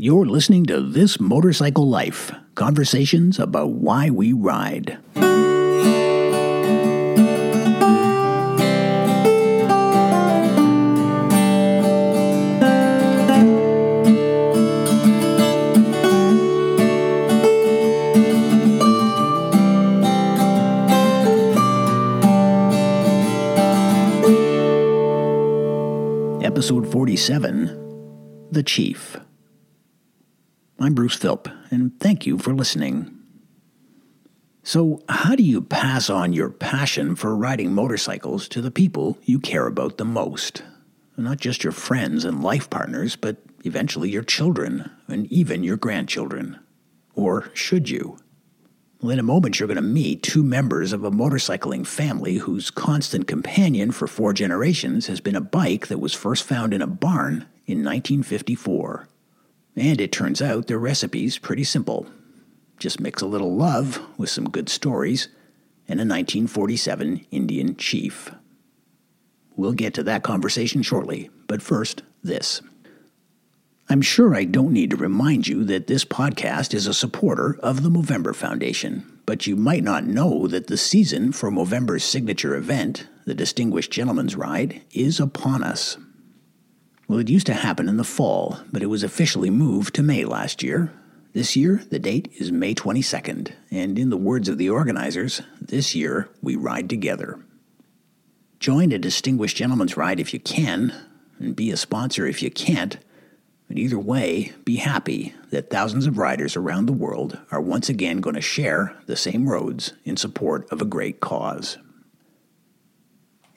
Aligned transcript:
You're 0.00 0.26
listening 0.26 0.64
to 0.66 0.80
This 0.80 1.18
Motorcycle 1.18 1.88
Life 1.88 2.30
conversations 2.54 3.40
about 3.40 3.70
why 3.72 4.10
we 4.10 4.32
ride. 4.32 4.96
Episode 26.44 26.86
47 26.92 28.46
The 28.52 28.62
Chief. 28.62 29.17
I'm 30.80 30.94
Bruce 30.94 31.16
Philp, 31.16 31.48
and 31.72 31.98
thank 31.98 32.24
you 32.24 32.38
for 32.38 32.54
listening. 32.54 33.18
So, 34.62 35.02
how 35.08 35.34
do 35.34 35.42
you 35.42 35.60
pass 35.60 36.08
on 36.08 36.32
your 36.32 36.50
passion 36.50 37.16
for 37.16 37.34
riding 37.34 37.72
motorcycles 37.72 38.46
to 38.50 38.60
the 38.60 38.70
people 38.70 39.18
you 39.24 39.40
care 39.40 39.66
about 39.66 39.98
the 39.98 40.04
most? 40.04 40.62
Not 41.16 41.38
just 41.38 41.64
your 41.64 41.72
friends 41.72 42.24
and 42.24 42.44
life 42.44 42.70
partners, 42.70 43.16
but 43.16 43.38
eventually 43.64 44.08
your 44.08 44.22
children 44.22 44.88
and 45.08 45.26
even 45.32 45.64
your 45.64 45.76
grandchildren. 45.76 46.60
Or 47.16 47.50
should 47.54 47.90
you? 47.90 48.16
Well, 49.00 49.10
in 49.10 49.18
a 49.18 49.24
moment, 49.24 49.58
you're 49.58 49.66
going 49.66 49.76
to 49.76 49.82
meet 49.82 50.22
two 50.22 50.44
members 50.44 50.92
of 50.92 51.02
a 51.02 51.10
motorcycling 51.10 51.88
family 51.88 52.36
whose 52.36 52.70
constant 52.70 53.26
companion 53.26 53.90
for 53.90 54.06
four 54.06 54.32
generations 54.32 55.08
has 55.08 55.20
been 55.20 55.34
a 55.34 55.40
bike 55.40 55.88
that 55.88 55.98
was 55.98 56.14
first 56.14 56.44
found 56.44 56.72
in 56.72 56.82
a 56.82 56.86
barn 56.86 57.46
in 57.66 57.82
1954. 57.82 59.08
And 59.78 60.00
it 60.00 60.10
turns 60.10 60.42
out 60.42 60.66
their 60.66 60.78
recipe's 60.78 61.38
pretty 61.38 61.62
simple. 61.62 62.08
Just 62.80 62.98
mix 62.98 63.22
a 63.22 63.26
little 63.26 63.54
love 63.54 64.00
with 64.18 64.28
some 64.28 64.50
good 64.50 64.68
stories 64.68 65.28
and 65.86 66.00
a 66.00 66.02
1947 66.02 67.24
Indian 67.30 67.76
chief. 67.76 68.32
We'll 69.56 69.72
get 69.72 69.94
to 69.94 70.02
that 70.02 70.24
conversation 70.24 70.82
shortly, 70.82 71.30
but 71.46 71.62
first, 71.62 72.02
this. 72.24 72.60
I'm 73.88 74.02
sure 74.02 74.34
I 74.34 74.44
don't 74.44 74.72
need 74.72 74.90
to 74.90 74.96
remind 74.96 75.46
you 75.46 75.62
that 75.64 75.86
this 75.86 76.04
podcast 76.04 76.74
is 76.74 76.88
a 76.88 76.92
supporter 76.92 77.56
of 77.62 77.84
the 77.84 77.88
Movember 77.88 78.34
Foundation, 78.34 79.20
but 79.26 79.46
you 79.46 79.54
might 79.54 79.84
not 79.84 80.04
know 80.04 80.48
that 80.48 80.66
the 80.66 80.76
season 80.76 81.30
for 81.30 81.52
Movember's 81.52 82.04
signature 82.04 82.56
event, 82.56 83.06
the 83.26 83.34
Distinguished 83.34 83.92
Gentleman's 83.92 84.34
Ride, 84.34 84.82
is 84.90 85.20
upon 85.20 85.62
us. 85.62 85.96
Well, 87.08 87.18
it 87.18 87.30
used 87.30 87.46
to 87.46 87.54
happen 87.54 87.88
in 87.88 87.96
the 87.96 88.04
fall, 88.04 88.58
but 88.70 88.82
it 88.82 88.86
was 88.86 89.02
officially 89.02 89.48
moved 89.48 89.94
to 89.94 90.02
May 90.02 90.26
last 90.26 90.62
year. 90.62 90.92
This 91.32 91.56
year, 91.56 91.82
the 91.88 91.98
date 91.98 92.30
is 92.38 92.52
May 92.52 92.74
22nd, 92.74 93.52
and 93.70 93.98
in 93.98 94.10
the 94.10 94.16
words 94.18 94.46
of 94.46 94.58
the 94.58 94.68
organizers, 94.68 95.40
this 95.58 95.94
year 95.94 96.28
we 96.42 96.54
ride 96.54 96.90
together. 96.90 97.40
Join 98.60 98.92
a 98.92 98.98
distinguished 98.98 99.56
gentleman's 99.56 99.96
ride 99.96 100.20
if 100.20 100.34
you 100.34 100.40
can, 100.40 100.92
and 101.38 101.56
be 101.56 101.70
a 101.70 101.78
sponsor 101.78 102.26
if 102.26 102.42
you 102.42 102.50
can't. 102.50 102.98
But 103.68 103.78
either 103.78 103.98
way, 103.98 104.52
be 104.66 104.76
happy 104.76 105.32
that 105.48 105.70
thousands 105.70 106.06
of 106.06 106.18
riders 106.18 106.56
around 106.56 106.84
the 106.86 106.92
world 106.92 107.38
are 107.50 107.60
once 107.60 107.88
again 107.88 108.20
going 108.20 108.36
to 108.36 108.42
share 108.42 108.94
the 109.06 109.16
same 109.16 109.48
roads 109.48 109.94
in 110.04 110.18
support 110.18 110.70
of 110.70 110.82
a 110.82 110.86
great 110.86 111.20
cause. 111.20 111.78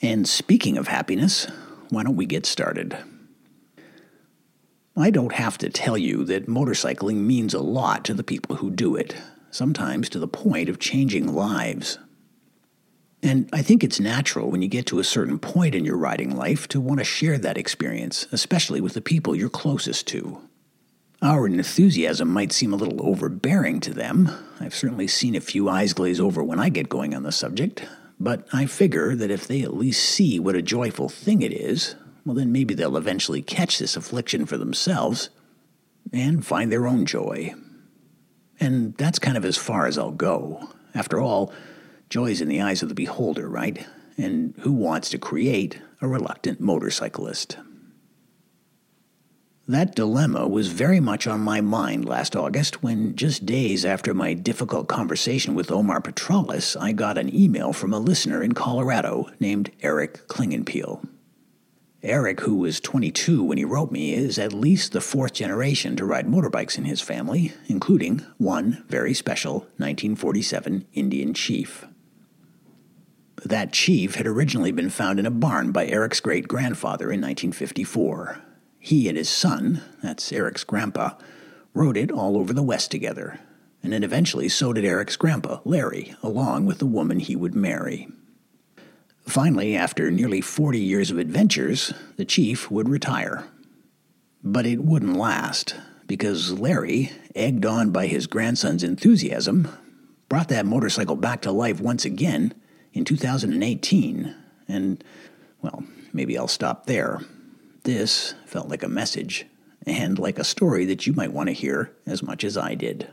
And 0.01 0.25
speaking 0.25 0.77
of 0.77 0.87
happiness, 0.87 1.47
why 1.89 2.03
don't 2.03 2.15
we 2.15 2.25
get 2.25 2.45
started? 2.45 2.97
I 4.95 5.09
don't 5.09 5.33
have 5.33 5.57
to 5.59 5.69
tell 5.69 5.97
you 5.97 6.25
that 6.25 6.47
motorcycling 6.47 7.17
means 7.17 7.53
a 7.53 7.61
lot 7.61 8.03
to 8.05 8.13
the 8.13 8.23
people 8.23 8.57
who 8.57 8.69
do 8.69 8.95
it, 8.95 9.15
sometimes 9.49 10.09
to 10.09 10.19
the 10.19 10.27
point 10.27 10.67
of 10.67 10.79
changing 10.79 11.33
lives. 11.33 11.97
And 13.23 13.49
I 13.53 13.61
think 13.61 13.83
it's 13.83 13.99
natural 13.99 14.49
when 14.49 14.61
you 14.61 14.67
get 14.67 14.87
to 14.87 14.99
a 14.99 15.03
certain 15.03 15.39
point 15.39 15.75
in 15.75 15.85
your 15.85 15.97
riding 15.97 16.35
life 16.35 16.67
to 16.69 16.81
want 16.81 16.99
to 16.99 17.05
share 17.05 17.37
that 17.37 17.57
experience, 17.57 18.27
especially 18.31 18.81
with 18.81 18.93
the 18.93 19.01
people 19.01 19.35
you're 19.35 19.49
closest 19.49 20.07
to. 20.07 20.41
Our 21.21 21.45
enthusiasm 21.45 22.29
might 22.29 22.51
seem 22.51 22.73
a 22.73 22.77
little 22.77 23.07
overbearing 23.07 23.79
to 23.81 23.93
them. 23.93 24.29
I've 24.59 24.73
certainly 24.73 25.07
seen 25.07 25.35
a 25.35 25.41
few 25.41 25.69
eyes 25.69 25.93
glaze 25.93 26.19
over 26.19 26.43
when 26.43 26.59
I 26.59 26.69
get 26.69 26.89
going 26.89 27.13
on 27.13 27.21
the 27.21 27.31
subject, 27.31 27.85
but 28.19 28.47
I 28.51 28.65
figure 28.65 29.15
that 29.15 29.29
if 29.29 29.47
they 29.47 29.61
at 29.61 29.75
least 29.75 30.03
see 30.03 30.39
what 30.39 30.55
a 30.55 30.63
joyful 30.63 31.09
thing 31.09 31.43
it 31.43 31.53
is, 31.53 31.95
well, 32.25 32.35
then 32.35 32.51
maybe 32.51 32.73
they'll 32.73 32.97
eventually 32.97 33.41
catch 33.41 33.79
this 33.79 33.95
affliction 33.95 34.45
for 34.45 34.57
themselves 34.57 35.29
and 36.13 36.45
find 36.45 36.71
their 36.71 36.87
own 36.87 37.05
joy. 37.05 37.53
And 38.59 38.95
that's 38.97 39.19
kind 39.19 39.37
of 39.37 39.45
as 39.45 39.57
far 39.57 39.87
as 39.87 39.97
I'll 39.97 40.11
go. 40.11 40.69
After 40.93 41.19
all, 41.19 41.51
joy's 42.09 42.41
in 42.41 42.47
the 42.47 42.61
eyes 42.61 42.83
of 42.83 42.89
the 42.89 42.95
beholder, 42.95 43.49
right? 43.49 43.87
And 44.17 44.53
who 44.59 44.71
wants 44.71 45.09
to 45.09 45.17
create 45.17 45.81
a 45.99 46.07
reluctant 46.07 46.59
motorcyclist? 46.59 47.57
That 49.67 49.95
dilemma 49.95 50.47
was 50.47 50.67
very 50.67 50.99
much 50.99 51.27
on 51.27 51.39
my 51.39 51.61
mind 51.61 52.05
last 52.05 52.35
August 52.35 52.83
when, 52.83 53.15
just 53.15 53.45
days 53.45 53.85
after 53.85 54.13
my 54.13 54.33
difficult 54.33 54.87
conversation 54.87 55.55
with 55.55 55.71
Omar 55.71 56.01
Petralis, 56.01 56.75
I 56.79 56.91
got 56.91 57.17
an 57.17 57.33
email 57.33 57.71
from 57.71 57.93
a 57.93 57.99
listener 57.99 58.43
in 58.43 58.51
Colorado 58.51 59.29
named 59.39 59.71
Eric 59.81 60.27
Klingenpeel. 60.27 61.07
Eric, 62.03 62.41
who 62.41 62.55
was 62.55 62.79
22 62.79 63.43
when 63.43 63.59
he 63.59 63.65
wrote 63.65 63.91
me, 63.91 64.13
is 64.13 64.39
at 64.39 64.53
least 64.53 64.91
the 64.91 65.01
fourth 65.01 65.33
generation 65.33 65.95
to 65.95 66.05
ride 66.05 66.25
motorbikes 66.25 66.77
in 66.77 66.85
his 66.85 66.99
family, 66.99 67.53
including 67.67 68.25
one 68.39 68.83
very 68.87 69.13
special 69.13 69.59
1947 69.77 70.87
Indian 70.93 71.33
chief. 71.35 71.85
That 73.45 73.71
chief 73.71 74.15
had 74.15 74.25
originally 74.25 74.71
been 74.71 74.89
found 74.89 75.19
in 75.19 75.27
a 75.27 75.31
barn 75.31 75.71
by 75.71 75.85
Eric's 75.85 76.19
great 76.19 76.47
grandfather 76.47 77.05
in 77.05 77.21
1954. 77.21 78.41
He 78.79 79.07
and 79.07 79.15
his 79.15 79.29
son, 79.29 79.81
that's 80.01 80.31
Eric's 80.31 80.63
grandpa, 80.63 81.11
rode 81.75 81.97
it 81.97 82.11
all 82.11 82.35
over 82.35 82.51
the 82.51 82.63
West 82.63 82.89
together. 82.89 83.39
And 83.83 83.93
then 83.93 84.03
eventually 84.03 84.49
so 84.49 84.73
did 84.73 84.85
Eric's 84.85 85.15
grandpa, 85.15 85.59
Larry, 85.65 86.15
along 86.23 86.65
with 86.65 86.79
the 86.79 86.87
woman 86.87 87.19
he 87.19 87.35
would 87.35 87.53
marry. 87.53 88.07
Finally, 89.25 89.75
after 89.75 90.11
nearly 90.11 90.41
40 90.41 90.79
years 90.79 91.11
of 91.11 91.17
adventures, 91.17 91.93
the 92.17 92.25
chief 92.25 92.69
would 92.69 92.89
retire. 92.89 93.45
But 94.43 94.65
it 94.65 94.83
wouldn't 94.83 95.15
last, 95.15 95.75
because 96.07 96.51
Larry, 96.51 97.11
egged 97.35 97.65
on 97.65 97.91
by 97.91 98.07
his 98.07 98.27
grandson's 98.27 98.83
enthusiasm, 98.83 99.67
brought 100.27 100.49
that 100.49 100.65
motorcycle 100.65 101.15
back 101.15 101.41
to 101.41 101.51
life 101.51 101.79
once 101.79 102.03
again 102.05 102.53
in 102.93 103.05
2018. 103.05 104.35
And, 104.67 105.03
well, 105.61 105.83
maybe 106.11 106.37
I'll 106.37 106.47
stop 106.47 106.85
there. 106.85 107.19
This 107.83 108.33
felt 108.45 108.69
like 108.69 108.83
a 108.83 108.89
message, 108.89 109.45
and 109.85 110.19
like 110.19 110.39
a 110.39 110.43
story 110.43 110.85
that 110.85 111.07
you 111.07 111.13
might 111.13 111.33
want 111.33 111.47
to 111.47 111.53
hear 111.53 111.91
as 112.05 112.21
much 112.21 112.43
as 112.43 112.57
I 112.57 112.75
did. 112.75 113.09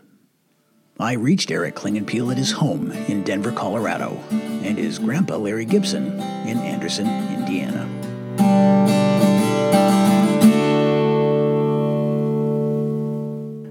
I 1.01 1.13
reached 1.13 1.53
Eric 1.53 1.77
Klingenpeel 1.77 2.33
at 2.33 2.39
his 2.39 2.51
home 2.51 2.91
in 2.91 3.23
Denver, 3.23 3.53
Colorado, 3.53 4.21
and 4.31 4.77
his 4.77 4.99
grandpa 4.99 5.37
Larry 5.37 5.65
Gibson 5.65 6.07
in 6.47 6.59
Anderson, 6.59 7.07
Indiana. 7.07 7.87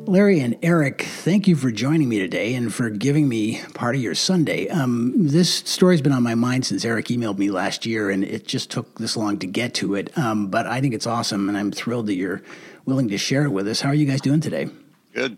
Larry 0.08 0.40
and 0.40 0.58
Eric, 0.64 1.02
thank 1.02 1.50
you 1.50 1.58
for 1.58 1.70
joining 1.70 2.08
me 2.08 2.18
today 2.20 2.56
and 2.56 2.74
for 2.74 2.90
giving 2.90 3.28
me 3.28 3.62
part 3.74 3.94
of 3.94 4.02
your 4.02 4.16
Sunday. 4.16 4.70
Um, 4.70 5.12
this 5.28 5.54
story's 5.54 6.02
been 6.02 6.14
on 6.14 6.24
my 6.24 6.34
mind 6.34 6.66
since 6.66 6.86
Eric 6.86 7.08
emailed 7.08 7.38
me 7.38 7.52
last 7.52 7.86
year, 7.86 8.10
and 8.10 8.24
it 8.24 8.48
just 8.48 8.72
took 8.72 8.98
this 9.00 9.18
long 9.18 9.38
to 9.40 9.48
get 9.48 9.74
to 9.76 9.96
it. 9.96 10.18
Um, 10.18 10.48
but 10.48 10.66
I 10.66 10.80
think 10.80 10.94
it's 10.94 11.06
awesome, 11.06 11.50
and 11.50 11.58
I'm 11.58 11.72
thrilled 11.74 12.08
that 12.08 12.16
you're 12.16 12.42
willing 12.86 13.10
to 13.10 13.18
share 13.18 13.44
it 13.44 13.50
with 13.50 13.68
us. 13.68 13.82
How 13.82 13.90
are 13.90 13.96
you 13.96 14.06
guys 14.06 14.22
doing 14.22 14.40
today? 14.40 14.70
Good. 15.14 15.38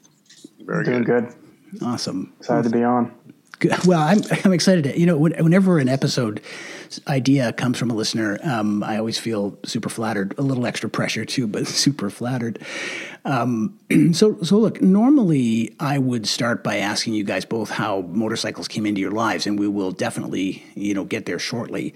Very 0.59 0.85
Doing 0.85 1.03
good. 1.03 1.25
good. 1.25 1.35
Awesome. 1.81 2.33
Excited 2.39 2.63
to 2.63 2.69
be 2.77 2.83
on. 2.83 3.11
Good. 3.59 3.73
Well, 3.85 3.99
I'm 3.99 4.21
I'm 4.45 4.53
excited. 4.53 4.85
To, 4.85 4.97
you 4.99 5.05
know, 5.05 5.17
when- 5.17 5.33
whenever 5.43 5.79
an 5.79 5.89
episode 5.89 6.39
idea 7.07 7.51
comes 7.53 7.77
from 7.77 7.91
a 7.91 7.93
listener, 7.93 8.39
um, 8.43 8.83
I 8.83 8.97
always 8.97 9.19
feel 9.19 9.57
super 9.65 9.89
flattered. 9.89 10.33
A 10.37 10.41
little 10.41 10.65
extra 10.65 10.89
pressure 10.89 11.25
too, 11.25 11.45
but 11.45 11.67
super 11.85 12.09
flattered. 12.09 12.59
Um, 13.25 13.77
so, 14.13 14.41
so 14.43 14.57
look. 14.57 14.81
Normally, 14.81 15.75
I 15.79 15.97
would 15.97 16.25
start 16.25 16.63
by 16.63 16.77
asking 16.77 17.15
you 17.15 17.25
guys 17.25 17.43
both 17.43 17.69
how 17.69 18.01
motorcycles 18.01 18.69
came 18.69 18.85
into 18.85 19.01
your 19.01 19.11
lives, 19.11 19.45
and 19.45 19.59
we 19.59 19.67
will 19.67 19.91
definitely, 19.91 20.63
you 20.75 20.93
know, 20.93 21.03
get 21.03 21.25
there 21.25 21.39
shortly. 21.39 21.93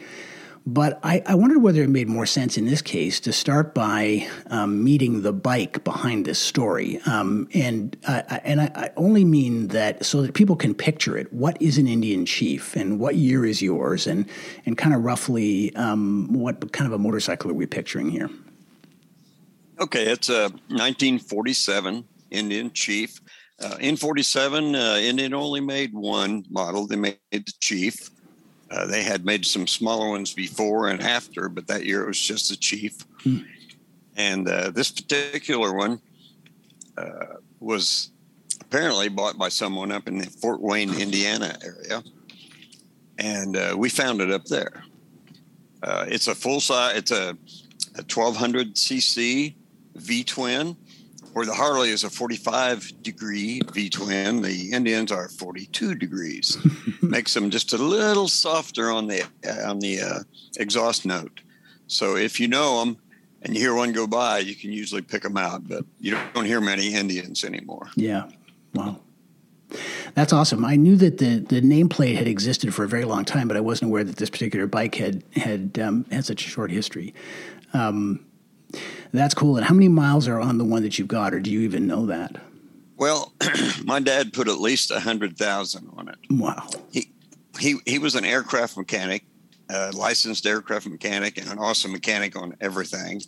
But 0.66 1.00
I, 1.04 1.22
I 1.26 1.36
wondered 1.36 1.62
whether 1.62 1.84
it 1.84 1.90
made 1.90 2.08
more 2.08 2.26
sense 2.26 2.58
in 2.58 2.66
this 2.66 2.82
case 2.82 3.20
to 3.22 3.34
start 3.34 3.74
by 3.74 4.28
um, 4.48 4.82
meeting 4.82 5.22
the 5.22 5.34
bike 5.34 5.84
behind 5.84 6.26
this 6.26 6.40
story, 6.40 7.02
um, 7.06 7.50
and 7.54 7.98
uh, 8.08 8.22
and 8.46 8.62
I, 8.62 8.72
I 8.74 8.90
only 8.96 9.26
mean 9.26 9.68
that 9.70 10.06
so 10.06 10.22
that 10.22 10.34
people 10.34 10.56
can 10.56 10.74
picture 10.74 11.18
it. 11.18 11.34
What 11.34 11.62
is 11.62 11.78
an 11.78 11.86
Indian 11.86 12.26
chief, 12.26 12.78
and 12.78 12.98
what 12.98 13.16
year 13.16 13.46
is 13.46 13.62
yours, 13.62 14.08
and 14.08 14.26
and 14.66 14.78
kind 14.78 14.96
of 14.96 15.04
roughly 15.04 15.76
um, 15.76 16.32
what 16.32 16.72
kind 16.72 16.88
of 16.88 16.94
a 16.94 16.98
motorcycle 16.98 17.52
are 17.52 17.56
we 17.56 17.66
picturing 17.66 18.10
here? 18.10 18.30
Okay, 19.82 20.06
it's 20.06 20.30
a 20.30 20.44
1947 20.70 22.06
Indian 22.32 22.72
Chief. 22.72 23.20
Uh, 23.62 23.76
in 23.80 23.98
47, 23.98 24.76
uh, 24.76 24.96
Indian 25.02 25.34
only 25.34 25.62
made 25.62 25.94
one 25.94 26.46
model. 26.50 26.88
They 26.88 26.96
made 26.96 27.18
the 27.32 27.54
Chief. 27.60 28.10
Uh, 28.74 28.88
they 28.88 29.04
had 29.04 29.24
made 29.24 29.46
some 29.46 29.68
smaller 29.68 30.10
ones 30.10 30.34
before 30.34 30.88
and 30.88 31.00
after, 31.02 31.48
but 31.48 31.68
that 31.68 31.86
year 31.86 32.04
it 32.04 32.08
was 32.08 32.20
just 32.20 32.50
the 32.50 32.56
Chief. 32.56 32.98
Hmm. 33.24 33.40
And 34.16 34.48
uh, 34.48 34.72
this 34.72 34.90
particular 34.90 35.74
one 35.74 36.02
uh, 36.98 37.38
was 37.60 38.12
apparently 38.62 39.10
bought 39.10 39.38
by 39.38 39.50
someone 39.50 39.92
up 39.92 40.08
in 40.08 40.18
the 40.18 40.26
Fort 40.26 40.60
Wayne, 40.60 40.94
Indiana 41.00 41.56
area. 41.64 42.04
And 43.20 43.56
uh, 43.56 43.76
we 43.78 43.90
found 43.90 44.22
it 44.22 44.32
up 44.32 44.46
there. 44.46 44.84
it's 45.84 46.28
a 46.28 46.36
full 46.36 46.60
size, 46.60 46.98
it's 46.98 47.12
a, 47.12 47.38
a 47.96 48.04
1200 48.12 48.74
cc 48.74 49.54
V 49.96 50.24
twin 50.24 50.76
where 51.34 51.46
the 51.46 51.54
Harley 51.54 51.90
is 51.90 52.04
a 52.04 52.10
45 52.10 53.04
degree 53.04 53.62
V 53.72 53.90
twin, 53.90 54.42
the 54.42 54.72
Indians 54.72 55.12
are 55.12 55.28
42 55.28 55.96
degrees. 55.96 56.58
Makes 57.02 57.34
them 57.34 57.50
just 57.50 57.74
a 57.74 57.78
little 57.78 58.28
softer 58.28 58.92
on 58.92 59.08
the 59.08 59.24
on 59.66 59.80
the 59.80 60.02
uh, 60.02 60.20
exhaust 60.58 61.06
note. 61.06 61.42
So 61.88 62.16
if 62.16 62.40
you 62.40 62.48
know 62.48 62.80
them 62.80 62.98
and 63.42 63.54
you 63.54 63.62
hear 63.62 63.76
one 63.76 63.92
go 63.92 64.08
by, 64.08 64.40
you 64.40 64.56
can 64.56 64.72
usually 64.72 65.02
pick 65.02 65.24
them 65.24 65.38
out. 65.38 65.68
But 65.68 65.86
you 66.00 66.18
don't 66.34 66.46
hear 66.46 66.62
many 66.62 66.94
Indians 66.94 67.44
anymore. 67.44 67.90
Yeah, 67.96 68.30
wow. 68.74 69.00
That's 70.14 70.32
awesome. 70.32 70.64
I 70.64 70.76
knew 70.76 70.96
that 70.98 71.18
the, 71.18 71.40
the 71.40 71.62
nameplate 71.62 72.16
had 72.16 72.28
existed 72.28 72.74
for 72.74 72.84
a 72.84 72.88
very 72.88 73.06
long 73.06 73.26
time, 73.26 73.48
but 73.48 73.58
I 73.58 73.60
wasn't 73.60 73.90
aware 73.90 74.04
that 74.04 74.18
this 74.18 74.30
particular 74.30 74.68
bike 74.68 74.96
had 74.96 75.24
had 75.36 75.80
um, 75.80 76.06
had 76.12 76.26
such 76.26 76.46
a 76.46 76.50
short 76.50 76.72
history. 76.72 77.14
Um, 77.74 78.24
that's 79.12 79.34
cool. 79.34 79.58
And 79.58 79.66
how 79.66 79.74
many 79.74 79.88
miles 79.88 80.28
are 80.28 80.40
on 80.40 80.58
the 80.58 80.66
one 80.66 80.82
that 80.84 80.98
you've 80.98 81.08
got, 81.08 81.34
or 81.34 81.40
do 81.40 81.52
you 81.52 81.62
even 81.62 81.88
know 81.88 82.06
that? 82.08 82.38
Well, 82.98 83.34
my 83.84 84.00
dad 84.00 84.34
put 84.34 84.48
at 84.48 84.60
least 84.60 84.92
a 84.92 85.00
hundred 85.00 85.38
thousand 85.38 85.90
on 85.96 86.10
it. 86.10 86.18
Wow. 86.30 86.68
He 86.92 87.12
he 87.60 87.78
he 87.86 88.00
was 88.00 88.16
an 88.16 88.26
aircraft 88.26 88.78
mechanic, 88.78 89.26
a 89.70 89.92
licensed 89.92 90.46
aircraft 90.46 90.88
mechanic, 90.88 91.38
and 91.38 91.50
an 91.52 91.60
awesome 91.60 91.92
mechanic 91.92 92.36
on 92.36 92.56
everything. 92.60 93.22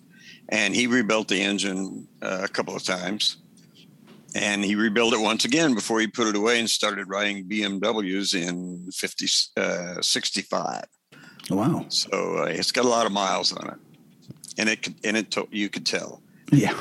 And 0.50 0.76
he 0.76 0.88
rebuilt 0.88 1.28
the 1.28 1.42
engine 1.42 2.08
uh, 2.22 2.42
a 2.44 2.48
couple 2.48 2.76
of 2.76 2.84
times. 2.84 3.38
And 4.36 4.66
he 4.66 4.76
rebuilt 4.76 5.14
it 5.14 5.22
once 5.22 5.46
again 5.46 5.76
before 5.76 6.02
he 6.02 6.08
put 6.08 6.28
it 6.28 6.36
away 6.36 6.60
and 6.60 6.70
started 6.70 7.08
riding 7.08 7.46
BMWs 7.46 8.36
in 8.36 8.92
50, 8.92 9.26
uh, 9.56 10.02
65. 10.02 10.84
Wow. 11.50 11.86
So 11.88 12.40
uh, 12.40 12.46
it's 12.46 12.74
got 12.74 12.84
a 12.84 12.90
lot 12.90 13.06
of 13.06 13.14
miles 13.14 13.54
on 13.54 13.70
it 13.70 13.78
and 14.58 14.70
it 14.70 14.88
and 15.04 15.18
it 15.18 15.36
you 15.52 15.70
could 15.70 15.86
tell. 15.86 16.22
Yeah, 16.52 16.80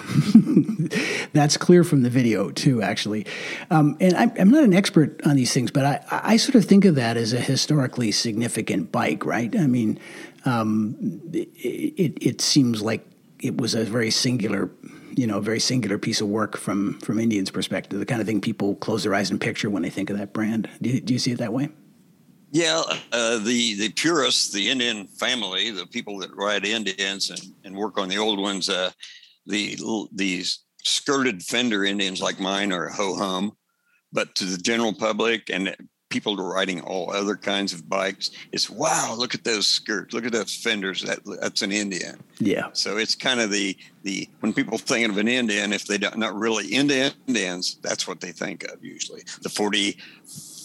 that's 1.33 1.57
clear 1.57 1.85
from 1.85 2.03
the 2.03 2.11
video 2.11 2.51
too. 2.51 2.83
Actually, 2.83 3.27
um, 3.71 3.97
and 3.99 4.15
I'm, 4.15 4.33
I'm, 4.39 4.51
not 4.51 4.63
an 4.63 4.75
expert 4.75 5.27
on 5.27 5.37
these 5.37 5.55
things, 5.55 5.71
but 5.71 5.85
I, 5.85 6.21
I 6.25 6.37
sort 6.37 6.55
of 6.55 6.67
think 6.67 6.85
of 6.85 6.97
that 6.97 7.17
as 7.17 7.33
a 7.33 7.41
historically 7.41 8.13
significant 8.13 8.93
bike, 8.93 9.25
right? 9.25 9.55
I 9.57 9.67
mean, 9.67 9.99
um, 10.45 11.23
it, 11.33 12.19
it 12.21 12.41
seems 12.43 12.83
like 12.83 13.07
it 13.41 13.57
was 13.57 13.75
a 13.75 13.85
very 13.85 14.11
singular, 14.11 14.71
you 15.15 15.27
know, 15.27 15.41
very 15.41 15.61
singular 15.61 15.97
piece 15.97 16.21
of 16.21 16.29
work 16.29 16.59
from 16.59 16.99
from 17.01 17.19
Indians' 17.19 17.51
perspective. 17.51 17.99
The 17.99 18.07
kind 18.07 18.21
of 18.21 18.27
thing 18.27 18.43
people 18.43 18.75
close 18.77 19.05
their 19.05 19.15
eyes 19.15 19.31
and 19.31 19.41
picture 19.41 19.71
when 19.71 19.83
they 19.83 19.91
think 19.91 20.11
of 20.11 20.19
that 20.19 20.35
brand. 20.35 20.69
Do 20.83 21.01
do 21.01 21.15
you 21.15 21.19
see 21.19 21.33
it 21.33 21.39
that 21.39 21.55
way? 21.55 21.71
Yeah, 22.55 22.85
uh, 23.11 23.39
the 23.39 23.75
the 23.75 23.89
purists, 23.97 24.53
the 24.53 24.71
Indian 24.71 25.09
family, 25.09 25.73
the 25.73 25.87
people 25.87 26.19
that 26.19 26.37
ride 26.37 26.65
Indians 26.65 27.31
and, 27.31 27.41
and 27.65 27.77
work 27.77 27.99
on 27.99 28.09
the 28.09 28.19
old 28.19 28.39
ones, 28.39 28.69
uh, 28.69 28.93
the 29.45 29.77
these 30.13 30.61
skirted 30.85 31.43
fender 31.43 31.85
Indians 31.85 32.23
like 32.23 32.39
mine 32.39 32.73
are 32.73 32.89
ho 32.89 33.17
hum, 33.17 33.57
but 34.13 34.37
to 34.37 34.45
the 34.45 34.57
general 34.57 34.95
public 34.95 35.51
and 35.51 35.75
people 36.11 36.37
riding 36.37 36.81
all 36.83 37.11
other 37.11 37.35
kinds 37.35 37.73
of 37.73 37.89
bikes, 37.89 38.31
it's 38.53 38.71
wow! 38.71 39.17
Look 39.19 39.35
at 39.35 39.43
those 39.43 39.67
skirts, 39.67 40.15
look 40.15 40.25
at 40.25 40.31
those 40.31 40.55
fenders. 40.55 41.03
That 41.03 41.19
that's 41.41 41.63
an 41.63 41.73
Indian. 41.73 42.23
Yeah. 42.39 42.69
So 42.73 42.99
it's 42.99 43.17
kind 43.17 43.41
of 43.41 43.51
the 43.51 43.77
the 44.05 44.29
when 44.39 44.53
people 44.53 44.79
think 44.79 45.11
of 45.11 45.19
an 45.19 45.27
Indian, 45.27 45.73
if 45.73 45.87
they 45.87 45.99
don't 45.99 46.19
not 46.19 46.37
really 46.37 46.73
into 46.73 47.13
Indians, 47.27 47.79
that's 47.83 48.07
what 48.07 48.21
they 48.21 48.31
think 48.31 48.63
of 48.63 48.85
usually. 48.85 49.25
The 49.43 49.49
forty 49.49 49.99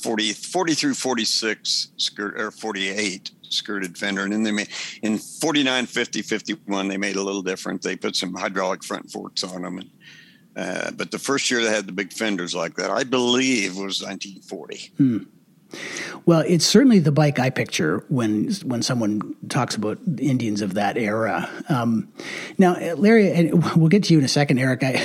40, 0.02 0.34
40 0.34 0.74
through 0.74 0.94
46 0.94 1.92
skirt 1.98 2.40
or 2.40 2.52
48 2.52 3.32
skirted 3.44 3.98
fender. 3.98 4.24
And 4.24 4.32
then 4.32 4.44
they 4.44 4.52
made 4.52 4.70
in 5.02 5.18
49, 5.18 5.86
50, 5.86 6.22
51, 6.22 6.88
they 6.88 6.98
made 6.98 7.16
a 7.16 7.24
little 7.24 7.42
different. 7.42 7.82
They 7.82 7.96
put 7.96 8.16
some 8.16 8.34
hydraulic 8.34 8.84
front 8.84 9.12
forks 9.12 9.44
on 9.44 9.62
them. 9.64 9.80
And, 9.80 9.90
uh, 10.56 10.92
but 10.92 11.12
the 11.12 11.20
first 11.20 11.50
year 11.50 11.64
they 11.64 11.70
had 11.70 11.88
the 11.88 11.92
big 11.92 12.14
fenders 12.14 12.56
like 12.56 12.76
that, 12.76 12.92
I 12.92 13.04
believe 13.04 13.72
was 13.72 14.02
1940. 14.02 14.92
Hmm. 14.98 15.18
Well, 16.26 16.42
it's 16.42 16.66
certainly 16.66 17.00
the 17.00 17.12
bike 17.12 17.40
I 17.40 17.50
picture 17.50 18.04
when 18.10 18.52
when 18.64 18.82
someone 18.82 19.36
talks 19.50 19.76
about 19.76 20.00
Indians 20.18 20.62
of 20.62 20.74
that 20.76 20.98
era. 20.98 21.50
Um, 21.70 22.12
now, 22.58 22.76
Larry, 22.96 23.32
and 23.32 23.76
we'll 23.76 23.90
get 23.90 24.04
to 24.06 24.14
you 24.14 24.20
in 24.20 24.26
a 24.26 24.30
second, 24.30 24.60
Eric. 24.60 24.84
I, 24.84 25.02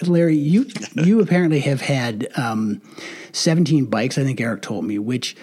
Larry, 0.02 0.36
you 0.36 0.66
you 0.94 1.20
apparently 1.20 1.60
have 1.60 1.80
had 1.80 2.28
um, 2.36 2.82
17 3.32 3.86
bikes, 3.86 4.18
I 4.18 4.24
think 4.24 4.40
Eric 4.40 4.62
told 4.62 4.84
me, 4.84 4.98
which 4.98 5.36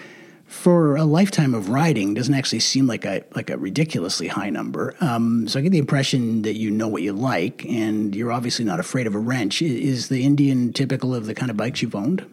for 0.46 0.96
a 0.96 1.04
lifetime 1.04 1.54
of 1.54 1.70
riding 1.70 2.14
doesn't 2.14 2.34
actually 2.34 2.60
seem 2.60 2.86
like 2.86 3.04
a 3.04 3.24
like 3.34 3.50
a 3.50 3.58
ridiculously 3.58 4.28
high 4.28 4.50
number. 4.50 4.94
Um, 5.00 5.48
so 5.48 5.58
I 5.58 5.62
get 5.62 5.72
the 5.72 5.78
impression 5.78 6.42
that 6.42 6.54
you 6.54 6.70
know 6.70 6.88
what 6.88 7.02
you 7.02 7.12
like, 7.12 7.64
and 7.66 8.14
you're 8.14 8.32
obviously 8.32 8.64
not 8.64 8.80
afraid 8.80 9.06
of 9.06 9.14
a 9.14 9.18
wrench. 9.18 9.60
Is 9.60 10.08
the 10.08 10.24
Indian 10.24 10.72
typical 10.72 11.14
of 11.14 11.26
the 11.26 11.34
kind 11.34 11.50
of 11.50 11.56
bikes 11.56 11.82
you've 11.82 11.94
owned? 11.94 12.24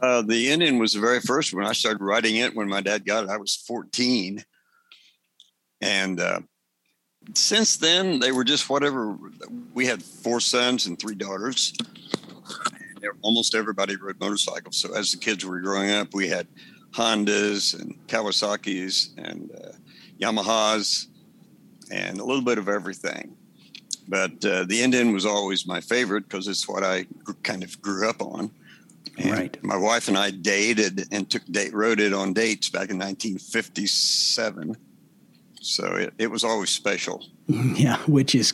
Uh, 0.00 0.22
the 0.22 0.50
Indian 0.50 0.78
was 0.78 0.92
the 0.92 1.00
very 1.00 1.20
first 1.20 1.52
when 1.52 1.66
I 1.66 1.72
started 1.72 2.02
riding 2.02 2.36
it. 2.36 2.54
When 2.54 2.68
my 2.68 2.80
dad 2.80 3.04
got 3.04 3.24
it, 3.24 3.30
I 3.30 3.36
was 3.36 3.56
14, 3.66 4.44
and 5.80 6.20
uh, 6.20 6.40
since 7.34 7.76
then 7.76 8.20
they 8.20 8.32
were 8.32 8.44
just 8.44 8.70
whatever. 8.70 9.18
We 9.74 9.86
had 9.86 10.02
four 10.02 10.40
sons 10.40 10.86
and 10.86 10.98
three 10.98 11.16
daughters, 11.16 11.72
almost 13.22 13.54
everybody 13.54 13.96
rode 13.96 14.20
motorcycles. 14.20 14.76
So 14.76 14.94
as 14.94 15.12
the 15.12 15.18
kids 15.18 15.44
were 15.44 15.60
growing 15.60 15.90
up, 15.90 16.14
we 16.14 16.28
had 16.28 16.46
Hondas 16.92 17.78
and 17.78 17.94
Kawasaki's 18.06 19.14
and 19.18 19.50
uh, 19.52 19.72
Yamahas 20.20 21.06
and 21.90 22.18
a 22.18 22.24
little 22.24 22.42
bit 22.42 22.58
of 22.58 22.68
everything. 22.68 23.36
But 24.08 24.42
uh, 24.44 24.64
the 24.64 24.80
Indian 24.82 25.12
was 25.12 25.26
always 25.26 25.66
my 25.66 25.80
favorite 25.80 26.28
because 26.28 26.48
it's 26.48 26.68
what 26.68 26.82
I 26.82 27.06
kind 27.42 27.62
of 27.62 27.80
grew 27.82 28.08
up 28.08 28.22
on. 28.22 28.50
And 29.18 29.32
right. 29.32 29.64
My 29.64 29.76
wife 29.76 30.08
and 30.08 30.16
I 30.16 30.30
dated 30.30 31.08
and 31.12 31.28
took 31.28 31.44
date 31.46 31.74
rode 31.74 32.00
it 32.00 32.12
on 32.12 32.32
dates 32.32 32.70
back 32.70 32.90
in 32.90 32.98
1957. 32.98 34.76
So 35.60 35.96
it, 35.96 36.14
it 36.18 36.30
was 36.30 36.44
always 36.44 36.70
special. 36.70 37.24
Yeah, 37.48 37.96
which 38.06 38.34
is 38.34 38.50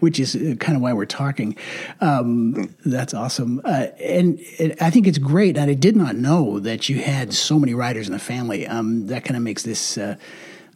which 0.00 0.20
is 0.20 0.34
kind 0.60 0.76
of 0.76 0.82
why 0.82 0.92
we're 0.92 1.06
talking. 1.06 1.56
Um, 2.02 2.74
that's 2.84 3.14
awesome, 3.14 3.62
uh, 3.64 3.86
and 3.98 4.38
it, 4.38 4.82
I 4.82 4.90
think 4.90 5.06
it's 5.06 5.16
great. 5.16 5.56
And 5.56 5.70
I 5.70 5.74
did 5.74 5.96
not 5.96 6.16
know 6.16 6.60
that 6.60 6.90
you 6.90 6.98
had 7.00 7.32
so 7.32 7.58
many 7.58 7.72
writers 7.72 8.06
in 8.06 8.12
the 8.12 8.18
family. 8.18 8.66
Um, 8.66 9.06
that 9.06 9.24
kind 9.24 9.38
of 9.38 9.42
makes 9.42 9.62
this. 9.62 9.96
Uh, 9.96 10.16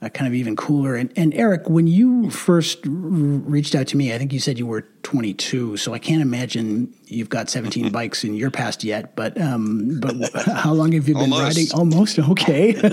uh, 0.00 0.08
kind 0.08 0.28
of 0.28 0.34
even 0.34 0.54
cooler. 0.54 0.94
And, 0.94 1.12
and 1.16 1.34
Eric, 1.34 1.68
when 1.68 1.86
you 1.86 2.30
first 2.30 2.86
r- 2.86 2.92
reached 2.92 3.74
out 3.74 3.86
to 3.88 3.96
me, 3.96 4.14
I 4.14 4.18
think 4.18 4.32
you 4.32 4.38
said 4.38 4.58
you 4.58 4.66
were 4.66 4.82
22, 5.02 5.76
so 5.76 5.92
I 5.92 5.98
can't 5.98 6.22
imagine 6.22 6.94
you've 7.06 7.28
got 7.28 7.50
17 7.50 7.90
bikes 7.92 8.24
in 8.24 8.34
your 8.34 8.50
past 8.50 8.84
yet. 8.84 9.16
But 9.16 9.40
um, 9.40 9.98
but 10.00 10.14
how 10.46 10.72
long 10.72 10.92
have 10.92 11.08
you 11.08 11.14
been 11.14 11.32
Almost. 11.32 11.42
riding? 11.42 11.66
Almost 11.74 12.18
okay. 12.18 12.74
uh, 12.76 12.90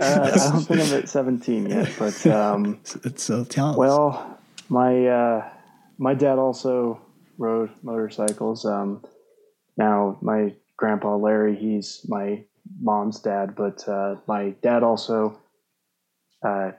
I 0.00 0.50
don't 0.50 0.64
think 0.64 0.80
I'm 0.80 0.94
at 0.94 1.08
17 1.08 1.70
yet, 1.70 1.92
but 1.98 2.26
um, 2.26 2.80
so 3.16 3.44
tell 3.44 3.70
us. 3.70 3.76
Well, 3.76 4.38
my 4.68 5.06
uh, 5.06 5.50
my 5.98 6.14
dad 6.14 6.38
also 6.38 7.00
rode 7.38 7.70
motorcycles. 7.82 8.66
Um, 8.66 9.04
now 9.76 10.18
my 10.20 10.54
grandpa 10.76 11.16
Larry, 11.16 11.56
he's 11.56 12.04
my 12.08 12.44
mom's 12.80 13.20
dad, 13.20 13.54
but 13.54 13.86
uh, 13.88 14.16
my 14.26 14.50
dad 14.62 14.82
also 14.82 15.38
uh, 16.44 16.72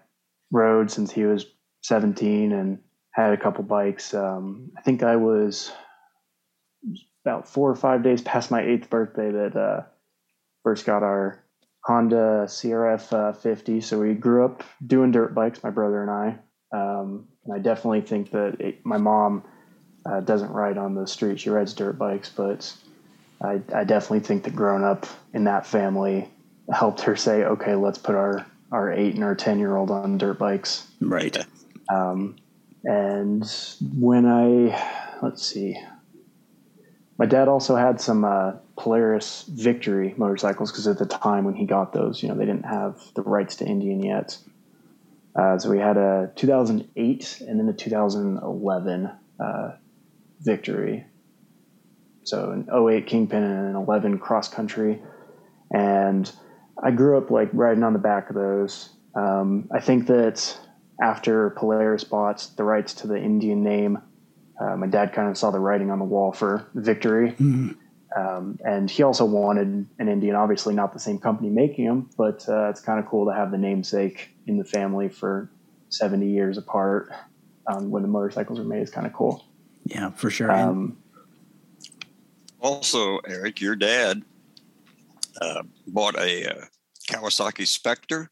rode 0.51 0.91
since 0.91 1.11
he 1.11 1.23
was 1.23 1.45
17 1.83 2.51
and 2.51 2.79
had 3.11 3.33
a 3.33 3.37
couple 3.37 3.63
bikes. 3.63 4.13
Um, 4.13 4.71
I 4.77 4.81
think 4.81 5.03
I 5.03 5.15
was 5.15 5.71
about 7.25 7.47
four 7.47 7.69
or 7.69 7.75
five 7.75 8.03
days 8.03 8.21
past 8.21 8.51
my 8.51 8.61
eighth 8.61 8.89
birthday 8.89 9.31
that 9.31 9.55
uh, 9.55 9.83
first 10.63 10.85
got 10.85 11.03
our 11.03 11.43
Honda 11.85 12.45
CRF 12.47 13.13
uh, 13.13 13.33
50. 13.33 13.81
So 13.81 13.99
we 13.99 14.13
grew 14.13 14.45
up 14.45 14.63
doing 14.85 15.11
dirt 15.11 15.35
bikes, 15.35 15.63
my 15.63 15.69
brother 15.69 16.01
and 16.01 16.11
I. 16.11 16.37
Um, 16.75 17.27
and 17.45 17.53
I 17.53 17.59
definitely 17.59 18.01
think 18.01 18.31
that 18.31 18.59
it, 18.59 18.85
my 18.85 18.97
mom 18.97 19.43
uh, 20.05 20.21
doesn't 20.21 20.51
ride 20.51 20.77
on 20.77 20.95
the 20.95 21.05
street; 21.05 21.39
she 21.39 21.49
rides 21.49 21.73
dirt 21.73 21.97
bikes. 21.97 22.29
But 22.29 22.73
I, 23.41 23.61
I 23.73 23.83
definitely 23.83 24.21
think 24.21 24.43
that 24.43 24.55
growing 24.55 24.83
up 24.83 25.05
in 25.33 25.43
that 25.43 25.67
family 25.67 26.29
helped 26.71 27.01
her 27.01 27.15
say, 27.15 27.43
"Okay, 27.43 27.75
let's 27.75 27.97
put 27.97 28.15
our 28.15 28.45
our 28.73 28.91
eight 28.91 29.13
and 29.13 29.23
our 29.23 29.35
10 29.35 29.59
year 29.59 29.77
old 29.77 29.91
on 29.91 30.17
dirt 30.17 30.39
bikes. 30.39 30.87
Right. 30.99 31.37
Um, 31.87 32.37
and 32.83 33.45
when 33.97 34.25
I, 34.25 35.17
let's 35.21 35.45
see, 35.45 35.79
my 37.17 37.27
dad 37.27 37.47
also 37.47 37.75
had 37.75 38.01
some 38.01 38.25
uh, 38.25 38.53
Polaris 38.75 39.45
Victory 39.47 40.15
motorcycles 40.17 40.71
because 40.71 40.87
at 40.87 40.97
the 40.97 41.05
time 41.05 41.45
when 41.45 41.53
he 41.53 41.65
got 41.65 41.93
those, 41.93 42.23
you 42.23 42.29
know, 42.29 42.35
they 42.35 42.45
didn't 42.45 42.65
have 42.65 42.99
the 43.13 43.21
rights 43.21 43.57
to 43.57 43.65
Indian 43.65 44.03
yet. 44.03 44.37
Uh, 45.35 45.57
so 45.59 45.69
we 45.69 45.77
had 45.77 45.97
a 45.97 46.31
2008 46.35 47.41
and 47.47 47.59
then 47.59 47.69
a 47.69 47.73
2011 47.73 49.11
uh, 49.39 49.71
Victory. 50.41 51.05
So 52.23 52.51
an 52.51 52.67
08 52.71 53.05
Kingpin 53.05 53.43
and 53.43 53.69
an 53.69 53.75
11 53.75 54.17
Cross 54.17 54.49
Country, 54.49 55.01
and 55.71 56.31
I 56.81 56.91
grew 56.91 57.17
up 57.17 57.29
like 57.29 57.49
riding 57.53 57.83
on 57.83 57.93
the 57.93 57.99
back 57.99 58.29
of 58.29 58.35
those. 58.35 58.89
Um, 59.15 59.69
I 59.71 59.79
think 59.79 60.07
that 60.07 60.57
after 61.01 61.51
Polaris 61.51 62.03
bought 62.03 62.47
the 62.55 62.63
rights 62.63 62.93
to 62.95 63.07
the 63.07 63.17
Indian 63.17 63.63
name, 63.63 63.99
uh, 64.59 64.75
my 64.75 64.87
dad 64.87 65.13
kind 65.13 65.29
of 65.29 65.37
saw 65.37 65.51
the 65.51 65.59
writing 65.59 65.91
on 65.91 65.99
the 65.99 66.05
wall 66.05 66.31
for 66.31 66.67
victory. 66.73 67.31
Mm-hmm. 67.31 67.71
Um, 68.15 68.59
and 68.63 68.89
he 68.89 69.01
also 69.01 69.25
wanted 69.25 69.87
an 69.97 70.07
Indian, 70.07 70.35
obviously 70.35 70.75
not 70.75 70.93
the 70.93 70.99
same 70.99 71.17
company 71.17 71.49
making 71.49 71.85
them, 71.85 72.09
but 72.15 72.47
uh, 72.47 72.69
it's 72.69 72.79
kind 72.79 72.99
of 72.99 73.07
cool 73.07 73.25
to 73.25 73.33
have 73.33 73.49
the 73.49 73.57
namesake 73.57 74.29
in 74.45 74.57
the 74.57 74.63
family 74.63 75.09
for 75.09 75.49
70 75.89 76.27
years 76.27 76.57
apart 76.57 77.11
um, 77.67 77.89
when 77.89 78.03
the 78.03 78.07
motorcycles 78.07 78.59
were 78.59 78.65
made 78.65 78.81
is 78.81 78.91
kind 78.91 79.07
of 79.07 79.13
cool. 79.13 79.43
Yeah, 79.85 80.11
for 80.11 80.29
sure. 80.29 80.51
Um, 80.51 80.97
also, 82.59 83.17
Eric, 83.27 83.61
your 83.61 83.75
dad 83.75 84.23
uh, 85.41 85.63
bought 85.87 86.17
a 86.17 86.49
uh, 86.49 86.65
Kawasaki 87.09 87.67
Spectre 87.67 88.29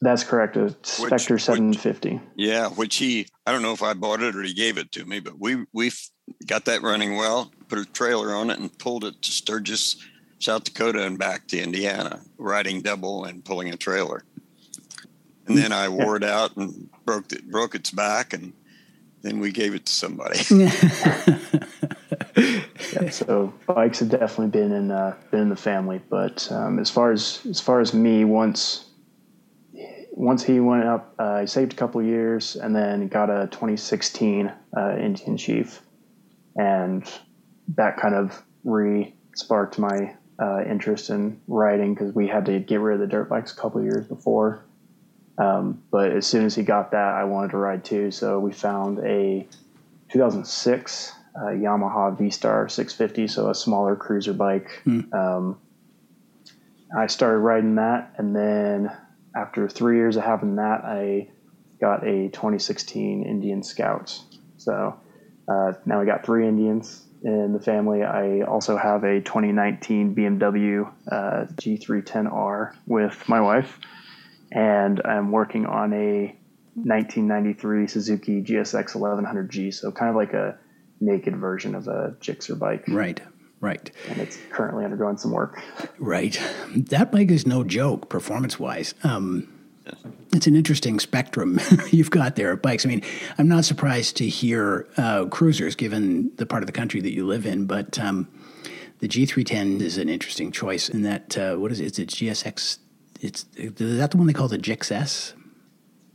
that's 0.00 0.22
correct. 0.22 0.56
A 0.56 0.74
Spectre 0.82 1.34
which, 1.34 1.42
750. 1.42 2.12
Which, 2.12 2.22
yeah, 2.36 2.68
which 2.68 2.96
he 2.96 3.26
I 3.46 3.52
don't 3.52 3.62
know 3.62 3.72
if 3.72 3.82
I 3.82 3.94
bought 3.94 4.22
it 4.22 4.36
or 4.36 4.42
he 4.42 4.54
gave 4.54 4.78
it 4.78 4.92
to 4.92 5.04
me, 5.04 5.20
but 5.20 5.38
we 5.38 5.64
we 5.72 5.90
got 6.46 6.66
that 6.66 6.82
running 6.82 7.16
well. 7.16 7.50
Put 7.68 7.78
a 7.78 7.84
trailer 7.84 8.34
on 8.34 8.50
it 8.50 8.58
and 8.58 8.76
pulled 8.78 9.04
it 9.04 9.20
to 9.22 9.30
Sturgis, 9.30 9.96
South 10.38 10.64
Dakota, 10.64 11.04
and 11.04 11.18
back 11.18 11.48
to 11.48 11.60
Indiana, 11.60 12.20
riding 12.38 12.80
double 12.80 13.24
and 13.24 13.44
pulling 13.44 13.70
a 13.70 13.76
trailer. 13.76 14.22
And 15.46 15.56
then 15.56 15.72
I 15.72 15.88
wore 15.88 16.16
it 16.16 16.24
out 16.24 16.56
and 16.56 16.88
broke 17.04 17.32
it 17.32 17.50
broke 17.50 17.74
its 17.74 17.90
back, 17.90 18.32
and 18.32 18.52
then 19.22 19.40
we 19.40 19.50
gave 19.50 19.74
it 19.74 19.86
to 19.86 19.92
somebody. 19.92 20.38
yeah, 22.92 23.10
so 23.10 23.52
bikes 23.66 24.00
have 24.00 24.10
definitely 24.10 24.48
been 24.48 24.72
in 24.72 24.90
uh, 24.90 25.14
been 25.30 25.40
in 25.40 25.48
the 25.48 25.56
family, 25.56 26.00
but 26.08 26.50
um, 26.52 26.78
as 26.78 26.90
far 26.90 27.12
as 27.12 27.40
as 27.48 27.60
far 27.60 27.80
as 27.80 27.92
me, 27.92 28.24
once 28.24 28.86
once 30.10 30.42
he 30.42 30.60
went 30.60 30.84
up, 30.84 31.14
uh, 31.18 31.40
he 31.40 31.46
saved 31.46 31.72
a 31.72 31.76
couple 31.76 32.02
years 32.02 32.56
and 32.56 32.74
then 32.74 33.06
got 33.08 33.30
a 33.30 33.46
2016 33.52 34.52
uh, 34.76 34.96
Indian 34.98 35.36
Chief, 35.36 35.80
and 36.56 37.08
that 37.76 37.96
kind 37.96 38.14
of 38.14 38.42
re 38.64 39.14
sparked 39.34 39.78
my 39.78 40.14
uh, 40.40 40.62
interest 40.64 41.10
in 41.10 41.40
riding 41.46 41.94
because 41.94 42.14
we 42.14 42.26
had 42.26 42.46
to 42.46 42.58
get 42.58 42.80
rid 42.80 42.94
of 42.94 43.00
the 43.00 43.06
dirt 43.06 43.28
bikes 43.28 43.52
a 43.52 43.56
couple 43.56 43.82
years 43.82 44.06
before. 44.06 44.64
Um, 45.38 45.82
but 45.90 46.10
as 46.10 46.26
soon 46.26 46.44
as 46.44 46.54
he 46.54 46.62
got 46.62 46.90
that, 46.90 47.14
I 47.14 47.24
wanted 47.24 47.52
to 47.52 47.58
ride 47.58 47.84
too. 47.84 48.10
So 48.10 48.40
we 48.40 48.52
found 48.52 48.98
a 48.98 49.46
2006 50.10 51.12
uh, 51.36 51.40
Yamaha 51.50 52.18
V 52.18 52.30
Star 52.30 52.68
650, 52.68 53.28
so 53.28 53.50
a 53.50 53.54
smaller 53.54 53.94
cruiser 53.94 54.32
bike. 54.32 54.82
Mm. 54.84 55.12
Um, 55.14 55.60
I 56.96 57.06
started 57.06 57.38
riding 57.38 57.76
that, 57.76 58.14
and 58.16 58.34
then 58.34 58.90
after 59.36 59.68
three 59.68 59.96
years 59.96 60.16
of 60.16 60.24
having 60.24 60.56
that, 60.56 60.84
I 60.84 61.28
got 61.80 62.02
a 62.04 62.28
2016 62.28 63.24
Indian 63.24 63.62
Scout. 63.62 64.18
So 64.56 64.98
uh, 65.46 65.72
now 65.86 66.00
we 66.00 66.06
got 66.06 66.24
three 66.24 66.48
Indians 66.48 67.04
in 67.22 67.52
the 67.52 67.60
family. 67.60 68.02
I 68.02 68.42
also 68.42 68.76
have 68.76 69.04
a 69.04 69.20
2019 69.20 70.14
BMW 70.14 70.90
uh, 71.10 71.46
G310R 71.54 72.74
with 72.86 73.28
my 73.28 73.40
wife, 73.40 73.78
and 74.52 75.00
I'm 75.04 75.32
working 75.32 75.66
on 75.66 75.92
a 75.92 76.36
1993 76.74 77.86
Suzuki 77.86 78.42
GSX 78.42 78.94
1100G. 78.94 79.74
So 79.74 79.90
kind 79.90 80.10
of 80.10 80.16
like 80.16 80.32
a 80.32 80.58
naked 81.00 81.36
version 81.36 81.74
of 81.74 81.88
a 81.88 82.16
Gixxer 82.20 82.58
bike. 82.58 82.84
Right. 82.88 83.20
Right. 83.60 83.90
And 84.08 84.20
it's 84.20 84.38
currently 84.50 84.84
undergoing 84.84 85.16
some 85.16 85.32
work. 85.32 85.60
Right. 85.98 86.40
That 86.76 87.10
bike 87.10 87.30
is 87.30 87.46
no 87.46 87.64
joke 87.64 88.08
performance 88.08 88.58
wise. 88.58 88.94
Um, 89.02 89.52
it's 90.32 90.46
an 90.46 90.54
interesting 90.54 91.00
spectrum 91.00 91.58
you've 91.90 92.10
got 92.10 92.36
there 92.36 92.52
of 92.52 92.62
bikes. 92.62 92.84
I 92.84 92.88
mean, 92.88 93.02
I'm 93.38 93.48
not 93.48 93.64
surprised 93.64 94.16
to 94.18 94.28
hear 94.28 94.86
uh, 94.96 95.24
cruisers 95.26 95.74
given 95.74 96.30
the 96.36 96.46
part 96.46 96.62
of 96.62 96.66
the 96.66 96.72
country 96.72 97.00
that 97.00 97.12
you 97.12 97.26
live 97.26 97.46
in, 97.46 97.64
but 97.64 97.98
um, 97.98 98.28
the 99.00 99.08
G310 99.08 99.80
is 99.80 99.98
an 99.98 100.08
interesting 100.08 100.52
choice 100.52 100.88
in 100.88 101.02
that, 101.02 101.36
uh, 101.38 101.56
what 101.56 101.72
is 101.72 101.80
it? 101.80 101.86
It's 101.86 101.98
a 101.98 102.06
GSX. 102.06 102.78
It's, 103.20 103.46
is 103.56 103.98
that 103.98 104.10
the 104.12 104.16
one 104.16 104.26
they 104.26 104.32
call 104.32 104.48
the 104.48 104.58
GXS? 104.58 105.34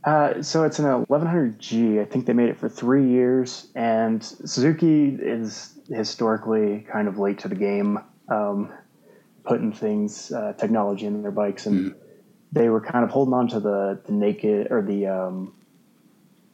Uh, 0.04 0.42
so 0.42 0.64
it's 0.64 0.78
an 0.78 0.84
1100G. 0.84 2.00
I 2.00 2.04
think 2.04 2.26
they 2.26 2.34
made 2.34 2.50
it 2.50 2.58
for 2.58 2.68
three 2.68 3.08
years, 3.08 3.68
and 3.74 4.22
Suzuki 4.22 5.16
is 5.20 5.78
historically 5.88 6.86
kind 6.90 7.08
of 7.08 7.18
late 7.18 7.38
to 7.40 7.48
the 7.48 7.54
game, 7.54 7.98
um, 8.28 8.72
putting 9.44 9.72
things, 9.72 10.30
uh, 10.30 10.52
technology 10.58 11.06
in 11.06 11.22
their 11.22 11.30
bikes, 11.30 11.64
and 11.64 11.92
mm. 11.92 11.96
they 12.52 12.68
were 12.68 12.82
kind 12.82 13.04
of 13.04 13.10
holding 13.10 13.32
on 13.32 13.48
to 13.48 13.60
the, 13.60 13.98
the 14.06 14.12
naked 14.12 14.70
or 14.70 14.82
the 14.82 15.06
um, 15.06 15.54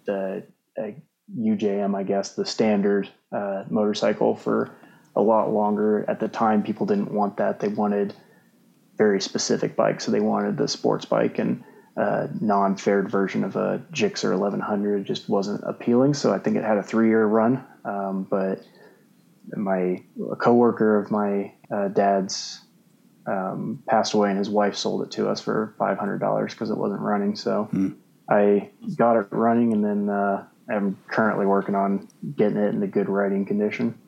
the 0.04 0.45
uh, 0.78 0.90
UJM, 1.37 1.97
I 1.97 2.04
guess, 2.04 2.35
the 2.35 2.47
standard 2.47 3.09
uh, 3.33 3.64
motorcycle 3.69 4.37
for 4.37 4.71
a 5.16 5.23
lot 5.23 5.52
longer. 5.52 6.04
At 6.09 6.21
the 6.21 6.28
time, 6.28 6.62
people 6.62 6.87
didn't 6.87 7.12
want 7.12 7.37
that; 7.38 7.59
they 7.59 7.69
wanted 7.69 8.14
very 9.00 9.21
specific 9.21 9.76
bike. 9.76 10.00
so 10.00 10.12
they 10.12 10.21
wanted 10.21 10.57
the 10.57 10.69
sports 10.69 11.04
bike 11.04 11.38
and. 11.38 11.64
Uh, 11.97 12.28
non-faired 12.40 13.11
version 13.11 13.42
of 13.42 13.57
a 13.57 13.83
Gixxer 13.92 14.30
1100 14.30 15.04
just 15.04 15.28
wasn't 15.28 15.61
appealing, 15.66 16.14
so 16.14 16.33
I 16.33 16.38
think 16.38 16.57
it 16.57 16.62
had 16.62 16.78
a 16.78 16.85
three-year 16.85 17.26
run. 17.26 17.62
Um, 17.85 18.23
but 18.30 18.64
my 19.57 20.02
a 20.30 20.37
coworker 20.37 20.99
of 20.99 21.11
my 21.11 21.52
uh, 21.71 21.88
dad's 21.88 22.61
um, 23.26 23.83
passed 23.87 24.14
away, 24.14 24.30
and 24.30 24.38
his 24.38 24.49
wife 24.49 24.76
sold 24.76 25.02
it 25.02 25.11
to 25.12 25.28
us 25.28 25.40
for 25.40 25.75
five 25.78 25.99
hundred 25.99 26.19
dollars 26.19 26.52
because 26.54 26.71
it 26.71 26.76
wasn't 26.76 27.00
running. 27.00 27.37
So 27.37 27.64
hmm. 27.64 27.90
I 28.28 28.71
got 28.97 29.16
it 29.16 29.26
running, 29.30 29.73
and 29.73 29.85
then 29.85 30.09
uh, 30.09 30.47
I'm 30.69 30.97
currently 31.09 31.47
working 31.47 31.75
on 31.75 32.09
getting 32.37 32.57
it 32.57 32.69
in 32.69 32.80
the 32.80 32.87
good 32.87 33.09
riding 33.09 33.45
condition. 33.45 33.99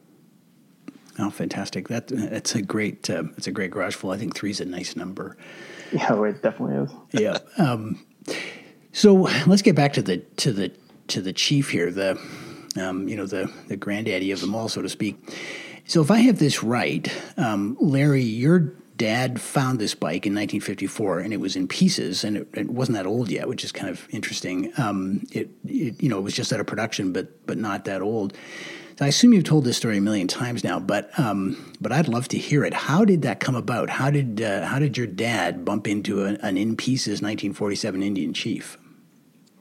Oh, 1.18 1.30
fantastic! 1.30 1.88
That 1.88 2.08
that's 2.08 2.54
a 2.54 2.62
great 2.62 3.08
uh, 3.10 3.24
it's 3.36 3.46
a 3.46 3.52
great 3.52 3.70
garage 3.70 3.94
full. 3.94 4.10
I 4.10 4.18
think 4.18 4.34
three 4.34 4.50
is 4.50 4.60
a 4.60 4.64
nice 4.64 4.96
number. 4.96 5.36
Yeah, 5.92 6.22
it 6.24 6.42
definitely 6.42 6.76
is. 6.76 6.90
yeah. 7.20 7.38
Um, 7.58 8.04
so 8.92 9.14
let's 9.46 9.62
get 9.62 9.76
back 9.76 9.92
to 9.94 10.02
the 10.02 10.18
to 10.18 10.52
the 10.52 10.72
to 11.08 11.20
the 11.20 11.32
chief 11.32 11.70
here. 11.70 11.90
The 11.90 12.18
um, 12.76 13.08
you 13.08 13.16
know, 13.16 13.26
the, 13.26 13.50
the 13.68 13.76
granddaddy 13.76 14.30
of 14.30 14.40
them 14.40 14.54
all, 14.54 14.68
so 14.68 14.82
to 14.82 14.88
speak. 14.88 15.16
So 15.86 16.00
if 16.00 16.10
I 16.10 16.18
have 16.18 16.38
this 16.38 16.62
right, 16.62 17.12
um, 17.36 17.76
Larry, 17.80 18.22
your 18.22 18.72
dad 18.96 19.40
found 19.40 19.78
this 19.78 19.94
bike 19.94 20.26
in 20.26 20.34
1954 20.34 21.20
and 21.20 21.32
it 21.32 21.38
was 21.38 21.56
in 21.56 21.66
pieces 21.66 22.24
and 22.24 22.36
it, 22.36 22.48
it 22.54 22.70
wasn't 22.70 22.96
that 22.96 23.06
old 23.06 23.30
yet, 23.30 23.48
which 23.48 23.64
is 23.64 23.72
kind 23.72 23.90
of 23.90 24.06
interesting. 24.10 24.72
Um, 24.78 25.24
it, 25.32 25.50
it, 25.64 26.00
you 26.00 26.08
know, 26.08 26.18
it 26.18 26.22
was 26.22 26.34
just 26.34 26.52
out 26.52 26.60
of 26.60 26.66
production, 26.66 27.12
but, 27.12 27.46
but 27.46 27.58
not 27.58 27.84
that 27.86 28.00
old. 28.00 28.36
I 29.00 29.08
assume 29.08 29.32
you've 29.32 29.44
told 29.44 29.64
this 29.64 29.76
story 29.76 29.98
a 29.98 30.00
million 30.00 30.28
times 30.28 30.64
now, 30.64 30.78
but 30.78 31.18
um, 31.18 31.74
but 31.80 31.92
I'd 31.92 32.08
love 32.08 32.28
to 32.28 32.38
hear 32.38 32.64
it. 32.64 32.74
How 32.74 33.04
did 33.04 33.22
that 33.22 33.40
come 33.40 33.54
about? 33.54 33.90
How 33.90 34.10
did 34.10 34.40
uh, 34.40 34.66
how 34.66 34.78
did 34.78 34.96
your 34.96 35.06
dad 35.06 35.64
bump 35.64 35.88
into 35.88 36.24
a, 36.24 36.34
an 36.42 36.56
in 36.56 36.76
pieces 36.76 37.22
1947 37.22 38.02
Indian 38.02 38.32
Chief? 38.32 38.78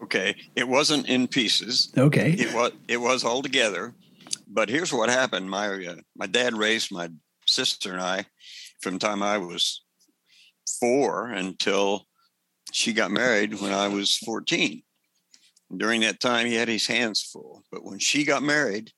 Okay, 0.03 0.35
it 0.55 0.67
wasn't 0.67 1.07
in 1.07 1.27
pieces. 1.27 1.91
Okay, 1.97 2.31
it 2.31 2.53
was 2.53 2.71
it 2.87 2.97
was 2.97 3.23
all 3.23 3.41
together. 3.41 3.93
But 4.47 4.69
here's 4.69 4.91
what 4.91 5.09
happened: 5.09 5.49
my 5.49 5.67
uh, 5.67 5.95
my 6.15 6.27
dad 6.27 6.53
raised 6.53 6.91
my 6.91 7.09
sister 7.47 7.93
and 7.93 8.01
I 8.01 8.25
from 8.81 8.93
the 8.93 8.99
time 8.99 9.23
I 9.23 9.37
was 9.37 9.81
four 10.79 11.27
until 11.27 12.07
she 12.71 12.93
got 12.93 13.11
married 13.11 13.59
when 13.59 13.73
I 13.73 13.87
was 13.87 14.17
14. 14.17 14.81
During 15.75 16.01
that 16.01 16.19
time, 16.19 16.47
he 16.47 16.55
had 16.55 16.67
his 16.67 16.87
hands 16.87 17.21
full. 17.21 17.63
But 17.71 17.83
when 17.83 17.99
she 17.99 18.23
got 18.23 18.43
married, 18.43 18.91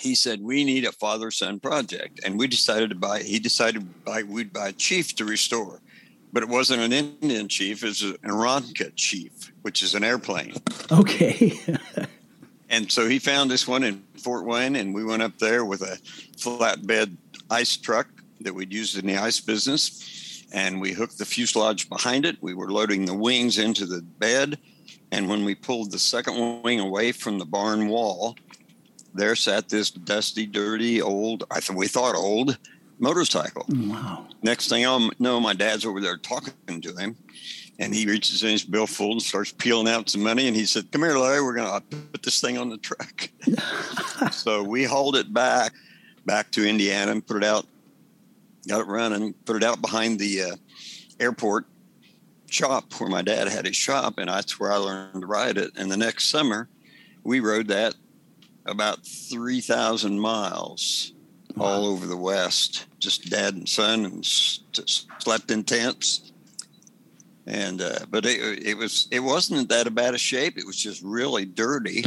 he 0.00 0.14
said, 0.14 0.42
We 0.42 0.64
need 0.64 0.84
a 0.84 0.92
father 0.92 1.30
son 1.30 1.60
project. 1.60 2.20
And 2.24 2.38
we 2.38 2.46
decided 2.46 2.90
to 2.90 2.96
buy, 2.96 3.20
he 3.20 3.38
decided 3.38 3.80
to 3.80 3.86
buy, 4.04 4.22
we'd 4.22 4.52
buy 4.52 4.68
a 4.68 4.72
chief 4.72 5.14
to 5.16 5.24
restore 5.24 5.80
but 6.32 6.42
it 6.42 6.48
wasn't 6.48 6.80
an 6.80 6.92
Indian 6.92 7.48
chief; 7.48 7.82
it 7.84 7.88
was 7.88 8.02
an 8.02 8.16
Aeronca 8.24 8.92
chief, 8.96 9.52
which 9.62 9.82
is 9.82 9.94
an 9.94 10.02
airplane. 10.02 10.54
Okay. 10.90 11.60
and 12.70 12.90
so 12.90 13.06
he 13.06 13.18
found 13.18 13.50
this 13.50 13.68
one 13.68 13.84
in 13.84 14.02
Fort 14.16 14.46
Wayne, 14.46 14.76
and 14.76 14.94
we 14.94 15.04
went 15.04 15.22
up 15.22 15.38
there 15.38 15.64
with 15.64 15.82
a 15.82 15.98
flatbed 16.36 17.16
ice 17.50 17.76
truck 17.76 18.08
that 18.40 18.54
we'd 18.54 18.72
used 18.72 18.98
in 18.98 19.06
the 19.06 19.18
ice 19.18 19.40
business, 19.40 20.46
and 20.52 20.80
we 20.80 20.92
hooked 20.92 21.18
the 21.18 21.26
fuselage 21.26 21.88
behind 21.88 22.24
it. 22.24 22.38
We 22.40 22.54
were 22.54 22.72
loading 22.72 23.04
the 23.04 23.14
wings 23.14 23.58
into 23.58 23.84
the 23.84 24.00
bed, 24.00 24.58
and 25.10 25.28
when 25.28 25.44
we 25.44 25.54
pulled 25.54 25.92
the 25.92 25.98
second 25.98 26.62
wing 26.62 26.80
away 26.80 27.12
from 27.12 27.38
the 27.38 27.44
barn 27.44 27.88
wall, 27.88 28.36
there 29.14 29.36
sat 29.36 29.68
this 29.68 29.90
dusty, 29.90 30.46
dirty, 30.46 31.02
old. 31.02 31.44
I 31.50 31.60
thought 31.60 31.76
we 31.76 31.88
thought 31.88 32.14
old 32.14 32.58
motorcycle. 32.98 33.66
Wow. 33.68 34.28
Next 34.42 34.68
thing 34.68 34.86
I 34.86 35.10
know, 35.18 35.40
my 35.40 35.54
dad's 35.54 35.84
over 35.84 36.00
there 36.00 36.16
talking 36.16 36.80
to 36.80 36.94
him, 36.94 37.16
and 37.78 37.94
he 37.94 38.06
reaches 38.06 38.42
in 38.42 38.50
his 38.50 38.64
billfold 38.64 39.12
and 39.12 39.22
starts 39.22 39.52
peeling 39.52 39.88
out 39.88 40.08
some 40.08 40.22
money. 40.22 40.46
And 40.46 40.56
he 40.56 40.64
said, 40.64 40.90
"Come 40.92 41.02
here, 41.02 41.18
Larry. 41.18 41.42
We're 41.42 41.54
going 41.54 41.80
to 41.80 41.96
put 41.96 42.22
this 42.22 42.40
thing 42.40 42.58
on 42.58 42.70
the 42.70 42.78
truck." 42.78 43.28
so 44.32 44.62
we 44.62 44.84
hauled 44.84 45.16
it 45.16 45.32
back, 45.32 45.72
back 46.24 46.50
to 46.52 46.66
Indiana, 46.66 47.12
and 47.12 47.26
put 47.26 47.36
it 47.36 47.44
out. 47.44 47.66
Got 48.68 48.82
it 48.82 48.86
running. 48.86 49.34
Put 49.44 49.56
it 49.56 49.64
out 49.64 49.82
behind 49.82 50.18
the 50.18 50.42
uh, 50.42 50.56
airport 51.18 51.66
shop 52.48 52.92
where 52.98 53.10
my 53.10 53.22
dad 53.22 53.48
had 53.48 53.66
his 53.66 53.76
shop, 53.76 54.18
and 54.18 54.28
that's 54.28 54.60
where 54.60 54.72
I 54.72 54.76
learned 54.76 55.20
to 55.20 55.26
ride 55.26 55.58
it. 55.58 55.72
And 55.76 55.90
the 55.90 55.96
next 55.96 56.28
summer, 56.28 56.68
we 57.24 57.40
rode 57.40 57.68
that 57.68 57.94
about 58.66 59.04
three 59.04 59.60
thousand 59.60 60.20
miles 60.20 61.12
wow. 61.56 61.66
all 61.66 61.86
over 61.86 62.06
the 62.06 62.16
West. 62.16 62.86
Just 62.98 63.30
dad 63.30 63.54
and 63.54 63.68
son, 63.68 64.04
and 64.04 64.24
slept 64.24 65.50
in 65.50 65.64
tents 65.64 66.32
and 67.46 67.82
uh, 67.82 67.98
but 68.08 68.24
it, 68.24 68.66
it 68.66 68.76
was 68.76 69.08
it 69.10 69.20
wasn't 69.20 69.68
that 69.68 69.92
bad 69.94 70.14
a 70.14 70.18
shape. 70.18 70.58
It 70.58 70.66
was 70.66 70.76
just 70.76 71.02
really 71.02 71.44
dirty, 71.44 72.04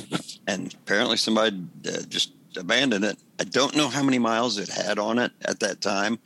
and 0.47 0.73
apparently 0.73 1.17
somebody 1.17 1.63
uh, 1.87 2.03
just 2.07 2.33
abandoned 2.57 3.05
it. 3.05 3.17
I 3.39 3.43
don't 3.43 3.75
know 3.75 3.89
how 3.89 4.03
many 4.03 4.19
miles 4.19 4.57
it 4.57 4.69
had 4.69 4.97
on 4.97 5.19
it 5.19 5.31
at 5.43 5.59
that 5.59 5.81
time, 5.81 6.19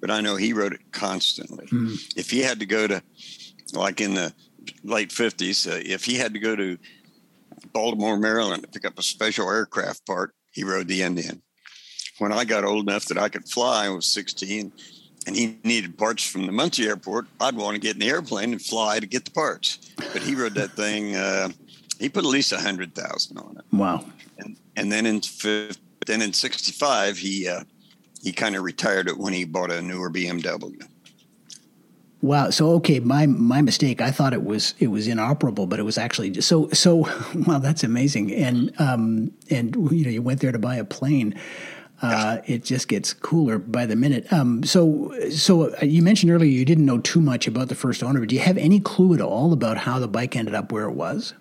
but 0.00 0.10
I 0.10 0.20
know 0.20 0.36
he 0.36 0.52
rode 0.52 0.74
it 0.74 0.92
constantly. 0.92 1.66
Mm-hmm. 1.66 1.94
If 2.16 2.30
he 2.30 2.40
had 2.40 2.58
to 2.60 2.66
go 2.66 2.88
to, 2.88 3.02
like 3.72 4.00
in 4.00 4.14
the 4.14 4.32
late 4.82 5.12
fifties, 5.12 5.66
uh, 5.66 5.80
if 5.84 6.04
he 6.04 6.16
had 6.16 6.34
to 6.34 6.40
go 6.40 6.56
to 6.56 6.76
Baltimore, 7.76 8.16
Maryland 8.16 8.62
to 8.62 8.68
pick 8.68 8.86
up 8.86 8.98
a 8.98 9.02
special 9.02 9.50
aircraft 9.50 10.06
part, 10.06 10.32
he 10.52 10.64
rode 10.64 10.88
the 10.88 11.02
Indian. 11.02 11.42
When 12.18 12.32
I 12.32 12.44
got 12.44 12.64
old 12.64 12.88
enough 12.88 13.04
that 13.06 13.18
I 13.18 13.28
could 13.28 13.46
fly, 13.46 13.86
I 13.86 13.88
was 13.90 14.06
sixteen 14.06 14.72
and 15.26 15.36
he 15.36 15.58
needed 15.64 15.98
parts 15.98 16.26
from 16.26 16.46
the 16.46 16.52
Muncie 16.52 16.86
airport, 16.86 17.26
I'd 17.40 17.56
want 17.56 17.74
to 17.74 17.80
get 17.80 17.94
in 17.94 18.00
the 18.00 18.08
airplane 18.08 18.52
and 18.52 18.62
fly 18.62 19.00
to 19.00 19.06
get 19.06 19.24
the 19.24 19.32
parts. 19.32 19.78
But 19.96 20.22
he 20.22 20.34
rode 20.34 20.54
that 20.54 20.70
thing. 20.70 21.16
Uh, 21.16 21.48
he 21.98 22.08
put 22.08 22.24
at 22.24 22.30
least 22.30 22.52
a 22.52 22.60
hundred 22.60 22.94
thousand 22.94 23.38
on 23.38 23.56
it. 23.58 23.64
Wow. 23.76 24.06
And 24.38 24.56
and 24.76 24.90
then 24.90 25.04
in 25.04 25.20
then 26.06 26.22
in 26.22 26.32
'65 26.32 27.18
he 27.18 27.48
uh, 27.48 27.64
he 28.22 28.32
kind 28.32 28.56
of 28.56 28.62
retired 28.62 29.08
it 29.08 29.18
when 29.18 29.32
he 29.32 29.44
bought 29.44 29.70
a 29.70 29.82
newer 29.82 30.10
BMW. 30.10 30.80
Wow. 32.26 32.50
So 32.50 32.70
okay, 32.72 32.98
my 32.98 33.26
my 33.26 33.62
mistake. 33.62 34.00
I 34.00 34.10
thought 34.10 34.32
it 34.32 34.42
was 34.42 34.74
it 34.80 34.88
was 34.88 35.06
inoperable, 35.06 35.68
but 35.68 35.78
it 35.78 35.84
was 35.84 35.96
actually 35.96 36.30
just, 36.30 36.48
so 36.48 36.68
so. 36.70 37.08
Wow, 37.46 37.60
that's 37.60 37.84
amazing. 37.84 38.34
And 38.34 38.72
um 38.80 39.32
and 39.48 39.76
you 39.92 40.04
know 40.04 40.10
you 40.10 40.22
went 40.22 40.40
there 40.40 40.50
to 40.50 40.58
buy 40.58 40.76
a 40.76 40.84
plane. 40.84 41.38
Uh, 42.02 42.38
it 42.44 42.64
just 42.64 42.88
gets 42.88 43.14
cooler 43.14 43.58
by 43.58 43.86
the 43.86 43.96
minute. 43.96 44.30
Um, 44.30 44.62
so, 44.64 45.14
so 45.30 45.74
uh, 45.74 45.84
you 45.84 46.02
mentioned 46.02 46.30
earlier 46.30 46.50
you 46.50 46.66
didn't 46.66 46.84
know 46.84 46.98
too 46.98 47.22
much 47.22 47.46
about 47.46 47.70
the 47.70 47.74
first 47.74 48.02
owner, 48.02 48.20
but 48.20 48.28
do 48.28 48.34
you 48.34 48.42
have 48.42 48.58
any 48.58 48.80
clue 48.80 49.14
at 49.14 49.22
all 49.22 49.50
about 49.54 49.78
how 49.78 49.98
the 49.98 50.06
bike 50.06 50.36
ended 50.36 50.54
up 50.54 50.72
where 50.72 50.84
it 50.84 50.92
was? 50.92 51.32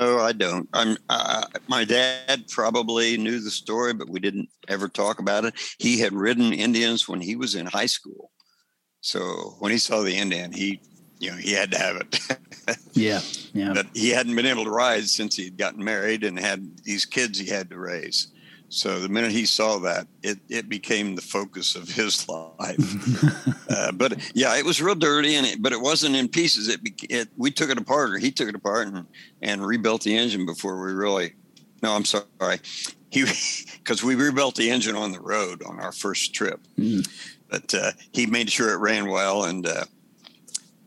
No, 0.00 0.18
I 0.18 0.32
don't. 0.32 0.68
I'm. 0.72 0.96
Uh, 1.08 1.44
my 1.68 1.84
dad 1.84 2.48
probably 2.48 3.16
knew 3.16 3.38
the 3.38 3.50
story, 3.50 3.92
but 3.92 4.08
we 4.08 4.18
didn't 4.18 4.48
ever 4.66 4.88
talk 4.88 5.20
about 5.20 5.44
it. 5.44 5.54
He 5.78 6.00
had 6.00 6.12
ridden 6.12 6.52
Indians 6.52 7.06
when 7.06 7.20
he 7.20 7.36
was 7.36 7.54
in 7.54 7.66
high 7.66 7.86
school, 7.86 8.30
so 9.00 9.56
when 9.58 9.72
he 9.72 9.78
saw 9.78 10.02
the 10.02 10.16
Indian, 10.16 10.52
he, 10.52 10.80
you 11.18 11.30
know, 11.30 11.36
he 11.36 11.52
had 11.52 11.70
to 11.72 11.78
have 11.78 11.96
it. 11.96 12.20
yeah, 12.92 13.20
yeah. 13.52 13.72
But 13.74 13.86
he 13.94 14.10
hadn't 14.10 14.36
been 14.36 14.46
able 14.46 14.64
to 14.64 14.70
ride 14.70 15.08
since 15.08 15.36
he'd 15.36 15.56
gotten 15.56 15.82
married 15.82 16.24
and 16.24 16.38
had 16.38 16.78
these 16.84 17.04
kids 17.04 17.38
he 17.38 17.46
had 17.46 17.70
to 17.70 17.78
raise. 17.78 18.28
So 18.72 19.00
the 19.00 19.08
minute 19.08 19.32
he 19.32 19.46
saw 19.46 19.80
that, 19.80 20.06
it, 20.22 20.38
it 20.48 20.68
became 20.68 21.16
the 21.16 21.22
focus 21.22 21.74
of 21.74 21.88
his 21.88 22.28
life. 22.58 23.68
uh, 23.68 23.92
but 23.92 24.30
yeah, 24.32 24.56
it 24.56 24.64
was 24.64 24.80
real 24.80 24.94
dirty, 24.94 25.34
and 25.34 25.46
it, 25.46 25.60
but 25.60 25.72
it 25.72 25.80
wasn't 25.80 26.14
in 26.14 26.28
pieces. 26.28 26.68
It, 26.68 26.80
it 27.10 27.28
we 27.36 27.50
took 27.50 27.68
it 27.68 27.78
apart, 27.78 28.10
or 28.10 28.18
he 28.18 28.30
took 28.30 28.48
it 28.48 28.54
apart, 28.54 28.86
and 28.86 29.06
and 29.42 29.66
rebuilt 29.66 30.02
the 30.02 30.16
engine 30.16 30.46
before 30.46 30.80
we 30.80 30.92
really. 30.92 31.34
No, 31.82 31.94
I'm 31.94 32.04
sorry. 32.04 32.60
He 33.10 33.24
because 33.78 34.04
we 34.04 34.14
rebuilt 34.14 34.54
the 34.54 34.70
engine 34.70 34.94
on 34.94 35.10
the 35.10 35.20
road 35.20 35.64
on 35.64 35.80
our 35.80 35.92
first 35.92 36.32
trip, 36.32 36.60
mm. 36.78 37.06
But 37.50 37.74
uh, 37.74 37.92
he 38.12 38.26
made 38.26 38.50
sure 38.50 38.72
it 38.72 38.78
ran 38.78 39.08
well, 39.08 39.44
and 39.44 39.66
uh, 39.66 39.84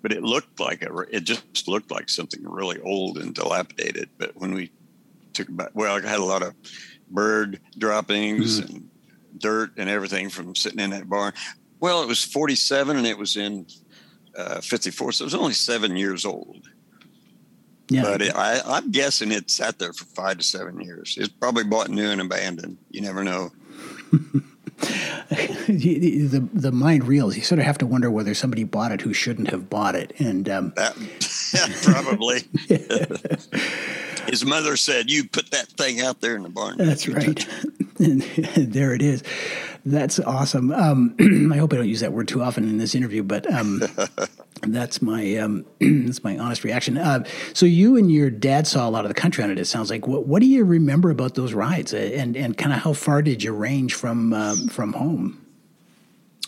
but 0.02 0.12
it 0.12 0.24
looked 0.24 0.60
like 0.60 0.84
a, 0.84 0.98
it 1.12 1.24
just 1.24 1.68
looked 1.68 1.92
like 1.92 2.10
something 2.10 2.42
really 2.44 2.80
old 2.82 3.18
and 3.18 3.34
dilapidated. 3.36 4.10
But 4.18 4.36
when 4.36 4.54
we 4.54 4.72
took 5.34 5.50
about 5.50 5.76
well, 5.76 5.96
I 5.96 6.08
had 6.08 6.20
a 6.20 6.26
lot 6.26 6.44
of 6.44 6.54
bird 7.10 7.60
droppings 7.78 8.62
mm-hmm. 8.62 8.76
and 8.76 8.90
dirt 9.38 9.72
and 9.78 9.90
everything 9.90 10.30
from 10.30 10.56
sitting 10.56 10.80
in 10.80 10.92
that 10.92 11.10
barn. 11.10 11.34
Well, 11.80 12.02
it 12.02 12.08
was 12.08 12.24
47 12.24 12.96
and 12.96 13.06
it 13.06 13.18
was 13.18 13.36
in 13.36 13.66
uh, 14.38 14.62
54, 14.62 15.12
so 15.12 15.24
it 15.24 15.26
was 15.26 15.36
only 15.36 15.54
seven 15.54 15.98
years 15.98 16.26
old. 16.26 16.70
Yeah. 17.90 18.04
But 18.04 18.22
it, 18.22 18.36
I, 18.36 18.62
I'm 18.66 18.92
guessing 18.92 19.32
it 19.32 19.52
sat 19.52 19.80
there 19.80 19.92
for 19.92 20.06
five 20.06 20.38
to 20.38 20.44
seven 20.44 20.80
years. 20.80 21.18
It's 21.20 21.28
probably 21.28 21.66
bought 21.66 21.90
new 21.90 22.10
and 22.10 22.22
abandoned. 22.22 22.78
You 22.90 23.02
never 23.02 23.24
know. 23.24 23.52
the 25.68 26.48
the 26.54 26.72
mind 26.72 27.06
reels. 27.06 27.36
You 27.36 27.44
sort 27.44 27.60
of 27.60 27.66
have 27.66 27.78
to 27.80 27.86
wonder 27.86 28.12
whether 28.12 28.34
somebody 28.34 28.64
bought 28.64 28.92
it 28.92 29.02
who 29.02 29.14
shouldn't 29.14 29.50
have 29.50 29.70
bought 29.70 29.96
it, 29.96 30.14
and 30.20 30.48
um, 30.50 30.74
that, 30.76 30.96
yeah, 31.54 31.68
probably. 31.84 32.44
His 34.28 34.46
mother 34.46 34.78
said, 34.78 35.10
"You 35.10 35.28
put 35.28 35.52
that 35.52 35.68
thing 35.68 36.02
out 36.02 36.22
there 36.22 36.36
in 36.36 36.44
the 36.44 36.50
barn." 36.50 36.78
That's 36.78 37.08
right. 37.08 37.48
and 38.00 38.22
there 38.58 38.94
it 38.94 39.02
is. 39.02 39.24
That's 39.86 40.20
awesome. 40.20 40.72
Um, 40.72 41.16
I 41.54 41.58
hope 41.58 41.74
I 41.74 41.78
don't 41.78 41.90
use 41.90 42.00
that 42.00 42.14
word 42.14 42.28
too 42.28 42.42
often 42.42 42.64
in 42.64 42.78
this 42.78 42.96
interview, 42.96 43.22
but 43.22 43.52
um, 43.52 43.82
that's 44.62 45.02
my 45.02 45.36
um, 45.38 45.66
that's 45.80 46.24
my 46.24 46.38
honest 46.38 46.64
reaction. 46.64 46.98
Uh, 46.98 47.24
so 47.54 47.66
you 47.66 47.98
and 47.98 48.12
your 48.12 48.30
dad 48.30 48.66
saw 48.66 48.88
a 48.88 48.92
lot 48.92 49.06
of 49.06 49.10
the 49.10 49.16
country 49.16 49.44
on 49.44 49.52
it. 49.52 49.60
It 49.60 49.66
sounds 49.66 49.90
like. 49.90 50.08
What, 50.08 50.26
what 50.26 50.42
do 50.42 50.48
you 50.48 50.64
remember 50.64 51.10
about 51.10 51.36
those 51.36 51.54
rides, 51.54 51.94
uh, 51.94 51.98
and 51.98 52.38
and 52.38 52.58
kind 52.58 52.74
of 52.74 52.80
how 52.80 52.94
far 52.94 53.22
did 53.22 53.44
you 53.44 53.52
range 53.52 53.94
from 53.94 54.34
um, 54.34 54.68
from 54.68 54.94
home? 54.94 55.40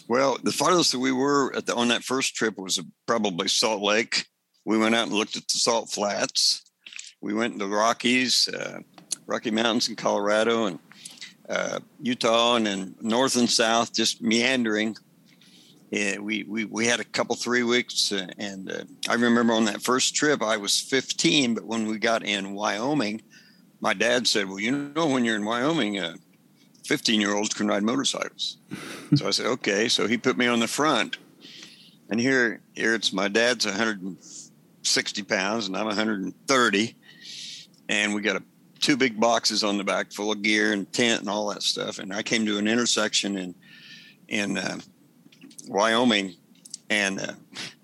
Well, 0.08 0.38
the 0.44 0.52
farthest 0.52 0.92
that 0.92 1.00
we 1.00 1.12
were 1.12 1.60
the, 1.60 1.76
on 1.76 1.88
that 1.88 2.04
first 2.04 2.36
trip 2.36 2.58
was 2.58 2.80
probably 3.08 3.48
Salt 3.48 3.82
Lake. 3.82 4.28
We 4.64 4.78
went 4.78 4.96
out 4.96 5.08
and 5.08 5.16
looked 5.16 5.36
at 5.36 5.48
the 5.48 5.58
salt 5.58 5.90
flats 5.90 6.65
we 7.26 7.34
went 7.34 7.54
into 7.54 7.66
the 7.66 7.76
Rockies, 7.76 8.48
uh, 8.50 8.82
Rocky 9.26 9.50
Mountains 9.50 9.90
in 9.90 9.96
Colorado 9.96 10.68
and 10.68 10.80
uh, 11.50 11.80
Utah, 12.00 12.56
and 12.56 12.68
then 12.68 12.96
north 13.02 13.36
and 13.36 13.50
south, 13.50 13.92
just 13.92 14.22
meandering. 14.22 14.96
Yeah, 15.90 16.20
we, 16.20 16.44
we 16.44 16.66
we 16.66 16.86
had 16.86 17.00
a 17.00 17.04
couple 17.04 17.36
three 17.36 17.64
weeks, 17.64 18.12
uh, 18.12 18.28
and 18.38 18.72
uh, 18.72 18.84
I 19.10 19.16
remember 19.16 19.54
on 19.54 19.66
that 19.66 19.82
first 19.82 20.14
trip 20.14 20.44
I 20.44 20.58
was 20.58 20.80
15, 20.80 21.56
but 21.56 21.66
when 21.66 21.88
we 21.88 21.98
got 21.98 22.24
in 22.24 22.54
Wyoming, 22.54 23.24
my 23.80 23.96
dad 23.96 24.28
said, 24.28 24.48
"Well, 24.48 24.60
you 24.60 24.72
know, 24.72 25.08
when 25.08 25.26
you're 25.26 25.36
in 25.36 25.46
Wyoming, 25.46 26.00
15 26.86 27.20
year 27.20 27.34
olds 27.34 27.56
can 27.56 27.68
ride 27.68 27.82
motorcycles." 27.82 28.58
so 29.16 29.28
I 29.28 29.32
said, 29.32 29.48
"Okay." 29.48 29.88
So 29.88 30.08
he 30.08 30.18
put 30.18 30.38
me 30.38 30.46
on 30.46 30.60
the 30.60 30.68
front, 30.68 31.18
and 32.08 32.20
here 32.20 32.62
here 32.76 32.94
it's 32.94 33.12
my 33.12 33.30
dad's 33.30 33.66
160 33.66 35.24
pounds, 35.24 35.66
and 35.66 35.76
I'm 35.76 35.88
130 35.88 36.96
and 37.90 38.14
we 38.14 38.22
got 38.22 38.36
a, 38.36 38.44
two 38.80 38.98
big 38.98 39.20
boxes 39.20 39.64
on 39.64 39.78
the 39.78 39.84
back 39.84 40.12
full 40.12 40.32
of 40.32 40.42
gear 40.42 40.74
and 40.74 40.92
tent 40.92 41.22
and 41.22 41.30
all 41.30 41.48
that 41.50 41.64
stuff. 41.64 42.00
And 42.00 42.14
I 42.14 42.24
came 42.24 42.46
to 42.46 42.58
an 42.58 42.68
intersection 42.68 43.38
in 43.38 43.56
in 44.28 44.58
uh, 44.58 44.80
Wyoming, 45.68 46.36
and 46.90 47.20
uh, 47.20 47.34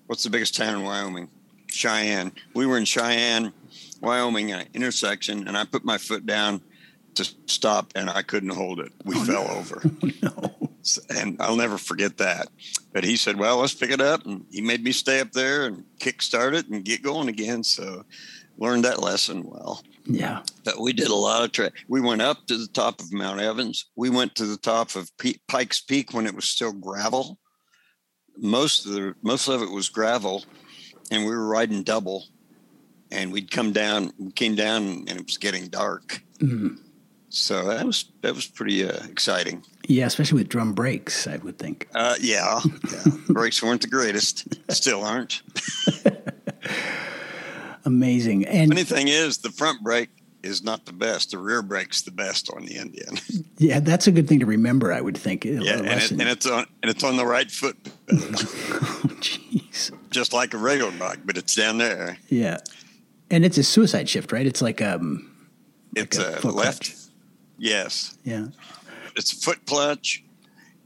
what's 0.06 0.24
the 0.24 0.30
biggest 0.30 0.56
town 0.56 0.80
in 0.80 0.84
Wyoming? 0.84 1.28
Cheyenne. 1.68 2.32
We 2.54 2.66
were 2.66 2.78
in 2.78 2.84
Cheyenne, 2.84 3.52
Wyoming, 4.00 4.52
at 4.52 4.60
an 4.60 4.68
intersection, 4.74 5.48
and 5.48 5.56
I 5.56 5.64
put 5.64 5.84
my 5.84 5.98
foot 5.98 6.26
down 6.26 6.60
to 7.14 7.30
stop, 7.46 7.92
and 7.94 8.08
I 8.08 8.22
couldn't 8.22 8.50
hold 8.50 8.80
it. 8.80 8.92
We 9.04 9.16
oh, 9.16 9.24
fell 9.24 9.44
no. 9.48 9.54
over. 9.54 9.82
no. 10.22 10.54
And 11.10 11.40
I'll 11.40 11.56
never 11.56 11.78
forget 11.78 12.18
that. 12.18 12.48
But 12.92 13.04
he 13.04 13.16
said, 13.16 13.38
"Well, 13.38 13.58
let's 13.58 13.74
pick 13.74 13.90
it 13.90 14.00
up," 14.00 14.26
and 14.26 14.44
he 14.50 14.60
made 14.60 14.82
me 14.82 14.92
stay 14.92 15.20
up 15.20 15.32
there 15.32 15.66
and 15.66 15.84
kick 15.98 16.22
start 16.22 16.54
it 16.54 16.68
and 16.68 16.84
get 16.84 17.02
going 17.02 17.28
again. 17.28 17.62
So 17.62 18.04
learned 18.58 18.84
that 18.84 19.00
lesson 19.00 19.44
well. 19.44 19.82
Yeah. 20.04 20.42
But 20.64 20.80
we 20.80 20.92
did 20.92 21.08
a 21.08 21.14
lot 21.14 21.44
of 21.44 21.52
track. 21.52 21.72
We 21.88 22.00
went 22.00 22.22
up 22.22 22.46
to 22.46 22.56
the 22.56 22.68
top 22.68 23.00
of 23.00 23.12
Mount 23.12 23.40
Evans. 23.40 23.86
We 23.96 24.10
went 24.10 24.34
to 24.36 24.46
the 24.46 24.56
top 24.56 24.96
of 24.96 25.16
P- 25.18 25.40
Pikes 25.48 25.80
Peak 25.80 26.12
when 26.12 26.26
it 26.26 26.34
was 26.34 26.44
still 26.44 26.72
gravel. 26.72 27.38
Most 28.36 28.86
of 28.86 28.92
the 28.92 29.14
most 29.22 29.48
of 29.48 29.62
it 29.62 29.70
was 29.70 29.88
gravel, 29.88 30.44
and 31.10 31.24
we 31.24 31.30
were 31.30 31.46
riding 31.46 31.82
double. 31.82 32.24
And 33.10 33.30
we'd 33.30 33.50
come 33.50 33.72
down. 33.72 34.12
We 34.18 34.32
came 34.32 34.54
down, 34.54 34.82
and 34.82 35.10
it 35.10 35.26
was 35.26 35.36
getting 35.36 35.68
dark. 35.68 36.22
Mm-hmm. 36.38 36.76
So 37.28 37.66
that 37.68 37.86
was 37.86 38.06
that 38.22 38.34
was 38.34 38.46
pretty 38.46 38.84
uh, 38.88 39.04
exciting. 39.04 39.64
Yeah, 39.88 40.06
especially 40.06 40.38
with 40.38 40.48
drum 40.48 40.74
brakes, 40.74 41.26
I 41.26 41.38
would 41.38 41.58
think. 41.58 41.88
Uh, 41.94 42.14
yeah, 42.20 42.60
yeah. 42.92 43.12
brakes 43.28 43.62
weren't 43.62 43.80
the 43.80 43.88
greatest. 43.88 44.46
Still 44.70 45.02
aren't. 45.02 45.42
amazing. 47.84 48.46
And 48.46 48.70
funny 48.70 48.84
thing 48.84 49.08
is, 49.08 49.38
the 49.38 49.50
front 49.50 49.82
brake 49.82 50.10
is 50.42 50.62
not 50.62 50.86
the 50.86 50.92
best. 50.92 51.30
The 51.30 51.38
rear 51.38 51.62
brake's 51.62 52.02
the 52.02 52.10
best 52.10 52.50
on 52.54 52.66
the 52.66 52.76
Indian. 52.76 53.18
Yeah, 53.58 53.78
that's 53.78 54.08
a 54.08 54.10
good 54.10 54.26
thing 54.26 54.40
to 54.40 54.46
remember. 54.46 54.92
I 54.92 55.00
would 55.00 55.16
think. 55.16 55.44
Yeah, 55.44 55.52
and, 55.78 55.86
it, 55.86 56.10
and, 56.10 56.22
it's 56.22 56.46
on 56.46 56.66
and 56.82 56.90
it's 56.90 57.04
on 57.04 57.16
the 57.16 57.24
right 57.24 57.48
foot. 57.48 57.76
Jeez. 58.08 59.92
Just 60.10 60.32
like 60.32 60.52
a 60.52 60.56
regular 60.56 60.90
bike, 60.90 61.20
but 61.24 61.36
it's 61.36 61.54
down 61.54 61.78
there. 61.78 62.18
Yeah, 62.28 62.58
and 63.30 63.44
it's 63.44 63.58
a 63.58 63.62
suicide 63.62 64.08
shift, 64.08 64.32
right? 64.32 64.44
It's 64.44 64.62
like 64.62 64.82
um, 64.82 65.30
it's 65.94 66.18
like 66.18 66.42
a, 66.42 66.48
a 66.48 66.50
left. 66.50 66.90
Clutch. 66.90 66.96
Yes. 67.56 68.18
Yeah. 68.24 68.48
It's 69.14 69.32
a 69.32 69.36
foot 69.36 69.64
clutch, 69.64 70.24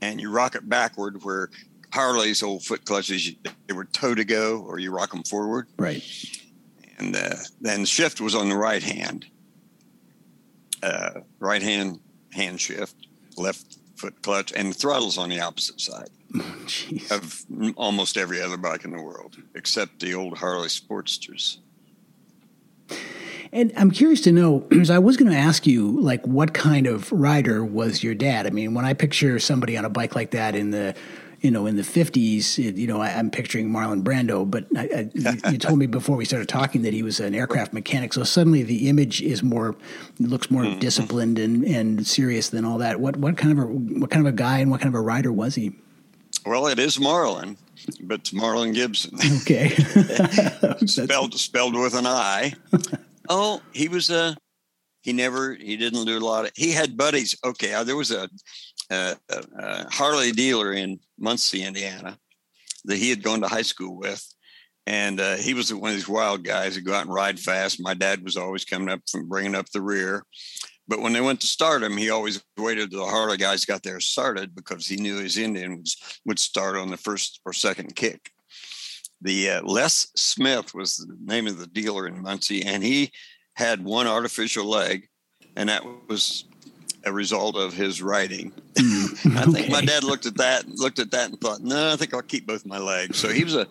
and 0.03 0.21
you 0.21 0.31
rock 0.31 0.55
it 0.55 0.69
backward. 0.69 1.25
Where 1.25 1.49
Harley's 1.95 2.43
old 2.43 2.63
foot 2.63 2.85
clutches, 2.85 3.31
they 3.67 3.73
were 3.73 3.87
toe 3.87 4.15
to 4.15 4.25
go, 4.25 4.61
or 4.69 4.79
you 4.79 4.91
rock 4.91 5.13
them 5.13 5.23
forward. 5.23 5.67
Right. 5.79 6.03
And 6.99 7.15
uh, 7.15 7.37
then 7.61 7.85
shift 7.85 8.21
was 8.21 8.35
on 8.35 8.49
the 8.49 8.57
right 8.57 8.83
hand 8.83 9.27
uh, 10.83 11.21
right 11.39 11.63
hand 11.63 12.01
hand 12.33 12.61
shift, 12.61 12.95
left 13.37 13.79
foot 13.97 14.21
clutch, 14.23 14.53
and 14.55 14.75
throttle's 14.75 15.19
on 15.19 15.29
the 15.29 15.41
opposite 15.41 15.81
side 15.81 16.11
Jeez. 16.33 17.11
of 17.11 17.45
almost 17.77 18.17
every 18.17 18.41
other 18.41 18.57
bike 18.57 18.85
in 18.85 18.91
the 18.91 19.03
world, 19.03 19.37
except 19.55 20.01
the 20.01 20.15
old 20.15 20.39
Harley 20.39 20.69
Sportsters. 20.69 21.59
And 23.53 23.73
I'm 23.77 23.91
curious 23.91 24.21
to 24.23 24.33
know, 24.33 24.59
because 24.69 24.91
I 24.91 24.99
was 24.99 25.17
going 25.17 25.31
to 25.31 25.37
ask 25.37 25.67
you, 25.67 25.99
like, 26.01 26.27
what 26.27 26.53
kind 26.53 26.87
of 26.87 27.11
rider 27.11 27.65
was 27.65 28.03
your 28.03 28.15
dad? 28.15 28.47
I 28.47 28.51
mean, 28.51 28.75
when 28.75 28.85
I 28.85 28.93
picture 28.93 29.39
somebody 29.39 29.77
on 29.77 29.85
a 29.85 29.91
bike 29.91 30.15
like 30.15 30.33
that 30.33 30.55
in 30.55 30.71
the 30.71 30.95
you 31.41 31.51
know, 31.51 31.67
in 31.67 31.77
the 31.77 31.83
50s, 31.83 32.77
you 32.77 32.87
know, 32.87 33.01
I, 33.01 33.11
am 33.11 33.31
picturing 33.31 33.71
Marlon 33.71 34.03
Brando, 34.03 34.49
but 34.51 34.67
I, 34.77 35.09
I, 35.27 35.51
you 35.51 35.59
told 35.59 35.79
me 35.79 35.87
before 35.87 36.17
we 36.17 36.25
started 36.25 36.49
talking 36.49 36.83
that 36.83 36.93
he 36.93 37.03
was 37.03 37.21
an 37.21 37.35
aircraft 37.35 37.73
mechanic. 37.73 38.13
So 38.13 38.25
suddenly 38.25 38.63
the 38.63 38.89
image 38.89 39.21
is 39.23 39.43
more, 39.43 39.77
looks 40.19 40.51
more 40.51 40.63
mm-hmm. 40.63 40.79
disciplined 40.79 41.39
and, 41.39 41.65
and 41.65 42.07
serious 42.07 42.49
than 42.49 42.65
all 42.65 42.79
that. 42.79 43.01
What, 43.01 43.17
what 43.17 43.37
kind 43.37 43.59
of 43.59 43.65
a, 43.65 43.69
what 43.69 44.11
kind 44.11 44.27
of 44.27 44.33
a 44.33 44.37
guy 44.37 44.59
and 44.59 44.71
what 44.71 44.81
kind 44.81 44.95
of 44.95 44.99
a 44.99 45.03
rider 45.03 45.33
was 45.33 45.55
he? 45.55 45.73
Well, 46.45 46.69
it 46.69 46.79
is 46.79 46.97
Marlon, 46.97 47.57
but 48.03 48.21
it's 48.21 48.33
Marlin 48.33 48.73
Gibson. 48.73 49.19
Okay. 49.43 49.71
spelled, 50.87 51.35
spelled 51.35 51.75
with 51.75 51.95
an 51.95 52.07
I. 52.07 52.55
oh, 53.29 53.61
he 53.73 53.89
was 53.89 54.11
a, 54.11 54.37
he 55.03 55.13
never, 55.13 55.55
he 55.55 55.77
didn't 55.77 56.07
do 56.07 56.19
a 56.19 56.21
lot 56.21 56.47
of, 56.47 56.53
he 56.55 56.73
had 56.73 56.97
buddies. 56.97 57.37
Okay. 57.45 57.75
Uh, 57.75 57.85
there 57.85 57.97
was 57.97 58.11
a, 58.11 58.29
a, 58.91 59.17
Harley 59.91 60.33
dealer 60.33 60.73
in 60.73 60.99
Muncie, 61.19 61.63
Indiana, 61.63 62.19
that 62.85 62.97
he 62.97 63.11
had 63.11 63.23
gone 63.23 63.41
to 63.41 63.49
high 63.49 63.63
school 63.63 63.97
with. 63.97 64.25
And 64.87 65.19
uh, 65.21 65.37
he 65.37 65.55
was 65.55 65.75
one 65.75 65.91
of 65.91 65.97
these 65.97 66.09
wild 66.09 66.45
guys 66.45 66.77
who 66.77 66.83
go 66.83 66.95
out 66.95 67.07
and 67.07 67.15
ride 67.15 67.41
fast. 67.41 67.81
My 67.81 67.95
dad 67.95 68.23
was 68.23 68.37
always 68.37 68.65
coming 68.65 68.89
up 68.89 69.01
from 69.11 69.29
bringing 69.29 69.57
up 69.57 69.69
the 69.71 69.83
rear. 69.83 70.25
But 70.89 71.01
when 71.01 71.13
they 71.13 71.21
went 71.21 71.41
to 71.41 71.49
start 71.49 71.83
him, 71.83 71.97
he 71.97 72.11
always 72.11 72.43
waited 72.57 72.91
till 72.91 73.05
the 73.05 73.11
Harley 73.11 73.37
guys 73.37 73.65
got 73.65 73.83
there 73.83 73.99
started 73.99 74.55
because 74.55 74.87
he 74.87 74.97
knew 74.97 75.19
his 75.19 75.37
Indian 75.37 75.83
would 76.25 76.39
start 76.39 76.77
on 76.77 76.91
the 76.91 76.97
first 76.97 77.41
or 77.45 77.53
second 77.53 77.97
kick. 77.97 78.31
The 79.21 79.51
uh, 79.51 79.63
Les 79.63 80.07
Smith 80.15 80.75
was 80.75 80.97
the 80.97 81.17
name 81.21 81.49
of 81.49 81.59
the 81.59 81.67
dealer 81.67 82.07
in 82.07 82.23
Muncie, 82.23 82.65
and 82.65 82.85
he 82.85 83.11
had 83.55 83.83
one 83.83 84.07
artificial 84.07 84.67
leg, 84.67 85.09
and 85.57 85.69
that 85.69 85.83
was 86.09 86.45
a 87.07 87.13
result 87.13 87.57
of 87.57 87.73
his 87.73 88.03
writing. 88.03 88.53
Mm, 88.75 89.37
I 89.37 89.45
think 89.45 89.71
my 89.71 89.81
dad 89.81 90.05
looked 90.05 90.27
at 90.27 90.37
that, 90.37 90.69
looked 90.69 90.99
at 90.99 91.13
that, 91.13 91.31
and 91.31 91.41
thought, 91.41 91.63
"No, 91.63 91.93
I 91.93 91.97
think 91.97 92.13
I'll 92.13 92.23
keep 92.23 92.47
both 92.47 92.67
my 92.67 92.79
legs." 92.79 93.19
So 93.19 93.29
he 93.29 93.45
was 93.45 93.55
a, 93.55 93.67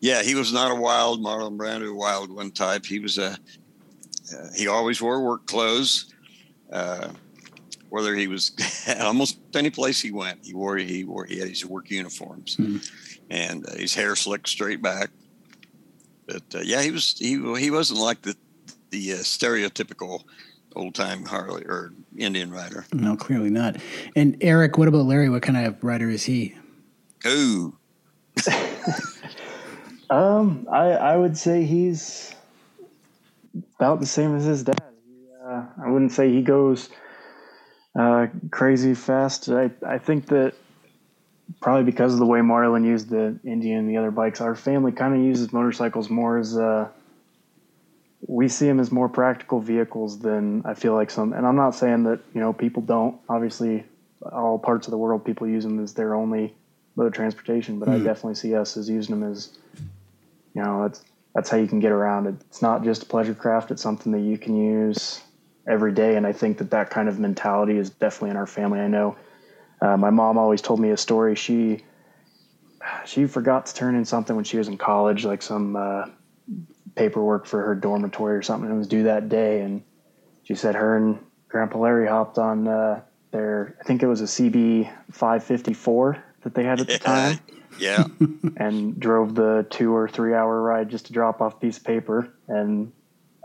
yeah, 0.00 0.22
he 0.22 0.34
was 0.34 0.52
not 0.52 0.72
a 0.72 0.74
wild 0.74 1.20
Marlon 1.20 1.56
Brando 1.56 1.94
wild 1.94 2.34
one 2.34 2.50
type. 2.50 2.86
He 2.86 2.98
was 2.98 3.18
a, 3.18 3.32
uh, 3.32 4.46
he 4.56 4.66
always 4.66 5.00
wore 5.00 5.20
work 5.20 5.46
clothes. 5.46 6.12
Uh, 6.72 7.10
whether 7.90 8.14
he 8.14 8.28
was 8.28 8.52
almost 9.00 9.38
any 9.54 9.70
place 9.70 10.00
he 10.00 10.10
went, 10.10 10.38
he 10.42 10.54
wore 10.54 10.76
he 10.78 11.04
wore 11.04 11.26
he 11.26 11.38
had 11.38 11.48
his 11.48 11.66
work 11.66 11.90
uniforms, 11.90 12.56
mm. 12.56 12.90
and 13.28 13.66
uh, 13.68 13.74
his 13.74 13.94
hair 13.94 14.16
slicked 14.16 14.48
straight 14.48 14.80
back. 14.80 15.10
But 16.26 16.42
uh, 16.54 16.60
yeah, 16.60 16.80
he 16.80 16.90
was 16.90 17.18
he 17.18 17.32
he 17.58 17.70
wasn't 17.70 18.00
like 18.00 18.22
the 18.22 18.36
the 18.90 19.14
uh, 19.14 19.16
stereotypical 19.16 20.22
old 20.76 20.94
time 20.94 21.24
Harley 21.24 21.64
or 21.64 21.92
Indian 22.16 22.50
rider. 22.50 22.86
No, 22.92 23.16
clearly 23.16 23.50
not. 23.50 23.76
And 24.16 24.36
Eric, 24.40 24.78
what 24.78 24.88
about 24.88 25.06
Larry? 25.06 25.28
What 25.28 25.42
kind 25.42 25.58
of 25.58 25.82
rider 25.82 26.08
is 26.08 26.24
he? 26.24 26.54
Ooh. 27.26 27.76
um, 30.10 30.66
I 30.70 30.90
I 30.92 31.16
would 31.16 31.36
say 31.36 31.64
he's 31.64 32.34
about 33.78 34.00
the 34.00 34.06
same 34.06 34.36
as 34.36 34.44
his 34.44 34.62
dad. 34.62 34.80
He, 35.06 35.26
uh, 35.44 35.64
I 35.84 35.90
wouldn't 35.90 36.12
say 36.12 36.30
he 36.30 36.42
goes 36.42 36.88
uh, 37.98 38.28
crazy 38.50 38.94
fast. 38.94 39.48
I 39.48 39.70
I 39.86 39.98
think 39.98 40.26
that 40.26 40.54
probably 41.60 41.84
because 41.84 42.12
of 42.12 42.18
the 42.18 42.26
way 42.26 42.40
Marlin 42.40 42.84
used 42.84 43.10
the 43.10 43.38
Indian 43.44 43.80
and 43.80 43.90
the 43.90 43.96
other 43.96 44.10
bikes, 44.10 44.40
our 44.40 44.54
family 44.54 44.92
kind 44.92 45.14
of 45.14 45.20
uses 45.20 45.52
motorcycles 45.52 46.08
more 46.08 46.38
as 46.38 46.56
a 46.56 46.90
we 48.26 48.48
see 48.48 48.66
them 48.66 48.80
as 48.80 48.92
more 48.92 49.08
practical 49.08 49.60
vehicles 49.60 50.18
than 50.18 50.62
I 50.64 50.74
feel 50.74 50.94
like 50.94 51.10
some. 51.10 51.32
And 51.32 51.46
I'm 51.46 51.56
not 51.56 51.74
saying 51.74 52.04
that 52.04 52.20
you 52.34 52.40
know 52.40 52.52
people 52.52 52.82
don't. 52.82 53.18
Obviously, 53.28 53.84
all 54.32 54.58
parts 54.58 54.86
of 54.86 54.90
the 54.90 54.98
world 54.98 55.24
people 55.24 55.46
use 55.46 55.64
them 55.64 55.82
as 55.82 55.94
their 55.94 56.14
only 56.14 56.54
mode 56.96 57.08
of 57.08 57.12
transportation. 57.12 57.78
But 57.78 57.88
mm. 57.88 57.94
I 57.94 57.98
hmm. 57.98 58.04
definitely 58.04 58.34
see 58.34 58.54
us 58.54 58.76
as 58.76 58.88
using 58.88 59.18
them 59.18 59.30
as 59.30 59.56
you 60.54 60.62
know 60.62 60.82
that's 60.82 61.02
that's 61.34 61.48
how 61.48 61.56
you 61.56 61.66
can 61.66 61.80
get 61.80 61.92
around 61.92 62.26
it. 62.26 62.34
It's 62.48 62.62
not 62.62 62.84
just 62.84 63.04
a 63.04 63.06
pleasure 63.06 63.34
craft. 63.34 63.70
It's 63.70 63.82
something 63.82 64.12
that 64.12 64.20
you 64.20 64.36
can 64.36 64.56
use 64.56 65.22
every 65.66 65.92
day. 65.92 66.16
And 66.16 66.26
I 66.26 66.32
think 66.32 66.58
that 66.58 66.70
that 66.70 66.90
kind 66.90 67.08
of 67.08 67.18
mentality 67.18 67.76
is 67.76 67.90
definitely 67.90 68.30
in 68.30 68.36
our 68.36 68.46
family. 68.46 68.80
I 68.80 68.88
know 68.88 69.16
uh, 69.80 69.96
my 69.96 70.10
mom 70.10 70.38
always 70.38 70.60
told 70.60 70.80
me 70.80 70.90
a 70.90 70.96
story. 70.96 71.36
She 71.36 71.84
she 73.06 73.26
forgot 73.26 73.66
to 73.66 73.74
turn 73.74 73.94
in 73.94 74.04
something 74.04 74.34
when 74.34 74.44
she 74.44 74.58
was 74.58 74.68
in 74.68 74.78
college, 74.78 75.24
like 75.24 75.42
some 75.42 75.76
uh, 75.76 76.06
paperwork 77.00 77.46
for 77.46 77.62
her 77.62 77.74
dormitory 77.74 78.36
or 78.36 78.42
something. 78.42 78.70
It 78.70 78.76
was 78.76 78.86
due 78.86 79.04
that 79.04 79.30
day, 79.30 79.62
and 79.62 79.82
she 80.42 80.54
said 80.54 80.74
her 80.74 80.98
and 80.98 81.18
Grandpa 81.48 81.78
Larry 81.78 82.06
hopped 82.06 82.36
on 82.36 82.68
uh, 82.68 83.00
their, 83.30 83.74
I 83.80 83.84
think 83.84 84.02
it 84.02 84.06
was 84.06 84.20
a 84.20 84.24
CB 84.24 84.92
554 85.10 86.22
that 86.42 86.54
they 86.54 86.62
had 86.62 86.78
at 86.78 86.88
the 86.88 86.98
time. 86.98 87.38
yeah. 87.78 88.04
and 88.58 89.00
drove 89.00 89.34
the 89.34 89.66
two 89.70 89.96
or 89.96 90.08
three 90.08 90.34
hour 90.34 90.60
ride 90.60 90.90
just 90.90 91.06
to 91.06 91.14
drop 91.14 91.40
off 91.40 91.54
a 91.54 91.56
piece 91.56 91.78
of 91.78 91.84
paper. 91.84 92.28
And 92.48 92.92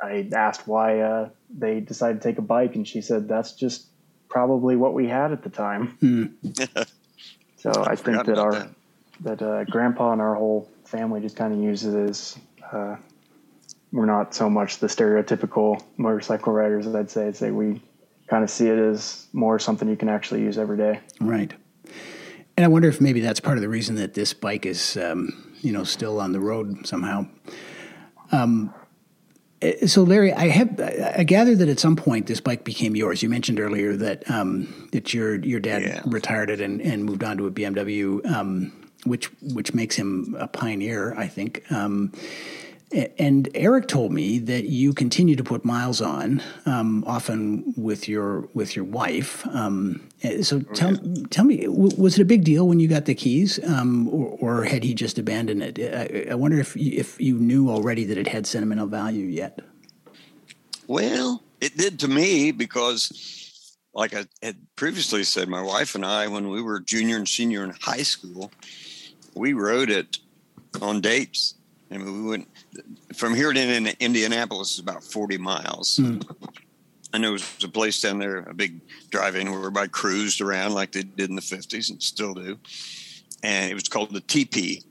I 0.04 0.28
asked 0.34 0.68
why 0.68 1.00
uh, 1.00 1.30
they 1.50 1.80
decided 1.80 2.22
to 2.22 2.28
take 2.28 2.38
a 2.38 2.42
bike, 2.42 2.76
and 2.76 2.86
she 2.86 3.00
said 3.00 3.30
that's 3.30 3.54
just 3.54 3.88
probably 4.28 4.76
what 4.76 4.94
we 4.94 5.08
had 5.08 5.32
at 5.32 5.44
the 5.44 5.50
time. 5.50 5.98
Mm. 6.04 6.88
so 7.56 7.72
I, 7.72 7.92
I 7.92 7.96
think 7.96 8.26
that 8.26 8.38
our 8.38 8.52
that, 8.52 8.70
that 9.22 9.42
uh, 9.42 9.64
grandpa 9.64 10.12
and 10.12 10.20
our 10.20 10.36
whole 10.36 10.70
family 10.84 11.22
just 11.22 11.38
kind 11.38 11.54
of 11.54 11.60
uses 11.60 12.36
it 12.38 12.42
uh, 12.74 12.98
we're 13.96 14.06
not 14.06 14.36
so 14.36 14.50
much 14.50 14.80
the 14.80 14.88
stereotypical 14.88 15.82
motorcycle 15.96 16.52
riders. 16.52 16.86
I'd 16.86 17.10
say, 17.10 17.28
I'd 17.28 17.38
say 17.38 17.52
we 17.52 17.82
kind 18.28 18.44
of 18.44 18.50
see 18.50 18.68
it 18.68 18.78
as 18.78 19.26
more 19.32 19.58
something 19.58 19.88
you 19.88 19.96
can 19.96 20.10
actually 20.10 20.42
use 20.42 20.58
every 20.58 20.76
day. 20.76 21.00
Right. 21.22 21.54
And 22.58 22.66
I 22.66 22.68
wonder 22.68 22.90
if 22.90 23.00
maybe 23.00 23.22
that's 23.22 23.40
part 23.40 23.58
of 23.58 23.62
the 23.62 23.70
reason 23.70 23.96
that 23.96 24.14
this 24.14 24.34
bike 24.34 24.66
is, 24.66 24.98
um, 24.98 25.56
you 25.62 25.72
know, 25.72 25.86
still 25.86 26.20
on 26.20 26.34
the 26.34 26.42
road 26.42 26.86
somehow. 26.86 27.26
Um, 28.34 28.74
eh, 29.62 29.88
so, 29.88 30.04
Larry, 30.04 30.34
I 30.34 30.50
have 30.50 30.78
I 31.18 31.24
gather 31.24 31.56
that 31.56 31.70
at 31.70 31.80
some 31.80 31.96
point 31.96 32.28
this 32.28 32.42
bike 32.42 32.66
became 32.66 32.98
yours. 32.98 33.24
You 33.24 33.30
mentioned 33.30 33.62
earlier 33.62 33.96
that 33.96 34.30
um, 34.30 34.90
that 34.92 35.14
your 35.14 35.36
your 35.36 35.62
dad 35.62 35.84
yeah. 35.84 36.02
retired 36.06 36.50
it 36.50 36.60
and, 36.60 36.82
and 36.82 37.06
moved 37.06 37.24
on 37.24 37.38
to 37.38 37.48
a 37.48 37.52
BMW, 37.52 38.26
um, 38.30 38.74
which 39.06 39.28
which 39.42 39.74
makes 39.74 39.96
him 39.96 40.36
a 40.38 40.50
pioneer, 40.50 41.14
I 41.18 41.28
think. 41.28 41.64
And 43.18 43.50
Eric 43.56 43.88
told 43.88 44.12
me 44.12 44.38
that 44.40 44.66
you 44.66 44.94
continue 44.94 45.36
to 45.36 45.44
put 45.44 45.66
miles 45.66 46.02
on, 46.02 46.42
um, 46.68 47.04
often 47.08 47.74
with 47.76 48.08
your 48.08 48.48
with 48.54 48.76
your 48.76 48.86
wife. 48.86 49.46
Um, 49.48 50.08
so 50.44 50.58
oh, 50.58 50.74
tell 50.74 50.96
tell 51.32 51.46
me, 51.46 51.68
was 51.68 52.20
it 52.20 52.22
a 52.22 52.26
big 52.26 52.44
deal 52.44 52.68
when 52.68 52.80
you 52.80 52.88
got 52.88 53.06
the 53.06 53.16
keys, 53.16 53.60
um, 53.68 54.08
or, 54.10 54.38
or, 54.40 54.64
had 54.66 54.84
he 54.84 54.94
just 54.94 55.18
abandoned 55.18 55.64
it? 55.64 55.80
I, 55.80 56.32
I, 56.32 56.36
wonder 56.36 56.60
if 56.60 56.76
you, 56.76 56.92
if 56.98 57.20
you 57.20 57.40
knew 57.40 57.70
already 57.70 58.04
that 58.06 58.20
it 58.20 58.28
had 58.28 58.46
sentimental 58.46 58.88
value 58.88 59.26
yet. 59.26 59.60
Well, 60.88 61.44
it 61.60 61.76
did 61.76 62.00
to 62.02 62.08
me 62.08 62.52
because, 62.52 63.76
like 63.96 64.16
I 64.16 64.26
had 64.44 64.58
previously 64.76 65.24
said, 65.24 65.50
my 65.50 65.62
wife 65.62 65.96
and 65.96 66.06
I, 66.06 66.28
when 66.28 66.50
we 66.50 66.62
were 66.62 66.80
junior 66.80 67.18
and 67.18 67.28
senior 67.28 67.64
in 67.64 67.74
high 67.82 68.04
school, 68.04 68.52
we 69.34 69.54
rode 69.54 69.90
it 69.90 70.20
on 70.82 71.02
dates. 71.02 71.56
I 71.92 71.98
mean, 71.98 72.24
we 72.24 72.30
went 72.30 72.48
from 73.14 73.36
here 73.36 73.54
to 73.54 74.04
Indianapolis 74.04 74.74
is 74.74 74.80
about 74.80 75.04
40 75.04 75.38
miles. 75.38 75.98
Mm. 75.98 76.24
I 77.14 77.18
know 77.18 77.30
there's 77.30 77.64
a 77.64 77.70
place 77.70 78.02
down 78.02 78.20
there, 78.20 78.40
a 78.40 78.54
big 78.54 78.82
drive-in 79.10 79.50
where 79.50 79.60
everybody 79.60 79.90
cruised 79.90 80.42
around 80.42 80.74
like 80.74 80.92
they 80.92 81.04
did 81.04 81.30
in 81.30 81.36
the 81.36 81.42
50s 81.42 81.90
and 81.90 82.04
still 82.04 82.34
do. 82.34 82.60
And 83.42 83.72
it 83.72 83.74
was 83.74 83.88
called 83.88 84.14
the 84.14 84.22
TP. 84.22 84.84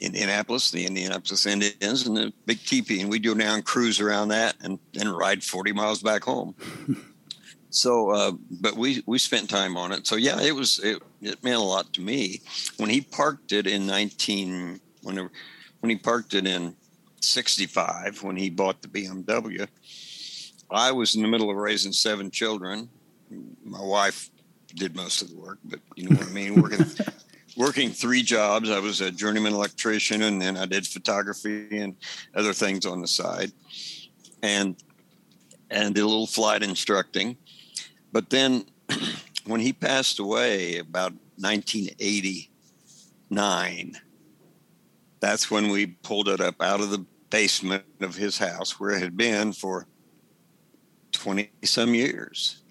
In 0.00 0.08
Indianapolis, 0.08 0.72
the 0.72 0.84
Indianapolis 0.84 1.46
Indians, 1.46 2.06
and 2.06 2.16
the 2.16 2.32
big 2.46 2.58
teepee, 2.64 3.00
and 3.00 3.08
we'd 3.08 3.22
go 3.22 3.32
down, 3.32 3.62
cruise 3.62 4.00
around 4.00 4.28
that, 4.28 4.56
and 4.60 4.80
then 4.92 5.08
ride 5.08 5.44
40 5.44 5.72
miles 5.72 6.02
back 6.02 6.24
home. 6.24 6.56
so, 7.70 8.10
uh, 8.10 8.32
but 8.50 8.76
we 8.76 9.04
we 9.06 9.18
spent 9.18 9.48
time 9.48 9.76
on 9.76 9.92
it. 9.92 10.06
So 10.08 10.16
yeah, 10.16 10.42
it 10.42 10.52
was 10.52 10.80
it, 10.80 11.00
it 11.22 11.42
meant 11.44 11.56
a 11.56 11.62
lot 11.62 11.92
to 11.94 12.00
me 12.00 12.42
when 12.76 12.90
he 12.90 13.02
parked 13.02 13.52
it 13.52 13.68
in 13.68 13.86
19 13.86 14.80
when 15.04 15.30
when 15.78 15.90
he 15.90 15.96
parked 15.96 16.34
it 16.34 16.46
in 16.46 16.74
65 17.24 18.22
when 18.22 18.36
he 18.36 18.50
bought 18.50 18.82
the 18.82 18.88
BMW. 18.88 19.66
I 20.70 20.92
was 20.92 21.14
in 21.14 21.22
the 21.22 21.28
middle 21.28 21.50
of 21.50 21.56
raising 21.56 21.92
seven 21.92 22.30
children. 22.30 22.88
My 23.64 23.82
wife 23.82 24.30
did 24.74 24.96
most 24.96 25.22
of 25.22 25.30
the 25.30 25.36
work, 25.36 25.58
but 25.64 25.80
you 25.94 26.08
know 26.08 26.16
what 26.16 26.28
I 26.28 26.30
mean. 26.30 26.60
Working 26.60 26.84
working 27.56 27.90
three 27.90 28.22
jobs. 28.22 28.70
I 28.70 28.80
was 28.80 29.00
a 29.00 29.10
journeyman 29.10 29.52
electrician, 29.52 30.22
and 30.22 30.40
then 30.40 30.56
I 30.56 30.66
did 30.66 30.86
photography 30.86 31.78
and 31.78 31.96
other 32.34 32.52
things 32.52 32.86
on 32.86 33.00
the 33.00 33.08
side, 33.08 33.50
and 34.42 34.76
and 35.70 35.94
did 35.94 36.02
a 36.02 36.06
little 36.06 36.26
flight 36.26 36.62
instructing. 36.62 37.36
But 38.12 38.30
then, 38.30 38.66
when 39.46 39.60
he 39.60 39.72
passed 39.72 40.18
away, 40.18 40.78
about 40.78 41.12
1989, 41.38 43.96
that's 45.20 45.50
when 45.50 45.70
we 45.70 45.86
pulled 45.86 46.28
it 46.28 46.40
up 46.40 46.60
out 46.60 46.80
of 46.80 46.90
the 46.90 47.06
basement 47.34 47.82
of 48.00 48.14
his 48.14 48.38
house 48.38 48.78
where 48.78 48.90
it 48.92 49.02
had 49.02 49.16
been 49.16 49.52
for 49.52 49.88
20 51.10 51.50
some 51.64 51.92
years. 51.92 52.62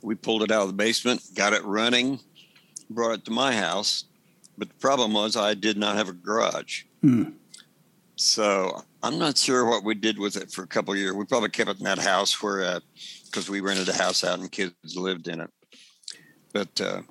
We 0.00 0.14
pulled 0.14 0.42
it 0.42 0.50
out 0.50 0.62
of 0.62 0.68
the 0.68 0.72
basement, 0.74 1.20
got 1.34 1.52
it 1.52 1.62
running, 1.64 2.18
brought 2.88 3.12
it 3.12 3.24
to 3.26 3.30
my 3.30 3.54
house, 3.54 4.04
but 4.56 4.70
the 4.70 4.74
problem 4.76 5.12
was 5.12 5.36
I 5.36 5.52
did 5.52 5.76
not 5.76 5.96
have 5.96 6.08
a 6.08 6.14
garage. 6.14 6.84
Hmm. 7.02 7.24
So 8.16 8.82
I'm 9.02 9.18
not 9.18 9.36
sure 9.36 9.68
what 9.68 9.84
we 9.84 9.94
did 9.94 10.18
with 10.18 10.38
it 10.38 10.50
for 10.50 10.62
a 10.62 10.66
couple 10.66 10.96
years. 10.96 11.12
We 11.12 11.26
probably 11.26 11.50
kept 11.50 11.68
it 11.68 11.78
in 11.78 11.84
that 11.84 11.98
house 11.98 12.42
where, 12.42 12.80
because 13.26 13.50
uh, 13.50 13.52
we 13.52 13.60
rented 13.60 13.90
a 13.90 13.94
house 13.94 14.24
out 14.24 14.38
and 14.38 14.50
kids 14.50 14.72
lived 14.96 15.28
in 15.28 15.42
it. 15.42 15.50
But 16.54 16.80
uh, 16.80 17.02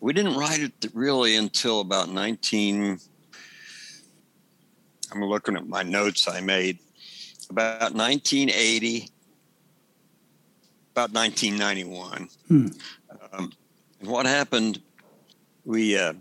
we 0.00 0.14
didn't 0.14 0.38
ride 0.38 0.60
it 0.60 0.90
really 0.94 1.36
until 1.36 1.80
about 1.80 2.08
19. 2.08 2.98
I'm 5.12 5.24
looking 5.24 5.56
at 5.56 5.66
my 5.66 5.82
notes 5.82 6.28
I 6.28 6.40
made 6.40 6.78
about 7.50 7.94
1980, 7.94 9.10
about 10.92 11.12
1991. 11.12 12.28
Hmm. 12.48 12.66
Um, 13.32 13.52
and 14.00 14.08
what 14.08 14.26
happened? 14.26 14.80
We 15.64 15.98
uh, 15.98 16.14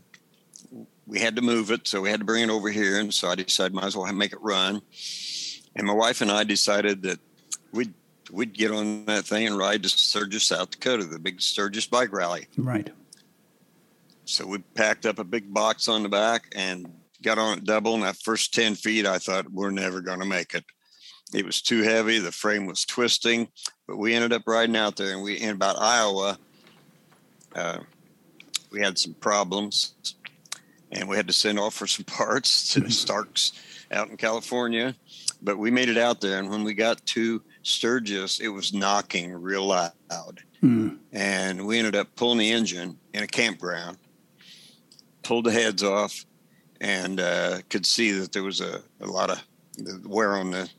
we 1.08 1.20
had 1.20 1.36
to 1.36 1.42
move 1.42 1.72
it, 1.72 1.88
so 1.88 2.02
we 2.02 2.10
had 2.10 2.20
to 2.20 2.26
bring 2.26 2.44
it 2.44 2.50
over 2.50 2.70
here. 2.70 3.00
And 3.00 3.14
so 3.14 3.30
I 3.30 3.36
decided, 3.36 3.74
might 3.74 3.86
as 3.86 3.96
well 3.96 4.12
make 4.14 4.34
it 4.34 4.42
run. 4.42 4.82
And 5.76 5.86
my 5.86 5.94
wife 5.94 6.22
and 6.22 6.32
I 6.32 6.44
decided 6.44 7.04
that 7.04 7.20
we'd 7.72 7.94
we'd 8.32 8.54
get 8.54 8.72
on 8.72 9.06
that 9.06 9.26
thing 9.26 9.46
and 9.46 9.58
ride 9.58 9.84
to 9.84 9.90
Sturgis, 9.90 10.46
South 10.46 10.72
Dakota, 10.72 11.06
the 11.06 11.20
big 11.20 11.42
Sturgis 11.42 11.86
bike 11.86 12.12
rally. 12.12 12.48
Right. 12.58 12.90
So 14.26 14.48
we 14.48 14.60
packed 14.60 15.06
up 15.06 15.20
a 15.20 15.24
big 15.24 15.54
box 15.54 15.88
on 15.88 16.02
the 16.02 16.10
back 16.10 16.52
and 16.56 16.92
got 17.26 17.40
on 17.40 17.58
it 17.58 17.66
double. 17.66 17.96
And 17.96 18.04
that 18.04 18.18
first 18.18 18.54
10 18.54 18.76
feet, 18.76 19.06
I 19.06 19.18
thought, 19.18 19.52
we're 19.52 19.72
never 19.72 20.00
going 20.00 20.20
to 20.20 20.26
make 20.26 20.54
it. 20.54 20.64
It 21.34 21.46
was 21.46 21.62
too 21.62 21.82
heavy. 21.82 22.20
The 22.20 22.32
frame 22.32 22.68
was 22.68 22.86
twisting, 22.86 23.50
but 23.88 23.98
we 23.98 24.14
ended 24.14 24.32
up 24.32 24.44
riding 24.46 24.78
out 24.78 24.96
there 24.96 25.12
and 25.12 25.24
we, 25.24 25.36
in 25.36 25.50
about 25.50 25.80
Iowa, 25.80 26.38
uh, 27.56 27.80
we 28.72 28.80
had 28.80 28.98
some 28.98 29.16
problems 29.16 29.96
and 30.92 31.10
we 31.10 31.18
had 31.18 31.28
to 31.28 31.34
send 31.34 31.60
off 31.60 31.74
for 31.74 31.88
some 31.88 32.06
parts 32.06 32.74
to 32.74 32.90
Starks 32.90 33.54
out 33.92 34.10
in 34.10 34.18
California. 34.18 34.96
But 35.42 35.58
we 35.58 35.70
made 35.70 35.90
it 35.90 35.98
out 35.98 36.22
there, 36.22 36.40
and 36.40 36.50
when 36.50 36.64
we 36.64 36.74
got 36.74 37.06
to 37.08 37.42
Sturgis, 37.62 38.40
it 38.40 38.48
was 38.48 38.74
knocking 38.74 39.32
real 39.34 39.66
loud. 39.66 40.40
Mm. 40.64 40.98
And 41.12 41.68
we 41.68 41.78
ended 41.78 41.96
up 41.96 42.16
pulling 42.16 42.40
the 42.40 42.52
engine 42.52 42.98
in 43.14 43.22
a 43.22 43.28
campground, 43.28 43.98
pulled 45.22 45.46
the 45.46 45.52
heads 45.52 45.84
off, 45.84 46.26
and 46.86 47.20
uh, 47.20 47.58
could 47.68 47.84
see 47.84 48.12
that 48.12 48.32
there 48.32 48.44
was 48.44 48.62
a, 48.62 48.80
a 49.02 49.08
lot 49.08 49.32
of 49.32 49.42
wear 50.06 50.38
on 50.38 50.52
the, 50.52 50.70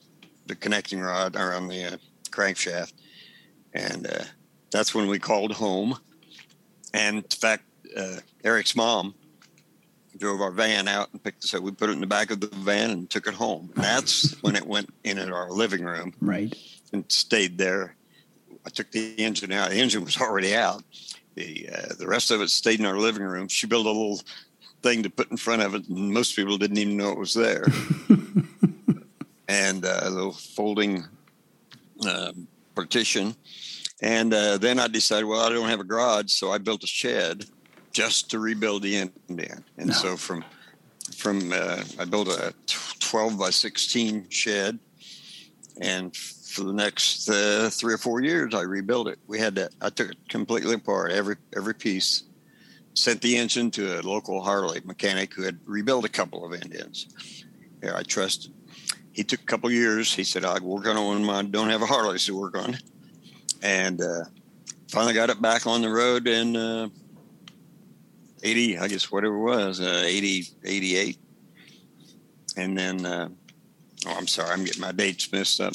the 0.46 0.54
connecting 0.54 1.00
rod 1.00 1.34
or 1.34 1.52
on 1.52 1.66
the 1.66 1.94
uh, 1.94 1.96
crankshaft. 2.30 2.92
And 3.74 4.06
uh, 4.06 4.24
that's 4.70 4.94
when 4.94 5.08
we 5.08 5.18
called 5.18 5.50
home. 5.50 5.98
And 6.94 7.16
in 7.16 7.22
fact, 7.24 7.64
uh, 7.96 8.18
Eric's 8.44 8.76
mom 8.76 9.16
drove 10.16 10.40
our 10.40 10.52
van 10.52 10.86
out 10.86 11.08
and 11.12 11.22
picked 11.22 11.42
us 11.42 11.52
up. 11.54 11.62
We 11.62 11.72
put 11.72 11.90
it 11.90 11.94
in 11.94 12.00
the 12.00 12.06
back 12.06 12.30
of 12.30 12.40
the 12.40 12.46
van 12.46 12.90
and 12.90 13.10
took 13.10 13.26
it 13.26 13.34
home. 13.34 13.72
And 13.74 13.84
that's 13.84 14.40
when 14.42 14.54
it 14.54 14.66
went 14.66 14.94
in 15.02 15.18
at 15.18 15.32
our 15.32 15.50
living 15.50 15.84
room. 15.84 16.14
Right. 16.20 16.54
And 16.92 17.04
stayed 17.10 17.58
there. 17.58 17.96
I 18.64 18.70
took 18.70 18.92
the 18.92 19.16
engine 19.16 19.50
out. 19.50 19.70
The 19.70 19.80
engine 19.80 20.04
was 20.04 20.18
already 20.18 20.54
out. 20.54 20.84
The 21.34 21.68
uh, 21.68 21.94
the 21.98 22.06
rest 22.06 22.30
of 22.30 22.40
it 22.40 22.48
stayed 22.48 22.80
in 22.80 22.86
our 22.86 22.96
living 22.96 23.22
room. 23.22 23.48
She 23.48 23.66
built 23.66 23.84
a 23.84 23.90
little 23.90 24.20
thing 24.86 25.02
to 25.02 25.10
put 25.10 25.30
in 25.32 25.36
front 25.36 25.62
of 25.62 25.74
it, 25.74 25.88
and 25.88 26.12
most 26.12 26.36
people 26.36 26.56
didn't 26.56 26.78
even 26.78 26.96
know 26.96 27.10
it 27.10 27.18
was 27.18 27.34
there. 27.34 27.66
and 29.48 29.84
uh, 29.84 30.00
a 30.02 30.10
little 30.10 30.32
folding 30.32 31.04
uh, 32.06 32.32
partition. 32.74 33.34
And 34.00 34.32
uh, 34.32 34.58
then 34.58 34.78
I 34.78 34.86
decided, 34.86 35.24
well, 35.24 35.40
I 35.40 35.48
don't 35.48 35.68
have 35.68 35.80
a 35.80 35.84
garage, 35.84 36.30
so 36.30 36.52
I 36.52 36.58
built 36.58 36.84
a 36.84 36.86
shed 36.86 37.46
just 37.92 38.30
to 38.30 38.38
rebuild 38.38 38.82
the 38.82 39.10
Indian. 39.28 39.64
And 39.78 39.88
no. 39.88 39.94
so 39.94 40.16
from 40.16 40.44
from 41.16 41.52
uh, 41.52 41.82
I 41.98 42.04
built 42.04 42.28
a 42.28 42.52
12 43.00 43.38
by 43.38 43.50
16 43.50 44.26
shed, 44.28 44.78
and 45.80 46.14
for 46.16 46.62
the 46.64 46.72
next 46.72 47.28
uh, 47.28 47.70
three 47.72 47.94
or 47.94 47.98
four 47.98 48.20
years, 48.20 48.54
I 48.54 48.62
rebuilt 48.62 49.08
it. 49.08 49.18
We 49.26 49.38
had 49.38 49.56
to 49.56 49.70
I 49.80 49.90
took 49.90 50.10
it 50.10 50.18
completely 50.28 50.74
apart, 50.74 51.10
every 51.10 51.36
every 51.56 51.74
piece. 51.74 52.25
Sent 52.96 53.20
the 53.20 53.36
engine 53.36 53.70
to 53.72 54.00
a 54.00 54.02
local 54.02 54.42
Harley 54.42 54.80
mechanic 54.84 55.34
who 55.34 55.42
had 55.42 55.58
rebuilt 55.66 56.06
a 56.06 56.08
couple 56.08 56.46
of 56.46 56.54
Indians. 56.54 57.44
Yeah, 57.82 57.94
I 57.94 58.02
trusted. 58.02 58.52
He 59.12 59.22
took 59.22 59.40
a 59.40 59.44
couple 59.44 59.70
years. 59.70 60.14
He 60.14 60.24
said, 60.24 60.44
"I 60.44 60.58
work 60.58 60.86
on 60.86 61.26
one. 61.26 61.28
I 61.28 61.42
don't 61.42 61.68
have 61.68 61.82
a 61.82 61.86
Harley 61.86 62.18
to 62.18 62.36
work 62.36 62.56
on," 62.56 62.78
and 63.62 64.00
uh, 64.00 64.24
finally 64.88 65.12
got 65.12 65.30
it 65.30 65.42
back 65.42 65.66
on 65.66 65.82
the 65.82 65.90
road 65.90 66.26
in 66.26 66.56
uh, 66.56 66.88
80, 68.42 68.78
I 68.78 68.88
guess 68.88 69.10
whatever 69.10 69.34
it 69.34 69.42
was, 69.42 69.80
uh, 69.80 70.02
80, 70.04 70.44
88. 70.64 71.18
And 72.56 72.78
then, 72.78 73.04
uh, 73.04 73.28
oh, 74.06 74.14
I'm 74.16 74.26
sorry, 74.26 74.50
I'm 74.50 74.64
getting 74.64 74.80
my 74.80 74.92
dates 74.92 75.30
messed 75.32 75.60
up. 75.60 75.74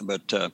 But 0.00 0.32
uh, 0.32 0.50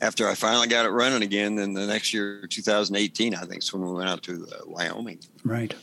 after 0.00 0.28
I 0.28 0.34
finally 0.34 0.66
got 0.66 0.86
it 0.86 0.90
running 0.90 1.22
again, 1.22 1.56
then 1.56 1.72
the 1.72 1.86
next 1.86 2.12
year, 2.12 2.46
2018, 2.48 3.34
I 3.34 3.40
think 3.40 3.62
is 3.62 3.72
when 3.72 3.84
we 3.84 3.92
went 3.92 4.08
out 4.08 4.22
to 4.24 4.46
uh, 4.52 4.64
Wyoming. 4.66 5.20
Right. 5.44 5.74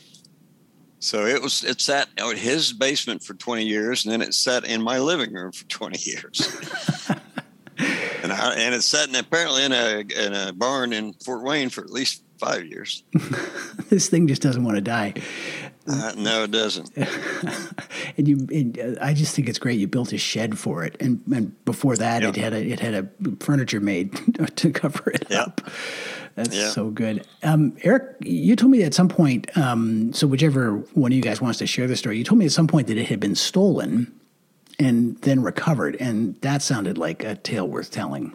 So 0.98 1.26
it 1.26 1.42
was 1.42 1.64
it 1.64 1.80
sat 1.80 2.08
at 2.16 2.38
his 2.38 2.72
basement 2.72 3.24
for 3.24 3.34
20 3.34 3.64
years, 3.64 4.04
and 4.04 4.12
then 4.12 4.22
it 4.22 4.34
sat 4.34 4.64
in 4.64 4.80
my 4.80 5.00
living 5.00 5.32
room 5.32 5.50
for 5.50 5.64
20 5.64 5.98
years. 6.10 6.40
and 8.22 8.32
I, 8.32 8.54
and 8.54 8.74
it 8.74 8.82
sat 8.82 9.08
in 9.08 9.16
apparently 9.16 9.64
in 9.64 9.72
a 9.72 9.98
in 9.98 10.32
a 10.32 10.52
barn 10.52 10.92
in 10.92 11.14
Fort 11.14 11.42
Wayne 11.42 11.70
for 11.70 11.82
at 11.82 11.90
least 11.90 12.22
five 12.38 12.66
years. 12.66 13.02
this 13.88 14.08
thing 14.08 14.28
just 14.28 14.42
doesn't 14.42 14.62
want 14.64 14.76
to 14.76 14.80
die. 14.80 15.14
Uh, 15.88 16.12
no, 16.16 16.44
it 16.44 16.50
doesn't. 16.50 16.90
and 18.16 18.28
you, 18.28 18.46
and 18.52 18.78
uh, 18.78 18.94
I 19.00 19.14
just 19.14 19.34
think 19.34 19.48
it's 19.48 19.58
great. 19.58 19.78
You 19.78 19.86
built 19.86 20.12
a 20.12 20.18
shed 20.18 20.58
for 20.58 20.84
it, 20.84 20.96
and 21.00 21.22
and 21.32 21.64
before 21.64 21.96
that, 21.96 22.22
yep. 22.22 22.36
it 22.36 22.40
had 22.40 22.52
a 22.52 22.64
it 22.64 22.80
had 22.80 22.94
a 22.94 23.08
furniture 23.40 23.80
made 23.80 24.12
to 24.56 24.70
cover 24.70 25.10
it 25.10 25.26
yep. 25.30 25.46
up. 25.46 25.60
That's 26.34 26.54
yep. 26.54 26.72
so 26.72 26.90
good. 26.90 27.26
Um, 27.42 27.76
Eric, 27.82 28.16
you 28.20 28.56
told 28.56 28.72
me 28.72 28.82
at 28.82 28.94
some 28.94 29.08
point. 29.08 29.54
Um, 29.56 30.12
so 30.12 30.26
whichever 30.26 30.76
one 30.94 31.12
of 31.12 31.16
you 31.16 31.22
guys 31.22 31.40
wants 31.40 31.58
to 31.58 31.66
share 31.66 31.86
the 31.86 31.96
story, 31.96 32.18
you 32.18 32.24
told 32.24 32.38
me 32.38 32.46
at 32.46 32.52
some 32.52 32.66
point 32.66 32.86
that 32.86 32.96
it 32.96 33.06
had 33.06 33.20
been 33.20 33.34
stolen 33.34 34.18
and 34.78 35.18
then 35.18 35.42
recovered, 35.42 35.96
and 36.00 36.40
that 36.40 36.62
sounded 36.62 36.98
like 36.98 37.22
a 37.24 37.36
tale 37.36 37.68
worth 37.68 37.90
telling. 37.90 38.32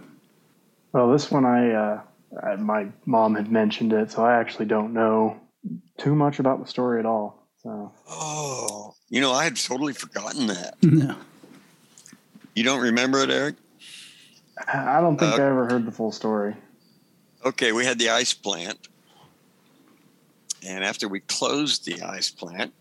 Well, 0.93 1.11
this 1.11 1.31
one 1.31 1.45
I 1.45 1.71
uh, 1.71 2.01
I, 2.43 2.55
my 2.55 2.87
mom 3.05 3.35
had 3.35 3.51
mentioned 3.51 3.93
it, 3.93 4.11
so 4.11 4.23
I 4.23 4.39
actually 4.39 4.65
don't 4.65 4.93
know 4.93 5.39
too 5.97 6.15
much 6.15 6.39
about 6.39 6.61
the 6.61 6.69
story 6.69 6.99
at 6.99 7.05
all. 7.05 7.46
So. 7.63 7.91
Oh, 8.10 8.93
you 9.10 9.22
know, 9.22 9.34
I 9.34 9.43
had 9.43 9.56
totally 9.56 9.93
forgotten 9.93 10.48
that. 10.48 10.76
No. 10.82 11.15
You 12.56 12.63
don't 12.63 12.82
remember 12.82 13.20
it, 13.20 13.30
Eric? 13.30 13.56
I 14.74 15.00
don't 15.02 15.17
think 15.17 15.34
uh, 15.34 15.41
I 15.41 15.46
ever 15.46 15.70
heard 15.70 15.86
the 15.86 15.91
full 15.91 16.12
story. 16.12 16.56
Okay, 17.46 17.72
we 17.72 17.86
had 17.86 18.00
the 18.00 18.10
ice 18.10 18.34
plant. 18.34 18.88
And 20.65 20.84
after 20.84 21.08
we 21.08 21.20
closed 21.22 21.86
the 21.86 22.02
ice 22.02 22.32
plant, 22.32 22.74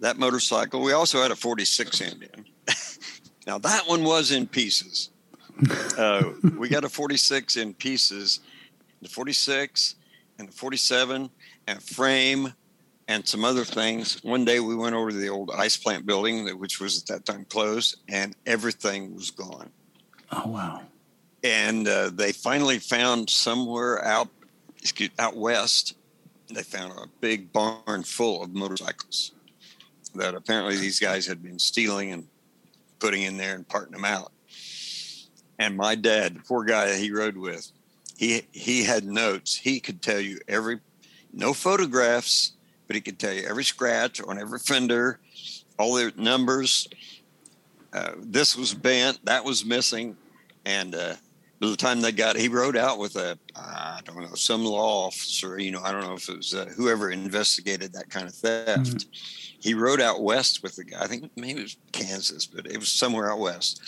that 0.00 0.18
motorcycle, 0.18 0.82
we 0.82 0.92
also 0.92 1.22
had 1.22 1.30
a 1.30 1.36
46 1.36 2.00
Indian. 2.00 2.46
now, 3.46 3.58
that 3.58 3.86
one 3.86 4.02
was 4.02 4.32
in 4.32 4.48
pieces 4.48 5.10
uh, 5.98 6.30
we 6.58 6.68
got 6.68 6.84
a 6.84 6.88
46 6.88 7.56
in 7.56 7.74
pieces, 7.74 8.40
the 9.00 9.08
46 9.08 9.96
and 10.38 10.48
the 10.48 10.52
47 10.52 11.30
and 11.66 11.82
frame 11.82 12.52
and 13.12 13.28
some 13.28 13.44
other 13.44 13.64
things. 13.64 14.22
One 14.24 14.44
day 14.46 14.58
we 14.58 14.74
went 14.74 14.94
over 14.94 15.10
to 15.10 15.16
the 15.16 15.28
old 15.28 15.50
ice 15.50 15.76
plant 15.76 16.06
building, 16.06 16.48
which 16.58 16.80
was 16.80 16.98
at 16.98 17.06
that 17.08 17.26
time 17.26 17.44
closed, 17.44 17.96
and 18.08 18.34
everything 18.46 19.14
was 19.14 19.30
gone. 19.30 19.70
Oh 20.30 20.48
wow! 20.48 20.82
And 21.44 21.86
uh, 21.86 22.10
they 22.10 22.32
finally 22.32 22.78
found 22.78 23.28
somewhere 23.28 24.02
out 24.04 24.28
excuse, 24.78 25.10
out 25.18 25.36
west. 25.36 25.94
They 26.48 26.62
found 26.62 26.92
a 26.92 27.06
big 27.20 27.52
barn 27.52 28.02
full 28.02 28.42
of 28.42 28.54
motorcycles 28.54 29.32
that 30.14 30.34
apparently 30.34 30.76
these 30.76 30.98
guys 30.98 31.26
had 31.26 31.42
been 31.42 31.58
stealing 31.58 32.12
and 32.12 32.28
putting 32.98 33.22
in 33.22 33.36
there 33.36 33.54
and 33.54 33.66
parting 33.66 33.92
them 33.92 34.04
out. 34.04 34.32
And 35.58 35.76
my 35.76 35.94
dad, 35.94 36.36
the 36.36 36.40
poor 36.40 36.64
guy 36.64 36.86
that 36.86 36.98
he 36.98 37.10
rode 37.10 37.36
with, 37.36 37.70
he 38.16 38.42
he 38.52 38.84
had 38.84 39.04
notes. 39.04 39.54
He 39.56 39.80
could 39.80 40.00
tell 40.00 40.20
you 40.20 40.38
every 40.48 40.80
no 41.32 41.52
photographs, 41.52 42.52
but 42.92 42.96
he 42.96 43.00
could 43.00 43.18
tell 43.18 43.32
you 43.32 43.46
every 43.48 43.64
scratch 43.64 44.20
on 44.20 44.38
every 44.38 44.58
fender, 44.58 45.18
all 45.78 45.94
the 45.94 46.12
numbers. 46.18 46.86
Uh, 47.90 48.12
this 48.18 48.54
was 48.54 48.74
bent, 48.74 49.18
that 49.24 49.42
was 49.42 49.64
missing, 49.64 50.14
and 50.66 50.94
uh, 50.94 51.14
by 51.58 51.68
the 51.68 51.76
time 51.76 52.02
they 52.02 52.12
got, 52.12 52.36
he 52.36 52.48
rode 52.48 52.76
out 52.76 52.98
with 52.98 53.16
a 53.16 53.38
I 53.56 54.00
don't 54.04 54.20
know 54.20 54.34
some 54.34 54.62
law 54.62 55.06
officer. 55.06 55.58
You 55.58 55.70
know, 55.70 55.80
I 55.82 55.90
don't 55.90 56.02
know 56.02 56.12
if 56.12 56.28
it 56.28 56.36
was 56.36 56.52
uh, 56.52 56.66
whoever 56.76 57.10
investigated 57.10 57.94
that 57.94 58.10
kind 58.10 58.28
of 58.28 58.34
theft. 58.34 58.82
Mm-hmm. 58.82 59.58
He 59.58 59.72
rode 59.72 60.02
out 60.02 60.22
west 60.22 60.62
with 60.62 60.76
the 60.76 60.84
guy. 60.84 61.02
I 61.02 61.06
think 61.06 61.30
maybe 61.34 61.60
it 61.60 61.62
was 61.62 61.78
Kansas, 61.92 62.44
but 62.44 62.66
it 62.66 62.76
was 62.76 62.90
somewhere 62.90 63.32
out 63.32 63.38
west. 63.38 63.80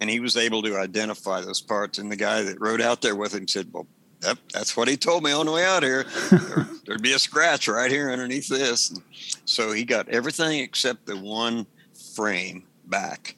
And 0.00 0.08
he 0.08 0.20
was 0.20 0.36
able 0.36 0.62
to 0.62 0.76
identify 0.76 1.40
those 1.40 1.60
parts. 1.60 1.98
And 1.98 2.12
the 2.12 2.16
guy 2.16 2.42
that 2.42 2.60
rode 2.60 2.80
out 2.80 3.02
there 3.02 3.16
with 3.16 3.34
him 3.34 3.48
said, 3.48 3.72
"Well, 3.72 3.88
Yep, 4.22 4.38
that's 4.52 4.76
what 4.76 4.88
he 4.88 4.96
told 4.96 5.22
me 5.22 5.32
on 5.32 5.46
the 5.46 5.52
way 5.52 5.64
out 5.64 5.82
here. 5.82 6.04
there, 6.30 6.66
would 6.88 7.02
be 7.02 7.14
a 7.14 7.18
scratch 7.18 7.68
right 7.68 7.90
here 7.90 8.10
underneath 8.10 8.48
this. 8.48 8.90
And 8.90 9.02
so 9.44 9.72
he 9.72 9.84
got 9.84 10.08
everything 10.08 10.60
except 10.60 11.06
the 11.06 11.16
one 11.16 11.66
frame 12.14 12.64
back. 12.86 13.36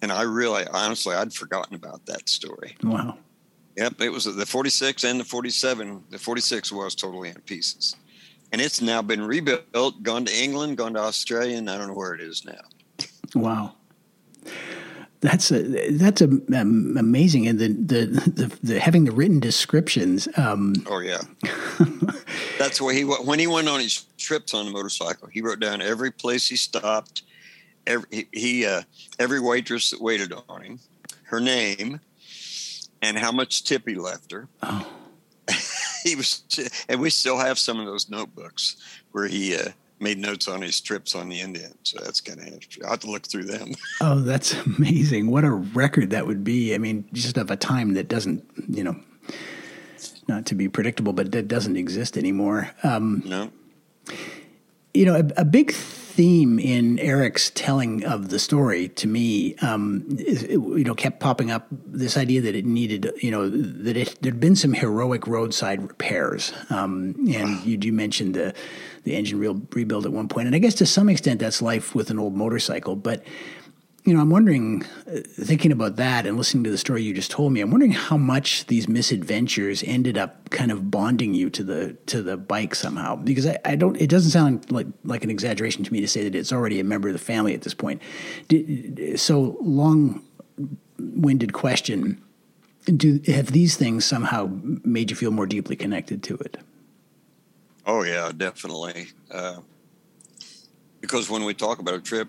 And 0.00 0.12
I 0.12 0.22
really, 0.22 0.64
honestly, 0.66 1.14
I'd 1.14 1.32
forgotten 1.32 1.74
about 1.74 2.06
that 2.06 2.28
story. 2.28 2.76
Wow. 2.82 3.18
Yep, 3.76 4.00
it 4.00 4.10
was 4.10 4.24
the 4.24 4.46
46 4.46 5.04
and 5.04 5.18
the 5.18 5.24
47. 5.24 6.04
The 6.10 6.18
46 6.18 6.72
was 6.72 6.94
totally 6.94 7.30
in 7.30 7.36
pieces. 7.40 7.96
And 8.52 8.60
it's 8.60 8.82
now 8.82 9.00
been 9.00 9.24
rebuilt, 9.24 10.02
gone 10.02 10.26
to 10.26 10.36
England, 10.36 10.76
gone 10.76 10.94
to 10.94 11.00
Australia, 11.00 11.56
and 11.56 11.70
I 11.70 11.78
don't 11.78 11.88
know 11.88 11.94
where 11.94 12.14
it 12.14 12.20
is 12.20 12.44
now. 12.44 13.06
Wow 13.34 13.74
that's 15.22 15.52
a 15.52 15.90
that's 15.92 16.20
a, 16.20 16.24
um, 16.24 16.96
amazing, 16.98 17.46
and 17.46 17.58
the, 17.58 17.68
the 17.68 18.06
the, 18.06 18.58
the 18.62 18.80
having 18.80 19.04
the 19.04 19.12
written 19.12 19.38
descriptions. 19.38 20.28
Um, 20.36 20.74
oh 20.86 20.98
yeah, 20.98 21.20
that's 22.58 22.80
where 22.80 22.92
he 22.92 23.04
when 23.04 23.38
he 23.38 23.46
went 23.46 23.68
on 23.68 23.78
his 23.78 24.04
trips 24.18 24.52
on 24.52 24.66
the 24.66 24.72
motorcycle. 24.72 25.28
He 25.28 25.40
wrote 25.40 25.60
down 25.60 25.80
every 25.80 26.10
place 26.10 26.48
he 26.48 26.56
stopped, 26.56 27.22
every 27.86 28.28
he 28.32 28.66
uh, 28.66 28.82
every 29.20 29.38
waitress 29.38 29.90
that 29.90 30.02
waited 30.02 30.32
on 30.48 30.62
him, 30.62 30.80
her 31.24 31.38
name, 31.38 32.00
and 33.00 33.16
how 33.16 33.30
much 33.30 33.62
tip 33.62 33.86
he 33.86 33.94
left 33.94 34.32
her. 34.32 34.48
Oh. 34.62 34.86
he 36.02 36.16
was, 36.16 36.42
and 36.88 37.00
we 37.00 37.10
still 37.10 37.38
have 37.38 37.60
some 37.60 37.78
of 37.78 37.86
those 37.86 38.10
notebooks 38.10 38.76
where 39.12 39.28
he. 39.28 39.56
Uh, 39.56 39.68
made 40.02 40.18
notes 40.18 40.48
on 40.48 40.60
his 40.60 40.80
trips 40.80 41.14
on 41.14 41.28
the 41.28 41.40
Indian. 41.40 41.72
So 41.84 41.98
that's 42.02 42.20
kind 42.20 42.40
of 42.40 42.46
interesting. 42.46 42.84
i 42.84 42.90
have 42.90 43.00
to 43.00 43.10
look 43.10 43.26
through 43.26 43.44
them. 43.44 43.72
Oh, 44.00 44.18
that's 44.20 44.54
amazing. 44.54 45.30
What 45.30 45.44
a 45.44 45.50
record 45.50 46.10
that 46.10 46.26
would 46.26 46.42
be. 46.42 46.74
I 46.74 46.78
mean, 46.78 47.08
just 47.12 47.36
of 47.36 47.50
a 47.52 47.56
time 47.56 47.94
that 47.94 48.08
doesn't, 48.08 48.44
you 48.68 48.82
know, 48.82 48.96
not 50.26 50.46
to 50.46 50.56
be 50.56 50.68
predictable, 50.68 51.12
but 51.12 51.30
that 51.32 51.46
doesn't 51.46 51.76
exist 51.76 52.16
anymore. 52.16 52.70
Um, 52.82 53.22
no. 53.24 53.52
You 54.92 55.06
know, 55.06 55.14
a, 55.14 55.40
a 55.42 55.44
big 55.44 55.72
theme 56.12 56.58
in 56.58 56.98
Eric's 56.98 57.50
telling 57.50 58.04
of 58.04 58.28
the 58.28 58.38
story 58.38 58.88
to 58.88 59.06
me, 59.06 59.54
um, 59.56 60.04
is, 60.18 60.42
you 60.42 60.84
know, 60.84 60.94
kept 60.94 61.20
popping 61.20 61.50
up 61.50 61.66
this 61.70 62.16
idea 62.16 62.40
that 62.42 62.54
it 62.54 62.66
needed, 62.66 63.10
you 63.22 63.30
know, 63.30 63.48
that 63.48 63.96
it, 63.96 64.18
there'd 64.20 64.40
been 64.40 64.56
some 64.56 64.74
heroic 64.74 65.26
roadside 65.26 65.80
repairs. 65.80 66.52
Um, 66.70 67.14
and 67.32 67.64
you, 67.64 67.78
you 67.80 67.92
mentioned 67.92 68.34
the, 68.34 68.52
the 69.04 69.14
engine 69.14 69.38
re- 69.38 69.60
rebuild 69.72 70.06
at 70.06 70.12
one 70.12 70.28
point. 70.28 70.46
And 70.46 70.56
I 70.56 70.58
guess 70.58 70.74
to 70.74 70.86
some 70.86 71.08
extent 71.08 71.40
that's 71.40 71.62
life 71.62 71.94
with 71.94 72.10
an 72.10 72.18
old 72.18 72.34
motorcycle. 72.34 72.96
But 72.96 73.24
you 74.04 74.12
know, 74.12 74.20
I'm 74.20 74.30
wondering, 74.30 74.82
uh, 75.06 75.20
thinking 75.24 75.70
about 75.70 75.94
that 75.96 76.26
and 76.26 76.36
listening 76.36 76.64
to 76.64 76.70
the 76.70 76.78
story 76.78 77.04
you 77.04 77.14
just 77.14 77.30
told 77.30 77.52
me, 77.52 77.60
I'm 77.60 77.70
wondering 77.70 77.92
how 77.92 78.16
much 78.16 78.66
these 78.66 78.88
misadventures 78.88 79.84
ended 79.84 80.18
up 80.18 80.50
kind 80.50 80.72
of 80.72 80.90
bonding 80.90 81.34
you 81.34 81.50
to 81.50 81.62
the 81.62 81.92
to 82.06 82.20
the 82.20 82.36
bike 82.36 82.74
somehow. 82.74 83.14
Because 83.14 83.46
I, 83.46 83.58
I 83.64 83.76
don't, 83.76 83.96
it 84.00 84.10
doesn't 84.10 84.32
sound 84.32 84.70
like 84.72 84.88
like 85.04 85.22
an 85.22 85.30
exaggeration 85.30 85.84
to 85.84 85.92
me 85.92 86.00
to 86.00 86.08
say 86.08 86.24
that 86.24 86.34
it's 86.34 86.52
already 86.52 86.80
a 86.80 86.84
member 86.84 87.08
of 87.08 87.14
the 87.14 87.20
family 87.20 87.54
at 87.54 87.62
this 87.62 87.74
point. 87.74 88.02
Did, 88.48 89.20
so 89.20 89.56
long 89.60 90.24
winded 90.98 91.52
question. 91.52 92.20
Do 92.84 93.20
have 93.28 93.52
these 93.52 93.76
things 93.76 94.04
somehow 94.04 94.50
made 94.84 95.10
you 95.10 95.16
feel 95.16 95.30
more 95.30 95.46
deeply 95.46 95.76
connected 95.76 96.24
to 96.24 96.34
it? 96.38 96.56
Oh 97.86 98.02
yeah, 98.02 98.30
definitely. 98.36 99.08
Uh, 99.30 99.58
because 101.00 101.28
when 101.28 101.44
we 101.44 101.54
talk 101.54 101.78
about 101.78 101.94
a 101.94 102.00
trip, 102.00 102.28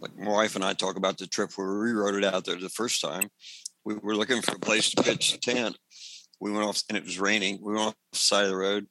like 0.00 0.16
my 0.18 0.30
wife 0.30 0.54
and 0.54 0.64
I 0.64 0.74
talk 0.74 0.96
about 0.96 1.18
the 1.18 1.26
trip 1.26 1.50
where 1.56 1.78
we 1.78 1.92
rode 1.92 2.14
it 2.14 2.24
out 2.24 2.44
there 2.44 2.58
the 2.58 2.68
first 2.68 3.00
time. 3.00 3.28
We 3.84 3.94
were 3.94 4.16
looking 4.16 4.42
for 4.42 4.56
a 4.56 4.60
place 4.60 4.90
to 4.90 5.02
pitch 5.02 5.32
the 5.32 5.38
tent. 5.38 5.76
We 6.40 6.52
went 6.52 6.64
off 6.64 6.82
and 6.88 6.98
it 6.98 7.04
was 7.04 7.18
raining. 7.18 7.58
We 7.62 7.72
went 7.74 7.86
off 7.88 7.94
the 8.12 8.18
side 8.18 8.44
of 8.44 8.50
the 8.50 8.56
road. 8.56 8.86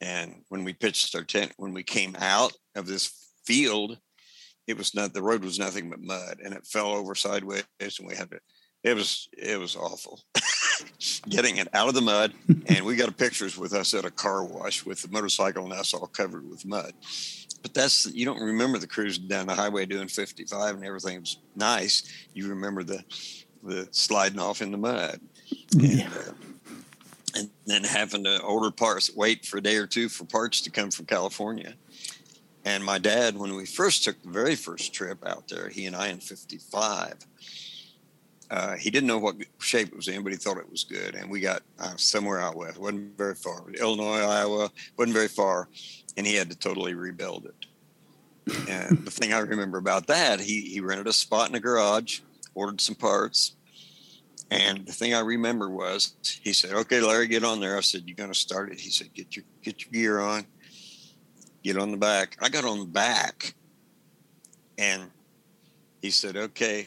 And 0.00 0.42
when 0.48 0.64
we 0.64 0.72
pitched 0.72 1.14
our 1.14 1.24
tent, 1.24 1.52
when 1.56 1.72
we 1.72 1.82
came 1.82 2.16
out 2.18 2.52
of 2.74 2.86
this 2.86 3.12
field, 3.46 3.98
it 4.66 4.78
was 4.78 4.94
not 4.94 5.12
the 5.12 5.22
road 5.22 5.44
was 5.44 5.58
nothing 5.58 5.90
but 5.90 6.00
mud 6.00 6.38
and 6.42 6.54
it 6.54 6.66
fell 6.66 6.92
over 6.92 7.14
sideways 7.14 7.64
and 7.80 8.08
we 8.08 8.14
had 8.14 8.30
to 8.30 8.38
it 8.82 8.94
was 8.94 9.28
it 9.36 9.58
was 9.58 9.76
awful 9.76 10.22
getting 11.28 11.56
it 11.56 11.68
out 11.74 11.88
of 11.88 11.94
the 11.94 12.00
mud 12.00 12.32
and 12.66 12.84
we 12.84 12.96
got 12.96 13.16
pictures 13.16 13.56
with 13.56 13.72
us 13.72 13.94
at 13.94 14.04
a 14.04 14.10
car 14.10 14.44
wash 14.44 14.84
with 14.84 15.02
the 15.02 15.08
motorcycle 15.08 15.64
and 15.64 15.72
us 15.72 15.94
all 15.94 16.06
covered 16.06 16.48
with 16.48 16.64
mud 16.64 16.92
but 17.64 17.72
that's 17.72 18.06
you 18.12 18.26
don't 18.26 18.42
remember 18.42 18.78
the 18.78 18.86
cruise 18.86 19.16
down 19.16 19.46
the 19.46 19.54
highway 19.54 19.86
doing 19.86 20.06
55 20.06 20.74
and 20.74 20.84
everything 20.84 21.18
was 21.20 21.38
nice. 21.56 22.02
You 22.34 22.50
remember 22.50 22.84
the 22.84 23.02
the 23.62 23.88
sliding 23.90 24.38
off 24.38 24.60
in 24.60 24.70
the 24.70 24.76
mud. 24.76 25.18
Yeah. 25.70 26.04
And, 26.04 26.12
uh, 26.12 26.32
and 27.36 27.50
then 27.64 27.82
having 27.82 28.24
to 28.24 28.42
order 28.42 28.70
parts, 28.70 29.10
wait 29.16 29.46
for 29.46 29.56
a 29.56 29.62
day 29.62 29.76
or 29.76 29.86
two 29.86 30.10
for 30.10 30.24
parts 30.24 30.60
to 30.60 30.70
come 30.70 30.90
from 30.90 31.06
California. 31.06 31.72
And 32.66 32.84
my 32.84 32.98
dad, 32.98 33.36
when 33.36 33.56
we 33.56 33.64
first 33.64 34.04
took 34.04 34.22
the 34.22 34.28
very 34.28 34.56
first 34.56 34.92
trip 34.92 35.26
out 35.26 35.48
there, 35.48 35.70
he 35.70 35.86
and 35.86 35.96
I 35.96 36.08
in 36.08 36.20
55, 36.20 37.14
uh, 38.50 38.74
he 38.76 38.90
didn't 38.90 39.06
know 39.06 39.18
what 39.18 39.36
shape 39.58 39.88
it 39.88 39.96
was 39.96 40.08
in, 40.08 40.22
but 40.22 40.32
he 40.32 40.38
thought 40.38 40.58
it 40.58 40.70
was 40.70 40.84
good. 40.84 41.14
And 41.14 41.30
we 41.30 41.40
got 41.40 41.62
uh, 41.78 41.96
somewhere 41.96 42.40
out 42.40 42.56
west, 42.56 42.78
wasn't 42.78 43.16
very 43.16 43.34
far, 43.34 43.64
Illinois, 43.80 44.20
Iowa, 44.20 44.70
wasn't 44.96 45.14
very 45.14 45.28
far 45.28 45.68
and 46.16 46.26
he 46.26 46.34
had 46.34 46.50
to 46.50 46.56
totally 46.56 46.94
rebuild 46.94 47.46
it. 47.46 47.66
And 48.68 49.04
the 49.04 49.10
thing 49.10 49.32
I 49.32 49.38
remember 49.38 49.78
about 49.78 50.06
that, 50.08 50.40
he 50.40 50.62
he 50.62 50.80
rented 50.80 51.06
a 51.06 51.12
spot 51.12 51.48
in 51.48 51.54
a 51.54 51.60
garage, 51.60 52.20
ordered 52.54 52.80
some 52.80 52.94
parts, 52.94 53.56
and 54.50 54.86
the 54.86 54.92
thing 54.92 55.14
I 55.14 55.20
remember 55.20 55.70
was 55.70 56.14
he 56.42 56.52
said, 56.52 56.72
"Okay, 56.72 57.00
Larry, 57.00 57.26
get 57.26 57.42
on 57.42 57.60
there." 57.60 57.78
I 57.78 57.80
said, 57.80 58.02
"You 58.04 58.12
are 58.12 58.16
gonna 58.16 58.34
start 58.34 58.70
it?" 58.70 58.80
He 58.80 58.90
said, 58.90 59.14
"Get 59.14 59.34
your 59.34 59.46
get 59.62 59.84
your 59.84 59.92
gear 59.92 60.20
on, 60.20 60.46
get 61.62 61.78
on 61.78 61.90
the 61.90 61.96
back." 61.96 62.36
I 62.40 62.50
got 62.50 62.66
on 62.66 62.80
the 62.80 62.84
back, 62.84 63.54
and 64.76 65.10
he 66.02 66.10
said, 66.10 66.36
"Okay." 66.36 66.86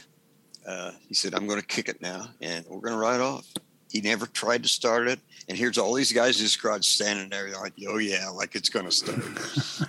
Uh, 0.68 0.92
he 1.08 1.14
said, 1.14 1.34
"I'm 1.34 1.48
going 1.48 1.60
to 1.60 1.66
kick 1.66 1.88
it 1.88 2.02
now, 2.02 2.28
and 2.42 2.66
we're 2.68 2.82
going 2.82 2.94
to 2.94 3.00
ride 3.00 3.22
off." 3.22 3.46
He 3.90 4.02
never 4.02 4.26
tried 4.26 4.64
to 4.64 4.70
start 4.70 5.08
it. 5.08 5.20
And 5.48 5.58
here's 5.58 5.78
all 5.78 5.94
these 5.94 6.12
guys 6.12 6.38
in 6.38 6.44
his 6.44 6.58
garage 6.58 6.86
standing 6.86 7.30
there 7.30 7.50
like, 7.52 7.74
oh, 7.88 7.98
yeah, 7.98 8.30
like 8.30 8.56
it's 8.56 8.70
going 8.70 8.86
to 8.86 8.92
start. 8.92 9.24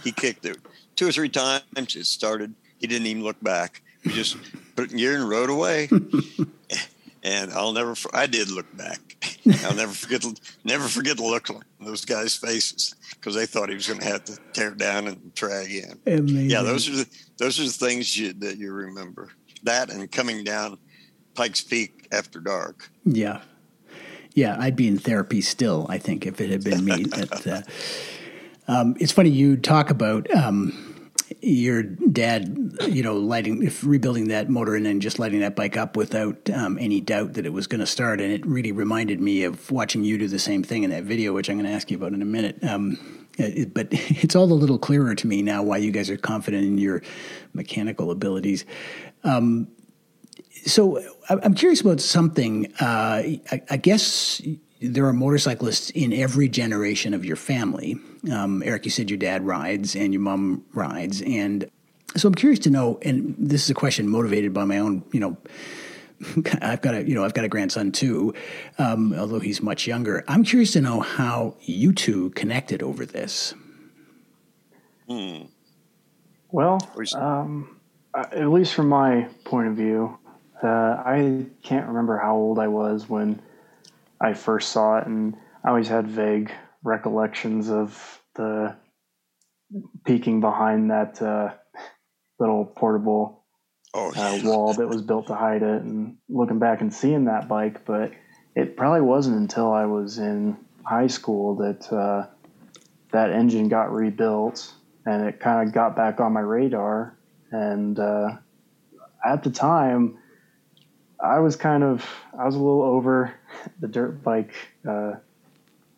he 0.04 0.12
kicked 0.12 0.44
it 0.44 0.58
two 0.94 1.08
or 1.08 1.12
three 1.12 1.28
times. 1.28 1.64
It 1.76 2.06
started. 2.06 2.54
He 2.78 2.86
didn't 2.86 3.06
even 3.08 3.24
look 3.24 3.42
back. 3.42 3.82
He 4.02 4.10
just 4.10 4.36
put 4.76 4.86
it 4.86 4.92
in 4.92 4.98
gear 4.98 5.16
and 5.16 5.29
rode 5.29 5.50
away. 5.50 5.88
and 7.24 7.52
I'll 7.52 7.72
never, 7.72 7.94
I 8.14 8.26
did 8.26 8.50
look 8.50 8.66
back. 8.76 9.16
I'll 9.64 9.74
never 9.74 9.92
forget, 9.92 10.24
never 10.62 10.87
forget 10.87 11.16
the 11.16 11.24
look 11.24 11.50
on 11.50 11.62
those 11.81 12.04
guys' 12.04 12.37
faces 12.37 12.94
because 13.10 13.35
they 13.35 13.46
thought 13.46 13.68
he 13.68 13.74
was 13.74 13.88
going 13.88 13.98
to 13.98 14.06
have 14.06 14.24
to 14.24 14.38
tear 14.52 14.70
down 14.70 15.08
and 15.08 15.35
try 15.35 15.62
again. 15.62 15.98
Amazing. 16.06 16.50
Yeah, 16.50 16.62
those 16.62 16.88
are 16.88 16.96
the, 16.96 17.08
those 17.38 17.58
are 17.58 17.64
the 17.64 17.70
things 17.70 18.16
you, 18.16 18.33
that 18.35 18.58
you 18.58 18.72
remember. 18.72 19.31
That 19.65 19.90
and 19.90 20.11
coming 20.11 20.44
down 20.44 20.79
Pikes 21.35 21.63
Peak 21.63 22.09
after 22.13 22.40
dark. 22.40 22.90
Yeah, 23.04 23.40
yeah, 24.38 24.56
I'd 24.59 24.77
be 24.77 24.87
in 24.87 24.98
therapy 24.98 25.40
still. 25.40 25.87
I 25.88 25.98
think 25.98 26.25
if 26.25 26.40
it 26.40 26.50
had 26.50 26.63
been 26.63 26.85
me. 26.85 27.04
but, 27.11 27.46
uh, 27.46 27.63
um, 28.69 28.96
it's 29.00 29.11
funny 29.11 29.31
you 29.31 29.56
talk 29.56 29.90
about 29.90 30.33
um, 30.33 31.13
your 31.40 31.83
dad, 31.83 32.77
you 32.87 33.02
know, 33.02 33.17
lighting, 33.17 33.65
if 33.65 33.85
rebuilding 33.85 34.29
that 34.29 34.48
motor 34.48 34.77
and 34.77 34.87
then 34.87 35.00
just 35.00 35.19
lighting 35.19 35.40
that 35.40 35.56
bike 35.56 35.77
up 35.77 35.96
without 35.96 36.48
um, 36.50 36.79
any 36.79 37.00
doubt 37.00 37.33
that 37.35 37.46
it 37.46 37.52
was 37.52 37.67
going 37.67 37.81
to 37.81 37.87
start. 37.87 38.21
And 38.21 38.33
it 38.33 38.46
really 38.46 38.71
reminded 38.71 39.21
me 39.21 39.42
of 39.42 39.71
watching 39.73 40.04
you 40.04 40.19
do 40.19 40.29
the 40.29 40.38
same 40.38 40.63
thing 40.63 40.85
in 40.85 40.90
that 40.90 41.02
video, 41.02 41.33
which 41.33 41.50
I'm 41.50 41.56
going 41.56 41.69
to 41.69 41.75
ask 41.75 41.90
you 41.90 41.96
about 41.96 42.13
in 42.13 42.23
a 42.23 42.27
minute. 42.27 42.63
Um, 42.63 43.27
it, 43.38 43.74
but 43.74 43.88
it's 43.92 44.36
all 44.36 44.44
a 44.44 44.54
little 44.54 44.78
clearer 44.78 45.14
to 45.14 45.26
me 45.26 45.42
now 45.42 45.62
why 45.62 45.78
you 45.78 45.90
guys 45.90 46.10
are 46.10 46.16
confident 46.16 46.64
in 46.64 46.78
your 46.78 47.02
mechanical 47.54 48.10
abilities. 48.10 48.64
Um, 49.24 49.68
so 50.64 51.02
I'm 51.30 51.54
curious 51.54 51.80
about 51.80 52.00
something. 52.00 52.72
Uh, 52.80 53.22
I, 53.52 53.62
I 53.70 53.76
guess 53.76 54.42
there 54.80 55.06
are 55.06 55.12
motorcyclists 55.12 55.90
in 55.90 56.12
every 56.12 56.48
generation 56.48 57.14
of 57.14 57.24
your 57.24 57.36
family. 57.36 57.98
Um, 58.32 58.62
Eric, 58.64 58.84
you 58.84 58.90
said 58.90 59.10
your 59.10 59.18
dad 59.18 59.46
rides 59.46 59.96
and 59.96 60.12
your 60.12 60.22
mom 60.22 60.64
rides, 60.72 61.22
and 61.22 61.70
so 62.16 62.28
I'm 62.28 62.34
curious 62.34 62.58
to 62.60 62.70
know. 62.70 62.98
And 63.02 63.34
this 63.38 63.64
is 63.64 63.70
a 63.70 63.74
question 63.74 64.08
motivated 64.08 64.52
by 64.52 64.64
my 64.64 64.78
own, 64.78 65.04
you 65.12 65.20
know. 65.20 65.36
I've 66.62 66.81
got 66.81 66.94
a 66.94 67.08
you 67.08 67.14
know 67.14 67.25
I've 67.25 67.35
got 67.35 67.44
a 67.44 67.48
grandson 67.48 67.92
too, 67.92 68.35
um, 68.79 69.14
although 69.14 69.40
he's 69.40 69.62
much 69.62 69.87
younger. 69.87 70.25
I'm 70.29 70.44
curious 70.44 70.73
to 70.73 70.81
know 70.81 71.00
how 71.00 71.56
you 71.60 71.92
two 71.92 72.31
connected 72.31 72.83
over 72.83 73.06
this. 73.06 73.54
Hmm. 75.08 75.44
Well, 76.50 76.79
um, 77.14 77.81
at 78.14 78.48
least 78.48 78.75
from 78.75 78.88
my 78.88 79.29
point 79.44 79.69
of 79.69 79.77
view, 79.77 80.19
uh, 80.62 80.66
I 80.66 81.46
can't 81.62 81.87
remember 81.87 82.19
how 82.19 82.37
old 82.37 82.58
I 82.58 82.69
was 82.69 83.08
when 83.08 83.40
I 84.21 84.35
first 84.35 84.73
saw 84.73 84.98
it, 84.98 85.06
and 85.06 85.37
I 85.64 85.69
always 85.69 85.88
had 85.88 86.06
vague 86.08 86.50
recollections 86.83 87.71
of 87.71 88.21
the 88.35 88.77
peeking 90.04 90.40
behind 90.40 90.90
that 90.90 91.21
uh, 91.21 91.52
little 92.38 92.64
portable 92.64 93.37
oh, 93.94 94.12
uh, 94.14 94.40
wall 94.44 94.74
that 94.74 94.88
was 94.88 95.02
built 95.02 95.26
to 95.28 95.34
hide 95.34 95.62
it, 95.62 95.82
and 95.82 96.16
looking 96.28 96.58
back 96.58 96.80
and 96.80 96.92
seeing 96.92 97.24
that 97.26 97.48
bike. 97.48 97.84
But 97.84 98.12
it 98.54 98.76
probably 98.76 99.02
wasn't 99.02 99.36
until 99.36 99.72
I 99.72 99.86
was 99.86 100.18
in 100.18 100.56
high 100.82 101.06
school 101.06 101.56
that 101.56 101.92
uh, 101.92 102.26
that 103.12 103.30
engine 103.30 103.68
got 103.68 103.92
rebuilt, 103.92 104.72
and 105.06 105.26
it 105.26 105.40
kind 105.40 105.66
of 105.66 105.74
got 105.74 105.96
back 105.96 106.20
on 106.20 106.32
my 106.32 106.40
radar. 106.40 107.16
And 107.50 107.98
uh, 107.98 108.32
at 109.24 109.42
the 109.42 109.50
time, 109.50 110.18
I 111.22 111.40
was 111.40 111.56
kind 111.56 111.82
of 111.82 112.08
I 112.38 112.44
was 112.44 112.54
a 112.54 112.58
little 112.58 112.82
over 112.82 113.34
the 113.80 113.88
dirt 113.88 114.22
bike 114.22 114.54
uh, 114.88 115.14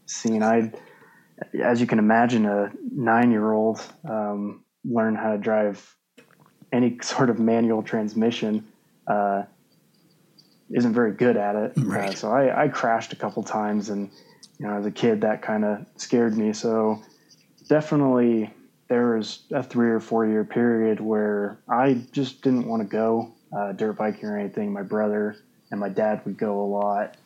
scene. 0.06 0.42
I, 0.42 0.72
as 1.62 1.80
you 1.80 1.86
can 1.86 1.98
imagine, 1.98 2.46
a 2.46 2.72
nine 2.92 3.30
year 3.30 3.52
old 3.52 3.80
um, 4.08 4.64
learn 4.84 5.14
how 5.14 5.32
to 5.32 5.38
drive 5.38 5.96
any 6.72 6.98
sort 7.02 7.30
of 7.30 7.38
manual 7.38 7.82
transmission 7.82 8.66
uh, 9.06 9.44
isn't 10.70 10.92
very 10.92 11.12
good 11.12 11.36
at 11.36 11.56
it. 11.56 11.72
Uh, 11.76 11.82
right. 11.82 12.10
Uh, 12.10 12.14
so 12.14 12.32
I, 12.32 12.64
I, 12.64 12.68
crashed 12.68 13.12
a 13.12 13.16
couple 13.16 13.42
times, 13.42 13.88
and 13.88 14.10
you 14.58 14.66
know, 14.66 14.74
as 14.74 14.86
a 14.86 14.90
kid, 14.90 15.22
that 15.22 15.42
kind 15.42 15.64
of 15.64 15.84
scared 15.96 16.36
me. 16.36 16.52
So 16.52 17.02
definitely, 17.68 18.50
there 18.88 19.16
was 19.16 19.40
a 19.50 19.62
three 19.62 19.90
or 19.90 20.00
four 20.00 20.26
year 20.26 20.44
period 20.44 21.00
where 21.00 21.58
I 21.68 22.02
just 22.12 22.42
didn't 22.42 22.66
want 22.66 22.82
to 22.82 22.88
go 22.88 23.32
uh, 23.56 23.72
dirt 23.72 23.94
biking 23.94 24.28
or 24.28 24.38
anything. 24.38 24.72
My 24.72 24.82
brother 24.82 25.36
and 25.70 25.80
my 25.80 25.88
dad 25.88 26.22
would 26.24 26.36
go 26.36 26.60
a 26.60 26.66
lot, 26.66 27.16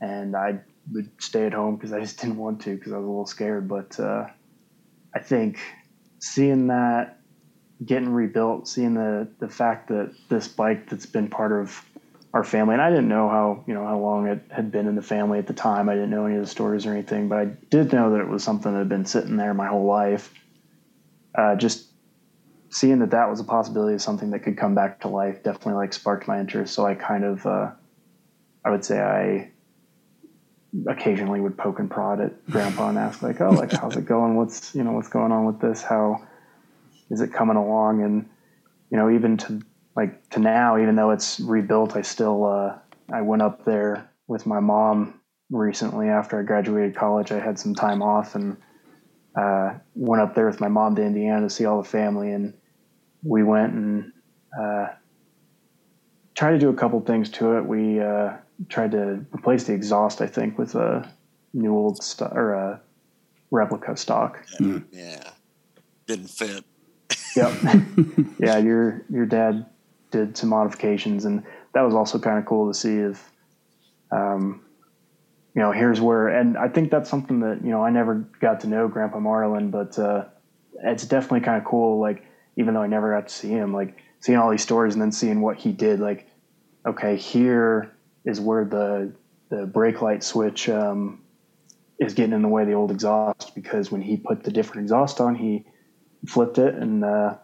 and 0.00 0.34
I 0.34 0.60
would 0.92 1.10
stay 1.18 1.46
at 1.46 1.52
home 1.52 1.76
because 1.76 1.92
I 1.92 2.00
just 2.00 2.20
didn't 2.20 2.36
want 2.36 2.62
to 2.62 2.76
because 2.76 2.92
I 2.92 2.96
was 2.96 3.04
a 3.04 3.08
little 3.08 3.26
scared. 3.26 3.68
But 3.68 3.98
uh, 4.00 4.26
I 5.14 5.18
think 5.18 5.58
seeing 6.18 6.68
that 6.68 7.18
getting 7.84 8.10
rebuilt, 8.10 8.68
seeing 8.68 8.94
the 8.94 9.28
the 9.38 9.48
fact 9.48 9.88
that 9.88 10.14
this 10.28 10.48
bike 10.48 10.88
that's 10.88 11.06
been 11.06 11.28
part 11.28 11.52
of 11.52 11.84
our 12.32 12.44
family, 12.44 12.74
and 12.74 12.82
I 12.82 12.90
didn't 12.90 13.08
know 13.08 13.28
how 13.28 13.64
you 13.66 13.74
know 13.74 13.86
how 13.86 13.98
long 13.98 14.26
it 14.26 14.40
had 14.50 14.70
been 14.70 14.86
in 14.86 14.94
the 14.94 15.02
family 15.02 15.38
at 15.38 15.46
the 15.46 15.54
time. 15.54 15.88
I 15.88 15.94
didn't 15.94 16.10
know 16.10 16.26
any 16.26 16.36
of 16.36 16.42
the 16.42 16.48
stories 16.48 16.86
or 16.86 16.92
anything, 16.92 17.28
but 17.28 17.38
I 17.38 17.44
did 17.70 17.92
know 17.92 18.10
that 18.12 18.20
it 18.20 18.28
was 18.28 18.44
something 18.44 18.72
that 18.72 18.78
had 18.78 18.88
been 18.88 19.06
sitting 19.06 19.36
there 19.36 19.54
my 19.54 19.66
whole 19.66 19.86
life. 19.86 20.32
Uh, 21.34 21.54
just 21.54 21.86
seeing 22.70 22.98
that 22.98 23.10
that 23.10 23.30
was 23.30 23.40
a 23.40 23.44
possibility 23.44 23.94
of 23.94 24.02
something 24.02 24.30
that 24.30 24.40
could 24.40 24.56
come 24.56 24.74
back 24.74 25.00
to 25.00 25.08
life 25.08 25.42
definitely 25.42 25.74
like 25.74 25.92
sparked 25.92 26.28
my 26.28 26.40
interest. 26.40 26.74
So 26.74 26.84
I 26.86 26.94
kind 26.94 27.24
of, 27.24 27.46
uh, 27.46 27.70
I 28.64 28.70
would 28.70 28.84
say 28.84 29.00
I 29.00 29.50
occasionally 30.88 31.40
would 31.40 31.56
poke 31.56 31.78
and 31.78 31.90
prod 31.90 32.20
at 32.20 32.44
grandpa 32.50 32.88
and 32.88 32.98
ask 32.98 33.22
like, 33.22 33.40
Oh, 33.40 33.50
like, 33.50 33.72
how's 33.72 33.96
it 33.96 34.04
going? 34.04 34.36
What's, 34.36 34.74
you 34.74 34.82
know, 34.82 34.92
what's 34.92 35.08
going 35.08 35.32
on 35.32 35.46
with 35.46 35.60
this? 35.60 35.82
How 35.82 36.26
is 37.10 37.20
it 37.20 37.32
coming 37.32 37.56
along? 37.56 38.02
And, 38.02 38.28
you 38.90 38.96
know, 38.96 39.10
even 39.10 39.36
to 39.38 39.60
like 39.96 40.28
to 40.30 40.40
now, 40.40 40.78
even 40.78 40.96
though 40.96 41.10
it's 41.10 41.40
rebuilt, 41.40 41.96
I 41.96 42.02
still, 42.02 42.44
uh, 42.44 42.78
I 43.12 43.22
went 43.22 43.42
up 43.42 43.64
there 43.64 44.10
with 44.26 44.46
my 44.46 44.60
mom 44.60 45.20
recently 45.50 46.08
after 46.08 46.38
I 46.38 46.42
graduated 46.42 46.96
college. 46.96 47.32
I 47.32 47.40
had 47.40 47.58
some 47.58 47.74
time 47.74 48.02
off 48.02 48.34
and, 48.34 48.56
uh, 49.34 49.74
went 49.94 50.22
up 50.22 50.34
there 50.34 50.46
with 50.46 50.60
my 50.60 50.68
mom 50.68 50.96
to 50.96 51.02
Indiana 51.02 51.42
to 51.42 51.50
see 51.50 51.64
all 51.64 51.82
the 51.82 51.88
family 51.88 52.32
and, 52.32 52.54
we 53.26 53.42
went 53.42 53.72
and 53.72 54.12
uh, 54.58 54.86
tried 56.34 56.52
to 56.52 56.58
do 56.58 56.68
a 56.68 56.74
couple 56.74 57.00
things 57.00 57.30
to 57.30 57.56
it. 57.56 57.66
We 57.66 58.00
uh, 58.00 58.34
tried 58.68 58.92
to 58.92 59.24
replace 59.34 59.64
the 59.64 59.74
exhaust, 59.74 60.20
I 60.20 60.26
think, 60.26 60.58
with 60.58 60.74
a 60.74 61.10
new 61.52 61.74
old 61.74 62.02
st- 62.02 62.32
or 62.32 62.52
a 62.52 62.80
replica 63.50 63.96
stock. 63.96 64.44
Yeah, 64.60 64.78
yeah. 64.92 65.30
didn't 66.06 66.30
fit. 66.30 66.64
Yep. 67.36 67.52
yeah, 68.38 68.58
your 68.58 69.04
your 69.10 69.26
dad 69.26 69.66
did 70.10 70.36
some 70.36 70.48
modifications, 70.48 71.24
and 71.24 71.44
that 71.74 71.82
was 71.82 71.94
also 71.94 72.18
kind 72.18 72.38
of 72.38 72.46
cool 72.46 72.72
to 72.72 72.78
see. 72.78 72.96
If 72.96 73.30
um, 74.10 74.64
you 75.54 75.62
know, 75.62 75.72
here's 75.72 76.00
where, 76.00 76.28
and 76.28 76.58
I 76.58 76.68
think 76.68 76.90
that's 76.90 77.08
something 77.08 77.40
that 77.40 77.64
you 77.64 77.70
know 77.70 77.82
I 77.82 77.90
never 77.90 78.28
got 78.40 78.60
to 78.60 78.66
know 78.66 78.88
Grandpa 78.88 79.20
Marlin, 79.20 79.70
but 79.70 79.98
uh, 79.98 80.24
it's 80.82 81.06
definitely 81.06 81.40
kind 81.40 81.58
of 81.58 81.64
cool. 81.64 82.00
Like 82.00 82.24
even 82.56 82.74
though 82.74 82.82
I 82.82 82.86
never 82.86 83.14
got 83.14 83.28
to 83.28 83.34
see 83.34 83.48
him, 83.48 83.72
like 83.72 83.96
seeing 84.20 84.38
all 84.38 84.50
these 84.50 84.62
stories 84.62 84.94
and 84.94 85.02
then 85.02 85.12
seeing 85.12 85.40
what 85.40 85.56
he 85.56 85.72
did, 85.72 86.00
like, 86.00 86.28
okay, 86.86 87.16
here 87.16 87.92
is 88.24 88.40
where 88.40 88.64
the 88.64 89.12
the 89.48 89.66
brake 89.66 90.02
light 90.02 90.24
switch 90.24 90.68
um, 90.68 91.22
is 91.98 92.14
getting 92.14 92.32
in 92.32 92.42
the 92.42 92.48
way 92.48 92.62
of 92.62 92.68
the 92.68 92.74
old 92.74 92.90
exhaust 92.90 93.54
because 93.54 93.90
when 93.90 94.02
he 94.02 94.16
put 94.16 94.42
the 94.42 94.50
different 94.50 94.82
exhaust 94.82 95.20
on, 95.20 95.34
he 95.34 95.64
flipped 96.26 96.58
it 96.58 96.74
and 96.74 97.04
uh, 97.04 97.36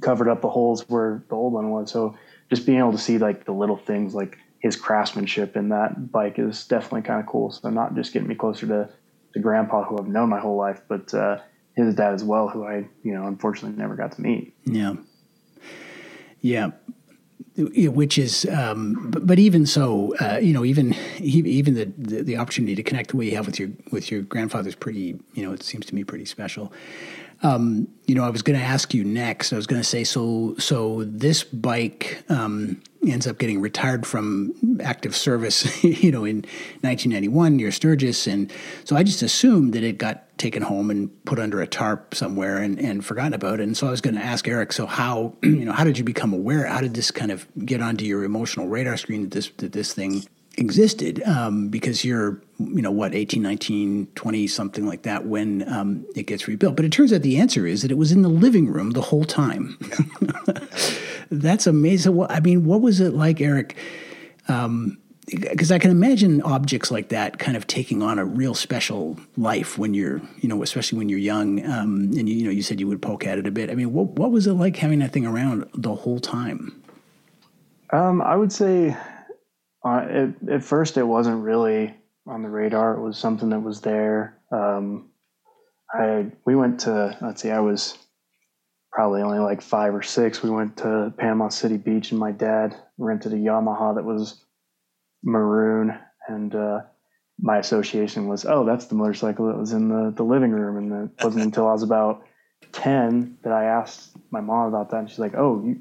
covered 0.00 0.28
up 0.28 0.40
the 0.40 0.48
holes 0.48 0.88
where 0.88 1.22
the 1.28 1.34
old 1.34 1.52
one 1.52 1.70
was. 1.70 1.90
So 1.90 2.16
just 2.50 2.66
being 2.66 2.78
able 2.78 2.92
to 2.92 2.98
see 2.98 3.18
like 3.18 3.44
the 3.44 3.52
little 3.52 3.76
things, 3.76 4.14
like 4.14 4.38
his 4.60 4.76
craftsmanship 4.76 5.56
in 5.56 5.68
that 5.70 6.10
bike, 6.10 6.38
is 6.38 6.66
definitely 6.66 7.02
kind 7.02 7.20
of 7.20 7.26
cool. 7.26 7.50
So 7.50 7.70
not 7.70 7.94
just 7.94 8.12
getting 8.12 8.28
me 8.28 8.34
closer 8.34 8.66
to 8.66 8.88
to 9.34 9.40
Grandpa, 9.40 9.84
who 9.84 9.98
I've 9.98 10.08
known 10.08 10.30
my 10.30 10.40
whole 10.40 10.56
life, 10.56 10.80
but 10.88 11.12
uh, 11.12 11.38
his 11.74 11.94
dad 11.94 12.14
as 12.14 12.24
well, 12.24 12.48
who 12.48 12.64
I, 12.64 12.88
you 13.02 13.12
know, 13.14 13.26
unfortunately 13.26 13.78
never 13.78 13.94
got 13.94 14.12
to 14.12 14.20
meet. 14.20 14.54
Yeah. 14.64 14.94
Yeah. 16.40 16.70
Which 17.56 18.18
is, 18.18 18.46
um, 18.46 19.10
but, 19.10 19.26
but, 19.26 19.38
even 19.38 19.66
so, 19.66 20.14
uh, 20.20 20.38
you 20.38 20.52
know, 20.52 20.64
even 20.64 20.94
even 21.18 21.74
the, 21.74 21.92
the, 21.98 22.22
the 22.22 22.36
opportunity 22.36 22.76
to 22.76 22.82
connect 22.84 23.10
the 23.10 23.16
way 23.16 23.26
you 23.26 23.36
have 23.36 23.46
with 23.46 23.58
your 23.58 23.70
with 23.90 24.12
your 24.12 24.22
grandfather 24.22 24.68
is 24.68 24.76
pretty, 24.76 25.18
you 25.34 25.42
know, 25.42 25.52
it 25.52 25.64
seems 25.64 25.84
to 25.86 25.94
me 25.94 26.04
pretty 26.04 26.24
special. 26.24 26.72
Um, 27.42 27.88
you 28.06 28.14
know, 28.14 28.24
I 28.24 28.30
was 28.30 28.42
going 28.42 28.58
to 28.58 28.64
ask 28.64 28.92
you 28.94 29.04
next. 29.04 29.52
I 29.52 29.56
was 29.56 29.66
going 29.66 29.80
to 29.80 29.88
say, 29.88 30.02
so 30.02 30.56
so 30.58 31.04
this 31.04 31.44
bike 31.44 32.24
um, 32.28 32.80
ends 33.06 33.26
up 33.26 33.38
getting 33.38 33.60
retired 33.60 34.06
from 34.06 34.80
active 34.82 35.14
service, 35.14 35.84
you 35.84 36.10
know, 36.10 36.24
in 36.24 36.38
1991 36.80 37.56
near 37.56 37.70
Sturgis, 37.70 38.26
and 38.26 38.52
so 38.84 38.96
I 38.96 39.02
just 39.02 39.22
assumed 39.22 39.72
that 39.74 39.84
it 39.84 39.98
got 39.98 40.24
taken 40.38 40.62
home 40.62 40.90
and 40.90 41.24
put 41.24 41.38
under 41.38 41.60
a 41.60 41.66
tarp 41.66 42.14
somewhere 42.14 42.58
and, 42.58 42.78
and 42.78 43.04
forgotten 43.04 43.34
about 43.34 43.60
it. 43.60 43.64
And 43.64 43.76
so 43.76 43.88
I 43.88 43.90
was 43.90 44.00
going 44.00 44.14
to 44.14 44.24
ask 44.24 44.46
Eric, 44.46 44.72
so 44.72 44.86
how 44.86 45.34
you 45.42 45.64
know 45.64 45.72
how 45.72 45.84
did 45.84 45.98
you 45.98 46.04
become 46.04 46.32
aware? 46.32 46.66
How 46.66 46.80
did 46.80 46.94
this 46.94 47.10
kind 47.10 47.30
of 47.30 47.46
get 47.64 47.80
onto 47.80 48.04
your 48.04 48.24
emotional 48.24 48.68
radar 48.68 48.96
screen 48.96 49.22
that 49.22 49.30
this 49.30 49.50
that 49.58 49.72
this 49.72 49.92
thing 49.92 50.24
existed 50.58 51.22
um, 51.22 51.68
because 51.68 52.04
you're 52.04 52.42
you 52.58 52.82
know 52.82 52.90
what 52.90 53.14
18 53.14 53.42
19 53.42 54.08
20 54.14 54.46
something 54.48 54.86
like 54.86 55.02
that 55.02 55.26
when 55.26 55.66
um, 55.72 56.04
it 56.16 56.24
gets 56.24 56.48
rebuilt 56.48 56.76
but 56.76 56.84
it 56.84 56.92
turns 56.92 57.12
out 57.12 57.22
the 57.22 57.38
answer 57.38 57.66
is 57.66 57.82
that 57.82 57.90
it 57.90 57.96
was 57.96 58.12
in 58.12 58.22
the 58.22 58.28
living 58.28 58.66
room 58.66 58.90
the 58.90 59.00
whole 59.00 59.24
time 59.24 59.78
that's 61.30 61.66
amazing 61.66 62.14
well, 62.14 62.26
i 62.30 62.40
mean 62.40 62.64
what 62.64 62.80
was 62.80 63.00
it 63.00 63.14
like 63.14 63.40
eric 63.40 63.76
because 64.46 65.70
um, 65.70 65.74
I 65.74 65.78
can 65.78 65.90
imagine 65.90 66.42
objects 66.42 66.90
like 66.90 67.10
that 67.10 67.38
kind 67.38 67.56
of 67.56 67.66
taking 67.66 68.02
on 68.02 68.18
a 68.18 68.24
real 68.24 68.54
special 68.54 69.18
life 69.36 69.76
when 69.76 69.92
you're, 69.92 70.22
you 70.40 70.48
know, 70.48 70.62
especially 70.62 70.96
when 70.96 71.10
you're 71.10 71.18
young. 71.18 71.62
Um, 71.66 72.12
and 72.16 72.26
you, 72.26 72.36
you 72.36 72.44
know, 72.44 72.50
you 72.50 72.62
said 72.62 72.80
you 72.80 72.88
would 72.88 73.02
poke 73.02 73.26
at 73.26 73.36
it 73.36 73.46
a 73.46 73.50
bit. 73.50 73.70
I 73.70 73.74
mean, 73.74 73.92
what 73.92 74.06
what 74.12 74.30
was 74.30 74.46
it 74.46 74.54
like 74.54 74.76
having 74.76 75.00
that 75.00 75.12
thing 75.12 75.26
around 75.26 75.68
the 75.74 75.94
whole 75.94 76.18
time? 76.18 76.82
Um, 77.90 78.22
I 78.22 78.36
would 78.36 78.52
say 78.52 78.96
uh, 79.84 80.04
it, 80.08 80.48
at 80.50 80.64
first, 80.64 80.96
it 80.96 81.04
wasn't 81.04 81.42
really 81.42 81.94
on 82.26 82.42
the 82.42 82.48
radar. 82.48 82.94
It 82.94 83.00
was 83.00 83.16
something 83.18 83.50
that 83.50 83.60
was 83.60 83.80
there. 83.80 84.38
Um, 84.50 85.10
I 85.92 86.26
we 86.44 86.54
went 86.54 86.80
to 86.80 87.16
let's 87.20 87.42
see, 87.42 87.50
I 87.50 87.60
was 87.60 87.96
probably 88.92 89.22
only 89.22 89.38
like 89.38 89.62
five 89.62 89.94
or 89.94 90.02
six, 90.02 90.42
we 90.42 90.50
went 90.50 90.76
to 90.78 91.12
Panama 91.16 91.48
City 91.48 91.76
Beach, 91.76 92.10
and 92.10 92.18
my 92.18 92.32
dad 92.32 92.74
rented 92.98 93.32
a 93.32 93.36
Yamaha 93.36 93.94
that 93.94 94.04
was 94.04 94.42
maroon, 95.22 95.96
and 96.26 96.54
uh, 96.54 96.80
my 97.40 97.58
association 97.58 98.26
was, 98.26 98.44
oh, 98.44 98.64
that's 98.64 98.86
the 98.86 98.94
motorcycle 98.94 99.46
that 99.46 99.56
was 99.56 99.72
in 99.72 99.88
the, 99.88 100.12
the 100.16 100.24
living 100.24 100.50
room. 100.50 100.76
And 100.76 101.10
it 101.10 101.24
wasn't 101.24 101.44
until 101.44 101.68
I 101.68 101.72
was 101.72 101.82
about 101.82 102.24
10 102.72 103.38
that 103.42 103.52
I 103.52 103.64
asked 103.64 104.16
my 104.30 104.40
mom 104.40 104.68
about 104.68 104.90
that. 104.90 104.98
And 104.98 105.10
she's 105.10 105.18
like, 105.18 105.34
oh, 105.36 105.62
you 105.64 105.80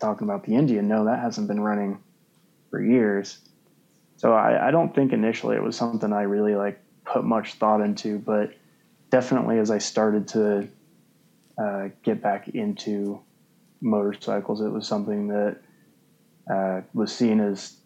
talking 0.00 0.28
about 0.28 0.44
the 0.44 0.54
Indian? 0.54 0.86
No, 0.88 1.06
that 1.06 1.20
hasn't 1.20 1.48
been 1.48 1.60
running 1.60 1.98
for 2.70 2.82
years. 2.82 3.38
So 4.16 4.32
I, 4.32 4.68
I 4.68 4.70
don't 4.70 4.94
think 4.94 5.12
initially 5.12 5.56
it 5.56 5.62
was 5.62 5.76
something 5.76 6.12
I 6.12 6.22
really 6.22 6.54
like 6.54 6.80
put 7.04 7.24
much 7.24 7.54
thought 7.54 7.80
into, 7.80 8.18
but 8.18 8.52
definitely 9.10 9.58
as 9.58 9.70
I 9.70 9.78
started 9.78 10.28
to 10.28 10.68
uh, 11.56 11.88
get 12.02 12.22
back 12.22 12.48
into 12.48 13.20
motorcycles, 13.80 14.60
it 14.60 14.68
was 14.68 14.86
something 14.86 15.28
that 15.28 15.58
uh, 16.50 16.80
was 16.94 17.14
seen 17.14 17.40
as 17.40 17.76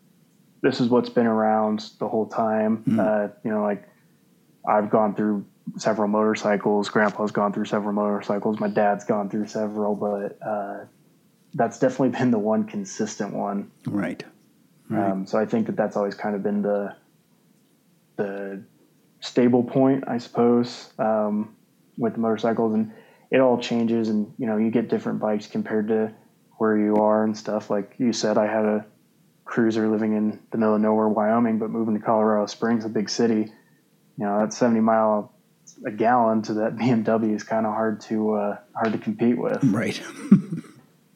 this 0.63 0.81
is 0.81 0.89
what's 0.89 1.11
been 1.11 1.27
around 1.27 1.91
the 1.99 2.09
whole 2.09 2.27
time. 2.27 2.79
Mm-hmm. 2.79 3.01
Uh, 3.01 3.29
you 3.45 3.51
know, 3.51 3.63
like 3.63 3.89
I've 4.67 4.91
gone 4.91 5.15
through 5.15 5.45
several 5.77 6.09
motorcycles. 6.09 6.89
Grandpa's 6.89 7.33
gone 7.33 7.53
through 7.53 7.67
several 7.67 7.93
motorcycles. 7.93 8.61
My 8.61 8.69
dad's 8.69 9.05
gone 9.05 9.29
through 9.29 9.47
several, 9.47 9.95
but 9.95 10.39
uh, 10.47 10.85
that's 11.55 11.79
definitely 11.79 12.09
been 12.19 12.31
the 12.31 12.39
one 12.39 12.65
consistent 12.65 13.35
one. 13.35 13.71
Right. 13.87 14.25
Right. 14.93 15.11
Um, 15.11 15.27
so 15.27 15.39
I 15.39 15.47
think 15.47 15.67
that 15.67 15.77
that's 15.77 15.97
always 15.97 16.15
kind 16.15 16.35
of 16.35 16.43
been 16.43 16.63
the 16.63 16.95
the 18.17 18.63
stable 19.21 19.63
point, 19.63 20.05
I 20.07 20.19
suppose, 20.19 20.93
um, 20.99 21.57
with 21.97 22.15
the 22.15 22.21
motorcycles, 22.21 22.75
and 22.75 22.93
it 23.31 23.41
all 23.41 23.59
changes. 23.59 24.09
And 24.09 24.33
you 24.39 24.47
know, 24.47 24.57
you 24.57 24.71
get 24.71 24.89
different 24.89 25.21
bikes 25.21 25.47
compared 25.47 25.89
to 25.89 26.13
where 26.59 26.77
you 26.77 26.97
are 26.97 27.25
and 27.25 27.37
stuff. 27.37 27.71
Like 27.71 27.95
you 27.99 28.13
said, 28.13 28.39
I 28.39 28.47
had 28.47 28.65
a 28.65 28.87
cruiser 29.45 29.89
living 29.89 30.15
in 30.15 30.39
the 30.51 30.59
middle 30.59 30.75
of 30.75 30.81
nowhere, 30.81 31.09
Wyoming, 31.09 31.59
but 31.59 31.71
moving 31.71 31.95
to 31.95 32.01
Colorado 32.01 32.47
Springs, 32.47 32.85
a 32.85 32.89
big 32.89 33.11
city, 33.11 33.53
you 34.17 34.25
know, 34.25 34.41
that 34.41 34.53
70 34.53 34.81
mile 34.81 35.33
a 35.87 35.91
gallon 35.91 36.43
to 36.43 36.55
that 36.55 36.77
BMW 36.77 37.35
is 37.35 37.43
kind 37.43 37.67
of 37.67 37.73
hard 37.73 38.01
to 38.03 38.35
uh, 38.35 38.59
hard 38.75 38.93
to 38.93 38.99
compete 38.99 39.39
with. 39.39 39.63
Right. 39.65 40.01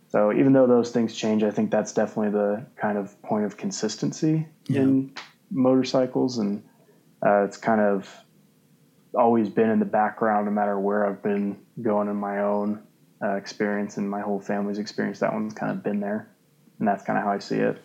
so 0.08 0.32
even 0.32 0.52
though 0.52 0.66
those 0.66 0.90
things 0.90 1.14
change, 1.14 1.42
I 1.42 1.50
think 1.50 1.70
that's 1.70 1.92
definitely 1.92 2.30
the 2.30 2.64
kind 2.76 2.96
of 2.96 3.20
point 3.22 3.44
of 3.44 3.56
consistency 3.56 4.46
yeah. 4.68 4.82
in 4.82 5.12
motorcycles, 5.50 6.38
and 6.38 6.62
uh, 7.24 7.44
it's 7.44 7.56
kind 7.56 7.80
of 7.80 8.08
always 9.14 9.48
been 9.48 9.70
in 9.70 9.78
the 9.78 9.86
background, 9.86 10.46
no 10.46 10.52
matter 10.52 10.78
where 10.78 11.06
I've 11.06 11.22
been 11.22 11.58
going 11.82 12.08
in 12.08 12.16
my 12.16 12.40
own 12.40 12.82
uh, 13.22 13.34
experience 13.34 13.96
and 13.96 14.08
my 14.08 14.20
whole 14.20 14.40
family's 14.40 14.78
experience. 14.78 15.18
That 15.20 15.32
one's 15.32 15.54
kind 15.54 15.72
of 15.72 15.82
been 15.82 16.00
there, 16.00 16.28
and 16.78 16.86
that's 16.86 17.04
kind 17.04 17.18
of 17.18 17.24
how 17.24 17.32
I 17.32 17.38
see 17.38 17.56
it. 17.56 17.82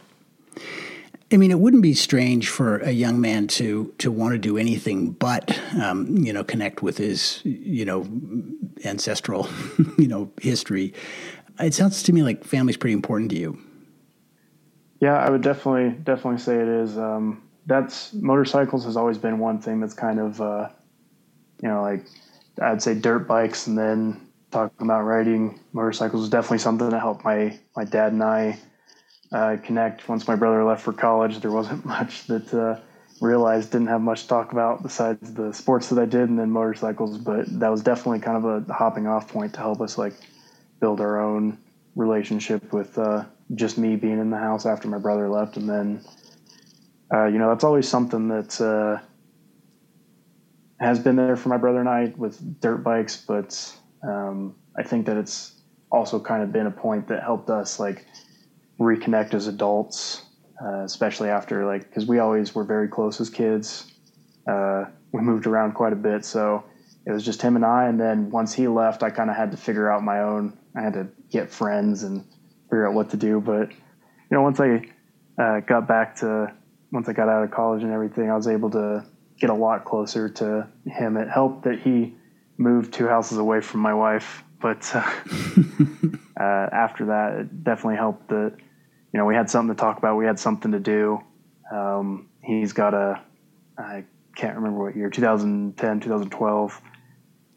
I 1.33 1.37
mean, 1.37 1.49
it 1.49 1.59
wouldn't 1.59 1.81
be 1.81 1.93
strange 1.93 2.49
for 2.49 2.79
a 2.79 2.91
young 2.91 3.21
man 3.21 3.47
to 3.47 3.93
to 3.99 4.11
want 4.11 4.33
to 4.33 4.37
do 4.37 4.57
anything 4.57 5.11
but, 5.11 5.57
um, 5.81 6.17
you 6.17 6.33
know, 6.33 6.43
connect 6.43 6.83
with 6.83 6.97
his, 6.97 7.39
you 7.45 7.85
know, 7.85 8.05
ancestral, 8.83 9.47
you 9.97 10.07
know, 10.07 10.29
history. 10.41 10.93
It 11.61 11.73
sounds 11.73 12.03
to 12.03 12.13
me 12.13 12.23
like 12.23 12.43
family's 12.43 12.77
pretty 12.77 12.93
important 12.93 13.29
to 13.31 13.37
you. 13.37 13.59
Yeah, 14.99 15.17
I 15.17 15.29
would 15.29 15.41
definitely 15.41 15.97
definitely 16.03 16.39
say 16.39 16.55
it 16.55 16.67
is. 16.67 16.97
Um, 16.97 17.43
that's 17.65 18.13
motorcycles 18.13 18.85
has 18.85 18.97
always 18.97 19.17
been 19.17 19.39
one 19.39 19.59
thing 19.59 19.79
that's 19.79 19.93
kind 19.93 20.19
of, 20.19 20.41
uh, 20.41 20.69
you 21.61 21.69
know, 21.69 21.81
like 21.81 22.05
I'd 22.61 22.81
say 22.81 22.93
dirt 22.95 23.27
bikes, 23.27 23.67
and 23.67 23.77
then 23.77 24.21
talking 24.51 24.85
about 24.85 25.03
riding 25.03 25.59
motorcycles 25.73 26.23
is 26.23 26.29
definitely 26.29 26.59
something 26.59 26.89
that 26.89 26.99
helped 26.99 27.23
my 27.23 27.57
my 27.75 27.83
dad 27.83 28.13
and 28.13 28.23
I 28.23 28.59
uh, 29.31 29.57
connect. 29.63 30.07
Once 30.09 30.27
my 30.27 30.35
brother 30.35 30.63
left 30.63 30.83
for 30.83 30.93
college, 30.93 31.39
there 31.39 31.51
wasn't 31.51 31.85
much 31.95 32.25
that 32.27 32.53
uh, 32.53 32.79
realized 33.21 33.71
didn't 33.71 33.87
have 33.87 34.01
much 34.01 34.23
to 34.23 34.27
talk 34.27 34.51
about 34.51 34.83
besides 34.83 35.33
the 35.33 35.51
sports 35.53 35.89
that 35.89 35.99
I 35.99 36.05
did 36.05 36.29
and 36.29 36.37
then 36.37 36.51
motorcycles. 36.51 37.17
But 37.17 37.59
that 37.59 37.69
was 37.69 37.81
definitely 37.81 38.19
kind 38.19 38.43
of 38.43 38.69
a 38.69 38.73
hopping 38.73 39.07
off 39.07 39.31
point 39.31 39.53
to 39.53 39.59
help 39.59 39.81
us 39.81 39.97
like 39.97 40.13
build 40.81 40.99
our 40.99 41.21
own 41.21 41.57
relationship 41.95 42.73
with 42.73 42.97
uh, 42.97 43.23
just 43.55 43.77
me 43.77 43.95
being 43.95 44.19
in 44.19 44.29
the 44.29 44.37
house 44.37 44.65
after 44.65 44.89
my 44.89 44.97
brother 44.97 45.29
left, 45.29 45.55
and 45.55 45.69
then 45.69 46.03
uh, 47.13 47.27
you 47.27 47.37
know 47.37 47.47
that's 47.47 47.63
always 47.63 47.87
something 47.87 48.27
that 48.27 48.59
uh, 48.59 49.01
has 50.81 50.99
been 50.99 51.15
there 51.15 51.37
for 51.37 51.47
my 51.47 51.57
brother 51.57 51.79
and 51.79 51.87
I 51.87 52.11
with 52.17 52.59
dirt 52.59 52.83
bikes, 52.83 53.15
but 53.15 53.73
um, 54.03 54.55
I 54.77 54.83
think 54.83 55.05
that 55.05 55.15
it's 55.15 55.61
also 55.91 56.19
kind 56.19 56.43
of 56.43 56.51
been 56.51 56.67
a 56.67 56.71
point 56.71 57.07
that 57.07 57.23
helped 57.23 57.49
us 57.49 57.79
like 57.79 58.05
reconnect 58.79 59.33
as 59.33 59.47
adults, 59.47 60.23
uh, 60.63 60.83
especially 60.83 61.29
after 61.29 61.65
like 61.65 61.87
because 61.87 62.05
we 62.05 62.19
always 62.19 62.55
were 62.55 62.63
very 62.63 62.87
close 62.87 63.21
as 63.21 63.29
kids. 63.29 63.91
Uh, 64.47 64.85
we 65.11 65.21
moved 65.21 65.45
around 65.45 65.73
quite 65.73 65.93
a 65.93 65.97
bit, 65.97 66.25
so 66.25 66.63
it 67.05 67.11
was 67.11 67.23
just 67.23 67.41
him 67.41 67.55
and 67.55 67.65
I. 67.65 67.87
And 67.87 67.99
then 67.99 68.31
once 68.31 68.53
he 68.53 68.67
left, 68.67 69.03
I 69.03 69.09
kind 69.09 69.29
of 69.29 69.35
had 69.35 69.51
to 69.51 69.57
figure 69.57 69.91
out 69.91 70.03
my 70.03 70.21
own. 70.21 70.57
I 70.75 70.81
had 70.81 70.93
to 70.93 71.07
get 71.29 71.51
friends 71.51 72.03
and 72.03 72.25
figure 72.63 72.87
out 72.87 72.93
what 72.93 73.09
to 73.11 73.17
do. 73.17 73.39
But 73.41 73.71
you 73.71 74.31
know, 74.31 74.41
once 74.41 74.59
I 74.59 74.81
uh, 75.37 75.59
got 75.61 75.87
back 75.87 76.15
to 76.17 76.53
once 76.91 77.07
I 77.07 77.13
got 77.13 77.29
out 77.29 77.43
of 77.43 77.51
college 77.51 77.83
and 77.83 77.91
everything, 77.91 78.29
I 78.29 78.35
was 78.35 78.47
able 78.47 78.69
to 78.71 79.05
get 79.39 79.49
a 79.49 79.55
lot 79.55 79.85
closer 79.85 80.29
to 80.29 80.67
him. 80.85 81.17
It 81.17 81.29
helped 81.29 81.63
that 81.63 81.79
he 81.79 82.15
moved 82.57 82.93
two 82.93 83.07
houses 83.07 83.37
away 83.37 83.61
from 83.61 83.79
my 83.79 83.93
wife, 83.93 84.43
but 84.61 84.89
uh, 84.93 84.99
uh, 86.39 86.69
after 86.71 87.05
that, 87.07 87.39
it 87.39 87.63
definitely 87.63 87.95
helped 87.95 88.29
that 88.29 88.57
you 89.13 89.17
know, 89.17 89.25
we 89.25 89.35
had 89.35 89.49
something 89.49 89.75
to 89.75 89.79
talk 89.79 89.97
about. 89.97 90.15
We 90.15 90.25
had 90.25 90.39
something 90.39 90.71
to 90.71 90.79
do. 90.79 91.19
Um, 91.71 92.29
he's 92.41 92.73
got 92.73 92.93
a, 92.93 93.21
I 93.77 94.05
can't 94.35 94.55
remember 94.55 94.83
what 94.83 94.95
year, 94.95 95.09
2010, 95.09 95.99
2012, 95.99 96.81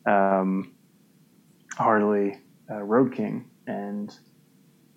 um, 0.06 0.72
Harley 1.76 2.38
uh, 2.70 2.82
Road 2.82 3.12
King. 3.14 3.48
And 3.66 4.14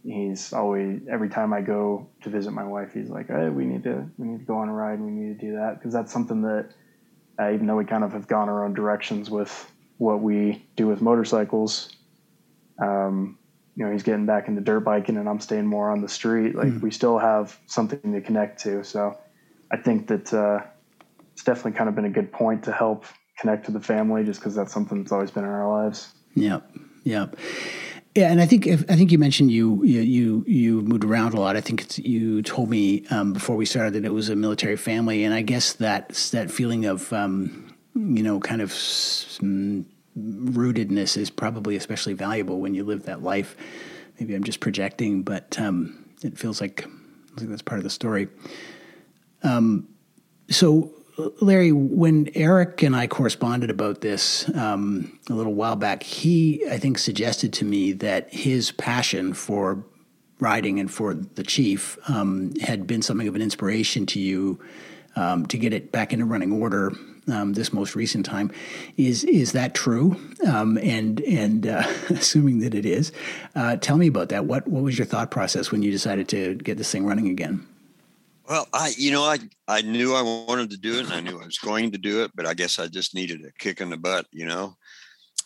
he's 0.04 0.54
always, 0.54 1.02
every 1.10 1.30
time 1.30 1.54
I 1.54 1.62
go 1.62 2.08
to 2.22 2.30
visit 2.30 2.52
my 2.52 2.64
wife, 2.64 2.94
he's 2.94 3.10
like, 3.10 3.28
hey, 3.28 3.50
we 3.50 3.66
need 3.66 3.84
to, 3.84 4.06
we 4.18 4.28
need 4.28 4.40
to 4.40 4.46
go 4.46 4.58
on 4.58 4.70
a 4.70 4.74
ride. 4.74 5.00
We 5.00 5.12
need 5.12 5.40
to 5.40 5.46
do 5.46 5.54
that. 5.54 5.82
Cause 5.82 5.94
that's 5.94 6.12
something 6.12 6.42
that, 6.42 6.70
uh, 7.40 7.52
even 7.52 7.68
though 7.68 7.76
we 7.76 7.86
kind 7.86 8.04
of 8.04 8.14
have 8.14 8.28
gone 8.28 8.50
our 8.50 8.66
own 8.66 8.74
directions 8.74 9.30
with 9.30 9.72
what 9.98 10.22
we 10.22 10.66
do 10.76 10.88
with 10.88 11.02
motorcycles, 11.02 11.96
um, 12.82 13.38
you 13.78 13.86
know 13.86 13.92
he's 13.92 14.04
getting 14.04 14.26
back 14.26 14.48
into 14.48 14.60
dirt 14.60 14.80
biking 14.80 15.18
and 15.18 15.30
I'm 15.30 15.40
staying 15.40 15.68
more 15.68 15.92
on 15.92 16.02
the 16.02 16.10
street. 16.10 16.56
Like 16.56 16.70
mm. 16.70 16.82
we 16.82 16.90
still 16.90 17.20
have 17.20 17.58
something 17.68 18.12
to 18.12 18.22
connect 18.22 18.60
to. 18.64 18.84
So 18.84 19.16
I 19.72 19.78
think 19.78 20.08
that 20.08 20.34
uh, 20.34 20.62
it's 21.34 21.44
definitely 21.44 21.74
kind 21.74 21.88
of 21.88 21.96
been 21.96 22.06
a 22.06 22.10
good 22.10 22.32
point 22.32 22.64
to 22.64 22.72
help 22.72 23.06
connect 23.38 23.68
to 23.68 23.72
the 23.72 23.80
family, 23.80 24.24
just 24.24 24.40
because 24.40 24.56
that's 24.56 24.74
something 24.74 25.04
that's 25.04 25.12
always 25.12 25.30
been 25.30 25.44
in 25.44 25.50
our 25.50 25.84
lives. 25.84 26.12
Yep. 26.34 26.68
Yep. 27.08 27.38
Yeah, 28.16 28.32
and 28.32 28.42
I 28.42 28.46
think 28.46 28.66
if, 28.66 28.84
I 28.90 28.96
think 28.96 29.12
you 29.12 29.20
mentioned 29.20 29.52
you 29.52 29.84
you 29.84 30.44
you 30.48 30.82
moved 30.82 31.06
around 31.06 31.34
a 31.34 31.40
lot. 31.40 31.56
I 31.56 31.62
think 31.62 31.98
you 32.00 32.42
told 32.42 32.70
me 32.70 33.06
um, 33.12 33.32
before 33.32 33.56
we 33.56 33.66
started 33.66 33.94
that 33.94 34.06
it 34.06 34.14
was 34.14 34.30
a 34.30 34.36
military 34.36 34.76
family, 34.76 35.24
and 35.24 35.34
I 35.34 35.42
guess 35.42 35.74
that 35.74 36.10
that 36.32 36.50
feeling 36.50 36.86
of 36.86 37.14
um, 37.14 37.74
you 37.94 38.24
know 38.24 38.40
kind 38.40 38.62
of 38.62 38.72
rootedness 40.18 41.16
is 41.16 41.30
probably 41.30 41.76
especially 41.76 42.14
valuable 42.14 42.60
when 42.60 42.74
you 42.74 42.84
live 42.84 43.04
that 43.04 43.22
life. 43.22 43.56
Maybe 44.20 44.34
I'm 44.34 44.44
just 44.44 44.60
projecting, 44.60 45.22
but 45.22 45.60
um, 45.60 46.06
it 46.24 46.40
feels 46.40 46.60
like, 46.60 46.88
like 47.38 47.48
that's 47.48 47.62
part 47.62 47.78
of 47.78 47.84
the 47.84 47.92
story. 47.92 48.28
Um, 49.44 49.88
so, 50.50 50.92
Larry, 51.42 51.72
when 51.72 52.30
Eric 52.36 52.84
and 52.84 52.96
I 52.96 53.08
corresponded 53.08 53.72
about 53.72 54.02
this 54.02 54.48
um, 54.56 55.18
a 55.30 55.34
little 55.34 55.54
while 55.54 55.76
back, 55.76 56.04
he, 56.04 56.64
I 56.70 56.78
think, 56.78 57.00
suggested 57.00 57.54
to 57.54 57.66
me 57.66 57.92
that 57.94 58.32
his 58.34 58.72
passion 58.72 59.34
for 59.34 59.84
riding 60.40 60.80
and 60.80 60.92
for 60.92 61.16
the 61.16 61.44
chief 61.44 61.98
um, 62.08 62.54
had 62.62 62.86
been 62.86 63.02
something 63.02 63.28
of 63.28 63.36
an 63.36 63.42
inspiration 63.42 64.06
to 64.06 64.20
you 64.20 64.60
um, 65.16 65.48
to 65.48 65.58
get 65.58 65.74
it 65.74 65.92
back 65.92 66.14
into 66.14 66.26
running 66.26 66.52
order 66.52 66.94
um, 67.28 67.54
this 67.54 67.74
most 67.74 67.96
recent 67.96 68.26
time. 68.26 68.52
Is 68.96 69.24
is 69.24 69.54
that 69.54 69.74
true? 69.74 70.16
Um, 70.46 70.78
and 70.78 71.20
and 71.22 71.66
uh, 71.68 71.84
assuming 72.10 72.60
that 72.60 72.76
it 72.76 72.86
is, 72.86 73.12
uh, 73.56 73.78
tell 73.78 73.98
me 73.98 74.08
about 74.08 74.30
that. 74.30 74.46
What 74.46 74.68
what 74.68 74.84
was 74.84 74.98
your 74.98 75.08
thought 75.08 75.32
process 75.32 75.72
when 75.72 75.82
you 75.82 75.92
decided 75.92 76.28
to 76.30 76.56
get 76.56 76.78
this 76.78 76.92
thing 76.92 77.06
running 77.06 77.28
again? 77.28 77.66
Well, 78.48 78.68
I 78.74 78.94
you 78.98 79.12
know 79.12 79.24
I 79.24 79.40
I 79.68 79.82
knew 79.82 80.16
I 80.16 80.22
wanted 80.22 80.70
to 80.72 80.78
do 80.78 81.00
it, 81.00 81.06
and 81.06 81.14
I 81.14 81.20
knew 81.20 81.40
I 81.40 81.46
was 81.46 81.58
going 81.58 81.92
to 81.92 81.98
do 81.98 82.24
it, 82.24 82.32
but 82.34 82.46
I 82.46 82.54
guess 82.54 82.80
I 82.80 82.88
just 82.88 83.14
needed 83.14 83.44
a 83.44 83.52
kick 83.52 83.82
in 83.82 83.90
the 83.90 83.98
butt, 83.98 84.26
you 84.32 84.46
know. 84.46 84.78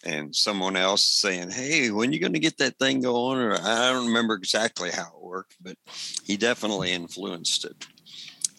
And 0.04 0.36
someone 0.36 0.76
else 0.76 1.04
saying, 1.04 1.50
"Hey, 1.50 1.90
when 1.90 2.14
you 2.14 2.20
going 2.20 2.34
to 2.34 2.40
get 2.40 2.58
that 2.60 2.78
thing 2.78 3.02
going?" 3.02 3.40
Or 3.40 3.54
I 3.54 3.92
don't 3.92 4.08
remember 4.08 4.36
exactly 4.36 4.92
how 4.92 5.08
it 5.16 5.24
worked, 5.24 5.56
but 5.62 5.78
he 6.26 6.38
definitely 6.38 6.92
influenced 6.92 7.66
it. 7.66 7.88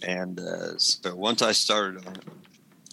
And 0.03 0.41
uh, 0.41 0.77
so 0.79 1.15
once 1.15 1.43
I 1.43 1.53
started 1.53 2.05
on 2.07 2.17
it, 2.17 2.25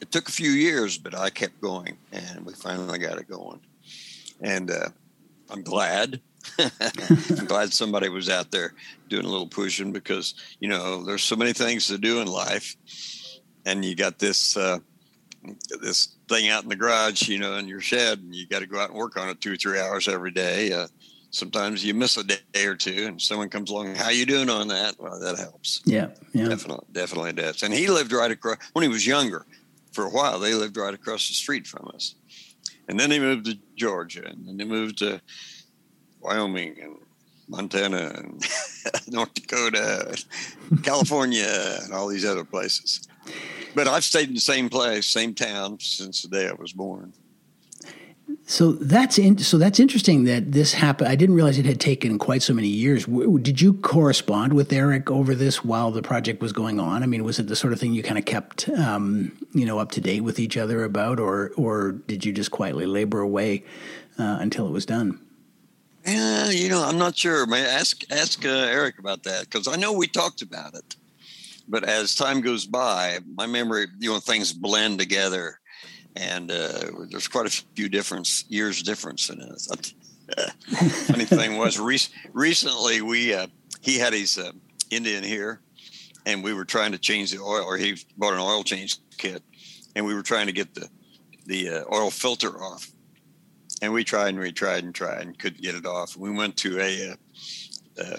it 0.04 0.12
took 0.12 0.30
a 0.30 0.32
few 0.32 0.52
years, 0.52 1.00
but 1.00 1.16
I 1.16 1.32
kept 1.32 1.60
going, 1.62 1.98
and 2.12 2.46
we 2.46 2.54
finally 2.54 3.00
got 3.00 3.18
it 3.18 3.28
going. 3.28 3.60
And 4.42 4.70
uh, 4.70 4.90
I'm 5.50 5.64
glad. 5.64 6.22
I'm 6.60 7.46
glad 7.46 7.74
somebody 7.74 8.10
was 8.10 8.30
out 8.30 8.52
there 8.52 8.74
doing 9.08 9.26
a 9.26 9.30
little 9.30 9.48
pushing 9.48 9.92
because 9.92 10.34
you 10.60 10.70
know 10.70 11.04
there's 11.04 11.24
so 11.24 11.36
many 11.36 11.54
things 11.54 11.88
to 11.88 11.98
do 11.98 12.22
in 12.22 12.28
life, 12.28 12.76
and 13.66 13.84
you 13.84 13.96
got 13.96 14.20
this 14.20 14.58
uh, 14.58 14.80
this 15.82 16.16
thing 16.28 16.50
out 16.50 16.64
in 16.64 16.70
the 16.70 16.76
garage, 16.76 17.28
you 17.28 17.40
know, 17.40 17.56
in 17.56 17.68
your 17.68 17.82
shed, 17.82 18.20
and 18.20 18.36
you 18.36 18.48
got 18.48 18.60
to 18.60 18.68
go 18.68 18.80
out 18.80 18.90
and 18.90 18.98
work 18.98 19.18
on 19.18 19.30
it 19.30 19.42
two 19.42 19.54
or 19.54 19.58
three 19.58 19.80
hours 19.80 20.08
every 20.08 20.32
day. 20.32 20.72
Uh, 20.72 20.88
sometimes 21.32 21.84
you 21.84 21.94
miss 21.94 22.18
a 22.18 22.24
day 22.24 22.66
or 22.66 22.76
two, 22.76 23.06
and 23.08 23.22
someone 23.22 23.50
comes 23.50 23.70
along, 23.70 23.96
"How 23.96 24.10
you 24.10 24.26
doing 24.26 24.50
on 24.50 24.68
that?" 24.70 24.96
Well, 25.00 25.20
that 25.20 25.38
helps. 25.38 25.82
Yeah, 25.86 26.10
yeah, 26.34 26.50
definitely, 26.50 26.86
definitely 26.92 27.34
does. 27.34 27.64
And 27.64 27.74
he 27.74 27.88
lived 27.88 28.12
right 28.12 28.32
across 28.32 28.58
when 28.74 28.84
he 28.84 28.90
was 28.90 29.06
younger. 29.06 29.46
For 29.92 30.06
a 30.06 30.10
while, 30.10 30.40
they 30.40 30.54
lived 30.54 30.78
right 30.78 30.94
across 30.94 31.28
the 31.28 31.34
street 31.34 31.66
from 31.66 31.90
us, 31.94 32.16
and 32.88 33.00
then 33.00 33.10
they 33.10 33.20
moved 33.20 33.46
to 33.46 33.58
Georgia, 33.76 34.26
and 34.26 34.48
then 34.48 34.58
they 34.58 34.66
moved 34.66 35.00
to 35.00 35.22
Wyoming 36.22 36.78
and 36.82 36.98
Montana 37.48 38.14
and 38.16 38.46
North 39.08 39.34
Dakota, 39.34 40.24
California, 40.84 41.80
and 41.84 41.94
all 41.94 42.08
these 42.08 42.26
other 42.26 42.46
places. 42.46 43.08
But 43.76 43.88
I've 43.88 44.04
stayed 44.04 44.30
in 44.30 44.36
the 44.36 44.40
same 44.40 44.70
place, 44.70 45.08
same 45.08 45.34
town 45.34 45.80
since 45.80 46.22
the 46.22 46.28
day 46.28 46.48
I 46.48 46.54
was 46.54 46.74
born. 46.74 47.14
So 48.46 48.74
that's 48.74 49.18
in, 49.18 49.38
so 49.40 49.58
that's 49.58 49.80
interesting 49.80 50.26
that 50.26 50.52
this 50.52 50.74
happened. 50.74 51.10
I 51.10 51.16
didn't 51.16 51.36
realize 51.36 51.58
it 51.58 51.66
had 51.66 51.80
taken 51.80 52.20
quite 52.20 52.44
so 52.44 52.54
many 52.54 52.68
years. 52.68 53.06
Did 53.06 53.62
you 53.62 53.74
correspond 53.74 54.54
with 54.54 54.72
Eric 54.72 55.10
over 55.10 55.34
this 55.34 55.64
while 55.64 55.92
the 55.92 56.02
project 56.02 56.42
was 56.42 56.54
going 56.54 56.80
on? 56.80 57.02
I 57.02 57.06
mean, 57.06 57.24
was 57.24 57.40
it 57.40 57.48
the 57.48 57.56
sort 57.56 57.74
of 57.74 57.80
thing 57.80 57.94
you 57.94 58.04
kind 58.04 58.18
of 58.18 58.26
kept, 58.26 58.70
um, 58.70 59.32
you 59.54 59.66
know, 59.66 59.80
up 59.80 59.92
to 59.92 60.02
date 60.02 60.22
with 60.22 60.40
each 60.40 60.58
other 60.58 60.84
about, 60.84 61.20
or 61.20 61.52
or 61.58 61.92
did 61.92 62.26
you 62.26 62.32
just 62.32 62.52
quietly 62.52 62.86
labor 62.86 63.20
away 63.20 63.64
uh, 64.20 64.38
until 64.40 64.68
it 64.68 64.72
was 64.72 64.86
done? 64.86 65.20
Yeah, 66.06 66.50
you 66.50 66.70
know, 66.70 66.84
I'm 66.84 66.98
not 66.98 67.18
sure. 67.18 67.46
May 67.46 67.66
ask 67.66 68.04
ask 68.12 68.46
uh, 68.46 68.50
Eric 68.50 69.00
about 69.00 69.24
that 69.24 69.46
because 69.46 69.68
I 69.68 69.76
know 69.76 69.94
we 69.94 70.08
talked 70.08 70.42
about 70.42 70.74
it, 70.74 70.96
but 71.68 71.84
as 71.84 72.16
time 72.16 72.42
goes 72.42 72.66
by, 72.66 73.20
my 73.36 73.46
memory, 73.46 73.88
you 74.00 74.12
know, 74.12 74.20
things 74.20 74.54
blend 74.54 74.98
together, 75.00 75.60
and 76.16 76.50
uh, 76.52 76.92
there's 77.10 77.28
quite 77.28 77.46
a 77.48 77.64
few 77.76 77.90
difference 77.90 78.46
years 78.50 78.82
difference 78.82 79.30
in 79.30 79.42
it. 79.42 79.94
funny 81.08 81.26
thing 81.26 81.58
was, 81.58 81.80
re- 81.80 82.00
recently 82.34 83.02
we 83.02 83.34
uh, 83.34 83.48
he 83.82 84.00
had 84.00 84.14
his 84.14 84.38
uh, 84.38 84.52
Indian 84.90 85.24
here, 85.24 85.60
and 86.26 86.44
we 86.44 86.54
were 86.54 86.66
trying 86.66 86.92
to 86.94 86.98
change 86.98 87.32
the 87.32 87.40
oil, 87.40 87.64
or 87.64 87.78
he 87.78 87.98
bought 88.18 88.34
an 88.34 88.40
oil 88.40 88.64
change 88.64 88.98
kit, 89.18 89.44
and 89.96 90.06
we 90.06 90.14
were 90.14 90.24
trying 90.24 90.48
to 90.48 90.54
get 90.54 90.74
the 90.74 90.90
the 91.46 91.70
uh, 91.70 91.84
oil 91.94 92.10
filter 92.10 92.62
off 92.64 92.90
and 93.82 93.94
we 93.94 94.04
tried 94.04 94.30
and 94.30 94.40
we 94.40 94.52
tried 94.52 94.84
and 94.84 94.94
tried 94.94 95.22
and 95.22 95.38
couldn't 95.38 95.62
get 95.62 95.76
it 95.76 95.86
off. 95.86 96.18
We 96.18 96.32
went 96.32 96.58
to 96.58 96.80
a, 96.80 97.10
a, 97.10 97.12
uh, 98.02 98.18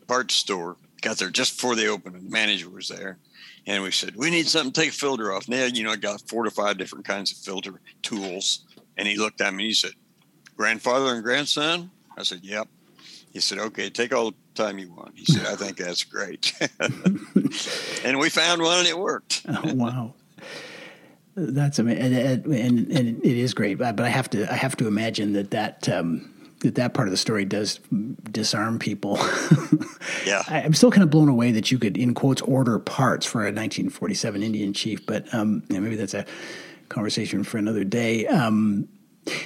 a 0.00 0.04
parts 0.06 0.34
store, 0.34 0.76
got 1.00 1.18
there 1.18 1.30
just 1.30 1.56
before 1.56 1.74
they 1.74 1.88
opened, 1.88 2.16
and 2.16 2.26
the 2.26 2.30
manager 2.30 2.70
was 2.70 2.88
there. 2.88 3.18
And 3.66 3.82
we 3.82 3.92
said, 3.92 4.16
We 4.16 4.30
need 4.30 4.48
something 4.48 4.72
to 4.72 4.80
take 4.80 4.90
a 4.90 4.94
filter 4.94 5.32
off. 5.32 5.48
Now, 5.48 5.64
you 5.64 5.84
know, 5.84 5.90
I 5.90 5.96
got 5.96 6.20
four 6.28 6.44
to 6.44 6.50
five 6.50 6.78
different 6.78 7.04
kinds 7.04 7.30
of 7.30 7.38
filter 7.38 7.80
tools. 8.02 8.64
And 8.96 9.08
he 9.08 9.16
looked 9.16 9.40
at 9.40 9.54
me 9.54 9.64
and 9.64 9.68
he 9.68 9.74
said, 9.74 9.92
Grandfather 10.56 11.14
and 11.14 11.22
grandson? 11.22 11.90
I 12.16 12.24
said, 12.24 12.40
Yep. 12.42 12.68
He 13.32 13.40
said, 13.40 13.58
Okay, 13.58 13.88
take 13.88 14.12
all 14.12 14.30
the 14.30 14.36
time 14.54 14.78
you 14.78 14.92
want. 14.92 15.16
He 15.16 15.24
said, 15.24 15.46
I 15.46 15.54
think 15.54 15.76
that's 15.76 16.04
great. 16.04 16.52
and 18.04 18.18
we 18.18 18.28
found 18.28 18.62
one 18.62 18.80
and 18.80 18.88
it 18.88 18.98
worked. 18.98 19.42
oh, 19.48 19.74
wow. 19.74 20.14
That's 21.34 21.78
amazing, 21.78 22.14
and, 22.14 22.46
and, 22.46 22.92
and, 22.92 23.24
it 23.24 23.38
is 23.38 23.54
great. 23.54 23.78
But 23.78 24.00
I 24.00 24.08
have 24.08 24.28
to 24.30 24.50
I 24.52 24.54
have 24.54 24.76
to 24.76 24.86
imagine 24.86 25.32
that 25.32 25.50
that 25.52 25.88
um, 25.88 26.30
that 26.60 26.74
that 26.74 26.92
part 26.92 27.08
of 27.08 27.12
the 27.12 27.16
story 27.16 27.46
does 27.46 27.80
disarm 28.30 28.78
people. 28.78 29.16
yeah, 30.26 30.42
I, 30.48 30.60
am 30.60 30.74
still 30.74 30.90
kind 30.90 31.02
of 31.02 31.08
blown 31.08 31.30
away 31.30 31.50
that 31.52 31.70
you 31.70 31.78
could, 31.78 31.96
in 31.96 32.12
quotes, 32.12 32.42
order 32.42 32.78
parts 32.78 33.24
for 33.24 33.40
a 33.40 33.48
1947 33.48 34.42
Indian 34.42 34.74
chief. 34.74 35.06
But 35.06 35.32
um, 35.32 35.62
yeah, 35.70 35.80
maybe 35.80 35.96
that's 35.96 36.12
a 36.12 36.26
conversation 36.90 37.44
for 37.44 37.56
another 37.56 37.84
day. 37.84 38.26
Um, 38.26 38.88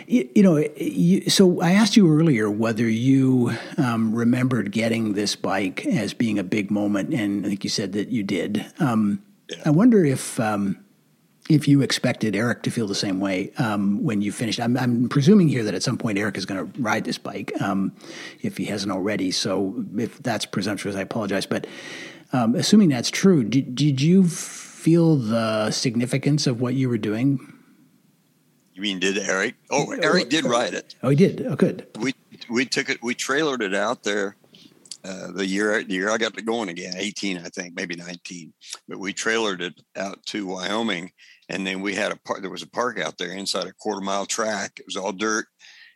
you, 0.09 0.29
you, 0.35 0.43
know, 0.43 0.57
you, 0.77 1.29
so 1.29 1.61
I 1.61 1.73
asked 1.73 1.97
you 1.97 2.11
earlier 2.11 2.51
whether 2.51 2.89
you 2.89 3.53
um, 3.77 4.13
remembered 4.15 4.73
getting 4.73 5.13
this 5.13 5.37
bike 5.37 5.85
as 5.87 6.15
being 6.15 6.39
a 6.39 6.45
big 6.45 6.71
moment, 6.71 7.15
and 7.15 7.47
I 7.47 7.51
think 7.51 7.63
you 7.63 7.71
said 7.71 7.93
that 7.93 8.09
you 8.09 8.25
did. 8.25 8.67
Um, 8.81 9.23
yeah. 9.49 9.63
I 9.67 9.71
wonder 9.71 10.05
if 10.05 10.41
um, 10.41 10.85
if 11.49 11.69
you 11.69 11.83
expected 11.83 12.35
Eric 12.35 12.63
to 12.65 12.71
feel 12.71 12.87
the 12.87 12.95
same 12.95 13.21
way 13.21 13.53
um, 13.59 14.03
when 14.03 14.21
you 14.21 14.33
finished. 14.33 14.59
I'm, 14.59 14.77
I'm, 14.77 15.09
presuming 15.09 15.49
here 15.49 15.63
that 15.65 15.75
at 15.75 15.83
some 15.83 15.97
point 15.97 16.19
Eric 16.19 16.37
is 16.37 16.45
going 16.47 16.73
to 16.73 16.83
ride 16.83 17.05
this 17.05 17.19
bike 17.19 17.53
um, 17.61 17.93
if 18.43 18.57
he 18.57 18.65
hasn't 18.65 18.91
already. 18.91 19.31
So 19.31 19.85
if 19.97 20.19
that's 20.23 20.45
presumptuous, 20.45 20.97
I 20.97 21.03
apologize. 21.03 21.47
But 21.47 21.67
um, 22.33 22.55
assuming 22.55 22.89
that's 22.89 23.11
true, 23.11 23.45
did, 23.45 23.75
did 23.75 24.01
you 24.01 24.27
feel 24.27 25.17
the 25.17 25.71
significance 25.71 26.47
of 26.47 26.61
what 26.61 26.75
you 26.75 26.89
were 26.89 26.99
doing? 26.99 27.53
You 28.75 28.83
mean 28.83 28.99
did 28.99 29.17
Eric? 29.17 29.55
Oh, 29.71 29.93
Eric 29.93 30.29
did 30.29 30.45
ride 30.45 30.75
it. 30.75 30.97
Oh, 31.03 31.09
he 31.09 31.17
did. 31.17 31.47
Oh, 31.49 31.57
good. 31.57 31.87
We 31.99 32.15
we 32.51 32.67
took 32.67 32.91
it. 32.91 33.03
We 33.03 33.15
trailered 33.15 33.63
it 33.63 33.75
out 33.75 34.03
there. 34.03 34.37
Uh, 35.03 35.31
the 35.31 35.47
year 35.47 35.83
the 35.83 35.95
year 35.95 36.11
I 36.11 36.19
got 36.19 36.35
to 36.35 36.43
going 36.43 36.69
again, 36.69 36.95
18, 36.95 37.39
I 37.39 37.49
think, 37.49 37.75
maybe 37.75 37.97
19. 37.97 38.53
But 38.87 38.99
we 38.99 39.15
trailered 39.15 39.63
it 39.63 39.81
out 39.97 40.23
to 40.27 40.47
Wyoming 40.47 41.11
and 41.49 41.67
then 41.67 41.81
we 41.81 41.95
had 41.95 42.13
a 42.13 42.17
park. 42.17 42.41
There 42.41 42.51
was 42.51 42.63
a 42.63 42.69
park 42.69 42.99
out 42.99 43.19
there 43.19 43.31
inside 43.31 43.67
a 43.67 43.73
quarter 43.73 44.01
mile 44.01 44.27
track. 44.27 44.73
It 44.79 44.87
was 44.87 44.97
all 44.97 45.13
dirt, 45.13 45.47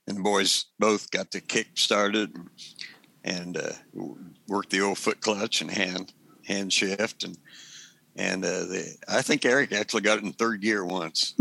and 0.06 0.16
the 0.16 0.22
boys 0.22 0.66
both 0.78 1.10
got 1.10 1.30
the 1.30 1.40
kick 1.40 1.68
started 1.74 2.34
and, 2.34 2.48
and 3.24 3.56
uh, 3.56 3.72
worked 4.48 4.70
the 4.70 4.80
old 4.80 4.98
foot 4.98 5.20
clutch 5.20 5.60
and 5.60 5.70
hand 5.70 6.12
hand 6.46 6.72
shift 6.72 7.24
and 7.24 7.38
and 8.16 8.44
uh, 8.44 8.64
the, 8.64 8.96
I 9.08 9.22
think 9.22 9.44
Eric 9.44 9.72
actually 9.72 10.02
got 10.02 10.18
it 10.18 10.24
in 10.24 10.32
third 10.32 10.60
gear 10.60 10.84
once. 10.84 11.34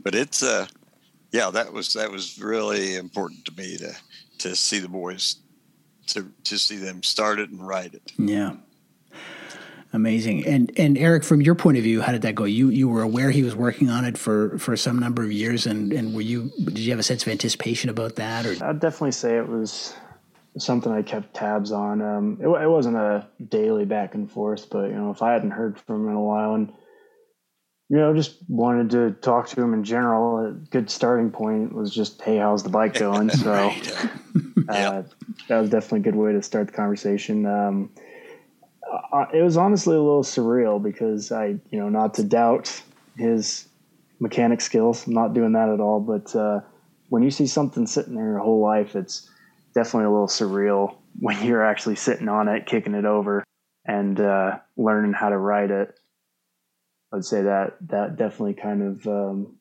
but 0.00 0.14
it's 0.14 0.42
uh 0.42 0.66
yeah 1.32 1.50
that 1.50 1.72
was 1.72 1.92
that 1.94 2.10
was 2.10 2.38
really 2.38 2.96
important 2.96 3.44
to 3.44 3.52
me 3.56 3.76
to 3.76 3.94
to 4.38 4.56
see 4.56 4.78
the 4.78 4.88
boys 4.88 5.36
to 6.06 6.30
to 6.44 6.58
see 6.58 6.76
them 6.76 7.02
start 7.02 7.38
it 7.38 7.50
and 7.50 7.66
ride 7.66 7.94
it. 7.94 8.12
Yeah. 8.18 8.56
Amazing. 9.94 10.44
And 10.44 10.72
and 10.76 10.98
Eric, 10.98 11.22
from 11.22 11.40
your 11.40 11.54
point 11.54 11.78
of 11.78 11.84
view, 11.84 12.02
how 12.02 12.10
did 12.10 12.22
that 12.22 12.34
go? 12.34 12.42
You 12.42 12.68
you 12.68 12.88
were 12.88 13.02
aware 13.02 13.30
he 13.30 13.44
was 13.44 13.54
working 13.54 13.88
on 13.88 14.04
it 14.04 14.18
for 14.18 14.58
for 14.58 14.76
some 14.76 14.98
number 14.98 15.22
of 15.22 15.30
years, 15.30 15.66
and 15.66 15.92
and 15.92 16.12
were 16.12 16.20
you 16.20 16.50
did 16.64 16.80
you 16.80 16.90
have 16.90 16.98
a 16.98 17.04
sense 17.04 17.22
of 17.22 17.28
anticipation 17.28 17.88
about 17.88 18.16
that? 18.16 18.44
Or 18.44 18.56
I'd 18.64 18.80
definitely 18.80 19.12
say 19.12 19.36
it 19.36 19.48
was 19.48 19.94
something 20.58 20.90
I 20.90 21.02
kept 21.02 21.32
tabs 21.32 21.70
on. 21.70 22.02
Um, 22.02 22.38
it, 22.40 22.48
it 22.48 22.68
wasn't 22.68 22.96
a 22.96 23.28
daily 23.48 23.84
back 23.84 24.16
and 24.16 24.28
forth, 24.28 24.68
but 24.68 24.90
you 24.90 24.96
know, 24.96 25.12
if 25.12 25.22
I 25.22 25.32
hadn't 25.32 25.52
heard 25.52 25.78
from 25.78 26.02
him 26.02 26.08
in 26.08 26.16
a 26.16 26.20
while, 26.20 26.54
and 26.54 26.72
you 27.88 27.98
know, 27.98 28.12
just 28.16 28.38
wanted 28.48 28.90
to 28.90 29.12
talk 29.12 29.46
to 29.50 29.62
him 29.62 29.74
in 29.74 29.84
general. 29.84 30.44
A 30.44 30.50
good 30.50 30.90
starting 30.90 31.30
point 31.30 31.72
was 31.72 31.94
just, 31.94 32.20
"Hey, 32.20 32.38
how's 32.38 32.64
the 32.64 32.68
bike 32.68 32.94
going?" 32.98 33.30
So 33.30 33.52
uh, 34.68 35.02
that 35.46 35.60
was 35.60 35.70
definitely 35.70 36.00
a 36.00 36.02
good 36.02 36.16
way 36.16 36.32
to 36.32 36.42
start 36.42 36.66
the 36.66 36.72
conversation. 36.72 37.46
Um, 37.46 37.90
uh, 39.12 39.26
it 39.32 39.42
was 39.42 39.56
honestly 39.56 39.96
a 39.96 40.00
little 40.00 40.22
surreal 40.22 40.82
because 40.82 41.32
I, 41.32 41.56
you 41.70 41.78
know, 41.78 41.88
not 41.88 42.14
to 42.14 42.24
doubt 42.24 42.82
his 43.16 43.68
mechanic 44.20 44.60
skills. 44.60 45.06
I'm 45.06 45.14
not 45.14 45.34
doing 45.34 45.52
that 45.52 45.68
at 45.68 45.80
all. 45.80 46.00
But 46.00 46.34
uh, 46.34 46.60
when 47.08 47.22
you 47.22 47.30
see 47.30 47.46
something 47.46 47.86
sitting 47.86 48.14
there 48.14 48.24
your 48.24 48.38
whole 48.38 48.60
life, 48.60 48.96
it's 48.96 49.28
definitely 49.74 50.06
a 50.06 50.10
little 50.10 50.28
surreal 50.28 50.96
when 51.18 51.44
you're 51.44 51.64
actually 51.64 51.96
sitting 51.96 52.28
on 52.28 52.48
it, 52.48 52.66
kicking 52.66 52.94
it 52.94 53.04
over, 53.04 53.44
and 53.86 54.20
uh, 54.20 54.58
learning 54.76 55.12
how 55.12 55.28
to 55.28 55.38
ride 55.38 55.70
it. 55.70 55.98
I'd 57.12 57.24
say 57.24 57.42
that 57.42 57.76
that 57.88 58.16
definitely 58.16 58.54
kind 58.54 58.82
of 58.82 59.06
um, 59.06 59.56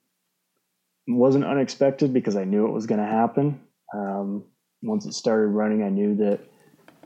wasn't 1.07 1.45
unexpected 1.45 2.11
because 2.11 2.36
I 2.36 2.45
knew 2.45 2.65
it 2.65 2.71
was 2.71 2.88
going 2.88 2.99
to 2.99 3.05
happen. 3.05 3.61
Um, 3.93 4.45
once 4.81 5.05
it 5.05 5.13
started 5.13 5.47
running, 5.47 5.84
I 5.84 5.89
knew 5.89 6.15
that 6.15 6.39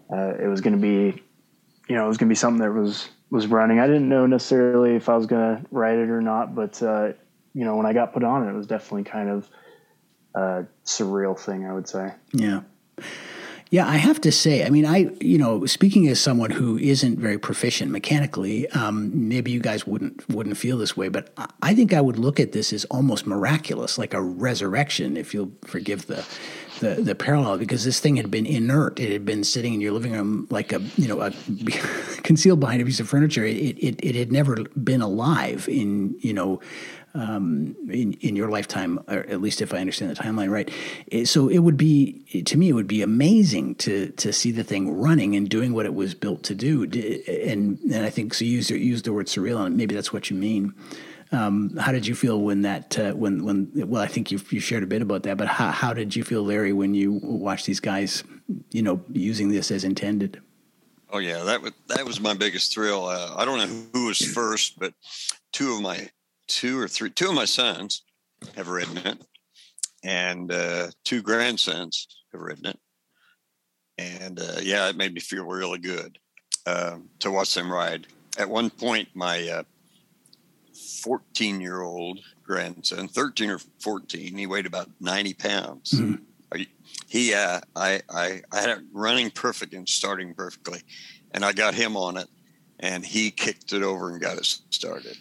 uh, 0.09 0.41
it 0.41 0.47
was 0.47 0.61
going 0.61 0.75
to 0.75 0.81
be 0.81 1.21
you 1.87 1.95
know, 1.95 2.05
it 2.05 2.07
was 2.07 2.17
going 2.17 2.27
to 2.27 2.31
be 2.31 2.35
something 2.35 2.61
that 2.61 2.71
was 2.71 3.09
was 3.29 3.47
running. 3.47 3.79
I 3.79 3.87
didn't 3.87 4.07
know 4.07 4.25
necessarily 4.25 4.95
if 4.95 5.09
I 5.09 5.17
was 5.17 5.25
going 5.25 5.57
to 5.57 5.65
write 5.71 5.97
it 5.97 6.09
or 6.09 6.21
not, 6.21 6.55
but 6.55 6.81
uh, 6.81 7.13
you 7.53 7.65
know, 7.65 7.75
when 7.75 7.85
I 7.85 7.93
got 7.93 8.13
put 8.13 8.23
on 8.23 8.47
it, 8.47 8.51
it 8.51 8.55
was 8.55 8.67
definitely 8.67 9.03
kind 9.03 9.29
of 9.29 9.49
a 10.35 10.65
surreal 10.85 11.37
thing. 11.37 11.65
I 11.65 11.73
would 11.73 11.87
say. 11.87 12.13
Yeah. 12.33 12.61
Yeah, 13.69 13.87
I 13.87 13.97
have 13.97 14.21
to 14.21 14.31
say, 14.31 14.65
I 14.65 14.69
mean, 14.69 14.85
I, 14.85 15.11
you 15.19 15.37
know, 15.37 15.65
speaking 15.65 16.07
as 16.07 16.21
someone 16.21 16.51
who 16.51 16.77
isn't 16.77 17.19
very 17.19 17.37
proficient 17.37 17.91
mechanically, 17.91 18.69
um, 18.69 19.27
maybe 19.27 19.51
you 19.51 19.59
guys 19.59 19.85
wouldn't 19.85 20.27
wouldn't 20.29 20.57
feel 20.57 20.77
this 20.77 20.95
way, 20.95 21.09
but 21.09 21.33
I 21.61 21.75
think 21.75 21.93
I 21.93 21.99
would 21.99 22.17
look 22.17 22.39
at 22.39 22.53
this 22.53 22.71
as 22.71 22.85
almost 22.85 23.27
miraculous, 23.27 23.97
like 23.97 24.13
a 24.13 24.21
resurrection, 24.21 25.17
if 25.17 25.33
you'll 25.33 25.51
forgive 25.65 26.07
the 26.07 26.25
the, 26.79 26.95
the 26.95 27.15
parallel 27.15 27.57
because 27.57 27.83
this 27.83 27.99
thing 27.99 28.17
had 28.17 28.29
been 28.29 28.45
inert. 28.45 28.99
It 28.99 29.11
had 29.11 29.25
been 29.25 29.43
sitting 29.43 29.73
in 29.73 29.81
your 29.81 29.91
living 29.91 30.13
room 30.13 30.47
like 30.49 30.71
a 30.71 30.79
you 30.95 31.07
know 31.07 31.21
a 31.21 31.31
concealed 32.23 32.59
behind 32.59 32.81
a 32.81 32.85
piece 32.85 32.99
of 32.99 33.09
furniture. 33.09 33.43
It, 33.43 33.77
it, 33.77 33.99
it 34.03 34.15
had 34.15 34.31
never 34.31 34.55
been 34.55 35.01
alive 35.01 35.67
in, 35.69 36.15
you 36.19 36.33
know, 36.33 36.61
um, 37.13 37.75
in, 37.89 38.13
in 38.13 38.35
your 38.35 38.49
lifetime, 38.49 38.99
or 39.07 39.19
at 39.19 39.41
least 39.41 39.61
if 39.61 39.73
I 39.73 39.77
understand 39.77 40.11
the 40.11 40.15
timeline 40.15 40.49
right. 40.49 41.27
So 41.27 41.47
it 41.47 41.59
would 41.59 41.77
be, 41.77 42.43
to 42.45 42.57
me, 42.57 42.69
it 42.69 42.73
would 42.73 42.87
be 42.87 43.01
amazing 43.01 43.75
to, 43.75 44.09
to 44.11 44.31
see 44.31 44.51
the 44.51 44.63
thing 44.63 44.99
running 44.99 45.35
and 45.35 45.49
doing 45.49 45.73
what 45.73 45.85
it 45.85 45.95
was 45.95 46.13
built 46.13 46.43
to 46.43 46.55
do. 46.55 46.83
And, 46.83 47.79
and 47.79 48.05
I 48.05 48.09
think, 48.09 48.33
so 48.33 48.45
you 48.45 48.51
used, 48.51 48.69
used 48.69 49.05
the 49.05 49.13
word 49.13 49.27
surreal, 49.27 49.65
and 49.65 49.77
maybe 49.77 49.95
that's 49.95 50.13
what 50.13 50.29
you 50.29 50.37
mean. 50.37 50.73
Um, 51.31 51.75
how 51.77 51.91
did 51.91 52.07
you 52.07 52.15
feel 52.15 52.39
when 52.39 52.61
that 52.61 52.97
uh, 52.97 53.11
when 53.11 53.43
when 53.43 53.69
well 53.75 54.01
I 54.01 54.07
think 54.07 54.31
you 54.31 54.39
you 54.49 54.61
shared 54.61 54.83
a 54.83 54.87
bit 54.87 55.01
about 55.01 55.23
that, 55.23 55.35
but 55.35 55.49
how 55.49 55.71
how 55.71 55.93
did 55.93 56.15
you 56.15 56.23
feel, 56.23 56.41
Larry, 56.41 56.71
when 56.71 56.93
you 56.93 57.19
watched 57.21 57.65
these 57.65 57.81
guys, 57.81 58.23
you 58.71 58.81
know, 58.81 59.03
using 59.11 59.49
this 59.49 59.69
as 59.69 59.83
intended? 59.83 60.41
Oh 61.09 61.19
yeah, 61.19 61.43
that 61.43 61.61
was 61.61 61.73
that 61.87 62.05
was 62.05 62.21
my 62.21 62.33
biggest 62.33 62.73
thrill. 62.73 63.07
Uh, 63.07 63.33
I 63.35 63.43
don't 63.43 63.57
know 63.57 63.89
who 63.93 64.07
was 64.07 64.19
first, 64.33 64.79
but 64.79 64.93
two 65.51 65.73
of 65.73 65.81
my 65.81 66.09
two 66.47 66.79
or 66.79 66.87
three 66.87 67.09
two 67.09 67.29
of 67.29 67.35
my 67.35 67.45
sons 67.45 68.03
have 68.55 68.67
ridden 68.67 68.97
it, 68.97 69.17
and 70.03 70.51
uh, 70.51 70.87
two 71.03 71.21
grandsons 71.21 72.07
have 72.31 72.41
ridden 72.41 72.67
it, 72.67 72.79
and 73.97 74.39
uh, 74.39 74.59
yeah, 74.61 74.89
it 74.89 74.95
made 74.95 75.13
me 75.13 75.19
feel 75.19 75.45
really 75.45 75.79
good 75.79 76.17
um, 76.65 77.09
to 77.19 77.31
watch 77.31 77.53
them 77.53 77.71
ride. 77.71 78.07
At 78.37 78.49
one 78.49 78.69
point, 78.69 79.09
my 79.15 79.47
uh, 79.47 79.63
14 81.01 81.61
year 81.61 81.81
old 81.81 82.19
grandson, 82.43 83.07
13 83.07 83.49
or 83.49 83.59
14. 83.79 84.37
He 84.37 84.47
weighed 84.47 84.65
about 84.65 84.89
90 84.99 85.33
pounds. 85.35 85.91
Mm-hmm. 85.91 86.23
He, 87.07 87.33
uh, 87.33 87.61
I, 87.75 88.01
I, 88.09 88.41
I 88.51 88.59
had 88.59 88.69
it 88.69 88.79
running 88.93 89.31
perfect 89.31 89.73
and 89.73 89.87
starting 89.87 90.33
perfectly, 90.33 90.81
and 91.31 91.43
I 91.43 91.53
got 91.53 91.73
him 91.73 91.95
on 91.95 92.17
it, 92.17 92.27
and 92.79 93.05
he 93.05 93.31
kicked 93.31 93.73
it 93.73 93.83
over 93.83 94.09
and 94.09 94.21
got 94.21 94.37
it 94.37 94.45
started. 94.69 95.17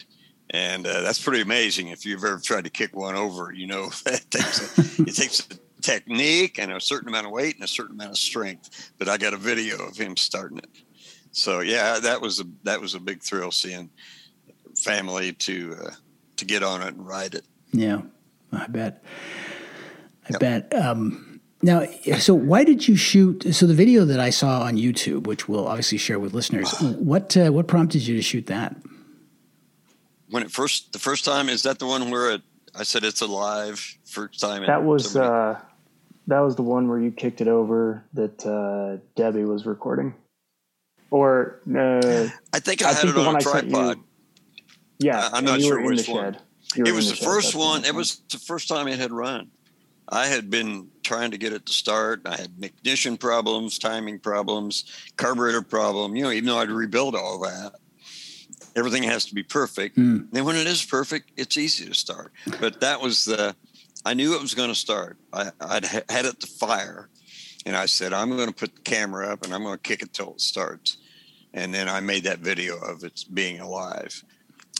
And 0.50 0.86
uh, 0.86 1.00
that's 1.00 1.22
pretty 1.22 1.42
amazing. 1.42 1.88
If 1.88 2.06
you've 2.06 2.24
ever 2.24 2.38
tried 2.38 2.64
to 2.64 2.70
kick 2.70 2.94
one 2.94 3.16
over, 3.16 3.52
you 3.52 3.66
know 3.66 3.86
that 4.04 4.30
takes 4.30 4.78
a, 4.78 5.02
it 5.02 5.12
takes 5.14 5.40
a 5.40 5.82
technique 5.82 6.58
and 6.58 6.72
a 6.72 6.80
certain 6.80 7.08
amount 7.08 7.26
of 7.26 7.32
weight 7.32 7.54
and 7.56 7.64
a 7.64 7.68
certain 7.68 7.96
amount 7.96 8.10
of 8.10 8.18
strength. 8.18 8.92
But 8.98 9.08
I 9.08 9.16
got 9.16 9.34
a 9.34 9.38
video 9.38 9.84
of 9.84 9.96
him 9.96 10.16
starting 10.16 10.58
it. 10.58 10.68
So 11.32 11.60
yeah, 11.60 11.98
that 12.00 12.20
was 12.20 12.40
a 12.40 12.44
that 12.62 12.80
was 12.80 12.94
a 12.94 13.00
big 13.00 13.22
thrill 13.22 13.50
seeing 13.50 13.90
family 14.76 15.32
to 15.32 15.76
uh, 15.84 15.90
to 16.36 16.44
get 16.44 16.62
on 16.62 16.82
it 16.82 16.94
and 16.94 17.06
ride 17.06 17.34
it. 17.34 17.44
Yeah, 17.72 18.02
I 18.52 18.66
bet. 18.68 19.04
I 20.24 20.32
yep. 20.32 20.40
bet. 20.40 20.74
Um, 20.74 21.40
now, 21.62 21.84
so 22.18 22.34
why 22.34 22.64
did 22.64 22.86
you 22.86 22.96
shoot? 22.96 23.54
So 23.54 23.66
the 23.66 23.74
video 23.74 24.04
that 24.04 24.20
I 24.20 24.30
saw 24.30 24.62
on 24.62 24.76
YouTube, 24.76 25.26
which 25.26 25.48
we'll 25.48 25.66
obviously 25.66 25.98
share 25.98 26.18
with 26.18 26.34
listeners, 26.34 26.72
what 26.80 27.36
uh, 27.36 27.50
what 27.50 27.66
prompted 27.66 28.06
you 28.06 28.16
to 28.16 28.22
shoot 28.22 28.46
that? 28.46 28.76
When 30.30 30.42
it 30.42 30.50
first, 30.50 30.92
the 30.92 30.98
first 30.98 31.24
time, 31.24 31.48
is 31.48 31.62
that 31.62 31.78
the 31.78 31.86
one 31.86 32.10
where 32.10 32.32
it, 32.32 32.42
I 32.74 32.82
said 32.82 33.04
it's 33.04 33.20
alive 33.20 33.96
first 34.04 34.40
time? 34.40 34.66
That 34.66 34.82
was 34.82 35.16
uh, 35.16 35.60
that 36.26 36.40
was 36.40 36.56
the 36.56 36.62
one 36.62 36.88
where 36.88 36.98
you 36.98 37.10
kicked 37.10 37.40
it 37.40 37.48
over 37.48 38.04
that 38.14 38.44
uh, 38.44 39.02
Debbie 39.14 39.44
was 39.44 39.66
recording, 39.66 40.14
or 41.10 41.60
uh, 41.68 42.28
I 42.52 42.58
think 42.58 42.82
I, 42.82 42.90
I 42.90 42.92
had 42.92 43.02
think 43.02 43.16
it 43.16 43.26
on 43.26 43.36
a 43.36 43.40
tripod. 43.40 43.98
Yeah, 44.98 45.28
I'm 45.32 45.44
not 45.44 45.60
sure 45.60 45.80
which 45.84 46.08
one. 46.08 46.36
It 46.74 46.92
was 46.92 47.10
the, 47.10 47.16
the 47.16 47.24
first 47.24 47.54
one. 47.54 47.84
It 47.84 47.94
was 47.94 48.22
the 48.30 48.38
first 48.38 48.68
time 48.68 48.88
it 48.88 48.98
had 48.98 49.12
run. 49.12 49.50
I 50.08 50.26
had 50.26 50.50
been 50.50 50.88
trying 51.02 51.32
to 51.32 51.38
get 51.38 51.52
it 51.52 51.66
to 51.66 51.72
start. 51.72 52.22
I 52.26 52.36
had 52.36 52.52
ignition 52.62 53.16
problems, 53.16 53.78
timing 53.78 54.20
problems, 54.20 54.84
carburetor 55.16 55.62
problem. 55.62 56.14
You 56.14 56.24
know, 56.24 56.30
even 56.30 56.46
though 56.46 56.58
I'd 56.58 56.70
rebuild 56.70 57.16
all 57.16 57.40
that, 57.40 57.74
everything 58.76 59.02
has 59.04 59.24
to 59.26 59.34
be 59.34 59.42
perfect. 59.42 59.96
Mm. 59.96 60.28
And 60.32 60.46
when 60.46 60.56
it 60.56 60.66
is 60.66 60.84
perfect, 60.84 61.32
it's 61.36 61.56
easy 61.56 61.86
to 61.86 61.94
start. 61.94 62.32
But 62.60 62.80
that 62.80 63.00
was 63.00 63.24
the. 63.24 63.56
I 64.04 64.14
knew 64.14 64.36
it 64.36 64.40
was 64.40 64.54
going 64.54 64.68
to 64.68 64.74
start. 64.74 65.16
I, 65.32 65.50
would 65.60 65.84
had 65.84 66.26
it 66.26 66.38
to 66.40 66.46
fire, 66.46 67.08
and 67.64 67.76
I 67.76 67.86
said, 67.86 68.12
"I'm 68.12 68.30
going 68.36 68.48
to 68.48 68.54
put 68.54 68.76
the 68.76 68.82
camera 68.82 69.32
up, 69.32 69.44
and 69.44 69.52
I'm 69.52 69.62
going 69.62 69.74
to 69.74 69.82
kick 69.82 70.02
it 70.02 70.12
till 70.12 70.32
it 70.32 70.40
starts." 70.40 70.98
And 71.52 71.72
then 71.72 71.88
I 71.88 72.00
made 72.00 72.24
that 72.24 72.40
video 72.40 72.76
of 72.76 73.02
it 73.02 73.24
being 73.32 73.60
alive 73.60 74.22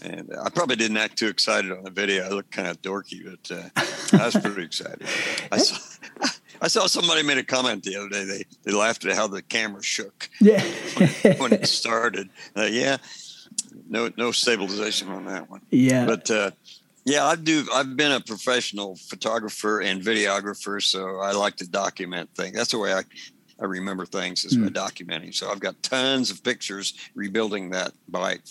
and 0.03 0.31
I 0.41 0.51
probably 0.51 0.77
didn't 0.77 0.97
act 0.99 1.17
too 1.17 1.29
excited 1.29 1.73
on 1.73 1.83
the 1.85 1.91
video. 1.91 2.25
I 2.25 2.29
looked 2.29 2.51
kind 2.51 2.69
of 2.69 2.81
dorky, 2.83 3.25
but 3.25 3.57
uh, 3.57 4.21
I 4.21 4.27
was 4.27 4.37
pretty 4.37 4.63
excited. 4.65 5.07
I 5.51 5.59
saw, 5.59 6.29
I 6.61 6.69
saw 6.69 6.87
somebody 6.87 7.23
made 7.23 7.39
a 7.39 7.45
comment 7.45 7.83
the 7.85 7.97
other 7.97 8.09
day. 8.09 8.25
They 8.25 8.45
they 8.65 8.73
laughed 8.73 9.05
at 9.07 9.17
how 9.17 9.27
the 9.27 9.43
camera 9.43 9.83
shook. 9.83 10.29
Yeah, 10.41 10.63
when, 10.97 11.39
when 11.39 11.53
it 11.53 11.67
started. 11.67 12.29
Uh, 12.57 12.65
yeah, 12.65 12.99
no 13.89 14.11
no 14.17 14.33
stabilization 14.33 15.09
on 15.09 15.27
that 15.27 15.51
one. 15.51 15.63
Yeah, 15.71 16.07
but 16.07 16.31
uh, 16.31 16.51
yeah, 17.05 17.25
I 17.25 17.37
do. 17.37 17.67
I've 17.73 17.97
been 17.97 18.13
a 18.13 18.21
professional 18.21 18.97
photographer 18.97 19.81
and 19.81 20.03
videographer, 20.03 20.83
so 20.83 21.21
I 21.21 21.33
like 21.33 21.57
to 21.57 21.69
document 21.69 22.31
things. 22.35 22.57
That's 22.57 22.73
the 22.73 22.79
way 22.79 22.93
I 22.93 23.03
I 23.59 23.65
remember 23.65 24.05
things 24.05 24.45
mm. 24.45 24.65
by 24.65 24.81
documenting. 24.81 25.35
So 25.35 25.51
I've 25.51 25.61
got 25.61 25.83
tons 25.83 26.31
of 26.31 26.43
pictures 26.43 26.95
rebuilding 27.15 27.71
that 27.71 27.93
bike, 28.09 28.43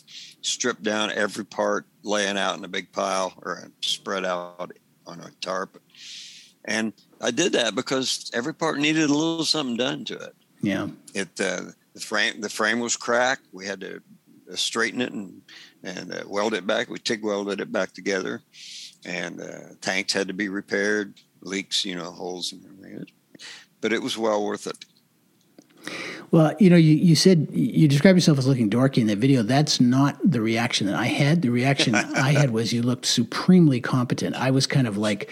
stripped 0.42 0.84
down 0.84 1.12
every 1.12 1.46
part, 1.46 1.86
laying 2.04 2.38
out 2.38 2.58
in 2.58 2.66
a 2.66 2.68
big 2.68 2.92
pile 2.92 3.34
or 3.44 3.70
spread 3.82 4.26
out 4.26 4.72
on 5.06 5.20
a 5.20 5.30
tarp. 5.42 5.82
And 6.66 6.94
I 7.22 7.32
did 7.32 7.54
that 7.54 7.76
because 7.76 8.32
every 8.34 8.54
part 8.54 8.80
needed 8.80 9.10
a 9.10 9.14
little 9.14 9.46
something 9.46 9.78
done 9.78 10.06
to 10.06 10.16
it. 10.16 10.36
Yeah. 10.62 10.88
It 11.14 11.30
uh, 11.40 11.72
the 11.94 12.00
frame 12.00 12.42
the 12.42 12.50
frame 12.50 12.80
was 12.80 12.98
cracked. 12.98 13.46
We 13.52 13.68
had 13.68 13.82
to 13.82 14.02
straighten 14.54 15.02
it 15.02 15.12
and 15.12 15.41
and 15.84 16.14
uh, 16.14 16.24
weld 16.28 16.54
it 16.54 16.68
back. 16.68 16.89
We 16.89 17.00
TIG 17.00 17.24
welded 17.24 17.60
it 17.60 17.72
back 17.72 17.93
together, 17.93 18.41
and 19.06 19.41
uh, 19.41 19.76
tanks 19.82 20.14
had 20.14 20.28
to 20.28 20.34
be 20.34 20.50
repaired, 20.50 21.20
leaks, 21.41 21.86
you 21.86 21.96
know, 21.96 22.12
holes 22.12 22.52
and 22.52 22.66
everything. 22.66 23.06
But 23.82 23.93
it 23.93 24.02
was 24.02 24.18
well 24.18 24.43
worth 24.43 24.68
it. 24.68 24.86
Well, 26.32 26.54
you 26.60 26.70
know, 26.70 26.76
you, 26.76 26.96
you 26.96 27.16
said 27.16 27.48
you 27.52 27.88
described 27.88 28.18
yourself 28.18 28.38
as 28.38 28.48
looking 28.48 28.70
dorky 28.70 28.98
in 28.98 29.08
that 29.08 29.20
video. 29.20 29.42
That's 29.42 29.80
not 29.80 30.20
the 30.24 30.42
reaction 30.42 30.88
that 30.88 30.96
I 30.96 31.06
had. 31.06 31.42
The 31.42 31.50
reaction 31.50 31.96
I 31.96 32.34
had 32.34 32.52
was 32.52 32.74
you 32.74 32.82
looked 32.82 33.06
supremely 33.06 33.80
competent. 33.80 34.36
I 34.36 34.52
was 34.52 34.68
kind 34.68 34.88
of 34.88 34.98
like, 34.98 35.30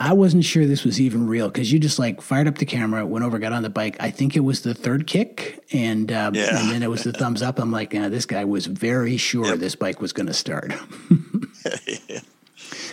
I 0.00 0.12
wasn't 0.12 0.44
sure 0.44 0.66
this 0.66 0.84
was 0.84 1.00
even 1.00 1.26
real 1.26 1.48
because 1.48 1.72
you 1.72 1.78
just 1.78 1.98
like 1.98 2.20
fired 2.20 2.46
up 2.46 2.58
the 2.58 2.66
camera, 2.66 3.04
went 3.04 3.24
over, 3.24 3.38
got 3.38 3.52
on 3.52 3.62
the 3.62 3.70
bike. 3.70 3.96
I 4.00 4.10
think 4.10 4.36
it 4.36 4.40
was 4.40 4.62
the 4.62 4.74
third 4.74 5.06
kick, 5.06 5.64
and 5.72 6.12
um, 6.12 6.34
yeah. 6.34 6.60
and 6.60 6.70
then 6.70 6.82
it 6.82 6.90
was 6.90 7.04
the 7.04 7.12
thumbs 7.12 7.42
up. 7.42 7.58
I'm 7.58 7.72
like, 7.72 7.90
this 7.90 8.26
guy 8.26 8.44
was 8.44 8.66
very 8.66 9.16
sure 9.16 9.46
yep. 9.46 9.58
this 9.58 9.74
bike 9.74 10.00
was 10.00 10.12
going 10.12 10.26
to 10.26 10.34
start. 10.34 10.72
yeah. 12.08 12.20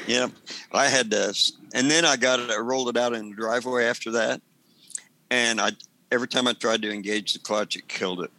yeah, 0.07 0.27
I 0.71 0.87
had 0.87 1.11
this, 1.11 1.53
and 1.73 1.91
then 1.91 2.05
I 2.05 2.15
got 2.15 2.39
it, 2.39 2.49
I 2.49 2.57
rolled 2.57 2.89
it 2.89 2.97
out 2.97 3.13
in 3.13 3.29
the 3.29 3.35
driveway 3.35 3.85
after 3.85 4.11
that, 4.13 4.41
and 5.29 5.61
I 5.61 5.71
every 6.15 6.27
time 6.27 6.47
I 6.47 6.53
tried 6.53 6.81
to 6.81 6.91
engage 6.91 7.33
the 7.33 7.39
clutch, 7.39 7.75
it 7.75 7.87
killed 7.87 8.23
it. 8.23 8.31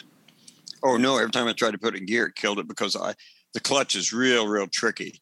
Oh 0.82 0.96
no! 0.96 1.18
Every 1.18 1.30
time 1.30 1.46
I 1.46 1.52
tried 1.52 1.72
to 1.72 1.78
put 1.78 1.94
it 1.94 1.98
in 2.00 2.06
gear, 2.06 2.26
it 2.26 2.34
killed 2.34 2.58
it 2.58 2.66
because 2.66 2.96
I 2.96 3.14
the 3.54 3.60
clutch 3.60 3.94
is 3.94 4.12
real, 4.12 4.48
real 4.48 4.66
tricky. 4.66 5.20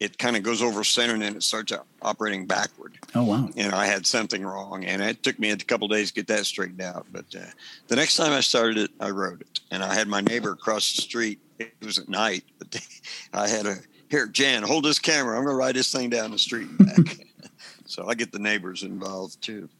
It 0.00 0.18
kind 0.18 0.36
of 0.36 0.42
goes 0.42 0.62
over 0.62 0.82
center 0.82 1.14
and 1.14 1.22
then 1.22 1.36
it 1.36 1.44
starts 1.44 1.72
operating 2.02 2.46
backward. 2.46 2.98
Oh 3.14 3.22
wow! 3.22 3.48
And 3.56 3.72
I 3.72 3.86
had 3.86 4.06
something 4.06 4.44
wrong, 4.44 4.84
and 4.84 5.00
it 5.00 5.22
took 5.22 5.38
me 5.38 5.50
a 5.50 5.56
couple 5.56 5.88
days 5.88 6.08
to 6.08 6.14
get 6.14 6.26
that 6.26 6.44
straightened 6.44 6.82
out. 6.82 7.06
But 7.12 7.26
uh, 7.34 7.46
the 7.88 7.96
next 7.96 8.16
time 8.16 8.32
I 8.32 8.40
started 8.40 8.78
it, 8.78 8.90
I 9.00 9.10
rode 9.10 9.40
it, 9.40 9.60
and 9.70 9.82
I 9.82 9.94
had 9.94 10.08
my 10.08 10.20
neighbor 10.20 10.52
across 10.52 10.94
the 10.94 11.02
street. 11.02 11.40
It 11.58 11.72
was 11.82 11.98
at 11.98 12.08
night, 12.08 12.44
but 12.58 12.84
I 13.32 13.48
had 13.48 13.66
a 13.66 13.76
here, 14.12 14.26
Jan, 14.26 14.62
hold 14.62 14.84
this 14.84 14.98
camera. 14.98 15.38
I'm 15.38 15.44
going 15.44 15.54
to 15.54 15.58
ride 15.58 15.74
this 15.74 15.90
thing 15.90 16.10
down 16.10 16.32
the 16.32 16.38
street 16.38 16.68
and 16.68 16.78
back. 16.78 17.26
so 17.86 18.06
I 18.06 18.14
get 18.14 18.30
the 18.30 18.38
neighbors 18.38 18.82
involved 18.82 19.40
too. 19.42 19.70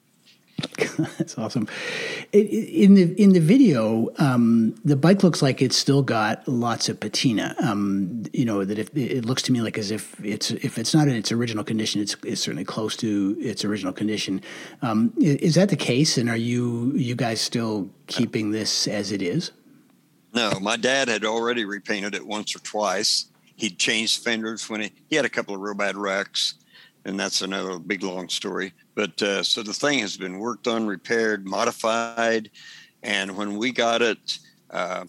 That's 1.19 1.37
awesome. 1.39 1.69
in 2.33 2.95
the 2.95 3.21
in 3.21 3.33
the 3.33 3.41
video, 3.41 4.09
um, 4.19 4.75
the 4.85 4.97
bike 4.97 5.23
looks 5.23 5.43
like 5.43 5.61
it's 5.61 5.77
still 5.77 6.03
got 6.03 6.47
lots 6.47 6.89
of 6.89 7.01
patina. 7.01 7.55
Um, 7.63 8.25
you 8.33 8.45
know 8.45 8.65
that 8.65 8.79
if 8.79 8.97
it 8.97 9.25
looks 9.25 9.43
to 9.43 9.53
me 9.53 9.61
like 9.61 9.79
as 9.79 9.91
if 9.91 10.23
it's 10.25 10.51
if 10.51 10.79
it's 10.79 10.95
not 10.95 11.09
in 11.09 11.15
its 11.15 11.33
original 11.33 11.65
condition, 11.65 12.01
it's 12.01 12.17
it's 12.25 12.41
certainly 12.41 12.65
close 12.65 12.97
to 12.99 13.37
its 13.41 13.65
original 13.65 13.93
condition. 13.93 14.41
Um, 14.83 15.13
is 15.19 15.55
that 15.57 15.69
the 15.69 15.77
case? 15.77 16.19
And 16.19 16.29
are 16.29 16.37
you 16.37 16.93
you 16.95 17.15
guys 17.15 17.41
still 17.41 17.91
keeping 18.07 18.51
this 18.51 18.87
as 18.87 19.13
it 19.13 19.23
is? 19.23 19.51
No, 20.35 20.59
my 20.61 20.77
dad 20.77 21.09
had 21.09 21.25
already 21.25 21.65
repainted 21.65 22.15
it 22.15 22.27
once 22.27 22.55
or 22.57 22.61
twice. 22.61 23.27
He'd 23.57 23.79
changed 23.79 24.25
fenders 24.25 24.69
when 24.69 24.81
he, 24.81 24.93
he 25.09 25.17
had 25.17 25.25
a 25.25 25.29
couple 25.29 25.55
of 25.55 25.61
real 25.61 25.75
bad 25.75 25.97
wrecks 25.97 26.55
and 27.05 27.19
that's 27.19 27.43
another 27.43 27.79
big 27.79 28.03
long 28.03 28.29
story. 28.29 28.73
But 28.95 29.21
uh, 29.23 29.43
so 29.43 29.63
the 29.63 29.73
thing 29.73 29.99
has 30.01 30.17
been 30.17 30.39
worked 30.39 30.67
on, 30.69 30.87
repaired, 30.87 31.47
modified, 31.47 32.51
and 33.03 33.37
when 33.37 33.57
we 33.57 33.73
got 33.73 34.03
it, 34.03 34.39
uh, 34.71 35.05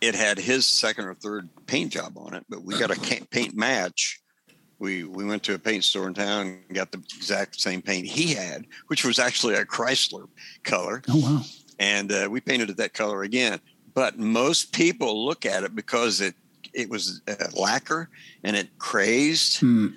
it 0.00 0.14
had 0.14 0.38
his 0.38 0.66
second 0.66 1.06
or 1.06 1.14
third 1.14 1.48
paint 1.66 1.92
job 1.92 2.16
on 2.16 2.34
it. 2.34 2.44
But 2.48 2.62
we 2.62 2.78
got 2.78 2.90
a 2.96 3.00
paint 3.30 3.56
match. 3.56 4.20
We 4.78 5.02
we 5.04 5.24
went 5.24 5.42
to 5.44 5.54
a 5.54 5.58
paint 5.58 5.84
store 5.84 6.06
in 6.06 6.14
town 6.14 6.60
and 6.68 6.74
got 6.76 6.92
the 6.92 6.98
exact 7.16 7.60
same 7.60 7.82
paint 7.82 8.06
he 8.06 8.32
had, 8.34 8.64
which 8.86 9.04
was 9.04 9.18
actually 9.18 9.54
a 9.54 9.64
Chrysler 9.64 10.28
color. 10.62 11.02
Oh 11.08 11.16
wow! 11.18 11.42
And 11.80 12.12
uh, 12.12 12.28
we 12.30 12.40
painted 12.40 12.70
it 12.70 12.76
that 12.76 12.94
color 12.94 13.22
again. 13.24 13.58
but 13.94 14.18
most 14.18 14.72
people 14.72 15.26
look 15.26 15.44
at 15.44 15.64
it 15.64 15.74
because 15.74 16.20
it 16.20 16.34
it 16.72 16.88
was 16.88 17.22
lacquer 17.56 18.08
and 18.44 18.54
it 18.54 18.68
crazed, 18.78 19.58
Hmm. 19.60 19.88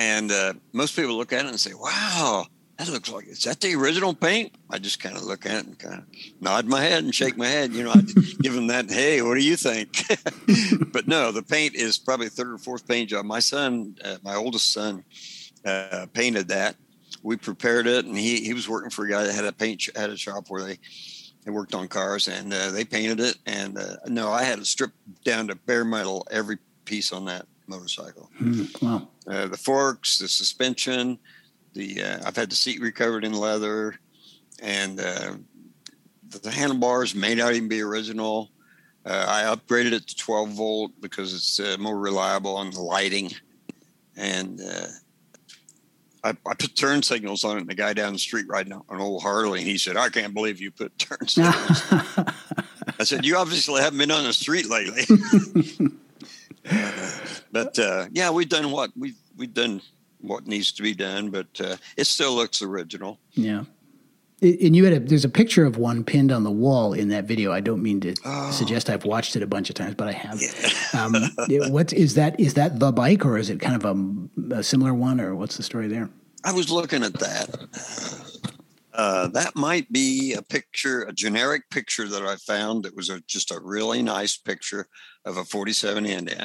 And 0.00 0.32
uh, 0.32 0.54
most 0.72 0.96
people 0.96 1.16
look 1.16 1.32
at 1.32 1.44
it 1.44 1.48
and 1.48 1.60
say, 1.60 1.74
"Wow." 1.74 2.46
That 2.78 2.88
looks 2.88 3.12
like 3.12 3.26
is 3.26 3.42
that 3.42 3.60
the 3.60 3.74
original 3.74 4.14
paint? 4.14 4.54
I 4.70 4.78
just 4.78 5.00
kind 5.00 5.14
of 5.14 5.24
look 5.24 5.44
at 5.44 5.52
it 5.52 5.66
and 5.66 5.78
kind 5.78 5.96
of 5.96 6.04
nod 6.40 6.64
my 6.64 6.80
head 6.80 7.04
and 7.04 7.14
shake 7.14 7.36
my 7.36 7.46
head. 7.46 7.74
You 7.74 7.84
know, 7.84 7.90
I 7.90 8.00
give 8.40 8.54
them 8.54 8.68
that. 8.68 8.90
Hey, 8.90 9.20
what 9.20 9.34
do 9.34 9.44
you 9.44 9.56
think? 9.56 10.02
but 10.90 11.06
no, 11.06 11.30
the 11.30 11.42
paint 11.42 11.74
is 11.74 11.98
probably 11.98 12.30
third 12.30 12.54
or 12.54 12.56
fourth 12.56 12.88
paint 12.88 13.10
job. 13.10 13.26
My 13.26 13.40
son, 13.40 13.96
uh, 14.02 14.16
my 14.24 14.34
oldest 14.34 14.72
son, 14.72 15.04
uh, 15.66 16.06
painted 16.14 16.48
that. 16.48 16.76
We 17.22 17.36
prepared 17.36 17.86
it, 17.86 18.06
and 18.06 18.16
he 18.16 18.42
he 18.42 18.54
was 18.54 18.66
working 18.66 18.88
for 18.88 19.04
a 19.04 19.10
guy 19.10 19.24
that 19.24 19.34
had 19.34 19.44
a 19.44 19.52
paint 19.52 19.86
had 19.94 20.08
a 20.08 20.16
shop 20.16 20.46
where 20.48 20.62
they 20.62 20.78
they 21.44 21.50
worked 21.50 21.74
on 21.74 21.86
cars, 21.86 22.28
and 22.28 22.50
uh, 22.50 22.70
they 22.70 22.86
painted 22.86 23.20
it. 23.20 23.36
And 23.44 23.76
uh, 23.76 23.96
no, 24.06 24.32
I 24.32 24.44
had 24.44 24.58
it 24.58 24.66
stripped 24.66 25.22
down 25.22 25.48
to 25.48 25.54
bare 25.54 25.84
metal, 25.84 26.26
every 26.30 26.56
piece 26.86 27.12
on 27.12 27.26
that 27.26 27.44
motorcycle. 27.70 28.28
Hmm. 28.36 28.64
Wow. 28.82 29.08
Uh, 29.26 29.46
the 29.46 29.56
forks, 29.56 30.18
the 30.18 30.28
suspension, 30.28 31.18
the 31.72 32.02
uh, 32.02 32.18
I've 32.26 32.36
had 32.36 32.50
the 32.50 32.56
seat 32.56 32.80
recovered 32.80 33.24
in 33.24 33.32
leather, 33.32 33.94
and 34.60 35.00
uh, 35.00 35.34
the, 36.28 36.38
the 36.40 36.50
handlebars 36.50 37.14
may 37.14 37.34
not 37.34 37.54
even 37.54 37.68
be 37.68 37.80
original. 37.80 38.50
Uh, 39.06 39.24
I 39.26 39.54
upgraded 39.54 39.92
it 39.92 40.06
to 40.08 40.16
12 40.16 40.50
volt 40.50 40.92
because 41.00 41.32
it's 41.32 41.58
uh, 41.58 41.76
more 41.80 41.98
reliable 41.98 42.56
on 42.56 42.70
the 42.70 42.82
lighting, 42.82 43.30
and 44.16 44.60
uh, 44.60 44.88
I, 46.22 46.30
I 46.30 46.54
put 46.54 46.76
turn 46.76 47.02
signals 47.02 47.44
on 47.44 47.56
it. 47.56 47.60
And 47.60 47.70
the 47.70 47.74
guy 47.74 47.94
down 47.94 48.12
the 48.12 48.18
street 48.18 48.46
riding 48.48 48.72
an 48.72 49.00
old 49.00 49.22
Harley, 49.22 49.60
and 49.60 49.68
he 49.68 49.78
said, 49.78 49.96
"I 49.96 50.10
can't 50.10 50.34
believe 50.34 50.60
you 50.60 50.70
put 50.70 50.98
turn 50.98 51.18
signals." 51.28 51.82
I 52.98 53.04
said, 53.04 53.24
"You 53.24 53.36
obviously 53.36 53.80
haven't 53.80 53.98
been 53.98 54.10
on 54.10 54.24
the 54.24 54.32
street 54.32 54.68
lately." 54.68 55.04
but 57.52 57.78
uh, 57.78 58.06
yeah, 58.12 58.30
we've 58.30 58.48
done 58.48 58.70
what 58.70 58.90
we 58.96 59.14
we've 59.36 59.54
done 59.54 59.80
what 60.20 60.46
needs 60.46 60.72
to 60.72 60.82
be 60.82 60.94
done, 60.94 61.30
but 61.30 61.46
uh, 61.60 61.76
it 61.96 62.06
still 62.06 62.34
looks 62.34 62.62
original. 62.62 63.18
Yeah. 63.32 63.64
And 64.42 64.74
you 64.74 64.84
had 64.84 64.94
a 64.94 65.00
there's 65.00 65.24
a 65.26 65.28
picture 65.28 65.66
of 65.66 65.76
one 65.76 66.02
pinned 66.02 66.32
on 66.32 66.44
the 66.44 66.50
wall 66.50 66.94
in 66.94 67.08
that 67.08 67.24
video. 67.24 67.52
I 67.52 67.60
don't 67.60 67.82
mean 67.82 68.00
to 68.00 68.14
Oh. 68.24 68.50
suggest 68.50 68.88
I've 68.88 69.04
watched 69.04 69.36
it 69.36 69.42
a 69.42 69.46
bunch 69.46 69.68
of 69.68 69.74
times, 69.74 69.94
but 69.96 70.08
I 70.08 70.12
have. 70.12 70.40
Um, 70.94 71.14
it- 71.48 71.70
what 71.70 71.92
is 71.92 72.14
that? 72.14 72.38
Is 72.40 72.54
that 72.54 72.78
the 72.80 72.90
bike, 72.92 73.24
or 73.26 73.36
is 73.36 73.50
it 73.50 73.60
kind 73.60 73.76
of 73.76 73.84
a, 73.84 74.56
a 74.56 74.62
similar 74.62 74.94
one, 74.94 75.20
or 75.20 75.34
what's 75.34 75.56
the 75.58 75.62
story 75.62 75.88
there? 75.88 76.08
I 76.42 76.52
was 76.52 76.70
looking 76.70 77.02
at 77.04 77.12
that. 77.14 78.30
Uh, 78.92 79.28
that 79.28 79.54
might 79.56 79.90
be 79.92 80.34
a 80.34 80.42
picture, 80.42 81.02
a 81.02 81.12
generic 81.12 81.68
picture 81.70 82.08
that 82.08 82.22
I 82.22 82.36
found 82.36 82.84
that 82.84 82.96
was 82.96 83.08
a, 83.08 83.20
just 83.26 83.50
a 83.50 83.60
really 83.62 84.02
nice 84.02 84.36
picture 84.36 84.88
of 85.24 85.36
a 85.36 85.44
47 85.44 86.04
Indian. 86.06 86.44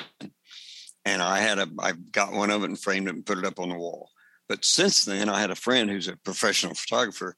And 1.06 1.22
I 1.22 1.40
had 1.40 1.60
a, 1.60 1.68
I 1.80 1.92
got 2.12 2.34
one 2.34 2.50
of 2.50 2.64
it 2.64 2.68
and 2.68 2.80
framed 2.80 3.08
it 3.08 3.16
and 3.16 3.26
put 3.26 3.38
it 3.38 3.46
up 3.46 3.60
on 3.60 3.70
the 3.70 3.76
wall. 3.76 4.10
But 4.48 4.66
since 4.66 5.06
then, 5.06 5.30
I 5.30 5.40
had 5.40 5.52
a 5.52 5.56
friend 5.56 5.90
who's 5.90 6.08
a 6.08 6.18
professional 6.18 6.74
photographer, 6.74 7.36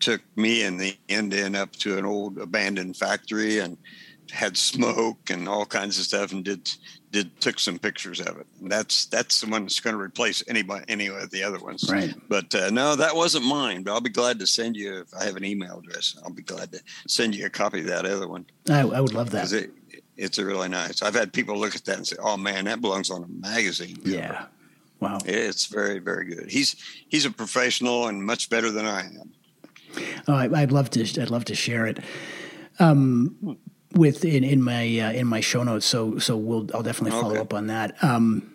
took 0.00 0.20
me 0.36 0.62
and 0.62 0.78
the 0.78 0.96
end 1.08 1.32
Indian 1.34 1.54
up 1.54 1.72
to 1.72 1.98
an 1.98 2.04
old 2.04 2.38
abandoned 2.38 2.96
factory 2.96 3.58
and 3.58 3.76
had 4.30 4.56
smoke 4.56 5.30
and 5.30 5.48
all 5.48 5.64
kinds 5.64 5.98
of 5.98 6.04
stuff 6.04 6.32
and 6.32 6.44
did 6.44 6.70
did 7.10 7.40
took 7.40 7.58
some 7.58 7.78
pictures 7.78 8.20
of 8.20 8.38
it. 8.38 8.46
And 8.60 8.70
that's 8.70 9.06
that's 9.06 9.40
the 9.40 9.48
one 9.48 9.62
that's 9.62 9.80
going 9.80 9.96
to 9.96 10.02
replace 10.02 10.44
anybody 10.46 10.84
any 10.88 11.08
of 11.08 11.30
the 11.30 11.42
other 11.42 11.58
ones. 11.58 11.88
Right. 11.90 12.14
But 12.28 12.54
uh, 12.54 12.70
no, 12.70 12.94
that 12.96 13.16
wasn't 13.16 13.46
mine. 13.46 13.82
But 13.82 13.92
I'll 13.92 14.00
be 14.02 14.10
glad 14.10 14.38
to 14.40 14.46
send 14.46 14.76
you 14.76 15.00
if 15.00 15.14
I 15.18 15.24
have 15.24 15.36
an 15.36 15.44
email 15.44 15.78
address. 15.78 16.18
I'll 16.22 16.30
be 16.30 16.42
glad 16.42 16.72
to 16.72 16.80
send 17.06 17.34
you 17.34 17.46
a 17.46 17.50
copy 17.50 17.80
of 17.80 17.86
that 17.86 18.04
other 18.04 18.28
one 18.28 18.44
I, 18.68 18.80
I 18.80 19.00
would 19.00 19.14
love 19.14 19.30
that. 19.30 19.50
it 19.52 19.70
it's 20.18 20.38
really 20.38 20.68
nice. 20.68 21.00
I've 21.00 21.14
had 21.14 21.32
people 21.32 21.56
look 21.58 21.74
at 21.74 21.84
that 21.86 21.96
and 21.96 22.06
say, 22.06 22.16
"Oh 22.22 22.36
man, 22.36 22.66
that 22.66 22.80
belongs 22.80 23.10
on 23.10 23.22
a 23.24 23.28
magazine." 23.28 23.96
cover." 23.96 24.10
Yeah. 24.10 24.44
Wow. 25.00 25.18
it's 25.24 25.66
very 25.66 26.00
very 26.00 26.24
good. 26.24 26.50
He's 26.50 26.74
he's 27.08 27.24
a 27.24 27.30
professional 27.30 28.08
and 28.08 28.22
much 28.24 28.50
better 28.50 28.70
than 28.70 28.84
I 28.84 29.02
am. 29.06 29.32
Oh, 30.26 30.34
I, 30.34 30.50
I'd 30.62 30.72
love 30.72 30.90
to. 30.90 31.00
I'd 31.22 31.30
love 31.30 31.44
to 31.46 31.54
share 31.54 31.86
it. 31.86 31.98
Um, 32.80 33.56
with 33.94 34.24
in 34.24 34.44
in 34.44 34.62
my 34.62 34.82
uh, 35.00 35.12
in 35.12 35.26
my 35.26 35.40
show 35.40 35.62
notes. 35.62 35.86
So 35.86 36.18
so 36.18 36.36
we'll 36.36 36.68
I'll 36.74 36.82
definitely 36.82 37.12
follow 37.12 37.32
Okay. 37.32 37.40
up 37.40 37.54
on 37.54 37.68
that. 37.68 38.02
Um, 38.02 38.52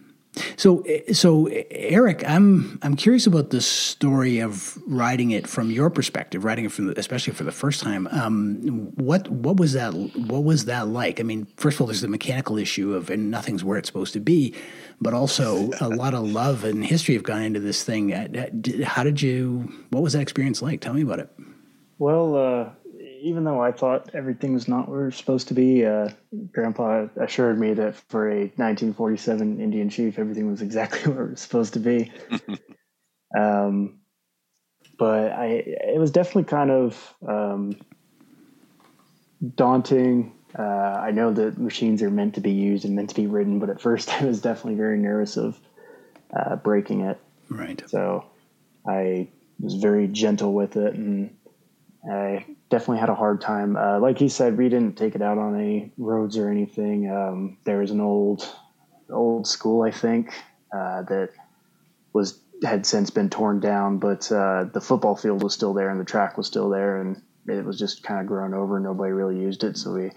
so 0.55 0.83
so 1.11 1.47
Eric, 1.69 2.23
I'm 2.27 2.79
I'm 2.81 2.95
curious 2.95 3.27
about 3.27 3.51
the 3.51 3.61
story 3.61 4.39
of 4.39 4.77
writing 4.87 5.31
it 5.31 5.47
from 5.47 5.69
your 5.69 5.89
perspective, 5.89 6.43
writing 6.43 6.65
it 6.65 6.71
from 6.71 6.87
the, 6.87 6.99
especially 6.99 7.33
for 7.33 7.43
the 7.43 7.51
first 7.51 7.81
time. 7.81 8.07
Um, 8.11 8.91
what 8.95 9.29
what 9.29 9.57
was 9.57 9.73
that? 9.73 9.93
What 9.93 10.43
was 10.43 10.65
that 10.65 10.87
like? 10.87 11.19
I 11.19 11.23
mean, 11.23 11.47
first 11.57 11.77
of 11.77 11.81
all, 11.81 11.87
there's 11.87 12.01
the 12.01 12.07
mechanical 12.07 12.57
issue 12.57 12.93
of 12.93 13.09
and 13.09 13.29
nothing's 13.29 13.63
where 13.63 13.77
it's 13.77 13.87
supposed 13.87 14.13
to 14.13 14.19
be, 14.19 14.55
but 14.99 15.13
also 15.13 15.69
a 15.79 15.89
lot 16.03 16.13
of 16.13 16.23
love 16.23 16.63
and 16.63 16.83
history 16.83 17.13
have 17.15 17.23
gone 17.23 17.43
into 17.43 17.59
this 17.59 17.83
thing. 17.83 18.13
Uh, 18.13 18.47
How 18.85 19.03
did 19.03 19.21
you? 19.21 19.71
What 19.91 20.01
was 20.01 20.13
that 20.13 20.21
experience 20.21 20.61
like? 20.61 20.81
Tell 20.81 20.93
me 20.93 21.01
about 21.03 21.19
it. 21.19 21.29
Well, 21.99 22.35
uh, 22.35 22.69
even 23.23 23.45
though 23.45 23.61
I 23.61 23.71
thought 23.71 24.11
everything 24.13 24.53
was 24.53 24.67
not 24.67 24.89
where 24.89 25.07
it's 25.07 25.17
supposed 25.17 25.47
to 25.47 25.53
be, 25.53 25.85
uh, 25.85 26.09
Grandpa 26.51 27.07
assured 27.15 27.57
me 27.57 27.73
that 27.73 27.95
for 28.09 28.29
a 28.29 28.51
1947 28.57 29.61
Indian 29.61 29.89
chief, 29.89 30.19
everything 30.19 30.51
was 30.51 30.61
exactly 30.61 31.11
where 31.13 31.27
it 31.27 31.31
was 31.31 31.39
supposed 31.39 31.73
to 31.73 31.79
be. 31.79 32.11
um, 33.37 33.99
but 34.99 35.31
I, 35.31 35.45
it 35.65 35.99
was 35.99 36.11
definitely 36.11 36.43
kind 36.43 36.69
of 36.69 37.15
um, 37.25 37.77
daunting. 39.55 40.33
Uh, 40.59 40.61
I 40.61 41.11
know 41.11 41.31
that 41.31 41.57
machines 41.57 42.01
are 42.01 42.11
meant 42.11 42.35
to 42.35 42.41
be 42.41 42.51
used 42.51 42.83
and 42.83 42.93
meant 42.93 43.09
to 43.09 43.15
be 43.15 43.27
ridden, 43.27 43.59
but 43.59 43.69
at 43.69 43.81
first 43.81 44.09
I 44.21 44.25
was 44.25 44.41
definitely 44.41 44.75
very 44.75 44.99
nervous 44.99 45.37
of 45.37 45.57
uh, 46.35 46.57
breaking 46.57 47.01
it. 47.01 47.21
Right. 47.47 47.81
So 47.87 48.25
I 48.85 49.29
was 49.61 49.75
very 49.75 50.07
gentle 50.09 50.53
with 50.53 50.75
it 50.75 50.95
and 50.95 51.33
I 52.09 52.45
definitely 52.69 52.99
had 52.99 53.09
a 53.09 53.15
hard 53.15 53.39
time. 53.39 53.77
Uh, 53.77 53.99
like 53.99 54.17
he 54.17 54.27
said, 54.27 54.57
we 54.57 54.67
didn't 54.67 54.97
take 54.97 55.15
it 55.15 55.21
out 55.21 55.37
on 55.37 55.55
any 55.55 55.91
roads 55.97 56.37
or 56.37 56.49
anything. 56.49 57.09
Um, 57.09 57.57
there 57.63 57.79
was 57.79 57.91
an 57.91 58.01
old, 58.01 58.47
old 59.09 59.47
school, 59.47 59.83
I 59.83 59.91
think, 59.91 60.33
uh, 60.75 61.03
that 61.03 61.29
was 62.11 62.39
had 62.63 62.85
since 62.85 63.09
been 63.09 63.29
torn 63.29 63.59
down, 63.59 63.97
but 63.97 64.31
uh, 64.31 64.65
the 64.65 64.81
football 64.81 65.15
field 65.15 65.43
was 65.43 65.53
still 65.53 65.73
there 65.73 65.89
and 65.89 65.99
the 65.99 66.05
track 66.05 66.37
was 66.37 66.47
still 66.47 66.69
there, 66.69 67.01
and 67.01 67.21
it 67.47 67.65
was 67.65 67.77
just 67.77 68.03
kind 68.03 68.21
of 68.21 68.27
grown 68.27 68.53
over. 68.53 68.79
Nobody 68.79 69.11
really 69.11 69.39
used 69.39 69.63
it, 69.63 69.77
so 69.77 69.93
we 69.93 70.11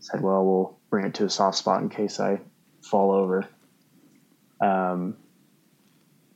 said, 0.00 0.20
"Well, 0.20 0.44
we'll 0.44 0.78
bring 0.90 1.06
it 1.06 1.14
to 1.14 1.24
a 1.24 1.30
soft 1.30 1.58
spot 1.58 1.82
in 1.82 1.88
case 1.88 2.20
I 2.20 2.40
fall 2.82 3.12
over." 3.12 3.46
Um, 4.60 5.16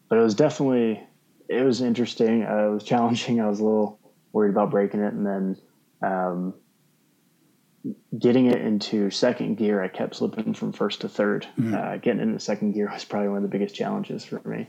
but 0.09 0.18
it 0.18 0.22
was 0.22 0.34
definitely 0.34 1.07
it 1.49 1.62
was 1.62 1.80
interesting. 1.80 2.45
Uh, 2.45 2.68
it 2.68 2.74
was 2.74 2.84
challenging. 2.93 3.41
I 3.41 3.49
was 3.49 3.61
a 3.61 3.64
little 3.64 4.01
worried 4.37 4.51
about 4.51 4.70
breaking 4.70 5.01
it, 5.01 5.14
and 5.14 5.26
then 5.26 5.57
um, 6.03 6.55
getting 8.18 8.47
it 8.47 8.61
into 8.61 9.11
second 9.11 9.57
gear. 9.57 9.82
I 9.82 9.89
kept 9.89 10.16
slipping 10.16 10.53
from 10.53 10.72
first 10.72 11.01
to 11.01 11.09
3rd 11.09 11.47
Uh, 11.74 11.97
getting 11.97 12.20
into 12.20 12.39
second 12.39 12.72
gear 12.72 12.91
was 12.93 13.07
probably 13.07 13.30
one 13.30 13.39
of 13.39 13.43
the 13.45 13.49
biggest 13.49 13.74
challenges 13.74 14.26
for 14.26 14.47
me. 14.47 14.68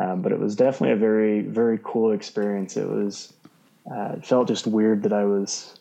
Um, 0.00 0.22
but 0.22 0.30
it 0.30 0.38
was 0.38 0.54
definitely 0.54 0.92
a 0.92 0.96
very 0.96 1.40
very 1.42 1.80
cool 1.82 2.12
experience. 2.12 2.76
It 2.76 2.88
was 2.88 3.32
uh, 3.90 4.12
it 4.18 4.24
felt 4.24 4.46
just 4.46 4.68
weird 4.68 5.02
that 5.02 5.12
I 5.12 5.24
was 5.24 5.80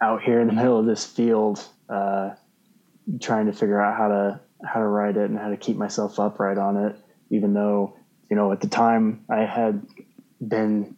out 0.00 0.22
here 0.22 0.40
in 0.40 0.48
the 0.48 0.52
middle 0.60 0.80
of 0.80 0.86
this 0.86 1.06
field 1.06 1.64
uh, 1.88 2.30
trying 3.20 3.46
to 3.46 3.52
figure 3.52 3.80
out 3.80 3.96
how 3.96 4.08
to 4.08 4.40
how 4.64 4.80
to 4.80 4.86
ride 4.86 5.16
it 5.16 5.30
and 5.30 5.38
how 5.38 5.50
to 5.50 5.56
keep 5.56 5.76
myself 5.76 6.18
upright 6.18 6.58
on 6.58 6.76
it 6.76 6.96
even 7.30 7.54
though 7.54 7.94
you 8.28 8.34
know 8.34 8.50
at 8.52 8.60
the 8.60 8.66
time 8.66 9.22
i 9.28 9.44
had 9.44 9.86
been 10.40 10.96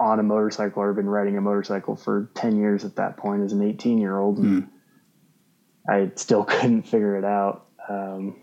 on 0.00 0.18
a 0.18 0.22
motorcycle 0.22 0.82
or 0.82 0.92
been 0.92 1.08
riding 1.08 1.36
a 1.36 1.40
motorcycle 1.40 1.96
for 1.96 2.30
10 2.34 2.56
years 2.56 2.84
at 2.84 2.96
that 2.96 3.16
point 3.16 3.42
as 3.42 3.52
an 3.52 3.62
18 3.62 3.98
year 3.98 4.18
old 4.18 4.38
and 4.38 4.68
i 5.88 6.10
still 6.16 6.44
couldn't 6.54 6.82
figure 6.82 7.16
it 7.16 7.24
out. 7.24 7.66
Um, 7.88 8.36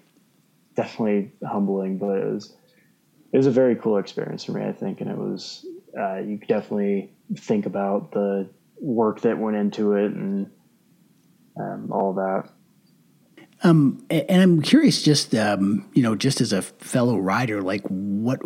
definitely 0.76 1.34
humbling 1.46 1.98
but 1.98 2.18
it 2.18 2.32
was 2.32 2.56
it 3.34 3.38
was 3.38 3.48
a 3.48 3.52
very 3.52 3.76
cool 3.76 3.98
experience 3.98 4.44
for 4.46 4.54
me 4.54 4.64
i 4.64 4.72
think 4.72 5.02
and 5.02 5.10
it 5.10 5.18
was 5.18 5.66
uh, 6.00 6.20
you 6.20 6.38
could 6.38 6.48
definitely 6.48 7.12
think 7.36 7.66
about 7.66 8.12
the 8.14 8.50
work 8.80 9.22
that 9.22 9.38
went 9.38 9.58
into 9.58 9.94
it 9.94 10.14
and 10.14 10.50
um, 11.60 11.92
all 11.92 12.14
that 12.14 12.50
Um, 13.64 14.04
and 14.10 14.42
I'm 14.42 14.62
curious, 14.62 15.04
just 15.04 15.36
um, 15.36 15.88
you 15.94 16.02
know, 16.02 16.16
just 16.16 16.42
as 16.42 16.52
a 16.52 16.64
fellow 16.64 17.18
rider, 17.18 17.62
like 17.62 17.84
what 17.88 18.40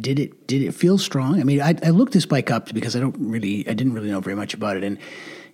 did 0.00 0.18
it 0.18 0.46
did 0.46 0.62
it 0.62 0.72
feel 0.72 0.98
strong? 0.98 1.40
I 1.40 1.44
mean, 1.44 1.62
I, 1.62 1.74
I 1.82 1.90
looked 1.90 2.12
this 2.12 2.26
bike 2.26 2.50
up 2.50 2.72
because 2.74 2.94
I 2.94 3.00
don't 3.00 3.16
really, 3.18 3.66
I 3.66 3.72
didn't 3.72 3.94
really 3.94 4.10
know 4.10 4.20
very 4.20 4.36
much 4.36 4.52
about 4.52 4.76
it, 4.76 4.84
and 4.84 4.98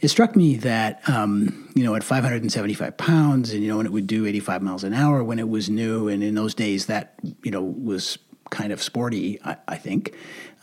it 0.00 0.08
struck 0.08 0.34
me 0.34 0.56
that 0.56 1.08
um, 1.08 1.70
you 1.76 1.84
know, 1.84 1.94
at 1.94 2.02
575 2.02 2.96
pounds, 2.96 3.52
and 3.52 3.62
you 3.62 3.68
know, 3.68 3.76
when 3.76 3.86
it 3.86 3.92
would 3.92 4.08
do 4.08 4.26
85 4.26 4.62
miles 4.62 4.82
an 4.82 4.94
hour 4.94 5.22
when 5.22 5.38
it 5.38 5.48
was 5.48 5.70
new, 5.70 6.08
and 6.08 6.24
in 6.24 6.34
those 6.34 6.54
days, 6.54 6.86
that 6.86 7.14
you 7.44 7.52
know 7.52 7.62
was 7.62 8.18
kind 8.50 8.72
of 8.72 8.82
sporty, 8.82 9.40
I, 9.44 9.56
I 9.68 9.76
think. 9.76 10.14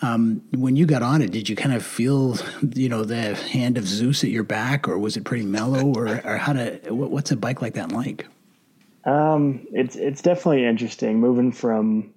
Um, 0.02 0.41
when 0.56 0.76
you 0.76 0.86
got 0.86 1.02
on 1.02 1.22
it, 1.22 1.32
did 1.32 1.50
you 1.50 1.56
kind 1.56 1.76
of 1.76 1.86
feel, 1.86 2.38
you 2.74 2.88
know, 2.88 3.04
the 3.04 3.36
hand 3.36 3.78
of 3.78 3.86
Zeus 3.86 4.24
at 4.24 4.30
your 4.30 4.43
back, 4.43 4.88
or 4.88 4.97
was 4.97 5.18
it 5.18 5.26
pretty 5.26 5.45
mellow, 5.45 5.93
or, 5.93 6.22
or 6.26 6.38
how 6.38 6.54
to? 6.54 6.80
What's 6.89 7.32
a 7.32 7.36
bike 7.36 7.62
like 7.62 7.74
that 7.74 7.91
like? 7.91 8.26
Um, 9.06 9.68
it's 9.72 9.95
it's 9.95 10.22
definitely 10.22 10.66
interesting 10.66 11.20
moving 11.20 11.52
from. 11.52 12.14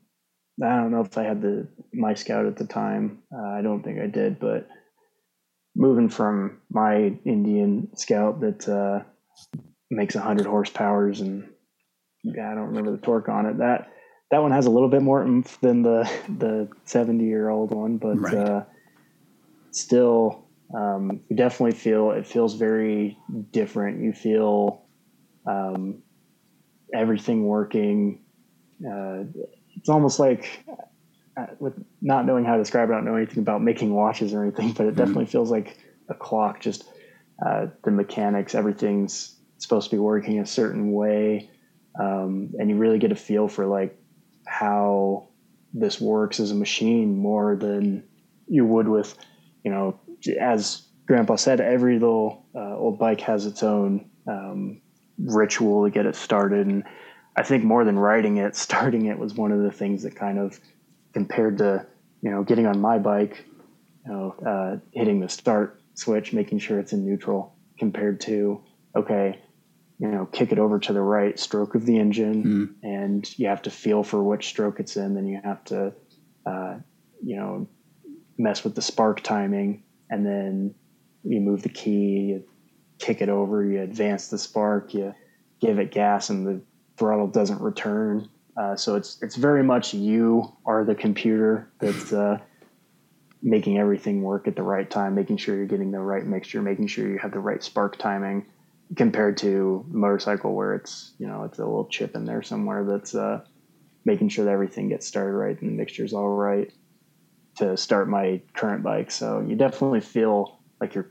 I 0.63 0.77
don't 0.77 0.93
know 0.93 1.01
if 1.01 1.17
I 1.19 1.25
had 1.25 1.43
the 1.43 1.67
my 1.93 2.15
scout 2.15 2.47
at 2.47 2.57
the 2.57 2.67
time. 2.67 3.23
Uh, 3.35 3.49
I 3.49 3.63
don't 3.63 3.83
think 3.83 3.99
I 4.01 4.07
did, 4.07 4.39
but 4.39 4.69
moving 5.75 6.09
from 6.09 6.61
my 6.71 7.19
Indian 7.25 7.89
scout 7.97 8.41
that 8.41 8.69
uh, 8.69 9.03
makes 9.91 10.15
100 10.15 10.47
horsepowers 10.47 11.21
and 11.21 11.49
yeah, 12.23 12.51
I 12.51 12.55
don't 12.55 12.69
remember 12.69 12.93
the 12.93 12.99
torque 12.99 13.29
on 13.29 13.47
it. 13.47 13.59
That 13.59 13.91
that 14.33 14.41
one 14.41 14.51
has 14.51 14.65
a 14.65 14.71
little 14.71 14.89
bit 14.89 15.03
more 15.03 15.23
oomph 15.23 15.61
than 15.61 15.83
the 15.83 16.11
the 16.39 16.67
70 16.87 17.23
year 17.23 17.51
old 17.51 17.71
one, 17.71 17.99
but 17.99 18.19
right. 18.19 18.35
uh, 18.35 18.65
still, 19.71 20.47
um, 20.75 21.21
you 21.29 21.37
definitely 21.37 21.79
feel 21.79 22.13
it 22.13 22.27
feels 22.27 22.55
very 22.55 23.19
different. 23.51 24.03
You 24.03 24.15
feel 24.15 24.87
um, 25.47 26.03
everything 26.95 27.45
working. 27.45 28.23
Uh, 28.83 29.25
it's 29.77 29.91
almost 29.91 30.19
like 30.19 30.65
uh, 31.37 31.47
with 31.59 31.75
not 32.01 32.25
knowing 32.25 32.47
how 32.47 32.57
to 32.57 32.63
describe 32.63 32.89
it, 32.89 32.93
I 32.93 32.97
don't 32.97 33.05
know 33.05 33.17
anything 33.17 33.41
about 33.41 33.63
making 33.63 33.93
watches 33.93 34.33
or 34.33 34.43
anything, 34.43 34.73
but 34.73 34.87
it 34.87 34.91
mm-hmm. 34.91 34.97
definitely 34.97 35.27
feels 35.27 35.51
like 35.51 35.77
a 36.09 36.15
clock. 36.15 36.59
Just 36.59 36.85
uh, 37.45 37.67
the 37.85 37.91
mechanics, 37.91 38.55
everything's 38.55 39.37
supposed 39.59 39.91
to 39.91 39.97
be 39.97 40.01
working 40.01 40.39
a 40.41 40.47
certain 40.47 40.91
way, 40.93 41.51
um, 42.01 42.55
and 42.59 42.71
you 42.71 42.77
really 42.77 42.99
get 42.99 43.13
a 43.13 43.17
feel 43.17 43.47
for 43.47 43.67
like 43.67 43.99
how 44.53 45.29
this 45.73 45.99
works 45.99 46.39
as 46.39 46.51
a 46.51 46.55
machine 46.55 47.17
more 47.17 47.57
than 47.57 48.05
you 48.47 48.67
would 48.67 48.87
with, 48.87 49.17
you 49.65 49.71
know, 49.71 49.99
as 50.39 50.87
Grandpa 51.07 51.37
said, 51.37 51.61
every 51.61 51.95
little 51.95 52.47
uh, 52.55 52.77
old 52.77 52.99
bike 52.99 53.23
has 53.23 53.47
its 53.47 53.63
own 53.63 54.11
um, 54.29 54.83
ritual 55.19 55.85
to 55.85 55.91
get 55.91 56.05
it 56.05 56.15
started, 56.15 56.67
and 56.67 56.85
I 57.35 57.43
think 57.43 57.65
more 57.65 57.85
than 57.85 57.99
riding 57.99 58.37
it, 58.37 58.55
starting 58.69 59.07
it 59.07 59.19
was 59.19 59.35
one 59.35 59.53
of 59.53 59.63
the 59.63 59.73
things 59.73 60.03
that 60.03 60.15
kind 60.15 60.39
of 60.39 60.61
compared 61.15 61.59
to 61.59 61.87
you 62.21 62.31
know 62.31 62.43
getting 62.43 62.67
on 62.67 62.79
my 62.79 62.99
bike, 62.99 63.45
you 64.05 64.13
know, 64.13 64.35
uh, 64.47 64.77
hitting 64.93 65.21
the 65.21 65.29
start 65.31 65.81
switch, 65.95 66.35
making 66.35 66.59
sure 66.59 66.79
it's 66.79 66.93
in 66.93 67.07
neutral, 67.07 67.57
compared 67.79 68.21
to 68.21 68.63
okay, 68.95 69.41
you 70.03 70.09
know, 70.09 70.27
kick 70.27 70.51
it 70.51 70.59
over 70.59 70.81
to 70.81 70.93
the 70.93 71.01
right 71.01 71.39
stroke 71.39 71.77
of 71.77 71.87
the 71.87 71.97
engine, 71.97 72.43
mm. 72.43 72.75
and 72.83 73.39
you 73.39 73.47
have 73.47 73.63
to 73.63 73.71
feel 73.71 74.03
for 74.03 74.21
which 74.21 74.49
stroke 74.49 74.81
it's 74.81 74.97
in. 74.97 75.15
Then 75.15 75.29
you 75.29 75.41
have 75.45 75.63
to, 75.67 75.93
uh, 76.45 76.79
you 77.25 77.37
know, 77.37 77.69
mess 78.37 78.65
with 78.65 78.75
the 78.75 78.83
spark 78.83 79.21
timing, 79.21 79.85
and 80.11 80.27
then 80.27 80.75
you 81.23 81.41
move 81.41 81.63
the 81.63 81.69
key, 81.69 82.19
you 82.31 82.45
kick 82.99 83.23
it 83.23 83.29
over, 83.29 83.65
you 83.65 83.81
advance 83.81 84.27
the 84.27 84.39
spark, 84.39 84.93
you 84.93 85.15
give 85.61 85.79
it 85.79 85.93
gas, 85.93 86.31
and 86.31 86.45
the 86.49 86.61
throttle 86.97 87.29
doesn't 87.29 87.61
return. 87.61 88.29
Uh, 88.57 88.75
so 88.75 88.97
it's 88.97 89.23
it's 89.23 89.37
very 89.37 89.63
much 89.63 89.95
you 89.95 90.53
are 90.67 90.85
the 90.85 90.97
computer 90.97 91.71
that's 91.79 92.13
uh, 92.13 92.39
making 93.41 93.79
everything 93.79 94.23
work 94.23 94.49
at 94.49 94.57
the 94.57 94.65
right 94.65 94.91
time, 94.91 95.15
making 95.15 95.37
sure 95.37 95.55
you're 95.55 95.67
getting 95.67 95.93
the 95.93 96.01
right 96.01 96.27
mixture, 96.27 96.61
making 96.61 96.89
sure 96.89 97.09
you 97.09 97.19
have 97.19 97.31
the 97.31 97.39
right 97.39 97.63
spark 97.63 97.97
timing, 97.99 98.45
compared 98.97 99.39
to 99.39 99.85
motorcycle 99.89 100.55
where 100.55 100.75
it's 100.75 101.13
you 101.19 101.27
know 101.27 101.45
it's 101.45 101.59
a 101.59 101.65
little 101.65 101.87
chip 101.87 102.15
in 102.15 102.25
there 102.25 102.43
somewhere 102.43 102.85
that's 102.85 103.15
uh, 103.15 103.41
making 104.05 104.29
sure 104.29 104.45
that 104.45 104.51
everything 104.51 104.89
gets 104.89 105.07
started 105.07 105.33
right 105.33 105.61
and 105.61 105.71
the 105.71 105.83
mixture's 105.83 106.13
all 106.13 106.29
right 106.29 106.73
to 107.57 107.77
start 107.77 108.09
my 108.09 108.41
current 108.55 108.83
bike. 108.83 109.11
So 109.11 109.41
you 109.41 109.57
definitely 109.57 110.01
feel 110.01 110.59
like 110.81 110.95
you're 110.95 111.11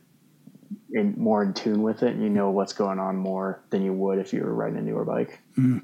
in, 0.91 1.13
more 1.17 1.43
in 1.43 1.53
tune 1.53 1.81
with 1.83 2.03
it 2.03 2.13
and 2.13 2.23
you 2.23 2.29
know 2.29 2.49
what's 2.49 2.73
going 2.73 2.99
on 2.99 3.15
more 3.17 3.61
than 3.69 3.83
you 3.83 3.93
would 3.93 4.19
if 4.19 4.33
you 4.33 4.43
were 4.43 4.53
riding 4.53 4.77
a 4.77 4.81
newer 4.81 5.05
bike. 5.05 5.39
Mm. 5.57 5.83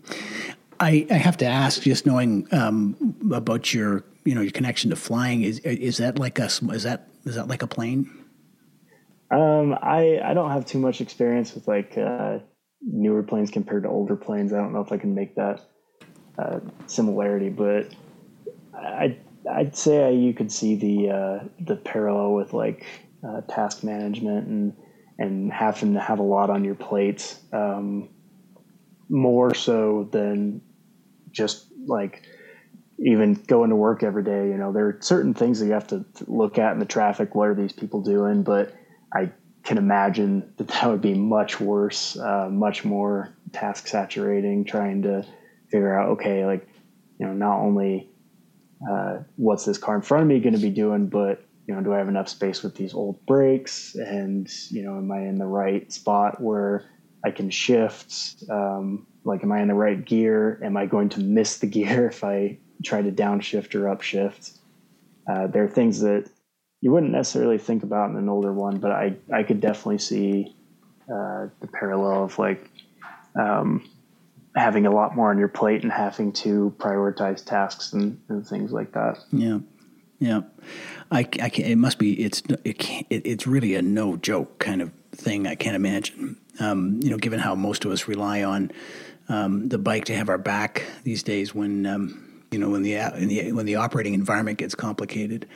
I, 0.80 1.08
I, 1.10 1.16
have 1.16 1.38
to 1.38 1.46
ask, 1.46 1.82
just 1.82 2.06
knowing 2.06 2.48
um, 2.52 3.16
about 3.32 3.74
your, 3.74 4.04
you 4.26 4.36
know, 4.36 4.42
your 4.42 4.52
connection 4.52 4.92
to 4.92 4.96
flying, 4.96 5.42
is 5.42 5.58
is 5.60 5.98
that 5.98 6.20
like 6.20 6.38
a 6.38 6.46
is 6.46 6.84
that 6.84 7.08
is 7.26 7.34
that 7.34 7.48
like 7.48 7.64
a 7.64 7.68
plane? 7.68 8.08
Um, 9.30 9.78
I 9.82 10.20
I 10.24 10.34
don't 10.34 10.52
have 10.52 10.66
too 10.66 10.80
much 10.80 11.02
experience 11.02 11.54
with 11.54 11.68
like 11.68 11.98
uh, 11.98 12.40
newer 12.82 13.24
planes 13.24 13.52
compared 13.52 13.84
to 13.84 13.90
older 13.90 14.16
planes. 14.16 14.54
I 14.54 14.58
don't 14.58 14.74
know 14.74 14.82
if 14.82 14.92
I 14.92 14.98
can 14.98 15.16
make 15.16 15.36
that 15.36 15.62
uh, 16.38 16.60
similarity, 16.86 17.50
but 17.50 17.94
I 18.74 19.18
I'd 19.50 19.76
say 19.76 20.16
you 20.16 20.34
could 20.34 20.52
see 20.52 20.76
the 20.76 21.12
uh, 21.12 21.44
the 21.60 21.76
parallel 21.76 22.34
with 22.34 22.54
like 22.54 22.86
uh, 23.28 23.42
task 23.42 23.84
management 23.84 24.48
and 24.48 24.74
and 25.20 25.52
having 25.52 25.94
to 25.94 26.00
have 26.00 26.20
a 26.20 26.24
lot 26.24 26.50
on 26.50 26.64
your 26.64 26.76
plate, 26.76 27.38
um, 27.52 28.10
more 29.10 29.54
so 29.54 30.08
than 30.12 30.62
just 31.32 31.68
like 31.86 32.24
even 33.00 33.34
going 33.34 33.72
to 33.72 33.76
work 33.76 34.04
every 34.04 34.24
day. 34.24 34.48
You 34.50 34.58
know, 34.58 34.72
there 34.72 34.88
are 34.88 34.98
certain 35.02 35.34
things 35.34 35.60
that 35.60 35.66
you 35.66 35.74
have 35.74 35.88
to 35.88 36.06
look 36.28 36.58
at 36.58 36.74
in 36.74 36.80
the 36.80 36.86
traffic. 36.86 37.36
What 37.36 37.50
are 37.50 37.56
these 37.56 37.74
people 37.74 38.02
doing? 38.02 38.44
But 38.44 38.74
I 39.14 39.32
can 39.64 39.78
imagine 39.78 40.54
that 40.58 40.68
that 40.68 40.90
would 40.90 41.02
be 41.02 41.14
much 41.14 41.60
worse, 41.60 42.18
uh, 42.18 42.50
much 42.50 42.86
more 42.86 43.34
task 43.52 43.88
saturating. 43.88 44.66
Trying 44.66 45.04
to 45.04 45.26
figure 45.70 45.98
out, 45.98 46.10
okay, 46.12 46.46
like 46.46 46.68
you 47.20 47.26
know, 47.26 47.34
not 47.34 47.60
only 47.60 48.10
uh, 48.90 49.20
what's 49.36 49.66
this 49.66 49.78
car 49.78 49.96
in 49.96 50.02
front 50.02 50.24
of 50.24 50.28
me 50.28 50.40
going 50.40 50.56
to 50.56 50.62
be 50.62 50.70
doing, 50.70 51.08
but 51.08 51.44
you 51.68 51.76
know, 51.76 51.82
do 51.82 51.94
I 51.94 51.98
have 51.98 52.08
enough 52.08 52.30
space 52.30 52.64
with 52.64 52.76
these 52.76 52.94
old 52.94 53.24
brakes? 53.26 53.94
And, 53.96 54.50
you 54.70 54.84
know, 54.84 54.98
am 54.98 55.12
I 55.12 55.20
in 55.20 55.38
the 55.38 55.46
right 55.46 55.92
spot 55.92 56.42
where 56.42 56.86
I 57.26 57.32
can 57.32 57.50
shift? 57.50 58.44
Um, 58.50 59.06
like, 59.26 59.44
am 59.44 59.52
I 59.52 59.62
in 59.62 59.68
the 59.68 59.74
right 59.74 60.04
gear? 60.04 60.62
Am 60.64 60.78
I 60.78 60.86
going 60.86 61.10
to 61.10 61.20
miss 61.20 61.58
the 61.58 61.68
gear 61.68 62.08
if 62.12 62.24
I 62.24 62.58
try 62.84 63.02
to 63.02 63.12
downshift 63.12 63.76
or 63.76 63.94
upshift? 63.94 64.58
Uh, 65.30 65.48
there 65.48 65.66
are 65.66 65.70
things 65.70 66.00
that 66.00 66.30
you 66.82 66.92
wouldn't 66.92 67.12
necessarily 67.12 67.58
think 67.58 67.84
about 67.84 68.10
in 68.10 68.18
an 68.18 68.30
older 68.30 68.54
one, 68.54 68.78
but 68.78 68.92
I, 68.92 69.16
I 69.34 69.44
could 69.44 69.60
definitely 69.62 69.98
see 69.98 70.56
uh, 71.12 71.48
the 71.60 71.68
parallel 71.72 72.26
of 72.26 72.38
like 72.38 72.70
um, 73.36 73.90
having 74.56 74.86
a 74.86 74.92
lot 74.92 75.16
more 75.16 75.30
on 75.32 75.38
your 75.38 75.48
plate 75.48 75.84
and 75.84 75.92
having 75.92 76.32
to 76.34 76.76
prioritize 76.78 77.44
tasks 77.44 77.94
and, 77.94 78.20
and 78.30 78.46
things 78.46 78.72
like 78.72 78.94
that. 78.94 79.20
Yeah. 79.32 79.60
Yeah, 80.20 80.42
I, 81.12 81.20
I 81.20 81.50
can, 81.50 81.66
it 81.66 81.76
must 81.76 82.00
be 82.00 82.14
it's 82.24 82.42
it, 82.64 82.84
it, 83.12 83.22
it's 83.24 83.46
really 83.46 83.76
a 83.76 83.84
no 83.84 84.18
joke 84.18 84.58
kind 84.58 84.82
of 84.82 84.92
thing. 85.12 85.46
I 85.46 85.54
can't 85.54 85.76
imagine. 85.76 86.38
Um, 86.60 87.00
you 87.04 87.12
know, 87.12 87.18
given 87.18 87.40
how 87.40 87.54
most 87.54 87.86
of 87.86 87.92
us 87.92 88.08
rely 88.08 88.42
on 88.42 88.72
um, 89.30 89.70
the 89.70 89.78
bike 89.78 90.06
to 90.06 90.16
have 90.16 90.28
our 90.28 90.40
back 90.40 90.84
these 91.04 91.22
days, 91.22 91.54
when 91.54 91.86
um, 91.86 92.42
you 92.50 92.58
know 92.58 92.72
when 92.72 92.82
the, 92.82 92.96
the, 93.16 93.52
when 93.52 93.68
the 93.68 93.76
operating 93.76 94.16
environment 94.16 94.58
gets 94.58 94.74
complicated, 94.74 95.48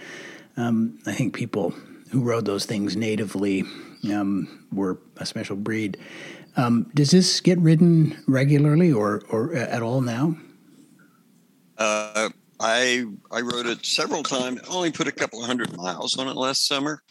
um, 0.58 1.00
I 1.06 1.14
think 1.14 1.36
people 1.36 1.74
who 2.12 2.22
rode 2.22 2.46
those 2.46 2.66
things 2.66 2.96
natively 2.96 3.64
um, 4.12 4.66
were 4.72 5.00
a 5.18 5.26
special 5.26 5.56
breed. 5.56 5.98
Um, 6.58 6.92
does 6.94 7.12
this 7.12 7.40
get 7.40 7.58
ridden 7.60 8.22
regularly 8.28 8.92
or 8.92 9.22
or 9.30 9.54
at 9.56 9.82
all 9.82 10.02
now? 10.02 10.36
Uh, 11.78 12.30
I 12.60 13.06
I 13.32 13.42
rode 13.42 13.66
it 13.66 13.86
several 13.86 14.24
times. 14.24 14.60
I 14.68 14.74
only 14.74 14.92
put 14.92 15.08
a 15.08 15.12
couple 15.12 15.42
hundred 15.44 15.76
miles 15.78 16.18
on 16.18 16.28
it 16.28 16.36
last 16.36 16.68
summer, 16.68 17.02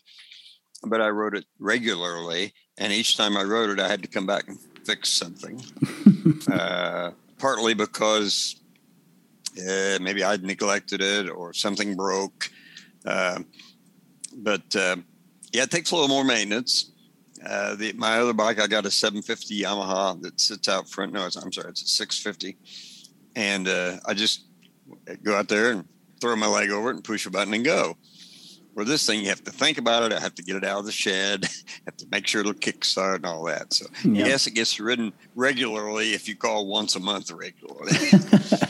but 0.85 1.01
I 1.01 1.09
rode 1.09 1.35
it 1.35 1.47
regularly, 1.59 2.53
and 2.79 2.93
each 2.93 3.17
time 3.17 3.37
I 3.37 3.43
rode 3.43 3.71
it, 3.71 3.81
I 3.81 3.89
had 3.89 4.03
to 4.03 4.09
come 4.09 4.27
back 4.27 4.49
and 4.49 4.59
fix 4.85 5.09
something. 5.09 5.63
uh, 6.53 7.13
partly 7.39 7.75
because 7.75 8.57
uh, 9.59 9.99
maybe 10.01 10.23
I'd 10.23 10.45
neglected 10.45 11.01
it 11.01 11.29
or 11.29 11.53
something 11.53 11.97
broke. 11.97 12.51
Uh, 13.05 13.41
but 14.37 14.77
uh, 14.77 14.97
yeah, 15.53 15.63
it 15.63 15.71
takes 15.71 15.91
a 15.91 15.95
little 15.95 16.09
more 16.09 16.25
maintenance. 16.25 16.93
Uh, 17.45 17.75
the, 17.75 17.93
my 17.95 18.19
other 18.19 18.35
bike, 18.35 18.61
I 18.61 18.67
got 18.67 18.85
a 18.85 18.91
750 18.91 19.63
Yamaha 19.63 20.21
that 20.23 20.41
sits 20.41 20.69
out 20.69 20.89
front. 20.89 21.13
No, 21.13 21.23
I'm 21.23 21.53
sorry, 21.53 21.71
it's 21.71 21.83
a 21.83 21.87
650, 21.87 22.57
and 23.35 23.67
uh, 23.67 23.97
I 24.07 24.15
just 24.15 24.45
go 25.23 25.35
out 25.35 25.49
there 25.49 25.73
and 25.73 25.89
throw 26.21 26.37
my 26.37 26.47
leg 26.47 26.71
over 26.71 26.91
it 26.91 26.97
and 26.97 27.05
push 27.05 27.27
a 27.27 27.31
button 27.31 27.55
and 27.55 27.65
go. 27.65 27.97
Where 28.75 28.85
this 28.85 29.05
thing, 29.05 29.21
you 29.21 29.29
have 29.31 29.43
to 29.45 29.51
think 29.51 29.79
about 29.79 30.05
it. 30.05 30.13
I 30.13 30.21
have 30.21 30.35
to 30.37 30.43
get 30.43 30.57
it 30.57 30.65
out 30.65 30.79
of 30.79 30.87
the 30.87 30.93
shed, 30.93 31.45
have 31.87 31.97
to 31.97 32.07
make 32.13 32.27
sure 32.27 32.43
it'll 32.43 32.55
kickstart 32.55 33.17
and 33.17 33.27
all 33.27 33.45
that. 33.45 33.73
So, 33.75 33.87
yes, 34.05 34.47
it 34.47 34.53
gets 34.53 34.79
ridden 34.79 35.13
regularly 35.35 36.13
if 36.13 36.29
you 36.29 36.37
call 36.37 36.67
once 36.67 36.95
a 36.95 37.01
month 37.01 37.31
regularly. 37.31 37.91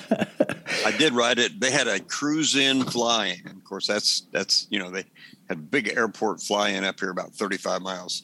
I 0.94 0.96
did 0.96 1.12
ride 1.12 1.38
it. 1.38 1.60
They 1.60 1.70
had 1.70 1.88
a 1.88 2.00
cruise 2.00 2.56
in 2.56 2.84
fly 2.84 3.38
in. 3.44 3.50
Of 3.50 3.64
course, 3.64 3.86
that's, 3.86 4.22
that's, 4.32 4.66
you 4.70 4.78
know, 4.78 4.90
they 4.90 5.04
had 5.48 5.58
a 5.58 5.62
big 5.62 5.88
airport 5.96 6.40
fly 6.42 6.70
in 6.70 6.84
up 6.84 7.00
here 7.00 7.10
about 7.10 7.32
35 7.32 7.82
miles 7.82 8.22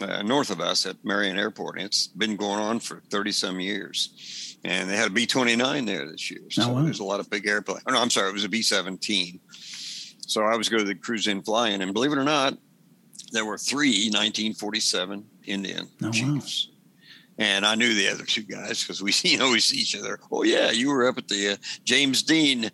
uh, 0.00 0.22
north 0.22 0.50
of 0.50 0.60
us 0.60 0.86
at 0.86 0.96
Marion 1.04 1.38
Airport. 1.38 1.76
And 1.78 1.86
it's 1.86 2.06
been 2.06 2.36
going 2.36 2.60
on 2.60 2.80
for 2.80 3.02
30 3.10 3.32
some 3.32 3.60
years 3.60 4.56
and 4.64 4.88
they 4.90 4.96
had 4.96 5.08
a 5.08 5.10
B 5.10 5.26
29 5.26 5.84
there 5.84 6.10
this 6.10 6.30
year. 6.30 6.40
So 6.50 6.62
Oh, 6.64 6.72
wow. 6.74 6.82
there's 6.82 7.00
a 7.00 7.04
lot 7.04 7.20
of 7.20 7.30
big 7.30 7.46
airplanes. 7.46 7.82
Oh, 7.86 7.92
no, 7.92 8.00
I'm 8.00 8.10
sorry, 8.10 8.28
it 8.28 8.32
was 8.32 8.44
a 8.44 8.48
B 8.48 8.62
17. 8.62 9.38
So 10.26 10.42
I 10.42 10.56
was 10.56 10.68
going 10.68 10.82
to 10.82 10.86
the 10.86 10.94
cruise 10.94 11.26
in 11.26 11.42
flying, 11.42 11.80
and 11.80 11.94
believe 11.94 12.12
it 12.12 12.18
or 12.18 12.24
not, 12.24 12.58
there 13.32 13.44
were 13.46 13.56
three 13.56 14.10
1947 14.10 15.24
Indian 15.46 15.88
Oh, 16.02 16.06
wow. 16.06 16.38
And 17.38 17.64
I 17.64 17.76
knew 17.76 17.94
the 17.94 18.08
other 18.08 18.24
two 18.24 18.42
guys 18.42 18.82
because 18.82 19.00
we, 19.00 19.12
you 19.22 19.38
know, 19.38 19.50
we 19.50 19.60
see 19.60 19.78
each 19.78 19.96
other. 19.96 20.18
Oh 20.30 20.42
yeah, 20.42 20.70
you 20.70 20.90
were 20.90 21.08
up 21.08 21.18
at 21.18 21.28
the 21.28 21.50
uh, 21.50 21.56
James 21.84 22.22
Dean 22.22 22.70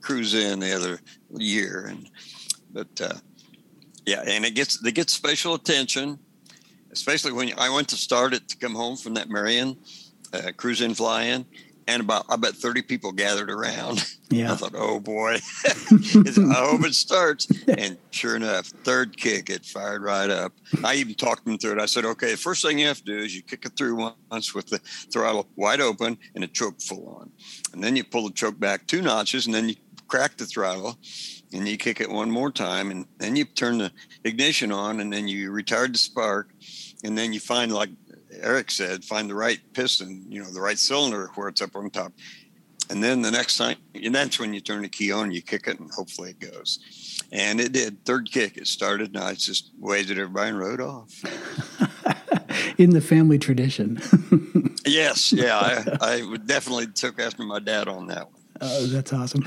cruise 0.00 0.34
in 0.34 0.60
the 0.60 0.74
other 0.74 1.00
year, 1.36 1.86
and 1.88 2.10
but 2.72 3.00
uh, 3.00 3.14
yeah, 4.06 4.22
and 4.26 4.44
it 4.44 4.54
gets 4.54 4.78
they 4.80 4.92
get 4.92 5.10
special 5.10 5.54
attention, 5.54 6.18
especially 6.92 7.32
when 7.32 7.52
I 7.56 7.70
went 7.70 7.88
to 7.88 7.96
start 7.96 8.34
it 8.34 8.48
to 8.48 8.56
come 8.56 8.74
home 8.74 8.96
from 8.96 9.14
that 9.14 9.28
Marion 9.28 9.76
uh, 10.32 10.50
cruise 10.56 10.80
in 10.80 10.94
fly 10.94 11.24
in, 11.24 11.46
and 11.90 12.02
about 12.02 12.24
I 12.28 12.36
bet 12.36 12.54
thirty 12.54 12.82
people 12.82 13.12
gathered 13.12 13.50
around. 13.50 14.04
Yeah, 14.30 14.52
I 14.52 14.54
thought, 14.54 14.74
oh 14.76 15.00
boy, 15.00 15.38
I 15.64 16.64
hope 16.68 16.84
it 16.84 16.94
starts. 16.94 17.48
And 17.66 17.98
sure 18.10 18.36
enough, 18.36 18.66
third 18.66 19.16
kick, 19.16 19.50
it 19.50 19.64
fired 19.64 20.02
right 20.02 20.30
up. 20.30 20.52
I 20.84 20.94
even 20.94 21.14
talked 21.14 21.44
them 21.44 21.58
through 21.58 21.72
it. 21.72 21.78
I 21.80 21.86
said, 21.86 22.04
okay, 22.04 22.30
the 22.30 22.36
first 22.36 22.64
thing 22.64 22.78
you 22.78 22.86
have 22.86 22.98
to 22.98 23.04
do 23.04 23.18
is 23.18 23.34
you 23.34 23.42
kick 23.42 23.64
it 23.64 23.76
through 23.76 24.12
once 24.30 24.54
with 24.54 24.68
the 24.68 24.78
throttle 24.78 25.48
wide 25.56 25.80
open 25.80 26.16
and 26.34 26.44
the 26.44 26.48
choke 26.48 26.80
full 26.80 27.16
on. 27.20 27.32
And 27.72 27.82
then 27.82 27.96
you 27.96 28.04
pull 28.04 28.28
the 28.28 28.32
choke 28.32 28.60
back 28.60 28.86
two 28.86 29.02
notches 29.02 29.46
and 29.46 29.54
then 29.54 29.68
you 29.68 29.74
crack 30.06 30.36
the 30.36 30.46
throttle 30.46 30.96
and 31.52 31.66
you 31.66 31.76
kick 31.76 32.00
it 32.00 32.08
one 32.08 32.30
more 32.30 32.52
time. 32.52 32.92
And 32.92 33.06
then 33.18 33.34
you 33.34 33.44
turn 33.44 33.78
the 33.78 33.90
ignition 34.24 34.70
on 34.70 35.00
and 35.00 35.12
then 35.12 35.26
you 35.26 35.50
retard 35.50 35.92
the 35.92 35.98
spark. 35.98 36.50
And 37.02 37.16
then 37.18 37.32
you 37.32 37.40
find, 37.40 37.72
like 37.72 37.90
Eric 38.40 38.70
said, 38.70 39.04
find 39.04 39.28
the 39.28 39.34
right 39.34 39.60
piston, 39.72 40.24
you 40.28 40.42
know, 40.42 40.50
the 40.50 40.60
right 40.60 40.78
cylinder 40.78 41.30
where 41.34 41.48
it's 41.48 41.62
up 41.62 41.74
on 41.76 41.90
top. 41.90 42.12
And 42.88 43.02
then 43.02 43.22
the 43.22 43.30
next 43.30 43.56
time, 43.56 43.76
and 43.94 44.14
that's 44.14 44.40
when 44.40 44.52
you 44.52 44.60
turn 44.60 44.82
the 44.82 44.88
key 44.88 45.12
on, 45.12 45.30
you 45.30 45.42
kick 45.42 45.68
it, 45.68 45.78
and 45.78 45.90
hopefully 45.92 46.30
it 46.30 46.40
goes. 46.40 46.80
And 47.30 47.60
it 47.60 47.70
did. 47.70 48.04
Third 48.04 48.30
kick, 48.32 48.56
it 48.56 48.66
started, 48.66 49.14
and 49.14 49.22
I 49.22 49.34
just 49.34 49.70
waved 49.78 50.10
at 50.10 50.18
everybody 50.18 50.50
and 50.50 50.58
rode 50.58 50.80
off. 50.80 51.12
In 52.78 52.90
the 52.90 53.00
family 53.00 53.38
tradition. 53.38 54.00
Yes, 54.86 55.32
yeah, 55.32 55.58
I, 55.58 55.96
I 56.00 56.36
definitely 56.38 56.86
took 56.88 57.20
after 57.20 57.42
my 57.42 57.58
dad 57.58 57.86
on 57.86 58.06
that 58.08 58.32
one. 58.32 58.39
Oh, 58.60 58.86
that's 58.86 59.12
awesome. 59.12 59.44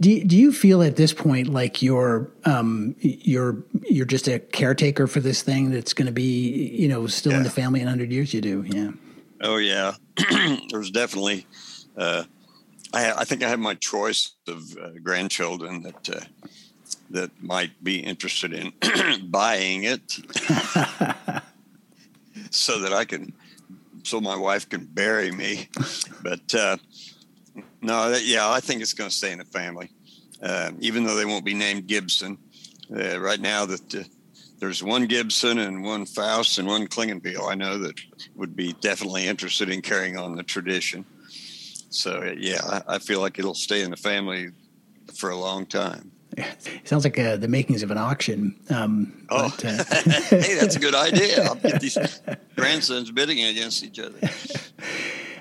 Do 0.00 0.10
you, 0.10 0.24
do 0.24 0.36
you 0.36 0.52
feel 0.52 0.82
at 0.82 0.96
this 0.96 1.12
point 1.12 1.48
like 1.48 1.80
you're 1.80 2.28
um, 2.44 2.96
you're 2.98 3.58
you're 3.88 4.06
just 4.06 4.26
a 4.26 4.40
caretaker 4.40 5.06
for 5.06 5.20
this 5.20 5.42
thing 5.42 5.70
that's 5.70 5.92
going 5.92 6.06
to 6.06 6.12
be 6.12 6.74
you 6.76 6.88
know 6.88 7.06
still 7.06 7.32
in 7.32 7.44
the 7.44 7.50
family 7.50 7.80
in 7.80 7.86
hundred 7.86 8.10
years? 8.10 8.34
You 8.34 8.40
do, 8.40 8.64
yeah. 8.66 8.90
Oh 9.40 9.58
yeah, 9.58 9.94
there's 10.70 10.90
definitely. 10.90 11.46
Uh, 11.96 12.24
I, 12.92 13.12
I 13.12 13.24
think 13.24 13.42
I 13.42 13.48
have 13.48 13.58
my 13.58 13.74
choice 13.74 14.32
of 14.46 14.76
uh, 14.78 14.90
grandchildren 15.02 15.82
that 15.82 16.10
uh, 16.10 16.20
that 17.10 17.30
might 17.42 17.82
be 17.82 17.98
interested 17.98 18.52
in 18.52 18.72
buying 19.30 19.84
it, 19.84 20.10
so 22.50 22.80
that 22.80 22.92
I 22.92 23.04
can, 23.04 23.32
so 24.02 24.20
my 24.20 24.36
wife 24.36 24.68
can 24.68 24.86
bury 24.86 25.30
me. 25.30 25.68
But 26.22 26.54
uh, 26.54 26.76
no, 27.80 28.10
that, 28.10 28.24
yeah, 28.24 28.48
I 28.50 28.60
think 28.60 28.82
it's 28.82 28.94
going 28.94 29.10
to 29.10 29.16
stay 29.16 29.32
in 29.32 29.38
the 29.38 29.44
family, 29.44 29.90
uh, 30.42 30.72
even 30.80 31.04
though 31.04 31.16
they 31.16 31.24
won't 31.24 31.44
be 31.44 31.54
named 31.54 31.86
Gibson. 31.86 32.38
Uh, 32.94 33.20
right 33.20 33.40
now, 33.40 33.66
that 33.66 33.94
uh, 33.94 34.02
there's 34.58 34.82
one 34.82 35.06
Gibson 35.06 35.58
and 35.58 35.84
one 35.84 36.06
Faust 36.06 36.58
and 36.58 36.66
one 36.66 36.86
Klingenpeel. 36.86 37.48
I 37.50 37.54
know 37.54 37.78
that 37.78 37.94
would 38.34 38.56
be 38.56 38.72
definitely 38.74 39.26
interested 39.26 39.68
in 39.70 39.82
carrying 39.82 40.16
on 40.16 40.36
the 40.36 40.42
tradition. 40.42 41.04
So 41.90 42.34
yeah, 42.38 42.60
I, 42.64 42.94
I 42.94 42.98
feel 42.98 43.20
like 43.20 43.38
it'll 43.38 43.54
stay 43.54 43.82
in 43.82 43.90
the 43.90 43.96
family 43.96 44.48
for 45.14 45.30
a 45.30 45.36
long 45.36 45.66
time. 45.66 46.10
Sounds 46.84 47.04
like 47.04 47.18
uh, 47.18 47.36
the 47.36 47.48
makings 47.48 47.82
of 47.82 47.90
an 47.90 47.98
auction. 47.98 48.54
Um, 48.70 49.26
Oh, 49.30 49.50
but, 49.50 49.64
uh, 49.64 49.84
hey, 50.30 50.54
that's 50.54 50.76
a 50.76 50.78
good 50.78 50.94
idea. 50.94 51.44
I'll 51.44 51.54
get 51.56 51.80
these 51.80 51.98
grandsons 52.56 53.10
bidding 53.10 53.42
against 53.44 53.82
each 53.84 53.98
other. 53.98 54.18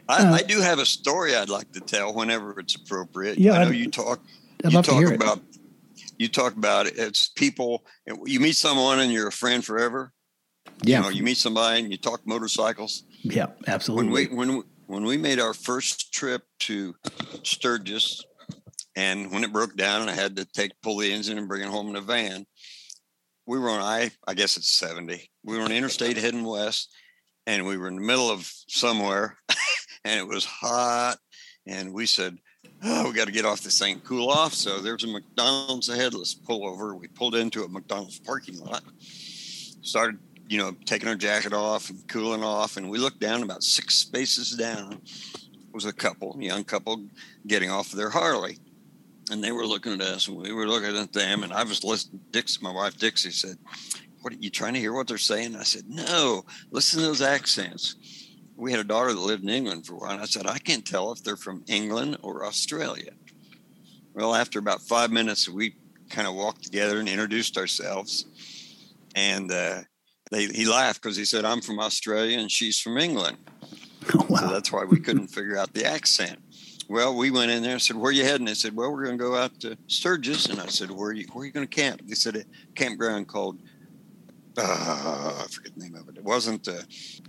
I, 0.10 0.24
uh, 0.24 0.34
I 0.36 0.42
do 0.42 0.62
have 0.62 0.80
a 0.80 0.86
story 0.86 1.36
I'd 1.36 1.50
like 1.50 1.72
to 1.74 1.80
tell 1.82 2.14
whenever 2.14 2.58
it's 2.60 2.76
appropriate. 2.76 3.38
Yeah, 3.38 3.54
I 3.54 3.64
know 3.64 3.70
I'd- 3.70 3.78
you 3.78 3.90
talk. 3.92 4.22
I'd 4.64 4.72
you 4.74 4.82
talk 4.82 4.96
hear 4.96 5.10
it. 5.14 5.16
about. 5.22 5.42
You 6.18 6.28
talk 6.28 6.56
about 6.56 6.88
it. 6.88 6.98
It's 6.98 7.28
people. 7.30 7.86
You 8.26 8.40
meet 8.40 8.56
someone 8.56 9.00
and 9.00 9.12
you're 9.12 9.28
a 9.28 9.32
friend 9.32 9.64
forever. 9.64 10.12
yeah, 10.84 10.98
You 10.98 11.04
know, 11.04 11.10
you 11.10 11.24
meet 11.24 11.38
somebody 11.38 11.82
and 11.84 11.92
you 11.92 11.98
talk 11.98 12.26
motorcycles. 12.26 13.04
yeah, 13.22 13.48
absolutely. 13.68 14.12
when 14.28 14.30
we 14.32 14.36
when 14.36 14.58
we, 14.58 14.64
when 14.88 15.04
we 15.04 15.18
made 15.18 15.40
our 15.40 15.54
first 15.54 16.12
trip 16.14 16.44
to 16.62 16.96
Sturgis, 17.44 18.24
and 18.96 19.32
when 19.32 19.44
it 19.44 19.54
broke 19.54 19.76
down 19.76 20.02
and 20.02 20.10
I 20.10 20.14
had 20.16 20.36
to 20.38 20.46
take 20.46 20.72
pull 20.82 20.98
the 20.98 21.12
engine 21.14 21.38
and 21.38 21.48
bring 21.48 21.62
it 21.62 21.68
home 21.70 21.90
in 21.90 21.96
a 21.96 22.02
van, 22.02 22.46
we 23.46 23.60
were 23.60 23.70
on 23.70 23.82
I 23.82 24.10
I 24.28 24.34
guess 24.34 24.58
it's 24.58 24.70
seventy. 24.70 25.30
We 25.44 25.58
were 25.58 25.64
on 25.66 25.72
interstate 25.72 26.18
heading 26.18 26.44
west, 26.46 26.90
and 27.46 27.68
we 27.68 27.78
were 27.78 27.88
in 27.90 27.96
the 27.96 28.02
middle 28.02 28.32
of 28.32 28.52
somewhere, 28.70 29.38
and 30.08 30.20
it 30.20 30.28
was 30.28 30.46
hot, 30.46 31.18
and 31.66 31.94
we 31.94 32.06
said. 32.06 32.38
Oh, 32.84 33.10
we 33.10 33.16
got 33.16 33.26
to 33.26 33.32
get 33.32 33.44
off 33.44 33.62
this 33.62 33.80
thing, 33.80 34.02
cool 34.02 34.30
off. 34.30 34.54
So 34.54 34.82
there's 34.82 35.04
a 35.04 35.08
McDonald's 35.08 35.90
ahead. 35.90 36.14
Let's 36.14 36.36
pull 36.36 36.64
over. 36.64 36.96
We 36.96 37.08
pulled 37.08 37.34
into 37.34 37.64
a 37.64 37.68
McDonald's 37.68 38.20
parking 38.20 38.60
lot. 38.60 38.84
Started 39.82 40.20
you 40.48 40.58
know, 40.58 40.76
taking 40.86 41.10
our 41.10 41.16
jacket 41.16 41.54
off 41.54 41.90
and 41.90 42.08
cooling 42.08 42.44
off. 42.44 42.78
And 42.78 42.90
we 42.90 42.98
looked 42.98 43.20
down 43.20 43.44
about 43.44 43.64
six 43.64 43.96
spaces 43.96 44.52
down 44.52 45.02
was 45.74 45.86
a 45.86 45.94
couple, 45.94 46.36
a 46.40 46.44
young 46.44 46.64
couple 46.64 47.06
getting 47.46 47.70
off 47.70 47.92
of 47.92 47.98
their 47.98 48.10
Harley. 48.10 48.58
And 49.30 49.44
they 49.44 49.52
were 49.52 49.66
looking 49.66 49.94
at 49.94 50.02
us 50.02 50.28
and 50.28 50.38
we 50.38 50.54
were 50.54 50.68
looking 50.68 50.96
at 50.96 51.14
them. 51.14 51.44
And 51.44 51.54
I 51.54 51.64
was 51.64 51.84
listening, 51.84 52.22
Dixie, 52.32 52.60
my 52.62 52.72
wife 52.72 52.98
Dixie 52.98 53.32
said, 53.32 53.58
What 54.22 54.34
are 54.34 54.38
you 54.38 54.50
trying 54.50 54.74
to 54.74 54.80
hear 54.80 54.94
what 54.94 55.08
they're 55.08 55.18
saying? 55.18 55.56
I 55.56 55.64
said, 55.64 55.84
No, 55.88 56.46
listen 56.72 57.02
to 57.02 57.06
those 57.06 57.22
accents. 57.22 58.17
We 58.58 58.72
had 58.72 58.80
a 58.80 58.84
daughter 58.84 59.14
that 59.14 59.20
lived 59.20 59.44
in 59.44 59.50
England 59.50 59.86
for 59.86 59.94
a 59.94 59.98
while. 59.98 60.12
And 60.12 60.22
I 60.22 60.26
said, 60.26 60.48
I 60.48 60.58
can't 60.58 60.86
tell 60.86 61.12
if 61.12 61.24
they're 61.24 61.38
from 61.38 61.64
England 61.68 62.18
or 62.24 62.46
Australia. 62.46 63.12
Well, 64.14 64.34
after 64.34 64.58
about 64.58 64.82
five 64.82 65.12
minutes, 65.12 65.48
we 65.48 65.76
kind 66.10 66.28
of 66.28 66.34
walked 66.34 66.64
together 66.64 67.00
and 67.00 67.08
introduced 67.08 67.58
ourselves. 67.58 68.26
And 69.16 69.52
uh, 69.52 69.82
they, 70.32 70.48
he 70.48 70.66
laughed 70.66 71.02
because 71.02 71.18
he 71.18 71.26
said, 71.26 71.46
I'm 71.46 71.62
from 71.62 71.80
Australia 71.80 72.40
and 72.40 72.52
she's 72.52 72.80
from 72.80 72.98
England. 72.98 73.38
oh, 74.16 74.26
wow. 74.30 74.40
So 74.40 74.48
that's 74.48 74.72
why 74.72 74.86
we 74.86 75.00
couldn't 75.00 75.28
figure 75.28 75.58
out 75.58 75.74
the 75.74 75.86
accent. 75.86 76.40
Well, 76.90 77.16
we 77.16 77.32
went 77.32 77.52
in 77.52 77.64
there 77.64 77.74
and 77.74 77.82
said, 77.82 77.98
Where 77.98 78.10
are 78.10 78.14
you 78.14 78.24
heading? 78.24 78.46
They 78.46 78.54
said, 78.54 78.76
Well, 78.76 78.92
we're 78.92 79.06
going 79.06 79.18
to 79.18 79.24
go 79.24 79.36
out 79.36 79.60
to 79.62 79.78
Sturgis. 79.88 80.46
And 80.46 80.60
I 80.60 80.68
said, 80.68 80.90
Where 80.90 81.10
are 81.10 81.14
you, 81.14 81.28
where 81.34 81.44
are 81.44 81.46
you 81.46 81.52
going 81.52 81.68
to 81.68 81.76
camp? 81.76 82.02
They 82.06 82.16
said, 82.16 82.38
A 82.38 82.44
campground 82.76 83.28
called, 83.28 83.60
uh, 84.58 85.44
I 85.44 85.48
forget 85.50 85.74
the 85.76 85.84
name 85.84 85.96
of 85.96 86.08
it. 86.08 86.18
It 86.18 86.24
wasn't 86.24 86.68
uh, 86.68 86.82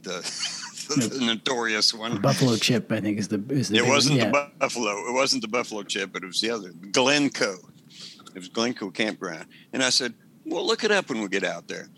the, 0.02 0.18
the, 0.96 1.24
notorious 1.24 1.92
one. 1.92 2.20
Buffalo 2.20 2.56
Chip, 2.56 2.90
I 2.92 3.00
think, 3.00 3.18
is 3.18 3.28
the 3.28 3.42
is 3.50 3.68
the. 3.68 3.78
It 3.78 3.86
wasn't 3.86 4.18
yeah. 4.18 4.26
the 4.26 4.50
Buffalo. 4.58 5.08
It 5.08 5.12
wasn't 5.12 5.42
the 5.42 5.48
Buffalo 5.48 5.82
Chip, 5.82 6.12
but 6.12 6.22
it 6.22 6.26
was 6.26 6.40
the 6.40 6.50
other, 6.50 6.70
Glencoe. 6.92 7.58
It 8.34 8.38
was 8.38 8.48
Glencoe 8.48 8.90
Campground. 8.90 9.46
And 9.72 9.82
I 9.82 9.90
said, 9.90 10.14
Well, 10.44 10.66
look 10.66 10.84
it 10.84 10.90
up 10.90 11.08
when 11.08 11.20
we 11.20 11.28
get 11.28 11.44
out 11.44 11.68
there. 11.68 11.88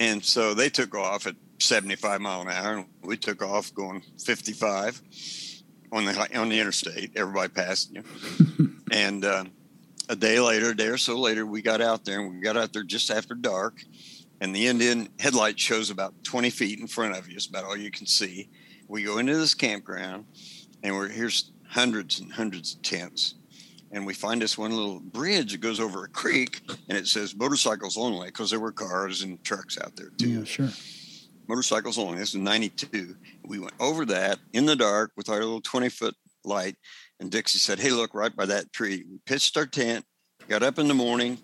And 0.00 0.24
so 0.24 0.54
they 0.54 0.68
took 0.68 0.94
off 0.94 1.26
at 1.26 1.34
75 1.58 2.20
mile 2.20 2.42
an 2.42 2.48
hour, 2.48 2.76
and 2.78 2.86
we 3.02 3.16
took 3.16 3.42
off 3.42 3.74
going 3.74 4.02
55 4.18 5.02
on 5.92 6.04
the 6.04 6.38
on 6.38 6.48
the 6.48 6.60
interstate. 6.60 7.12
Everybody 7.16 7.48
passed 7.48 7.92
you. 7.92 8.04
and 8.92 9.24
uh, 9.24 9.44
a 10.08 10.16
day 10.16 10.40
later, 10.40 10.70
a 10.70 10.76
day 10.76 10.88
or 10.88 10.98
so 10.98 11.18
later, 11.18 11.44
we 11.46 11.62
got 11.62 11.80
out 11.80 12.04
there, 12.04 12.20
and 12.20 12.34
we 12.34 12.40
got 12.40 12.56
out 12.56 12.72
there 12.72 12.84
just 12.84 13.10
after 13.10 13.34
dark. 13.34 13.82
And 14.40 14.54
the 14.54 14.66
Indian 14.68 15.08
headlight 15.18 15.58
shows 15.58 15.90
about 15.90 16.14
20 16.24 16.50
feet 16.50 16.78
in 16.78 16.86
front 16.86 17.16
of 17.16 17.28
you. 17.28 17.36
It's 17.36 17.46
about 17.46 17.64
all 17.64 17.76
you 17.76 17.90
can 17.90 18.06
see. 18.06 18.48
We 18.86 19.02
go 19.02 19.18
into 19.18 19.36
this 19.36 19.54
campground, 19.54 20.26
and 20.82 20.94
we're 20.94 21.08
here's 21.08 21.50
hundreds 21.68 22.20
and 22.20 22.32
hundreds 22.32 22.74
of 22.74 22.82
tents. 22.82 23.34
And 23.90 24.06
we 24.06 24.14
find 24.14 24.40
this 24.40 24.56
one 24.58 24.70
little 24.70 25.00
bridge 25.00 25.52
that 25.52 25.60
goes 25.60 25.80
over 25.80 26.04
a 26.04 26.08
creek, 26.08 26.60
and 26.88 26.96
it 26.96 27.06
says 27.06 27.34
motorcycles 27.34 27.96
only 27.96 28.28
because 28.28 28.50
there 28.50 28.60
were 28.60 28.72
cars 28.72 29.22
and 29.22 29.42
trucks 29.44 29.78
out 29.78 29.96
there 29.96 30.10
too 30.18 30.28
Yeah, 30.28 30.44
sure. 30.44 30.68
motorcycles 31.48 31.98
only. 31.98 32.18
This 32.18 32.30
is 32.30 32.36
92. 32.36 33.16
We 33.44 33.58
went 33.58 33.72
over 33.80 34.04
that 34.06 34.38
in 34.52 34.66
the 34.66 34.76
dark 34.76 35.12
with 35.16 35.28
our 35.28 35.38
little 35.40 35.60
20 35.62 35.88
foot 35.88 36.14
light. 36.44 36.76
And 37.18 37.30
Dixie 37.30 37.58
said, 37.58 37.78
Hey, 37.80 37.90
look 37.90 38.14
right 38.14 38.34
by 38.34 38.46
that 38.46 38.72
tree. 38.72 39.04
We 39.10 39.18
pitched 39.26 39.56
our 39.56 39.66
tent, 39.66 40.04
got 40.48 40.62
up 40.62 40.78
in 40.78 40.86
the 40.86 40.94
morning, 40.94 41.38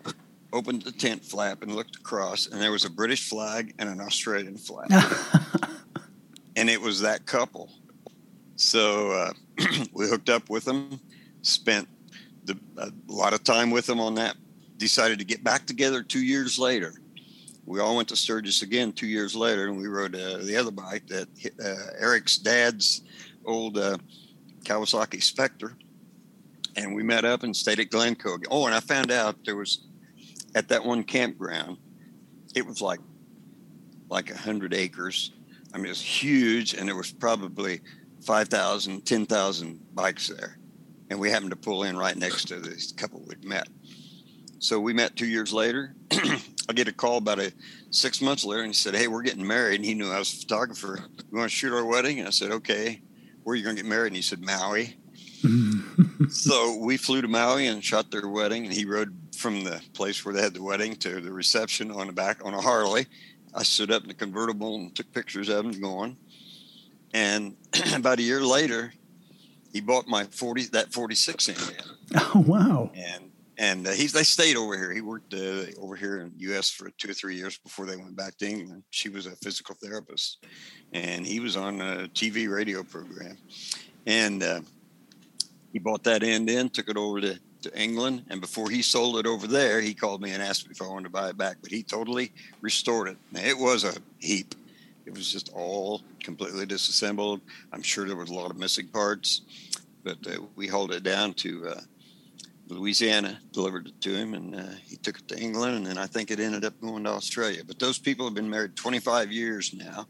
opened 0.54 0.82
the 0.82 0.92
tent 0.92 1.24
flap 1.24 1.62
and 1.62 1.74
looked 1.74 1.96
across, 1.96 2.46
and 2.46 2.60
there 2.60 2.72
was 2.72 2.84
a 2.84 2.90
British 2.90 3.28
flag 3.28 3.74
and 3.78 3.88
an 3.88 4.00
Australian 4.00 4.56
flag. 4.56 4.90
and 6.56 6.70
it 6.70 6.80
was 6.80 7.00
that 7.00 7.26
couple. 7.26 7.70
So 8.56 9.10
uh, 9.10 9.32
we 9.92 10.08
hooked 10.08 10.30
up 10.30 10.48
with 10.48 10.64
them, 10.64 11.00
spent 11.42 11.88
the, 12.44 12.58
a 12.78 12.90
lot 13.08 13.34
of 13.34 13.44
time 13.44 13.70
with 13.70 13.86
them 13.86 14.00
on 14.00 14.14
that, 14.14 14.36
decided 14.78 15.18
to 15.18 15.24
get 15.24 15.44
back 15.44 15.66
together 15.66 16.02
two 16.02 16.24
years 16.24 16.58
later 16.58 16.94
we 17.66 17.80
all 17.80 17.96
went 17.96 18.08
to 18.08 18.16
Sturgis 18.16 18.62
again 18.62 18.92
two 18.92 19.06
years 19.06 19.34
later, 19.34 19.66
and 19.66 19.78
we 19.78 19.86
rode 19.86 20.14
uh, 20.14 20.38
the 20.38 20.56
other 20.56 20.70
bike 20.70 21.06
that 21.08 21.28
uh, 21.64 21.92
Eric's 21.98 22.36
dad's 22.36 23.02
old 23.44 23.78
uh, 23.78 23.96
Kawasaki 24.64 25.22
Spectre, 25.22 25.76
and 26.76 26.94
we 26.94 27.02
met 27.02 27.24
up 27.24 27.42
and 27.42 27.56
stayed 27.56 27.80
at 27.80 27.90
Glencoe. 27.90 28.38
Oh, 28.50 28.66
and 28.66 28.74
I 28.74 28.80
found 28.80 29.10
out 29.10 29.36
there 29.44 29.56
was 29.56 29.86
at 30.54 30.68
that 30.68 30.84
one 30.84 31.04
campground. 31.04 31.78
It 32.54 32.66
was 32.66 32.80
like 32.80 33.00
like 34.08 34.30
a 34.30 34.36
hundred 34.36 34.74
acres. 34.74 35.32
I 35.72 35.78
mean, 35.78 35.86
it 35.86 35.90
was 35.90 36.00
huge, 36.00 36.74
and 36.74 36.86
there 36.86 36.94
was 36.94 37.10
probably 37.10 37.80
5,000, 38.24 39.04
10,000 39.04 39.80
bikes 39.92 40.28
there. 40.28 40.58
And 41.10 41.18
we 41.18 41.30
happened 41.30 41.50
to 41.50 41.56
pull 41.56 41.82
in 41.82 41.96
right 41.96 42.16
next 42.16 42.46
to 42.48 42.60
this 42.60 42.92
couple 42.92 43.22
we'd 43.26 43.44
met. 43.44 43.68
So 44.60 44.78
we 44.78 44.92
met 44.92 45.16
two 45.16 45.26
years 45.26 45.52
later. 45.52 45.94
I 46.10 46.72
get 46.72 46.88
a 46.88 46.92
call 46.92 47.18
about 47.18 47.38
a 47.38 47.52
six 47.90 48.22
months 48.22 48.44
later, 48.44 48.62
and 48.62 48.70
he 48.70 48.74
said, 48.74 48.94
"Hey, 48.94 49.08
we're 49.08 49.22
getting 49.22 49.46
married." 49.46 49.76
And 49.76 49.84
he 49.84 49.94
knew 49.94 50.10
I 50.10 50.18
was 50.18 50.32
a 50.32 50.36
photographer. 50.38 51.00
You 51.30 51.38
want 51.38 51.50
to 51.50 51.54
shoot 51.54 51.74
our 51.74 51.84
wedding? 51.84 52.18
And 52.18 52.28
I 52.28 52.30
said, 52.30 52.50
"Okay." 52.50 53.02
Where 53.42 53.52
are 53.52 53.56
you 53.56 53.62
going 53.62 53.76
to 53.76 53.82
get 53.82 53.88
married? 53.88 54.08
And 54.08 54.16
he 54.16 54.22
said, 54.22 54.40
"Maui." 54.40 54.96
so 56.30 56.78
we 56.78 56.96
flew 56.96 57.20
to 57.20 57.28
Maui 57.28 57.66
and 57.66 57.84
shot 57.84 58.10
their 58.10 58.26
wedding. 58.26 58.64
And 58.64 58.72
he 58.72 58.86
rode 58.86 59.14
from 59.34 59.64
the 59.64 59.80
place 59.92 60.24
where 60.24 60.34
they 60.34 60.42
had 60.42 60.54
the 60.54 60.62
wedding 60.62 60.96
to 60.96 61.20
the 61.20 61.32
reception 61.32 61.90
on 61.90 62.06
the 62.06 62.12
back 62.12 62.44
on 62.44 62.54
a 62.54 62.60
Harley. 62.60 63.06
I 63.54 63.62
stood 63.62 63.90
up 63.90 64.02
in 64.02 64.08
the 64.08 64.14
convertible 64.14 64.76
and 64.76 64.94
took 64.94 65.12
pictures 65.12 65.48
of 65.48 65.64
him 65.64 65.80
going. 65.80 66.16
And 67.12 67.56
about 67.94 68.18
a 68.18 68.22
year 68.22 68.40
later, 68.40 68.92
he 69.72 69.80
bought 69.80 70.06
my 70.06 70.24
40 70.24 70.66
that 70.72 70.92
46 70.92 71.48
Indian. 71.48 71.70
Oh 72.16 72.44
wow! 72.46 72.90
And 72.94 73.30
and 73.56 73.86
uh, 73.86 73.92
he's 73.92 74.12
they 74.12 74.24
stayed 74.24 74.56
over 74.56 74.76
here. 74.76 74.92
He 74.92 75.00
worked 75.00 75.32
uh, 75.32 75.64
over 75.80 75.96
here 75.96 76.20
in 76.20 76.32
the 76.36 76.44
U.S. 76.50 76.70
for 76.70 76.90
two 76.90 77.10
or 77.10 77.14
three 77.14 77.34
years 77.36 77.56
before 77.58 77.86
they 77.86 77.96
went 77.96 78.14
back 78.14 78.36
to 78.38 78.46
England. 78.46 78.82
She 78.90 79.08
was 79.08 79.26
a 79.26 79.36
physical 79.36 79.74
therapist, 79.82 80.44
and 80.92 81.26
he 81.26 81.40
was 81.40 81.56
on 81.56 81.80
a 81.80 82.08
TV 82.08 82.48
radio 82.48 82.82
program, 82.82 83.38
and 84.06 84.42
uh, 84.42 84.60
he 85.72 85.78
bought 85.78 86.04
that 86.04 86.22
Indian, 86.22 86.68
took 86.68 86.88
it 86.88 86.96
over 86.96 87.20
to, 87.20 87.38
to 87.64 87.78
England, 87.78 88.24
and 88.30 88.40
before 88.40 88.70
he 88.70 88.82
sold 88.82 89.18
it 89.18 89.26
over 89.26 89.46
there, 89.46 89.80
he 89.80 89.92
called 89.92 90.22
me 90.22 90.32
and 90.32 90.42
asked 90.42 90.66
me 90.66 90.72
if 90.72 90.80
I 90.80 90.86
wanted 90.86 91.04
to 91.04 91.10
buy 91.10 91.30
it 91.30 91.36
back. 91.36 91.56
But 91.60 91.72
he 91.72 91.82
totally 91.82 92.32
restored 92.60 93.08
it. 93.08 93.16
Now, 93.32 93.40
it 93.40 93.58
was 93.58 93.84
a 93.84 93.94
heap. 94.20 94.54
It 95.06 95.14
was 95.14 95.30
just 95.30 95.50
all 95.52 96.02
completely 96.22 96.66
disassembled. 96.66 97.40
I'm 97.72 97.82
sure 97.82 98.06
there 98.06 98.16
was 98.16 98.30
a 98.30 98.34
lot 98.34 98.50
of 98.50 98.56
missing 98.56 98.88
parts, 98.88 99.42
but 100.02 100.18
uh, 100.26 100.40
we 100.56 100.66
hauled 100.66 100.92
it 100.92 101.02
down 101.02 101.34
to 101.34 101.68
uh, 101.68 101.80
Louisiana, 102.68 103.38
delivered 103.52 103.88
it 103.88 104.00
to 104.02 104.14
him, 104.14 104.34
and 104.34 104.54
uh, 104.54 104.74
he 104.86 104.96
took 104.96 105.18
it 105.18 105.28
to 105.28 105.38
England, 105.38 105.76
and 105.76 105.86
then 105.86 105.98
I 105.98 106.06
think 106.06 106.30
it 106.30 106.40
ended 106.40 106.64
up 106.64 106.80
going 106.80 107.04
to 107.04 107.10
Australia. 107.10 107.62
But 107.66 107.78
those 107.78 107.98
people 107.98 108.26
have 108.26 108.34
been 108.34 108.48
married 108.48 108.76
25 108.76 109.32
years 109.32 109.74
now. 109.74 110.06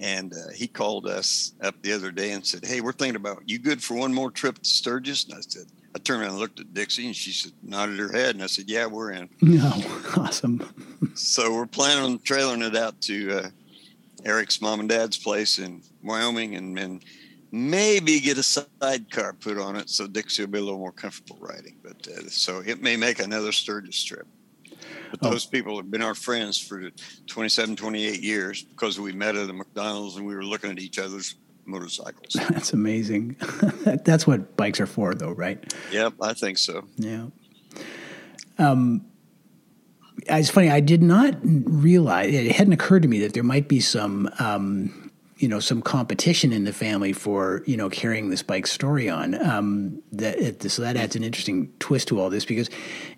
And 0.00 0.32
uh, 0.32 0.52
he 0.54 0.68
called 0.68 1.06
us 1.06 1.54
up 1.60 1.74
the 1.82 1.92
other 1.92 2.12
day 2.12 2.30
and 2.30 2.46
said, 2.46 2.64
Hey, 2.64 2.80
we're 2.80 2.92
thinking 2.92 3.16
about 3.16 3.42
you 3.46 3.58
good 3.58 3.82
for 3.82 3.94
one 3.94 4.14
more 4.14 4.30
trip 4.30 4.58
to 4.58 4.64
Sturgis? 4.64 5.24
And 5.24 5.34
I 5.34 5.40
said, 5.40 5.64
I 5.94 5.98
turned 5.98 6.20
around 6.22 6.30
and 6.32 6.38
looked 6.38 6.60
at 6.60 6.74
Dixie 6.74 7.06
and 7.06 7.16
she 7.16 7.32
said, 7.32 7.52
nodded 7.62 7.98
her 7.98 8.12
head. 8.12 8.34
And 8.34 8.44
I 8.44 8.46
said, 8.46 8.68
Yeah, 8.68 8.86
we're 8.86 9.12
in. 9.12 9.28
No, 9.40 9.72
awesome. 10.16 10.62
so 11.14 11.52
we're 11.54 11.66
planning 11.66 12.04
on 12.04 12.18
trailing 12.20 12.62
it 12.62 12.76
out 12.76 13.00
to 13.02 13.38
uh, 13.38 13.48
Eric's 14.24 14.60
mom 14.60 14.80
and 14.80 14.88
dad's 14.88 15.16
place 15.16 15.58
in 15.58 15.82
Wyoming 16.02 16.56
and 16.56 16.76
then 16.76 17.00
maybe 17.50 18.20
get 18.20 18.36
a 18.36 18.42
sidecar 18.42 19.32
put 19.32 19.58
on 19.58 19.76
it 19.76 19.88
so 19.88 20.06
Dixie 20.06 20.42
will 20.42 20.50
be 20.50 20.58
a 20.58 20.62
little 20.62 20.78
more 20.78 20.92
comfortable 20.92 21.38
riding. 21.40 21.76
But 21.82 22.06
uh, 22.06 22.28
so 22.28 22.62
it 22.64 22.82
may 22.82 22.96
make 22.96 23.18
another 23.20 23.52
Sturgis 23.52 24.02
trip. 24.04 24.26
But 25.10 25.20
Oh. 25.22 25.30
those 25.30 25.46
people 25.46 25.74
have 25.78 25.90
been 25.90 26.02
our 26.02 26.14
friends 26.14 26.58
for 26.58 26.90
27, 27.28 27.76
28 27.76 28.20
years 28.22 28.62
because 28.62 29.00
we 29.00 29.12
met 29.12 29.36
at 29.36 29.48
a 29.48 29.52
McDonald's 29.54 30.16
and 30.16 30.26
we 30.26 30.34
were 30.34 30.44
looking 30.44 30.70
at 30.70 30.78
each 30.78 30.98
other's 30.98 31.36
motorcycles. 31.68 32.32
That's 32.48 32.72
amazing. 32.72 33.36
That's 34.04 34.26
what 34.26 34.56
bikes 34.56 34.80
are 34.80 34.86
for, 34.86 35.14
though, 35.14 35.32
right? 35.32 35.72
yep, 35.92 36.14
I 36.20 36.34
think 36.34 36.58
so. 36.58 36.84
Yeah. 36.96 37.26
Um, 38.58 39.04
it's 40.26 40.50
funny. 40.50 40.70
I 40.70 40.80
did 40.80 41.02
not 41.02 41.36
realize 41.42 42.34
it 42.34 42.52
hadn't 42.52 42.72
occurred 42.72 43.02
to 43.02 43.08
me 43.08 43.20
that 43.20 43.34
there 43.34 43.44
might 43.44 43.68
be 43.68 43.80
some, 43.80 44.28
um, 44.38 45.12
you 45.36 45.46
know, 45.46 45.60
some 45.60 45.80
competition 45.80 46.52
in 46.52 46.64
the 46.64 46.72
family 46.72 47.12
for 47.12 47.62
you 47.66 47.76
know 47.76 47.88
carrying 47.88 48.28
this 48.28 48.42
bike 48.42 48.66
story 48.66 49.08
on. 49.08 49.40
Um, 49.46 50.02
that 50.12 50.36
it, 50.38 50.70
so 50.70 50.82
that 50.82 50.96
adds 50.96 51.14
an 51.14 51.22
interesting 51.22 51.72
twist 51.78 52.08
to 52.08 52.20
all 52.20 52.30
this 52.30 52.44
because, 52.44 52.68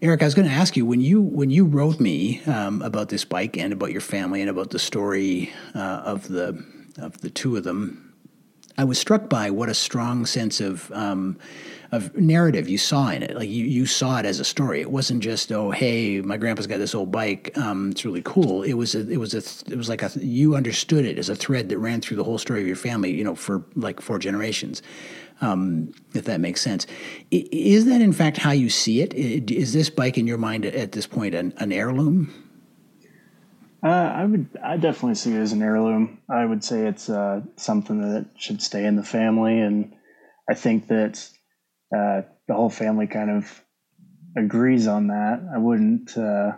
Eric, 0.03 0.23
I 0.23 0.27
was 0.27 0.35
going 0.35 0.47
to 0.47 0.55
ask 0.55 0.77
you 0.77 0.85
when 0.85 1.01
you 1.01 1.23
when 1.23 1.49
you 1.49 1.65
wrote 1.65 2.01
me 2.01 2.43
um, 2.45 2.83
about 2.83 3.09
this 3.09 3.25
bike 3.25 3.57
and 3.57 3.73
about 3.73 3.93
your 3.93 4.03
family 4.03 4.43
and 4.43 4.51
about 4.51 4.71
the 4.71 4.79
story 4.79 5.51
uh, 5.75 6.03
of 6.05 6.29
the 6.29 6.63
of 6.99 7.21
the 7.23 7.31
two 7.31 7.57
of 7.57 7.65
them. 7.65 8.10
I 8.79 8.85
was 8.85 8.99
struck 8.99 9.29
by 9.29 9.51
what 9.51 9.69
a 9.69 9.75
strong 9.75 10.27
sense 10.27 10.61
of 10.61 10.91
um, 10.93 11.39
of 11.93 12.17
narrative 12.17 12.69
you 12.69 12.79
saw 12.79 13.09
in 13.11 13.23
it. 13.23 13.35
Like 13.35 13.49
you, 13.49 13.65
you 13.65 13.85
saw 13.85 14.19
it 14.19 14.27
as 14.27 14.39
a 14.39 14.45
story. 14.45 14.81
It 14.81 14.91
wasn't 14.91 15.23
just 15.23 15.51
oh 15.53 15.71
hey 15.71 16.21
my 16.21 16.37
grandpa's 16.37 16.67
got 16.67 16.79
this 16.79 16.95
old 16.95 17.11
bike. 17.11 17.57
Um, 17.59 17.91
it's 17.91 18.05
really 18.05 18.23
cool. 18.25 18.63
It 18.63 18.75
was 18.75 18.95
a, 18.95 19.09
it 19.11 19.19
was 19.19 19.35
a 19.35 19.73
it 19.73 19.77
was 19.77 19.89
like 19.89 20.03
a 20.03 20.11
you 20.21 20.55
understood 20.55 21.05
it 21.05 21.19
as 21.19 21.29
a 21.29 21.37
thread 21.37 21.69
that 21.69 21.79
ran 21.79 22.01
through 22.01 22.17
the 22.17 22.25
whole 22.25 22.39
story 22.39 22.61
of 22.61 22.67
your 22.67 22.77
family. 22.77 23.13
You 23.13 23.25
know 23.25 23.35
for 23.35 23.65
like 23.75 24.01
four 24.01 24.19
generations. 24.19 24.83
Um, 25.43 25.95
if 26.13 26.27
that 26.27 26.39
makes 26.39 26.61
sense, 26.61 26.87
is 27.31 27.87
that 27.87 28.03
in 28.03 28.13
fact 28.13 28.37
how 28.37 28.51
you 28.51 28.69
see 28.69 29.01
it? 29.01 29.15
Is 29.15 29.73
this 29.73 29.89
bike 29.89 30.19
in 30.19 30.27
your 30.27 30.37
mind 30.37 30.67
at 30.67 30.93
this 30.93 31.07
point 31.07 31.35
an, 31.35 31.55
an 31.57 31.73
heirloom? 31.73 32.50
Uh, 33.83 33.89
I 33.89 34.25
would, 34.27 34.59
I 34.63 34.77
definitely 34.77 35.15
see 35.15 35.33
it 35.33 35.41
as 35.41 35.53
an 35.53 35.63
heirloom. 35.63 36.19
I 36.29 36.45
would 36.45 36.63
say 36.63 36.87
it's 36.87 37.09
uh, 37.09 37.41
something 37.57 38.01
that 38.03 38.27
should 38.37 38.61
stay 38.63 38.85
in 38.85 38.97
the 38.97 39.03
family, 39.03 39.59
and 39.59 39.95
I 40.51 40.55
think 40.55 40.89
that 40.89 41.27
uh, 41.97 42.23
the 42.47 42.55
whole 42.55 42.69
family 42.71 43.07
kind 43.07 43.31
of 43.31 43.65
agrees 44.37 44.87
on 44.87 45.09
that. 45.09 45.41
I 45.55 45.59
wouldn't, 45.59 46.17
uh, 46.17 46.53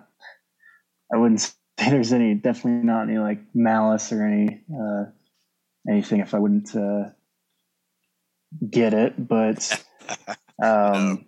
I 1.12 1.16
wouldn't 1.16 1.40
say 1.40 1.54
there's 1.78 2.12
any, 2.12 2.34
definitely 2.34 2.84
not 2.86 3.08
any 3.08 3.18
like 3.18 3.40
malice 3.54 4.12
or 4.12 4.26
any 4.26 4.64
uh, 4.74 5.04
anything 5.88 6.20
if 6.20 6.34
I 6.34 6.38
wouldn't 6.38 6.74
uh, 6.74 7.10
get 8.68 8.94
it, 8.94 9.28
but 9.28 9.84
um, 10.62 11.26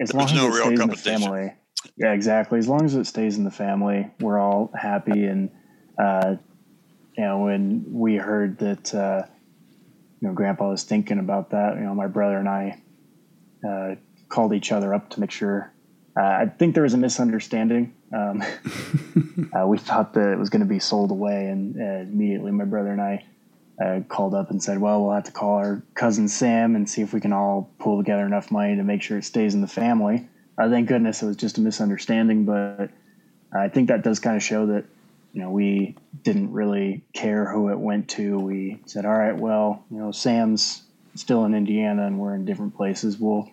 as 0.00 0.12
long 0.14 0.26
There's 0.26 0.32
as 0.32 0.36
no 0.36 0.48
it 0.48 0.52
real 0.52 0.54
stays 0.54 0.70
in 0.72 0.76
the 0.76 0.82
competition. 0.82 1.22
family. 1.22 1.52
Yeah, 1.96 2.12
exactly. 2.12 2.58
As 2.58 2.68
long 2.68 2.84
as 2.84 2.94
it 2.94 3.06
stays 3.06 3.38
in 3.38 3.44
the 3.44 3.50
family, 3.50 4.10
we're 4.20 4.38
all 4.38 4.70
happy. 4.78 5.24
And 5.24 5.50
uh, 5.98 6.36
you 7.16 7.24
know, 7.24 7.38
when 7.40 7.84
we 7.88 8.16
heard 8.16 8.58
that, 8.58 8.94
uh, 8.94 9.22
you 10.20 10.28
know, 10.28 10.34
Grandpa 10.34 10.70
was 10.70 10.84
thinking 10.84 11.18
about 11.18 11.50
that, 11.50 11.76
you 11.76 11.82
know, 11.82 11.94
my 11.94 12.06
brother 12.06 12.38
and 12.38 12.48
I 12.48 12.82
uh, 13.68 13.94
called 14.28 14.54
each 14.54 14.72
other 14.72 14.94
up 14.94 15.10
to 15.10 15.20
make 15.20 15.30
sure. 15.30 15.72
Uh, 16.18 16.24
I 16.24 16.46
think 16.46 16.74
there 16.74 16.82
was 16.82 16.94
a 16.94 16.98
misunderstanding. 16.98 17.94
Um, 18.12 18.42
uh, 19.56 19.66
we 19.66 19.78
thought 19.78 20.14
that 20.14 20.32
it 20.32 20.38
was 20.38 20.50
going 20.50 20.60
to 20.60 20.66
be 20.66 20.80
sold 20.80 21.10
away, 21.10 21.46
and 21.46 21.76
uh, 21.80 22.02
immediately 22.02 22.50
my 22.50 22.64
brother 22.64 22.90
and 22.90 23.00
I 23.00 23.24
uh, 23.84 24.00
called 24.08 24.34
up 24.34 24.50
and 24.50 24.62
said, 24.62 24.78
"Well, 24.80 25.04
we'll 25.04 25.14
have 25.14 25.24
to 25.24 25.32
call 25.32 25.54
our 25.56 25.82
cousin 25.94 26.28
Sam 26.28 26.74
and 26.74 26.90
see 26.90 27.02
if 27.02 27.12
we 27.14 27.20
can 27.20 27.32
all 27.32 27.70
pull 27.78 27.98
together 27.98 28.26
enough 28.26 28.50
money 28.50 28.76
to 28.76 28.82
make 28.82 29.02
sure 29.02 29.18
it 29.18 29.24
stays 29.24 29.54
in 29.54 29.60
the 29.60 29.68
family." 29.68 30.28
Uh, 30.60 30.68
thank 30.68 30.88
goodness 30.88 31.22
it 31.22 31.26
was 31.26 31.36
just 31.36 31.56
a 31.56 31.60
misunderstanding, 31.62 32.44
but 32.44 32.90
I 33.50 33.68
think 33.68 33.88
that 33.88 34.02
does 34.02 34.18
kind 34.20 34.36
of 34.36 34.42
show 34.42 34.66
that 34.66 34.84
you 35.32 35.40
know 35.40 35.50
we 35.50 35.96
didn't 36.22 36.52
really 36.52 37.02
care 37.14 37.50
who 37.50 37.70
it 37.70 37.78
went 37.78 38.10
to. 38.10 38.38
We 38.38 38.78
said, 38.84 39.06
"All 39.06 39.16
right, 39.16 39.34
well, 39.34 39.82
you 39.90 39.96
know, 39.98 40.12
Sam's 40.12 40.82
still 41.14 41.46
in 41.46 41.54
Indiana 41.54 42.06
and 42.06 42.18
we're 42.18 42.34
in 42.34 42.44
different 42.44 42.76
places. 42.76 43.18
We'll 43.18 43.50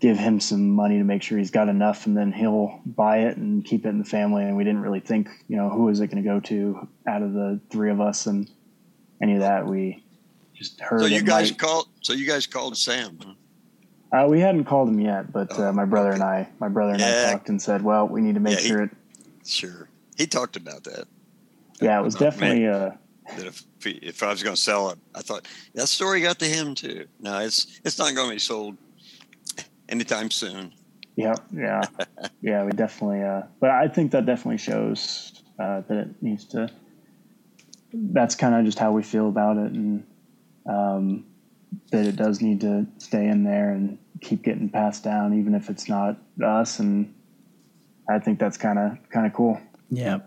give 0.00 0.18
him 0.18 0.40
some 0.40 0.70
money 0.70 0.98
to 0.98 1.04
make 1.04 1.22
sure 1.22 1.38
he's 1.38 1.52
got 1.52 1.68
enough, 1.68 2.06
and 2.06 2.16
then 2.16 2.32
he'll 2.32 2.80
buy 2.84 3.18
it 3.18 3.36
and 3.36 3.64
keep 3.64 3.86
it 3.86 3.90
in 3.90 4.00
the 4.00 4.04
family." 4.04 4.42
And 4.42 4.56
we 4.56 4.64
didn't 4.64 4.82
really 4.82 5.00
think, 5.00 5.28
you 5.46 5.56
know, 5.56 5.70
who 5.70 5.90
is 5.90 6.00
it 6.00 6.08
going 6.08 6.24
to 6.24 6.28
go 6.28 6.40
to 6.40 6.88
out 7.06 7.22
of 7.22 7.34
the 7.34 7.60
three 7.70 7.92
of 7.92 8.00
us 8.00 8.26
and 8.26 8.50
any 9.20 9.34
of 9.34 9.40
that. 9.42 9.66
We 9.66 10.02
just 10.54 10.80
heard. 10.80 11.02
So 11.02 11.06
you 11.06 11.22
guys 11.22 11.52
might- 11.52 11.58
called. 11.58 11.88
So 12.00 12.12
you 12.12 12.26
guys 12.26 12.48
called 12.48 12.76
Sam. 12.76 13.16
huh? 13.24 13.34
Uh, 14.12 14.26
we 14.28 14.40
hadn't 14.40 14.64
called 14.64 14.88
him 14.88 15.00
yet, 15.00 15.32
but 15.32 15.58
uh, 15.58 15.72
my 15.72 15.84
brother 15.84 16.12
and 16.12 16.22
I, 16.22 16.48
my 16.60 16.68
brother 16.68 16.92
and 16.92 17.00
Yeah. 17.00 17.26
I 17.28 17.32
talked 17.32 17.48
and 17.48 17.60
said, 17.60 17.82
"Well, 17.82 18.06
we 18.08 18.20
need 18.20 18.34
to 18.34 18.40
make 18.40 18.56
Yeah, 18.56 18.60
he- 18.62 18.68
sure 18.68 18.82
it." 18.84 18.90
Sure. 19.44 19.88
He 20.16 20.26
talked 20.26 20.56
about 20.56 20.84
that. 20.84 21.06
Yeah, 21.80 21.98
it 21.98 22.02
was 22.04 22.14
Oh, 22.16 22.18
definitely. 22.18 22.66
Uh, 22.66 22.90
That 23.36 23.46
if 23.46 23.64
if 23.84 24.22
I 24.22 24.28
was 24.30 24.42
going 24.42 24.54
to 24.56 24.60
sell 24.60 24.90
it, 24.90 24.98
I 25.14 25.22
thought 25.22 25.46
that 25.74 25.88
story 25.88 26.20
got 26.20 26.38
to 26.40 26.44
him 26.46 26.74
too. 26.74 27.06
No, 27.20 27.38
it's 27.38 27.80
it's 27.84 27.98
not 27.98 28.14
going 28.14 28.28
to 28.28 28.34
be 28.34 28.38
sold 28.38 28.76
anytime 29.88 30.30
soon. 30.30 30.72
yeah, 31.16 31.34
yeah, 31.52 31.82
yeah. 32.42 32.64
We 32.64 32.72
definitely. 32.72 33.22
Uh, 33.22 33.42
but 33.60 33.70
I 33.70 33.88
think 33.88 34.12
that 34.12 34.26
definitely 34.26 34.58
shows 34.58 35.42
uh, 35.58 35.82
that 35.88 35.96
it 35.98 36.08
needs 36.22 36.44
to. 36.46 36.68
That's 37.94 38.34
kind 38.34 38.54
of 38.54 38.64
just 38.64 38.78
how 38.78 38.92
we 38.92 39.02
feel 39.02 39.28
about 39.28 39.56
it, 39.56 39.72
and 39.72 40.04
um, 40.66 41.24
that 41.90 42.06
it 42.06 42.16
does 42.16 42.40
need 42.40 42.60
to 42.60 42.86
stay 42.98 43.26
in 43.26 43.44
there 43.44 43.70
and 43.70 43.98
keep 44.20 44.42
getting 44.42 44.68
passed 44.68 45.04
down, 45.04 45.34
even 45.38 45.54
if 45.54 45.68
it's 45.70 45.88
not 45.88 46.16
us. 46.42 46.78
And 46.78 47.14
I 48.08 48.18
think 48.18 48.38
that's 48.38 48.56
kind 48.56 48.78
of 48.78 48.98
kind 49.10 49.26
of 49.26 49.32
cool. 49.32 49.60
Yeah, 49.90 50.20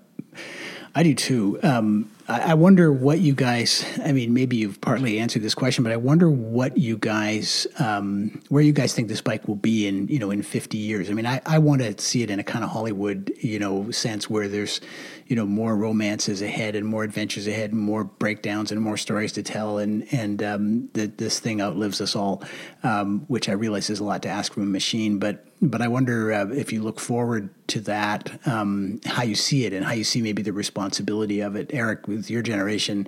I 0.93 1.03
do 1.03 1.13
too. 1.13 1.59
Um, 1.63 2.11
I 2.27 2.55
wonder 2.55 2.91
what 2.91 3.19
you 3.19 3.35
guys. 3.35 3.85
I 4.03 4.11
mean, 4.11 4.33
maybe 4.33 4.57
you've 4.57 4.81
partly 4.81 5.19
answered 5.19 5.43
this 5.43 5.53
question, 5.53 5.83
but 5.83 5.93
I 5.93 5.97
wonder 5.97 6.27
what 6.27 6.75
you 6.75 6.97
guys, 6.97 7.67
um, 7.77 8.41
where 8.49 8.63
you 8.63 8.73
guys 8.73 8.95
think 8.95 9.09
this 9.09 9.21
bike 9.21 9.47
will 9.47 9.55
be 9.55 9.85
in, 9.85 10.07
you 10.07 10.17
know, 10.17 10.31
in 10.31 10.41
fifty 10.41 10.79
years. 10.79 11.11
I 11.11 11.13
mean, 11.13 11.27
I, 11.27 11.39
I 11.45 11.59
want 11.59 11.83
to 11.83 12.01
see 12.01 12.23
it 12.23 12.31
in 12.31 12.39
a 12.39 12.43
kind 12.43 12.63
of 12.63 12.71
Hollywood, 12.71 13.31
you 13.41 13.59
know, 13.59 13.91
sense 13.91 14.27
where 14.27 14.47
there's, 14.47 14.81
you 15.27 15.35
know, 15.35 15.45
more 15.45 15.75
romances 15.75 16.41
ahead 16.41 16.75
and 16.75 16.87
more 16.87 17.03
adventures 17.03 17.45
ahead, 17.45 17.71
and 17.73 17.79
more 17.79 18.05
breakdowns 18.05 18.71
and 18.71 18.81
more 18.81 18.97
stories 18.97 19.31
to 19.33 19.43
tell, 19.43 19.77
and 19.77 20.11
and 20.11 20.41
um, 20.41 20.89
that 20.93 21.19
this 21.19 21.39
thing 21.39 21.61
outlives 21.61 22.01
us 22.01 22.15
all, 22.15 22.41
um, 22.81 23.25
which 23.27 23.49
I 23.49 23.53
realize 23.53 23.91
is 23.91 23.99
a 23.99 24.03
lot 24.03 24.23
to 24.23 24.29
ask 24.29 24.51
from 24.51 24.63
a 24.63 24.65
machine, 24.65 25.19
but 25.19 25.45
but 25.61 25.81
I 25.81 25.87
wonder 25.87 26.33
uh, 26.33 26.47
if 26.47 26.73
you 26.73 26.81
look 26.81 26.99
forward 26.99 27.49
to 27.67 27.79
that, 27.81 28.39
um, 28.45 28.99
how 29.05 29.23
you 29.23 29.35
see 29.35 29.65
it 29.65 29.73
and 29.73 29.85
how 29.85 29.93
you 29.93 30.03
see 30.03 30.21
maybe 30.21 30.41
the 30.41 30.53
responsibility 30.53 31.39
of 31.39 31.55
it, 31.55 31.71
Eric, 31.73 32.07
with 32.15 32.29
your 32.29 32.41
generation. 32.41 33.07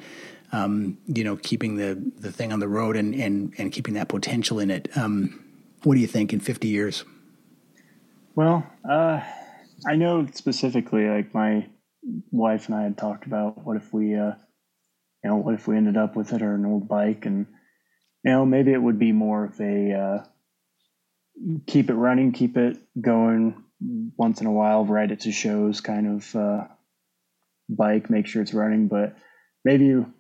Um, 0.51 0.97
you 1.07 1.25
know, 1.25 1.35
keeping 1.35 1.75
the, 1.75 2.01
the 2.19 2.31
thing 2.31 2.53
on 2.53 2.59
the 2.59 2.69
road 2.69 2.95
and, 2.95 3.13
and, 3.13 3.53
and 3.57 3.69
keeping 3.69 3.95
that 3.95 4.07
potential 4.07 4.59
in 4.59 4.71
it. 4.71 4.87
Um, 4.95 5.43
what 5.83 5.95
do 5.95 5.99
you 5.99 6.07
think 6.07 6.31
in 6.31 6.39
50 6.39 6.69
years? 6.69 7.03
Well, 8.33 8.65
uh, 8.89 9.21
I 9.85 9.95
know 9.95 10.25
specifically, 10.33 11.07
like 11.07 11.33
my 11.33 11.67
wife 12.31 12.67
and 12.67 12.75
I 12.75 12.83
had 12.83 12.97
talked 12.97 13.25
about 13.25 13.65
what 13.65 13.75
if 13.75 13.93
we, 13.93 14.15
uh, 14.15 14.33
you 15.23 15.29
know, 15.29 15.35
what 15.35 15.53
if 15.53 15.67
we 15.67 15.75
ended 15.75 15.97
up 15.97 16.15
with 16.15 16.31
it 16.31 16.41
or 16.41 16.55
an 16.55 16.65
old 16.65 16.87
bike 16.87 17.25
and, 17.25 17.47
you 18.23 18.31
know, 18.31 18.45
maybe 18.45 18.71
it 18.71 18.81
would 18.81 18.99
be 18.99 19.11
more 19.11 19.45
of 19.45 19.59
a, 19.59 19.93
uh, 19.93 20.23
keep 21.65 21.89
it 21.89 21.95
running, 21.95 22.31
keep 22.31 22.57
it 22.57 22.77
going 22.99 23.63
once 24.17 24.41
in 24.41 24.47
a 24.47 24.51
while, 24.51 24.85
ride 24.85 25.11
it 25.11 25.21
to 25.21 25.31
shows 25.31 25.81
kind 25.81 26.07
of 26.07 26.35
uh, 26.35 26.67
bike, 27.69 28.09
make 28.09 28.27
sure 28.27 28.41
it's 28.41 28.53
running. 28.53 28.87
But 28.87 29.15
maybe 29.63 29.85
you, 29.85 30.13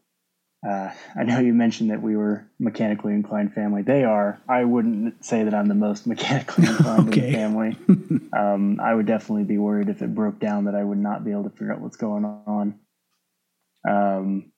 uh, 0.67 0.91
I 1.15 1.23
know 1.23 1.39
you 1.39 1.53
mentioned 1.53 1.91
that 1.91 2.01
we 2.01 2.15
were 2.15 2.49
mechanically 2.59 3.13
inclined 3.13 3.53
family. 3.53 3.81
They 3.81 4.03
are. 4.03 4.39
I 4.47 4.63
wouldn't 4.63 5.23
say 5.23 5.43
that 5.43 5.53
I'm 5.53 5.67
the 5.67 5.75
most 5.75 6.07
mechanically 6.07 6.67
inclined 6.67 7.09
okay. 7.09 7.21
in 7.21 7.31
the 7.31 7.37
family. 7.37 8.29
um, 8.37 8.79
I 8.79 8.93
would 8.93 9.05
definitely 9.05 9.45
be 9.45 9.57
worried 9.57 9.89
if 9.89 10.01
it 10.01 10.13
broke 10.13 10.39
down 10.39 10.65
that 10.65 10.75
I 10.75 10.83
would 10.83 10.97
not 10.97 11.23
be 11.23 11.31
able 11.31 11.43
to 11.43 11.49
figure 11.49 11.73
out 11.73 11.81
what's 11.81 11.97
going 11.97 12.25
on. 12.25 12.79
Um, 13.89 14.51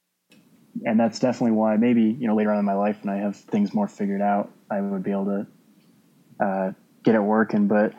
and 0.86 1.00
that's 1.00 1.20
definitely 1.20 1.52
why 1.52 1.76
maybe 1.76 2.04
you 2.04 2.28
know 2.28 2.36
later 2.36 2.52
on 2.52 2.60
in 2.60 2.66
my 2.66 2.74
life 2.74 3.00
when 3.04 3.14
I 3.14 3.20
have 3.20 3.36
things 3.36 3.74
more 3.74 3.88
figured 3.88 4.22
out, 4.22 4.52
I 4.72 4.82
would 4.82 5.04
be 5.04 5.12
able 5.12 5.26
to 5.26 5.48
uh, 6.46 6.72
get 7.04 7.16
it 7.16 7.22
working. 7.22 7.68
But 7.68 7.94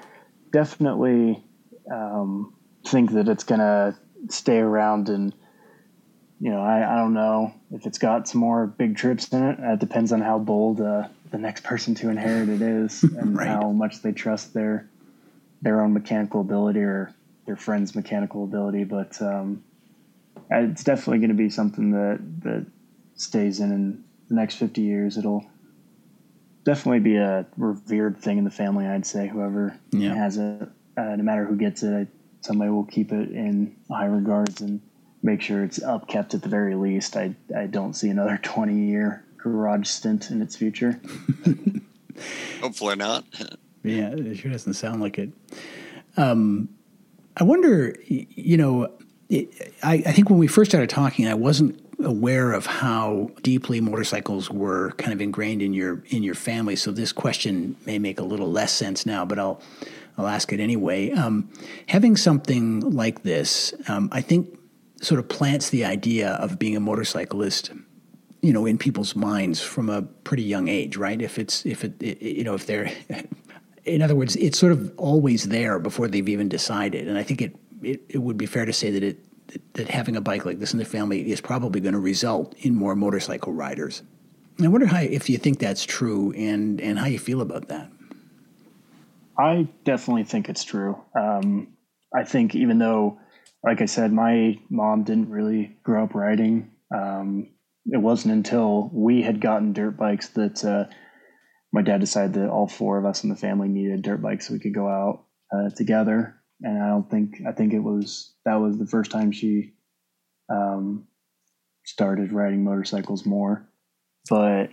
definitely 0.51 1.45
um, 1.93 2.55
think 2.87 3.13
that 3.13 3.29
it's 3.29 3.45
going 3.45 3.61
to 3.61 3.97
stay 4.29 4.59
around 4.59 5.09
and 5.09 5.35
you 6.41 6.51
know 6.51 6.61
I, 6.61 6.95
I 6.95 6.97
don't 6.97 7.15
know 7.15 7.53
if 7.73 7.87
it's 7.87 7.99
got 7.99 8.29
some 8.29 8.41
more 8.41 8.67
big 8.67 8.97
trips 8.97 9.29
in 9.29 9.43
it 9.43 9.59
it 9.61 9.79
depends 9.79 10.13
on 10.13 10.21
how 10.21 10.39
bold 10.39 10.81
uh, 10.81 11.09
the 11.31 11.39
next 11.39 11.65
person 11.65 11.95
to 11.97 12.11
inherit 12.11 12.49
it 12.49 12.63
is 12.63 13.03
and 13.19 13.37
right. 13.37 13.49
how 13.49 13.71
much 13.71 14.03
they 14.03 14.13
trust 14.13 14.55
their 14.55 14.89
their 15.63 15.83
own 15.83 15.93
mechanical 15.93 16.41
ability 16.41 16.81
or 16.81 17.15
their 17.47 17.57
friend's 17.57 17.95
mechanical 17.95 18.45
ability 18.45 18.85
but 18.85 19.21
um, 19.23 19.63
it's 20.51 20.85
definitely 20.85 21.19
going 21.19 21.29
to 21.29 21.35
be 21.35 21.51
something 21.51 21.91
that 21.93 22.21
that 22.43 22.67
stays 23.15 23.61
in 23.61 23.73
in 23.73 24.05
the 24.29 24.35
next 24.35 24.55
50 24.57 24.81
years 24.81 25.19
it'll 25.19 25.45
definitely 26.65 27.01
be 27.01 27.17
a 27.17 27.47
revered 27.57 28.19
thing 28.19 28.39
in 28.39 28.45
the 28.45 28.51
family. 28.51 28.87
I'd 28.87 29.07
say 29.07 29.29
whoever 29.29 29.77
yeah. 29.91 30.15
has 30.15 30.37
it, 30.37 30.69
uh, 30.97 31.17
no 31.17 31.23
matter 31.23 31.45
who 31.45 31.57
gets 31.57 31.83
it, 31.83 31.93
I, 31.93 32.07
somebody 32.41 32.71
will 32.71 32.85
keep 32.85 33.13
it 33.13 33.31
in 33.31 33.77
high 33.91 34.07
regards 34.07 34.61
and 34.61 34.81
make 35.23 35.43
sure 35.43 35.65
it's 35.65 35.79
upkept 35.79 36.35
at 36.35 36.43
the 36.43 36.49
very 36.49 36.75
least. 36.75 37.17
I 37.17 37.35
I 37.57 37.67
don't 37.67 37.95
see 37.95 38.09
another 38.09 38.39
twenty 38.43 38.87
year 38.87 39.25
garage 39.37 39.89
stint 39.89 40.31
in 40.31 40.43
its 40.43 40.57
future. 40.57 41.01
Hopefully 42.61 42.97
not. 42.97 43.25
yeah, 43.83 44.11
it 44.11 44.37
sure 44.37 44.51
doesn't 44.51 44.75
sound 44.75 45.01
like 45.01 45.19
it. 45.19 45.31
Um, 46.17 46.69
I 47.37 47.45
wonder, 47.45 47.97
you 48.07 48.57
know, 48.57 48.93
it, 49.29 49.73
I, 49.83 49.95
I 49.95 50.13
think 50.13 50.29
when 50.29 50.39
we 50.39 50.47
first 50.47 50.71
started 50.71 50.91
talking, 50.91 51.27
I 51.27 51.35
wasn't 51.35 51.81
aware 52.05 52.53
of 52.53 52.67
how 52.67 53.31
deeply 53.43 53.81
motorcycles 53.81 54.51
were 54.51 54.93
kind 54.93 55.13
of 55.13 55.21
ingrained 55.21 55.63
in 55.63 55.73
your 55.73 56.03
in 56.09 56.23
your 56.23 56.35
family. 56.35 56.77
So 56.77 56.91
this 56.91 57.13
question 57.13 57.77
may 57.87 57.99
make 57.99 58.19
a 58.19 58.25
little 58.25 58.51
less 58.51 58.73
sense 58.73 59.07
now, 59.07 59.25
but 59.25 59.39
I'll 59.39 59.61
I'll 60.21 60.29
ask 60.29 60.53
it 60.53 60.61
anyway. 60.61 61.11
Um, 61.13 61.51
having 61.89 62.17
something 62.17 62.81
like 62.81 63.23
this, 63.23 63.73
um, 63.89 64.11
I 64.13 64.21
think, 64.21 64.59
sort 65.01 65.19
of 65.19 65.29
plants 65.29 65.71
the 65.71 65.85
idea 65.87 66.33
of 66.33 66.59
being 66.59 66.77
a 66.77 66.81
motorcyclist, 66.81 67.71
you 68.43 68.53
know, 68.53 68.67
in 68.67 68.77
people's 68.77 69.17
minds 69.17 69.63
from 69.63 69.89
a 69.89 70.03
pretty 70.03 70.43
young 70.43 70.69
age, 70.69 70.97
right? 70.97 71.21
If 71.21 71.39
it's 71.39 71.65
if 71.65 71.85
it, 71.85 71.95
it 72.01 72.21
you 72.21 72.45
know 72.45 72.55
if 72.55 72.67
they're 72.67 72.93
in 73.85 74.03
other 74.03 74.15
words, 74.15 74.37
it's 74.37 74.59
sort 74.59 74.73
of 74.73 74.93
always 74.99 75.49
there 75.49 75.79
before 75.79 76.07
they've 76.07 76.29
even 76.29 76.49
decided, 76.49 77.09
and 77.09 77.17
I 77.17 77.23
think 77.23 77.41
it, 77.41 77.57
it, 77.83 78.03
it 78.11 78.19
would 78.19 78.37
be 78.37 78.47
fair 78.47 78.67
to 78.67 78.73
say 78.73 78.91
that 78.91 79.03
it 79.03 79.19
that 79.73 79.89
having 79.89 80.17
a 80.17 80.21
bike 80.21 80.45
like 80.45 80.59
this 80.59 80.73
in 80.73 80.79
the 80.79 80.85
family 80.85 81.33
is 81.33 81.41
probably 81.41 81.81
going 81.81 81.95
to 81.95 81.99
result 81.99 82.55
in 82.59 82.75
more 82.75 82.95
motorcycle 82.95 83.53
riders. 83.53 84.03
I 84.63 84.69
wonder 84.69 84.87
how 84.87 85.01
if 85.01 85.31
you 85.31 85.39
think 85.39 85.59
that's 85.59 85.85
true 85.85 86.33
and 86.37 86.79
and 86.81 86.99
how 86.99 87.07
you 87.07 87.19
feel 87.19 87.41
about 87.41 87.69
that. 87.69 87.91
I 89.41 89.69
definitely 89.85 90.25
think 90.25 90.49
it's 90.49 90.65
true. 90.65 91.01
Um, 91.19 91.77
I 92.15 92.25
think 92.25 92.55
even 92.55 92.79
though, 92.79 93.19
like 93.65 93.81
I 93.81 93.87
said, 93.87 94.13
my 94.13 94.59
mom 94.69 95.05
didn't 95.05 95.31
really 95.31 95.77
grow 95.83 96.05
up 96.05 96.15
riding. 96.15 96.73
Um, 96.95 97.49
it 97.87 97.99
wasn't 97.99 98.35
until 98.35 98.91
we 98.93 99.23
had 99.23 99.41
gotten 99.41 99.73
dirt 99.73 99.97
bikes 99.97 100.29
that 100.31 100.65
uh, 100.65 100.85
my 101.73 101.83
dad 101.83 102.01
decided 102.01 102.35
that 102.35 102.51
all 102.51 102.67
four 102.67 102.99
of 102.99 103.07
us 103.07 103.23
in 103.25 103.31
the 103.31 103.37
family 103.37 103.69
needed 103.69 104.03
dirt 104.03 104.21
bikes 104.21 104.49
so 104.49 104.55
we 104.55 104.61
could 104.61 104.75
go 104.75 104.89
out 104.89 105.25
uh, 105.55 105.71
together 105.71 106.41
and 106.63 106.83
I 106.83 106.89
don't 106.89 107.11
think 107.11 107.41
I 107.47 107.53
think 107.53 107.73
it 107.73 107.81
was 107.81 108.35
that 108.45 108.57
was 108.57 108.79
the 108.79 108.87
first 108.87 109.11
time 109.11 109.33
she 109.33 109.73
um, 110.51 111.07
started 111.85 112.33
riding 112.33 112.65
motorcycles 112.65 113.25
more. 113.25 113.69
But 114.29 114.73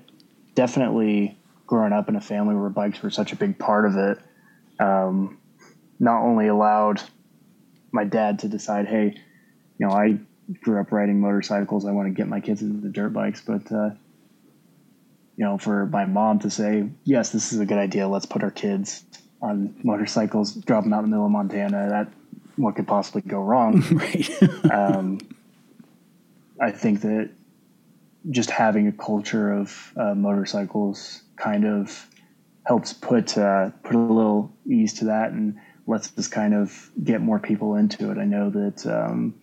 definitely 0.56 1.38
growing 1.66 1.94
up 1.94 2.10
in 2.10 2.16
a 2.16 2.22
family 2.22 2.56
where 2.56 2.70
bikes 2.70 3.02
were 3.02 3.10
such 3.10 3.32
a 3.32 3.36
big 3.36 3.58
part 3.58 3.86
of 3.86 3.96
it, 3.96 4.20
um, 4.80 5.40
not 6.00 6.22
only 6.22 6.48
allowed 6.48 7.02
my 7.92 8.04
dad 8.04 8.40
to 8.40 8.48
decide, 8.48 8.88
hey, 8.88 9.16
you 9.78 9.88
know, 9.88 9.92
I 9.92 10.20
grew 10.62 10.80
up 10.80 10.92
riding 10.92 11.20
motorcycles, 11.20 11.86
I 11.86 11.92
want 11.92 12.08
to 12.08 12.14
get 12.14 12.28
my 12.28 12.40
kids 12.40 12.62
into 12.62 12.82
the 12.82 12.90
dirt 12.90 13.10
bikes, 13.10 13.42
but 13.42 13.72
uh, 13.72 13.90
you 15.36 15.46
know, 15.46 15.58
for 15.58 15.86
my 15.86 16.06
mom 16.06 16.40
to 16.40 16.50
say, 16.50 16.90
yes, 17.04 17.30
this 17.30 17.54
is 17.54 17.60
a 17.60 17.66
good 17.66 17.78
idea, 17.78 18.08
let's 18.08 18.26
put 18.26 18.44
our 18.44 18.52
kids 18.52 19.04
on 19.42 19.76
motorcycles, 19.84 20.54
drop 20.54 20.84
them 20.84 20.94
out 20.94 21.04
in 21.04 21.06
the 21.06 21.10
middle 21.10 21.26
of 21.26 21.32
Montana. 21.32 21.90
That 21.90 22.08
what 22.56 22.76
could 22.76 22.88
possibly 22.88 23.22
go 23.22 23.40
wrong? 23.40 23.82
right. 23.92 24.44
um, 24.72 25.20
I 26.60 26.72
think 26.72 27.02
that 27.02 27.30
just 28.30 28.50
having 28.50 28.88
a 28.88 28.92
culture 28.92 29.54
of 29.54 29.94
uh, 29.96 30.16
motorcycles 30.16 31.22
kind 31.36 31.66
of 31.66 32.08
helps 32.68 32.92
put 32.92 33.38
uh, 33.38 33.70
put 33.84 33.96
a 33.96 33.98
little 33.98 34.54
ease 34.70 34.94
to 34.96 35.06
that 35.06 35.32
and 35.32 35.58
lets 35.88 36.16
us 36.18 36.28
kind 36.28 36.54
of 36.54 36.92
get 37.02 37.22
more 37.22 37.40
people 37.40 37.76
into 37.76 38.12
it. 38.12 38.18
I 38.18 38.26
know 38.26 38.50
that 38.50 38.86
um, 38.86 39.36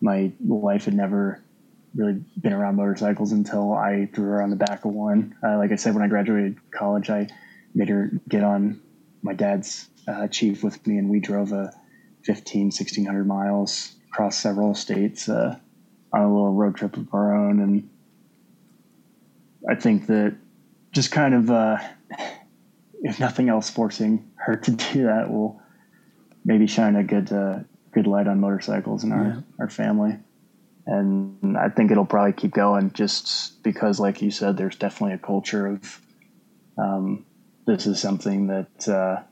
my 0.00 0.30
wife 0.38 0.84
had 0.84 0.94
never 0.94 1.42
really 1.94 2.24
been 2.40 2.52
around 2.52 2.76
motorcycles 2.76 3.32
until 3.32 3.74
I 3.74 4.08
threw 4.14 4.26
her 4.26 4.42
on 4.42 4.50
the 4.50 4.56
back 4.56 4.84
of 4.84 4.92
one. 4.92 5.34
Uh, 5.44 5.58
like 5.58 5.72
I 5.72 5.74
said, 5.74 5.92
when 5.94 6.04
I 6.04 6.08
graduated 6.08 6.56
college, 6.70 7.10
I 7.10 7.28
made 7.74 7.88
her 7.88 8.12
get 8.28 8.44
on 8.44 8.80
my 9.22 9.34
dad's 9.34 9.88
uh, 10.06 10.28
chief 10.28 10.62
with 10.62 10.86
me, 10.86 10.98
and 10.98 11.10
we 11.10 11.18
drove 11.18 11.50
a 11.50 11.72
15, 12.24 12.66
1600 12.66 13.26
miles 13.26 13.96
across 14.08 14.38
several 14.38 14.74
states 14.74 15.28
uh, 15.28 15.56
on 16.12 16.20
a 16.20 16.32
little 16.32 16.52
road 16.52 16.76
trip 16.76 16.96
of 16.96 17.12
our 17.12 17.34
own. 17.34 17.60
And 17.60 17.90
I 19.68 19.74
think 19.74 20.06
that 20.06 20.36
just 20.92 21.10
kind 21.10 21.34
of, 21.34 21.50
uh, 21.50 21.78
if 23.02 23.20
nothing 23.20 23.48
else, 23.48 23.68
forcing 23.68 24.30
her 24.36 24.56
to 24.56 24.70
do 24.70 25.04
that 25.04 25.30
will 25.30 25.60
maybe 26.44 26.66
shine 26.66 26.96
a 26.96 27.04
good, 27.04 27.32
uh, 27.32 27.58
good 27.92 28.06
light 28.06 28.26
on 28.26 28.40
motorcycles 28.40 29.04
in 29.04 29.12
our, 29.12 29.24
yeah. 29.24 29.40
our 29.58 29.68
family. 29.68 30.16
And 30.86 31.56
I 31.56 31.68
think 31.68 31.90
it'll 31.90 32.06
probably 32.06 32.32
keep 32.32 32.52
going 32.52 32.92
just 32.92 33.62
because, 33.62 34.00
like 34.00 34.22
you 34.22 34.30
said, 34.30 34.56
there's 34.56 34.76
definitely 34.76 35.14
a 35.14 35.18
culture 35.18 35.66
of 35.66 36.00
um, 36.78 37.24
this 37.66 37.86
is 37.86 38.00
something 38.00 38.48
that 38.48 38.88
uh, 38.88 39.22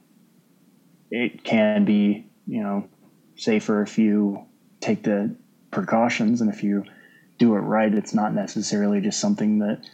it 1.10 1.42
can 1.42 1.84
be, 1.84 2.30
you 2.46 2.62
know, 2.62 2.88
safer 3.36 3.82
if 3.82 3.98
you 3.98 4.44
take 4.80 5.02
the 5.02 5.34
precautions 5.70 6.40
and 6.40 6.52
if 6.52 6.62
you 6.62 6.84
do 7.38 7.54
it 7.54 7.60
right. 7.60 7.92
It's 7.92 8.14
not 8.14 8.34
necessarily 8.34 9.00
just 9.00 9.20
something 9.20 9.58
that, 9.60 9.84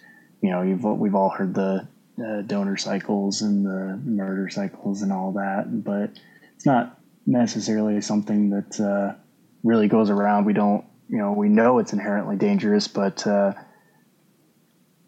you 0.43 0.51
know, 0.51 0.62
you've 0.62 0.85
we've 0.85 1.15
all 1.15 1.31
heard 1.31 1.55
the 1.55 1.89
uh, 2.24 2.43
donor 2.43 2.76
cycles 2.76 3.43
and 3.43 3.64
the 3.64 4.01
murder 4.05 4.48
cycles 4.48 5.02
and 5.02 5.12
all 5.12 5.32
that, 5.32 5.84
but 5.84 6.10
it's 6.55 6.66
not 6.66 6.98
necessarily 7.26 8.01
something 8.01 8.51
that 8.51 8.80
uh, 8.80 9.14
really 9.62 9.88
goes 9.88 10.10
around. 10.10 10.44
We 10.44 10.52
don't 10.52 10.84
you 11.09 11.18
know 11.18 11.32
we 11.32 11.48
know 11.48 11.78
it's 11.78 11.93
inherently 11.93 12.36
dangerous, 12.36 12.88
but 12.88 13.26
uh, 13.26 13.52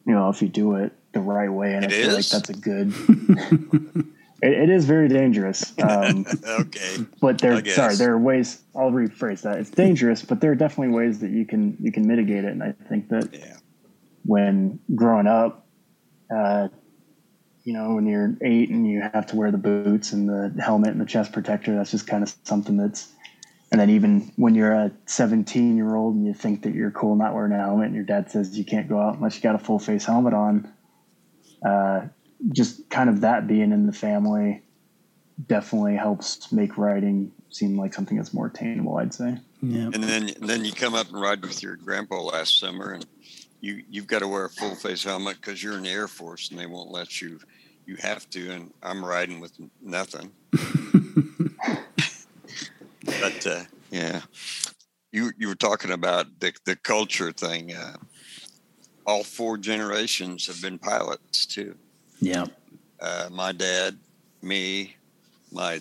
you 0.06 0.14
know 0.14 0.28
if 0.28 0.42
you 0.42 0.48
do 0.48 0.76
it 0.76 0.92
the 1.12 1.20
right 1.20 1.50
way, 1.50 1.74
and 1.74 1.84
It 1.84 1.92
I 1.92 2.02
feel 2.02 2.14
like 2.14 2.28
that's 2.28 2.50
a 2.50 2.54
good. 2.54 2.92
it, 4.42 4.52
it 4.52 4.70
is 4.70 4.84
very 4.84 5.08
dangerous. 5.08 5.72
Um, 5.82 6.26
okay. 6.46 6.98
but 7.20 7.38
there, 7.40 7.64
sorry, 7.66 7.96
there 7.96 8.12
are 8.12 8.18
ways. 8.18 8.62
I'll 8.76 8.90
rephrase 8.90 9.42
that. 9.42 9.58
It's 9.58 9.70
dangerous, 9.70 10.22
but 10.22 10.40
there 10.40 10.52
are 10.52 10.54
definitely 10.56 10.94
ways 10.94 11.20
that 11.20 11.30
you 11.30 11.46
can 11.46 11.76
you 11.80 11.92
can 11.92 12.06
mitigate 12.06 12.44
it. 12.44 12.52
And 12.52 12.62
I 12.62 12.72
think 12.88 13.08
that 13.08 13.30
Yeah. 13.32 13.56
when 14.24 14.78
growing 14.94 15.26
up, 15.26 15.66
uh, 16.34 16.68
you 17.68 17.74
know, 17.74 17.96
when 17.96 18.06
you're 18.06 18.34
eight 18.40 18.70
and 18.70 18.90
you 18.90 19.02
have 19.12 19.26
to 19.26 19.36
wear 19.36 19.50
the 19.50 19.58
boots 19.58 20.14
and 20.14 20.26
the 20.26 20.62
helmet 20.62 20.88
and 20.88 21.00
the 21.02 21.04
chest 21.04 21.34
protector, 21.34 21.76
that's 21.76 21.90
just 21.90 22.06
kind 22.06 22.22
of 22.22 22.34
something 22.44 22.78
that's. 22.78 23.12
And 23.70 23.78
then 23.78 23.90
even 23.90 24.32
when 24.36 24.54
you're 24.54 24.72
a 24.72 24.90
17 25.04 25.76
year 25.76 25.94
old 25.94 26.14
and 26.14 26.26
you 26.26 26.32
think 26.32 26.62
that 26.62 26.72
you're 26.72 26.90
cool 26.90 27.14
not 27.14 27.34
wearing 27.34 27.52
a 27.52 27.58
helmet, 27.58 27.88
and 27.88 27.94
your 27.94 28.04
dad 28.04 28.30
says 28.30 28.56
you 28.56 28.64
can't 28.64 28.88
go 28.88 28.98
out 28.98 29.16
unless 29.16 29.36
you 29.36 29.42
got 29.42 29.54
a 29.54 29.58
full 29.58 29.78
face 29.78 30.06
helmet 30.06 30.32
on, 30.32 30.72
uh, 31.62 32.06
just 32.54 32.88
kind 32.88 33.10
of 33.10 33.20
that 33.20 33.46
being 33.46 33.70
in 33.70 33.86
the 33.86 33.92
family 33.92 34.62
definitely 35.46 35.94
helps 35.94 36.50
make 36.50 36.78
riding 36.78 37.30
seem 37.50 37.78
like 37.78 37.92
something 37.92 38.16
that's 38.16 38.32
more 38.32 38.46
attainable. 38.46 38.96
I'd 38.96 39.12
say. 39.12 39.36
Yeah. 39.60 39.90
And 39.92 40.02
then 40.02 40.30
then 40.40 40.64
you 40.64 40.72
come 40.72 40.94
up 40.94 41.08
and 41.08 41.20
ride 41.20 41.42
with 41.42 41.62
your 41.62 41.76
grandpa 41.76 42.22
last 42.22 42.58
summer, 42.58 42.92
and 42.92 43.04
you 43.60 43.82
you've 43.90 44.06
got 44.06 44.20
to 44.20 44.28
wear 44.28 44.46
a 44.46 44.50
full 44.50 44.74
face 44.74 45.04
helmet 45.04 45.36
because 45.38 45.62
you're 45.62 45.76
in 45.76 45.82
the 45.82 45.90
Air 45.90 46.08
Force 46.08 46.50
and 46.50 46.58
they 46.58 46.64
won't 46.64 46.90
let 46.90 47.20
you. 47.20 47.38
You 47.88 47.96
have 48.00 48.28
to, 48.30 48.50
and 48.50 48.70
I'm 48.82 49.02
riding 49.02 49.40
with 49.40 49.52
nothing. 49.80 50.30
but 53.22 53.46
uh, 53.46 53.64
yeah, 53.90 54.20
you 55.10 55.32
you 55.38 55.48
were 55.48 55.54
talking 55.54 55.92
about 55.92 56.26
the 56.38 56.52
the 56.66 56.76
culture 56.76 57.32
thing. 57.32 57.72
Uh, 57.72 57.96
all 59.06 59.24
four 59.24 59.56
generations 59.56 60.46
have 60.48 60.60
been 60.60 60.78
pilots 60.78 61.46
too. 61.46 61.74
Yeah. 62.20 62.44
Uh, 63.00 63.30
my 63.32 63.52
dad, 63.52 63.96
me, 64.42 64.94
my 65.50 65.80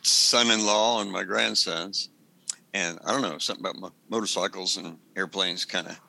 son-in-law, 0.00 1.02
and 1.02 1.12
my 1.12 1.24
grandsons. 1.24 2.08
And 2.72 2.98
I 3.04 3.12
don't 3.12 3.20
know 3.20 3.36
something 3.36 3.66
about 3.66 3.78
mo- 3.78 3.92
motorcycles 4.08 4.78
and 4.78 4.96
airplanes. 5.14 5.66
Kind 5.66 5.88
of, 5.88 6.00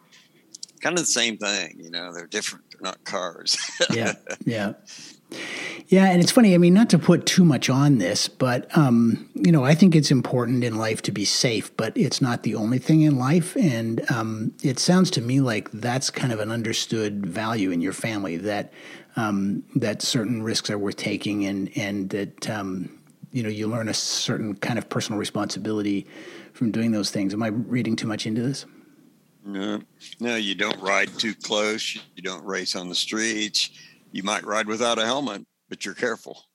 kind 0.79 0.97
of 0.97 1.03
the 1.03 1.11
same 1.11 1.35
thing. 1.37 1.75
You 1.77 1.91
know, 1.91 2.13
they're 2.13 2.25
different. 2.25 2.63
They're 2.71 2.89
not 2.89 3.03
cars. 3.03 3.57
yeah, 3.91 4.13
yeah, 4.45 4.73
yeah. 5.87 6.05
And 6.05 6.21
it's 6.21 6.31
funny. 6.31 6.53
I 6.53 6.57
mean, 6.57 6.73
not 6.73 6.89
to 6.91 6.99
put 6.99 7.25
too 7.25 7.45
much 7.45 7.69
on 7.69 7.97
this, 7.97 8.27
but 8.27 8.75
um, 8.77 9.29
you 9.35 9.51
know, 9.51 9.63
I 9.63 9.75
think 9.75 9.95
it's 9.95 10.11
important 10.11 10.63
in 10.63 10.77
life 10.77 11.01
to 11.03 11.11
be 11.11 11.25
safe, 11.25 11.75
but 11.77 11.95
it's 11.97 12.21
not 12.21 12.43
the 12.43 12.55
only 12.55 12.79
thing 12.79 13.01
in 13.01 13.17
life. 13.17 13.55
And 13.55 14.09
um, 14.11 14.53
it 14.63 14.79
sounds 14.79 15.11
to 15.11 15.21
me 15.21 15.41
like 15.41 15.71
that's 15.71 16.09
kind 16.09 16.33
of 16.33 16.39
an 16.39 16.51
understood 16.51 17.25
value 17.25 17.71
in 17.71 17.81
your 17.81 17.93
family 17.93 18.37
that 18.37 18.73
um, 19.15 19.63
that 19.75 20.01
certain 20.01 20.43
risks 20.43 20.69
are 20.69 20.77
worth 20.77 20.97
taking, 20.97 21.45
and 21.45 21.69
and 21.77 22.09
that 22.09 22.49
um, 22.49 22.89
you 23.31 23.43
know 23.43 23.49
you 23.49 23.67
learn 23.67 23.87
a 23.87 23.93
certain 23.93 24.55
kind 24.55 24.77
of 24.77 24.89
personal 24.89 25.19
responsibility 25.19 26.07
from 26.53 26.71
doing 26.71 26.91
those 26.91 27.11
things. 27.11 27.33
Am 27.33 27.43
I 27.43 27.47
reading 27.47 27.95
too 27.95 28.07
much 28.07 28.25
into 28.25 28.41
this? 28.41 28.65
no, 29.45 29.79
no, 30.19 30.35
you 30.35 30.55
don't 30.55 30.81
ride 30.81 31.09
too 31.19 31.35
close. 31.35 31.95
You 32.15 32.23
don't 32.23 32.43
race 32.43 32.75
on 32.75 32.89
the 32.89 32.95
streets. 32.95 33.69
You 34.15 34.23
might 34.23 34.45
ride 34.45 34.67
without 34.67 34.97
a 34.97 35.05
helmet, 35.05 35.45
but 35.67 35.83
you're 35.83 35.93
careful. 35.93 36.45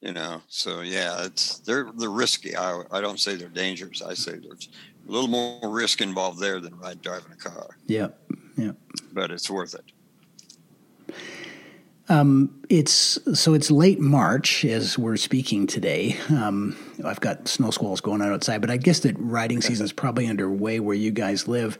You 0.00 0.12
know, 0.12 0.42
so 0.46 0.80
yeah, 0.80 1.24
it's 1.24 1.58
they're 1.58 1.90
they're 1.96 2.08
risky. 2.08 2.56
I 2.56 2.84
I 2.92 3.00
don't 3.00 3.18
say 3.18 3.34
they're 3.34 3.48
dangerous. 3.48 4.00
I 4.00 4.14
say 4.14 4.38
there's 4.38 4.68
a 5.08 5.10
little 5.10 5.26
more 5.28 5.68
risk 5.68 6.00
involved 6.00 6.38
there 6.38 6.60
than 6.60 6.78
ride 6.78 7.02
driving 7.02 7.32
a 7.32 7.36
car, 7.36 7.76
Yeah, 7.86 8.10
yeah. 8.56 8.72
but 9.12 9.32
it's 9.32 9.50
worth 9.50 9.74
it. 9.74 9.84
It's 12.70 13.18
so 13.34 13.54
it's 13.54 13.70
late 13.70 13.98
March 13.98 14.64
as 14.64 14.96
we're 14.96 15.16
speaking 15.16 15.66
today. 15.66 16.16
Um, 16.30 16.76
I've 17.04 17.20
got 17.20 17.48
snow 17.48 17.72
squalls 17.72 18.00
going 18.00 18.22
on 18.22 18.32
outside, 18.32 18.60
but 18.60 18.70
I 18.70 18.76
guess 18.76 19.00
that 19.00 19.16
riding 19.18 19.60
season 19.60 19.84
is 19.84 19.92
probably 19.92 20.28
underway 20.28 20.78
where 20.78 20.94
you 20.94 21.10
guys 21.10 21.48
live. 21.48 21.76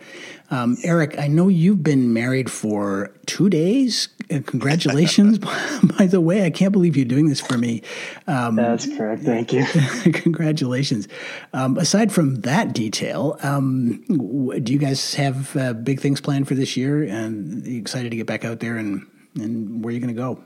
Um, 0.51 0.77
Eric, 0.83 1.17
I 1.19 1.29
know 1.29 1.47
you've 1.47 1.85
been 1.85 2.13
married 2.13 2.51
for 2.51 3.13
two 3.27 3.49
days. 3.49 4.09
Uh, 4.31 4.41
congratulations, 4.47 5.39
by 5.99 6.07
the 6.07 6.21
way. 6.21 6.45
I 6.45 6.51
can't 6.51 6.73
believe 6.73 6.97
you're 6.97 7.05
doing 7.05 7.29
this 7.29 7.41
for 7.41 7.59
me. 7.59 7.83
Um, 8.27 8.57
That's 8.57 8.87
correct. 8.87 9.23
Thank 9.23 9.53
you. 9.53 9.65
congratulations. 10.13 11.09
Um, 11.53 11.77
aside 11.77 12.13
from 12.13 12.37
that 12.43 12.73
detail, 12.73 13.39
um, 13.43 14.05
do 14.63 14.73
you 14.73 14.79
guys 14.79 15.15
have 15.15 15.57
uh, 15.57 15.73
big 15.73 16.01
things 16.01 16.21
planned 16.21 16.49
for 16.49 16.55
this 16.55 16.77
year? 16.77 17.03
And 17.03 17.67
are 17.67 17.71
you 17.71 17.81
excited 17.81 18.11
to 18.11 18.17
get 18.17 18.27
back 18.27 18.45
out 18.45 18.61
there 18.61 18.77
and 18.77 19.07
and 19.37 19.85
where 19.85 19.91
are 19.91 19.95
you 19.95 20.01
going 20.01 20.15
to 20.15 20.21
go? 20.21 20.43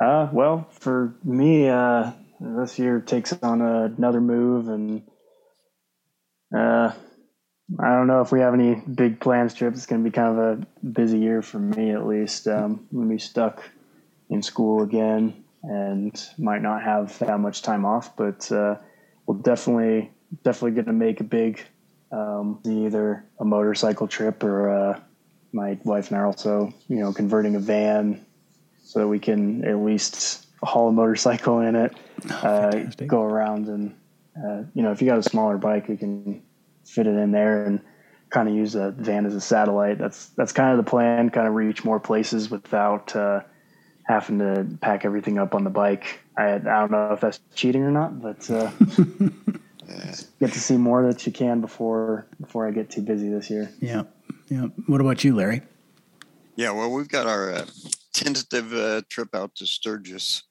Uh, 0.00 0.28
well, 0.32 0.66
for 0.70 1.14
me, 1.24 1.68
uh, 1.68 2.12
this 2.40 2.78
year 2.78 3.00
takes 3.00 3.32
on 3.42 3.60
another 3.60 4.20
move, 4.20 4.68
and 4.68 5.02
uh, 6.56 6.92
I 7.78 7.88
don't 7.88 8.06
know 8.06 8.22
if 8.22 8.32
we 8.32 8.40
have 8.40 8.54
any 8.54 8.76
big 8.76 9.20
plans 9.20 9.52
trips. 9.52 9.76
It's 9.76 9.86
going 9.86 10.02
to 10.02 10.08
be 10.08 10.14
kind 10.14 10.38
of 10.38 10.38
a 10.38 10.86
busy 10.86 11.18
year 11.18 11.42
for 11.42 11.58
me, 11.58 11.90
at 11.90 12.06
least. 12.06 12.48
Um, 12.48 12.86
I'm 12.90 12.96
going 12.96 13.08
to 13.08 13.14
be 13.14 13.18
stuck 13.18 13.62
in 14.30 14.42
school 14.42 14.82
again, 14.82 15.44
and 15.62 16.18
might 16.38 16.62
not 16.62 16.82
have 16.82 17.18
that 17.18 17.38
much 17.40 17.62
time 17.62 17.84
off, 17.84 18.16
but 18.16 18.50
uh, 18.50 18.76
we'll 19.26 19.38
definitely 19.38 20.10
definitely 20.42 20.72
going 20.72 20.86
to 20.86 20.92
make 20.92 21.20
a 21.20 21.24
big 21.24 21.62
um, 22.10 22.60
either 22.66 23.24
a 23.38 23.44
motorcycle 23.44 24.06
trip 24.06 24.42
or 24.44 24.70
uh, 24.70 25.00
my 25.52 25.78
wife 25.84 26.08
and 26.08 26.18
I 26.18 26.20
are 26.20 26.26
also 26.26 26.72
you 26.88 26.96
know 26.96 27.12
converting 27.12 27.54
a 27.54 27.60
van 27.60 28.24
so 28.82 29.00
that 29.00 29.08
we 29.08 29.18
can 29.18 29.64
at 29.66 29.76
least 29.78 30.46
haul 30.62 30.88
a 30.88 30.92
motorcycle 30.92 31.60
in 31.60 31.76
it, 31.76 31.94
uh, 32.30 32.70
go 33.06 33.22
around, 33.22 33.68
and 33.68 33.94
uh, 34.42 34.62
you 34.74 34.82
know, 34.82 34.92
if 34.92 35.02
you 35.02 35.08
got 35.08 35.18
a 35.18 35.22
smaller 35.22 35.58
bike, 35.58 35.88
we 35.88 35.96
can 35.96 36.42
fit 36.88 37.06
it 37.06 37.16
in 37.16 37.32
there 37.32 37.64
and 37.64 37.80
kind 38.30 38.48
of 38.48 38.54
use 38.54 38.74
a 38.74 38.90
van 38.92 39.26
as 39.26 39.34
a 39.34 39.40
satellite. 39.40 39.98
That's 39.98 40.26
that's 40.30 40.52
kind 40.52 40.78
of 40.78 40.84
the 40.84 40.88
plan. 40.88 41.30
Kind 41.30 41.48
of 41.48 41.54
reach 41.54 41.84
more 41.84 42.00
places 42.00 42.50
without 42.50 43.14
uh, 43.16 43.40
having 44.04 44.38
to 44.38 44.66
pack 44.80 45.04
everything 45.04 45.38
up 45.38 45.54
on 45.54 45.64
the 45.64 45.70
bike. 45.70 46.20
I, 46.36 46.54
I 46.54 46.58
don't 46.58 46.90
know 46.90 47.12
if 47.12 47.20
that's 47.20 47.40
cheating 47.54 47.82
or 47.82 47.90
not, 47.90 48.20
but 48.20 48.50
uh, 48.50 48.70
get 50.40 50.52
to 50.52 50.60
see 50.60 50.76
more 50.76 51.06
that 51.10 51.26
you 51.26 51.32
can 51.32 51.60
before 51.60 52.26
before 52.40 52.66
I 52.66 52.70
get 52.70 52.90
too 52.90 53.02
busy 53.02 53.28
this 53.28 53.50
year. 53.50 53.70
Yeah, 53.80 54.04
yeah. 54.48 54.66
What 54.86 55.00
about 55.00 55.24
you, 55.24 55.34
Larry? 55.34 55.62
Yeah, 56.56 56.72
well, 56.72 56.90
we've 56.90 57.08
got 57.08 57.26
our 57.26 57.52
uh, 57.52 57.66
tentative 58.12 58.72
uh, 58.74 59.02
trip 59.08 59.34
out 59.34 59.54
to 59.56 59.66
Sturgis, 59.66 60.42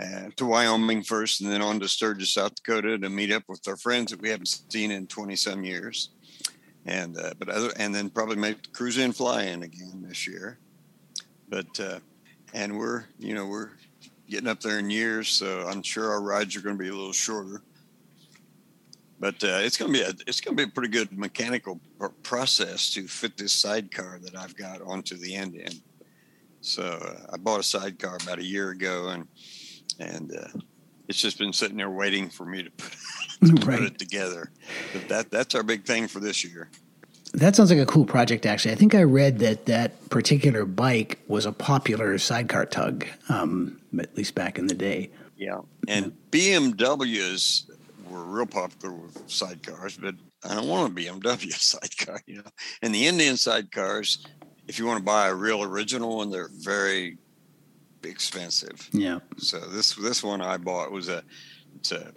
uh, 0.00 0.30
to 0.36 0.46
Wyoming 0.46 1.02
first, 1.02 1.40
and 1.40 1.50
then 1.50 1.62
on 1.62 1.80
to 1.80 1.88
Sturgis, 1.88 2.34
South 2.34 2.54
Dakota, 2.54 2.98
to 2.98 3.08
meet 3.10 3.32
up 3.32 3.42
with 3.48 3.66
our 3.68 3.76
friends 3.76 4.10
that 4.10 4.22
we 4.22 4.30
haven't 4.30 4.48
seen 4.70 4.90
in 4.90 5.06
twenty 5.06 5.36
some 5.36 5.64
years, 5.64 6.10
and 6.86 7.16
uh, 7.18 7.34
but 7.38 7.48
other, 7.48 7.70
and 7.78 7.94
then 7.94 8.10
probably 8.10 8.36
make 8.36 8.72
cruise 8.72 8.98
in, 8.98 9.12
fly 9.12 9.44
in 9.44 9.62
again 9.62 10.04
this 10.06 10.26
year. 10.26 10.58
But 11.48 11.78
uh, 11.78 11.98
and 12.54 12.78
we're 12.78 13.04
you 13.18 13.34
know 13.34 13.46
we're 13.46 13.70
getting 14.28 14.48
up 14.48 14.60
there 14.60 14.78
in 14.78 14.88
years, 14.88 15.28
so 15.28 15.66
I'm 15.68 15.82
sure 15.82 16.10
our 16.10 16.22
rides 16.22 16.56
are 16.56 16.62
going 16.62 16.78
to 16.78 16.82
be 16.82 16.88
a 16.88 16.94
little 16.94 17.12
shorter. 17.12 17.62
But 19.20 19.44
uh, 19.44 19.60
it's 19.60 19.76
going 19.76 19.92
to 19.92 19.98
be 19.98 20.04
a 20.04 20.12
it's 20.26 20.40
to 20.40 20.52
be 20.52 20.62
a 20.62 20.68
pretty 20.68 20.88
good 20.88 21.16
mechanical 21.16 21.78
pr- 21.98 22.06
process 22.22 22.90
to 22.94 23.06
fit 23.06 23.36
this 23.36 23.52
sidecar 23.52 24.18
that 24.22 24.34
I've 24.34 24.56
got 24.56 24.80
onto 24.80 25.16
the 25.16 25.34
Indian. 25.34 25.72
So 26.62 26.82
uh, 26.82 27.32
I 27.32 27.36
bought 27.36 27.60
a 27.60 27.62
sidecar 27.62 28.16
about 28.22 28.38
a 28.38 28.44
year 28.44 28.70
ago, 28.70 29.08
and 29.08 29.28
and 29.98 30.32
uh, 30.34 30.58
it's 31.08 31.20
just 31.20 31.38
been 31.38 31.52
sitting 31.52 31.76
there 31.76 31.90
waiting 31.90 32.28
for 32.30 32.44
me 32.46 32.62
to 32.62 32.70
put, 32.70 32.92
to 33.46 33.52
put 33.54 33.64
Right. 33.66 33.82
it 33.82 33.98
together. 33.98 34.50
But 34.92 35.08
that 35.08 35.30
that's 35.30 35.54
our 35.54 35.62
big 35.62 35.84
thing 35.84 36.08
for 36.08 36.20
this 36.20 36.44
year. 36.44 36.70
That 37.34 37.56
sounds 37.56 37.70
like 37.70 37.78
a 37.80 37.86
cool 37.86 38.04
project, 38.04 38.44
actually. 38.44 38.72
I 38.72 38.74
think 38.74 38.94
I 38.94 39.02
read 39.04 39.38
that 39.38 39.64
that 39.64 40.10
particular 40.10 40.66
bike 40.66 41.18
was 41.28 41.46
a 41.46 41.52
popular 41.52 42.18
sidecar 42.18 42.66
tug, 42.66 43.06
um, 43.30 43.80
at 43.98 44.14
least 44.16 44.34
back 44.34 44.58
in 44.58 44.66
the 44.66 44.74
day. 44.74 45.10
Yeah. 45.38 45.60
And 45.88 46.12
BMWs 46.30 47.70
were 48.10 48.22
real 48.24 48.46
popular 48.46 48.94
with 48.94 49.26
sidecars, 49.28 49.98
but 50.00 50.14
I 50.48 50.54
don't 50.54 50.68
want 50.68 50.92
a 50.92 50.94
BMW 50.94 51.52
sidecar, 51.58 52.20
you 52.26 52.36
know. 52.36 52.50
And 52.82 52.94
the 52.94 53.06
Indian 53.06 53.34
sidecars, 53.36 54.26
if 54.68 54.78
you 54.78 54.86
want 54.86 54.98
to 54.98 55.04
buy 55.04 55.28
a 55.28 55.34
real 55.34 55.62
original 55.62 56.18
one, 56.18 56.30
they're 56.30 56.50
very 56.60 57.16
expensive. 58.04 58.88
Yeah. 58.92 59.20
So 59.38 59.58
this 59.58 59.94
this 59.94 60.22
one 60.22 60.40
I 60.40 60.56
bought 60.56 60.90
was 60.92 61.08
a 61.08 61.22
it's 61.76 61.92
a 61.92 62.12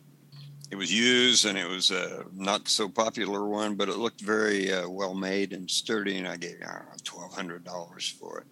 it 0.72 0.76
was 0.76 0.92
used 0.92 1.46
and 1.46 1.58
it 1.58 1.68
was 1.68 1.92
a 1.92 2.26
not 2.34 2.68
so 2.68 2.90
popular 2.90 3.48
one, 3.48 3.76
but 3.76 3.90
it 3.90 3.98
looked 3.98 4.22
very 4.22 4.72
uh, 4.72 4.90
well 4.90 5.14
made 5.14 5.54
and 5.54 5.70
sturdy, 5.70 6.18
and 6.18 6.28
I 6.28 6.38
gave 6.38 6.58
I 6.62 6.74
don't 6.74 6.86
know 6.86 6.96
twelve 7.04 7.34
hundred 7.34 7.64
dollars 7.64 8.10
for 8.10 8.40
it. 8.40 8.48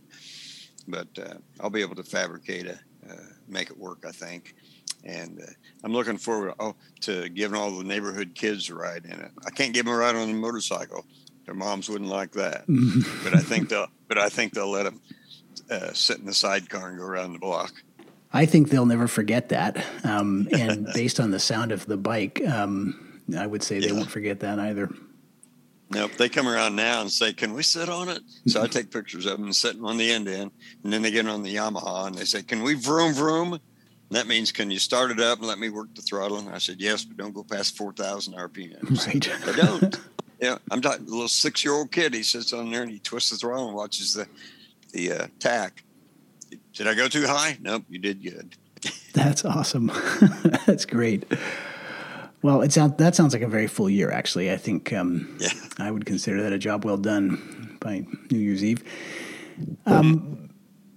But 0.88 1.08
uh, 1.18 1.36
I'll 1.60 1.70
be 1.70 1.82
able 1.82 1.96
to 1.96 2.04
fabricate 2.04 2.68
a 2.68 2.80
uh, 3.10 3.16
make 3.48 3.70
it 3.70 3.78
work, 3.78 4.06
I 4.08 4.12
think. 4.12 4.56
and 5.04 5.40
uh, 5.42 5.52
I'm 5.84 5.92
looking 5.92 6.18
forward 6.18 6.54
oh, 6.60 6.76
to 7.02 7.28
giving 7.30 7.60
all 7.60 7.72
the 7.72 7.84
neighborhood 7.84 8.36
kids 8.36 8.70
a 8.70 8.76
ride 8.76 9.06
in 9.06 9.20
it. 9.20 9.32
I 9.46 9.50
can't 9.50 9.74
give 9.74 9.86
them 9.86 9.94
a 9.94 9.98
ride 9.98 10.16
on 10.16 10.28
the 10.28 10.38
motorcycle; 10.38 11.06
their 11.46 11.56
moms 11.56 11.90
wouldn't 11.90 12.10
like 12.10 12.32
that. 12.34 12.66
but 13.24 13.36
I 13.36 13.42
think 13.42 13.70
they'll, 13.70 13.88
but 14.08 14.18
I 14.18 14.30
think 14.30 14.54
they'll 14.54 14.72
let 14.72 14.84
them 14.84 15.02
uh, 15.74 15.94
sit 15.94 16.20
in 16.20 16.26
the 16.26 16.34
sidecar 16.34 16.90
and 16.90 16.98
go 16.98 17.06
around 17.06 17.34
the 17.34 17.40
block. 17.40 17.74
I 18.32 18.46
think 18.46 18.70
they'll 18.70 18.86
never 18.86 19.08
forget 19.08 19.50
that. 19.50 19.86
Um, 20.04 20.48
and 20.52 20.88
based 20.94 21.20
on 21.20 21.32
the 21.32 21.40
sound 21.40 21.72
of 21.72 21.86
the 21.86 21.98
bike, 21.98 22.42
um, 22.48 23.22
I 23.38 23.46
would 23.46 23.64
say 23.64 23.80
they 23.80 23.88
yeah. 23.88 23.94
won't 23.94 24.10
forget 24.10 24.40
that 24.42 24.60
either. 24.60 24.90
Nope. 25.94 26.14
They 26.18 26.30
come 26.30 26.48
around 26.48 26.76
now 26.76 27.02
and 27.02 27.12
say, 27.12 27.34
Can 27.34 27.54
we 27.54 27.62
sit 27.62 27.90
on 27.90 28.10
it? 28.10 28.22
So 28.48 28.64
I 28.64 28.68
take 28.68 28.92
pictures 28.92 29.26
of 29.26 29.40
them 29.40 29.54
sitting 29.54 29.86
on 29.86 29.98
the 29.98 30.10
Indian. 30.10 30.52
And 30.84 30.92
then 30.92 31.04
they 31.04 31.12
get 31.12 31.28
on 31.28 31.44
the 31.44 31.56
Yamaha 31.56 32.08
and 32.08 32.16
they 32.16 32.26
say, 32.26 32.42
Can 32.42 32.64
we 32.64 32.74
vroom 32.74 33.14
vroom? 33.14 33.54
And 33.54 33.62
that 34.10 34.28
means, 34.28 34.52
Can 34.52 34.72
you 34.72 34.80
start 34.80 35.12
it 35.12 35.20
up 35.20 35.40
and 35.40 35.48
let 35.48 35.60
me 35.60 35.70
work 35.70 35.94
the 35.94 36.02
throttle? 36.02 36.40
And 36.40 36.50
I 36.50 36.58
said, 36.58 36.78
Yes, 36.80 37.04
but 37.04 37.18
don't 37.18 37.34
go 37.34 37.44
past 37.44 37.78
4,000 37.78 38.34
RPM. 38.34 39.08
Right. 39.08 39.48
I 39.48 39.56
don't. 39.56 40.00
yeah. 40.40 40.58
I'm 40.72 40.82
talking 40.82 41.06
a 41.06 41.10
little 41.10 41.28
six 41.28 41.64
year 41.64 41.74
old 41.74 41.92
kid. 41.92 42.14
He 42.14 42.24
sits 42.24 42.54
on 42.54 42.72
there 42.72 42.82
and 42.82 42.92
he 42.92 43.00
twists 43.00 43.30
the 43.30 43.38
throttle 43.38 43.68
and 43.68 43.76
watches 43.76 44.16
the, 44.16 44.28
the 44.94 45.12
uh, 45.12 45.28
tach. 45.40 45.84
Did 46.74 46.88
I 46.88 46.96
go 46.96 47.08
too 47.08 47.28
high? 47.28 47.58
Nope. 47.62 47.84
You 47.90 48.00
did 48.00 48.24
good. 48.24 48.56
That's 49.14 49.46
awesome. 49.46 49.92
That's 50.66 50.86
great. 50.86 51.26
Well, 52.42 52.62
it 52.62 52.74
sounds 52.74 52.98
that 52.98 53.16
sounds 53.16 53.34
like 53.34 53.42
a 53.42 53.48
very 53.48 53.68
full 53.68 53.90
year. 53.90 54.12
Actually, 54.12 54.52
I 54.52 54.58
think 54.58 54.92
um, 54.92 55.38
yeah. 55.40 55.50
I 55.78 55.92
would 55.92 56.06
consider 56.06 56.42
that 56.44 56.52
a 56.52 56.58
job 56.58 56.84
well 56.84 56.98
done 56.98 57.78
by 57.80 58.06
New 58.32 58.40
Year's 58.40 58.64
Eve. 58.64 58.84
Um, 59.86 60.50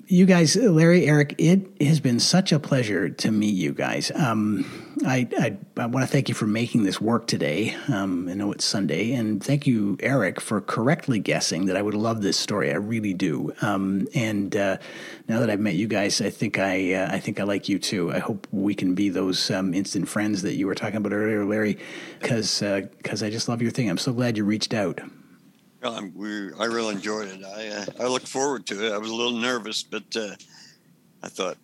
you 0.08 0.24
guys, 0.24 0.54
Larry, 0.54 1.06
Eric, 1.06 1.34
it 1.38 1.66
has 1.80 1.98
been 1.98 2.20
such 2.20 2.52
a 2.52 2.60
pleasure 2.60 3.08
to 3.08 3.30
meet 3.30 3.54
you 3.54 3.72
guys. 3.72 4.12
Um, 4.14 4.64
I, 5.04 5.28
I, 5.38 5.56
I, 5.76 5.86
want 5.86 6.06
to 6.06 6.10
thank 6.10 6.28
you 6.28 6.34
for 6.34 6.46
making 6.46 6.84
this 6.84 7.00
work 7.00 7.26
today. 7.26 7.74
Um, 7.88 8.28
I 8.28 8.34
know 8.34 8.52
it's 8.52 8.64
Sunday, 8.64 9.12
and 9.12 9.42
thank 9.42 9.66
you, 9.66 9.96
Eric, 10.00 10.40
for 10.40 10.60
correctly 10.60 11.18
guessing 11.18 11.66
that 11.66 11.76
I 11.76 11.82
would 11.82 11.94
love 11.94 12.22
this 12.22 12.36
story. 12.36 12.70
I 12.70 12.76
really 12.76 13.14
do. 13.14 13.52
Um, 13.62 14.06
and 14.14 14.54
uh, 14.54 14.78
now 15.28 15.40
that 15.40 15.50
I've 15.50 15.60
met 15.60 15.74
you 15.74 15.88
guys, 15.88 16.20
I 16.20 16.30
think 16.30 16.58
I, 16.58 16.94
uh, 16.94 17.12
I 17.12 17.18
think 17.18 17.40
I 17.40 17.42
like 17.42 17.68
you 17.68 17.78
too. 17.78 18.12
I 18.12 18.20
hope 18.20 18.46
we 18.52 18.74
can 18.74 18.94
be 18.94 19.08
those 19.08 19.50
um, 19.50 19.74
instant 19.74 20.08
friends 20.08 20.42
that 20.42 20.54
you 20.54 20.66
were 20.66 20.74
talking 20.76 20.96
about 20.96 21.12
earlier, 21.12 21.44
Larry, 21.44 21.78
because 22.20 22.60
because 22.60 23.22
uh, 23.22 23.26
I 23.26 23.30
just 23.30 23.48
love 23.48 23.60
your 23.60 23.72
thing. 23.72 23.90
I'm 23.90 23.98
so 23.98 24.12
glad 24.12 24.36
you 24.36 24.44
reached 24.44 24.72
out. 24.72 25.00
Well, 25.86 26.10
we, 26.16 26.52
I 26.54 26.64
really 26.64 26.96
enjoyed 26.96 27.28
it. 27.28 27.44
I 27.44 27.68
uh, 27.68 27.84
I 28.00 28.08
look 28.08 28.26
forward 28.26 28.66
to 28.66 28.86
it. 28.86 28.92
I 28.92 28.98
was 28.98 29.08
a 29.10 29.14
little 29.14 29.38
nervous, 29.38 29.84
but 29.84 30.16
uh, 30.16 30.34
I 31.22 31.28
thought 31.28 31.58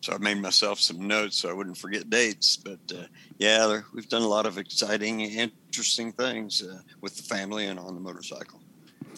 so. 0.00 0.14
I 0.14 0.18
made 0.18 0.38
myself 0.38 0.80
some 0.80 1.06
notes 1.06 1.36
so 1.36 1.50
I 1.50 1.52
wouldn't 1.52 1.76
forget 1.76 2.08
dates. 2.08 2.56
But 2.56 2.78
uh, 2.90 3.04
yeah, 3.36 3.66
there, 3.66 3.84
we've 3.92 4.08
done 4.08 4.22
a 4.22 4.28
lot 4.28 4.46
of 4.46 4.56
exciting, 4.56 5.20
interesting 5.20 6.12
things 6.12 6.62
uh, 6.62 6.80
with 7.02 7.18
the 7.18 7.22
family 7.22 7.66
and 7.66 7.78
on 7.78 7.94
the 7.94 8.00
motorcycle. 8.00 8.60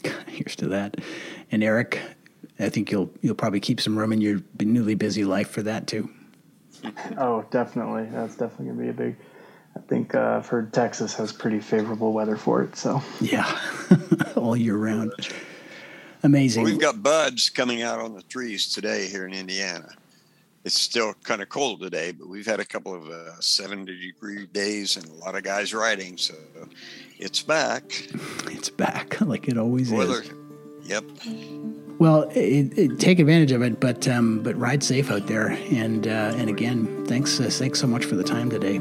Here's 0.27 0.57
to 0.57 0.67
that. 0.69 0.97
And 1.53 1.63
Eric, 1.63 2.01
I 2.59 2.69
think 2.69 2.91
you'll 2.91 3.13
you'll 3.21 3.37
probably 3.37 3.61
keep 3.61 3.81
some 3.81 3.97
room 3.97 4.13
in 4.13 4.21
your 4.21 4.41
newly 4.61 4.97
busy 4.97 5.25
life 5.25 5.51
for 5.51 5.63
that 5.63 5.87
too. 5.87 6.11
oh, 7.17 7.47
definitely. 7.53 8.09
That's 8.11 8.35
definitely 8.35 8.67
gonna 8.67 8.83
be 8.83 8.89
a 8.89 8.93
big 8.93 9.17
I 9.17 9.32
think 9.93 10.15
uh, 10.15 10.39
I've 10.39 10.47
heard 10.47 10.73
Texas 10.73 11.13
has 11.17 11.33
pretty 11.33 11.61
favorable 11.61 12.15
weather 12.15 12.37
for 12.39 12.63
it. 12.63 12.77
So 12.77 13.03
yeah, 13.21 13.59
all 14.37 14.57
year 14.57 14.77
round. 14.77 15.13
Amazing. 16.23 16.63
Well, 16.63 16.73
we've 16.73 16.81
got 16.81 17.03
buds 17.03 17.51
coming 17.51 17.83
out 17.83 18.01
on 18.01 18.15
the 18.15 18.23
trees 18.23 18.73
today 18.73 19.07
here 19.07 19.27
in 19.27 19.35
Indiana. 19.35 19.91
It's 20.65 20.81
still 20.81 21.13
kind 21.25 21.43
of 21.43 21.51
cold 21.51 21.83
today, 21.83 22.13
but 22.13 22.27
we've 22.27 22.47
had 22.47 22.59
a 22.59 22.65
couple 22.65 22.95
of 22.95 23.11
uh, 23.11 23.39
70 23.41 24.01
degree 24.01 24.47
days 24.47 24.97
and 24.97 25.07
a 25.07 25.13
lot 25.15 25.35
of 25.35 25.43
guys 25.43 25.75
riding. 25.75 26.17
So 26.17 26.35
it's 27.19 27.43
back. 27.43 27.85
It's 28.47 28.71
back 28.71 29.21
like 29.21 29.49
it 29.49 29.59
always 29.59 29.91
Weather. 29.91 30.23
is. 30.23 30.31
Yep. 30.85 31.05
Well, 31.99 32.23
it, 32.31 32.79
it, 32.79 32.99
take 32.99 33.19
advantage 33.19 33.53
of 33.53 33.61
it, 33.61 33.79
but 33.79 34.09
um, 34.09 34.43
but 34.43 34.57
ride 34.59 34.83
safe 34.83 35.11
out 35.11 35.27
there. 35.27 35.49
And 35.71 36.07
uh, 36.07 36.33
and 36.37 36.49
again, 36.49 37.05
thanks 37.07 37.39
uh, 37.39 37.51
thanks 37.51 37.79
so 37.79 37.87
much 37.87 38.07
for 38.07 38.15
the 38.15 38.25
time 38.25 38.49
today. 38.49 38.79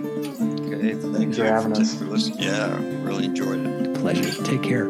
Okay, 0.83 0.95
thanks 0.95 1.37
for 1.37 1.45
having 1.45 1.73
us. 1.73 1.93
For 1.93 2.05
listening. 2.05 2.39
Yeah, 2.39 2.75
I 2.75 2.79
really 3.03 3.25
enjoyed 3.25 3.63
it. 3.63 3.93
Pleasure. 3.99 4.43
Take 4.43 4.63
care. 4.63 4.87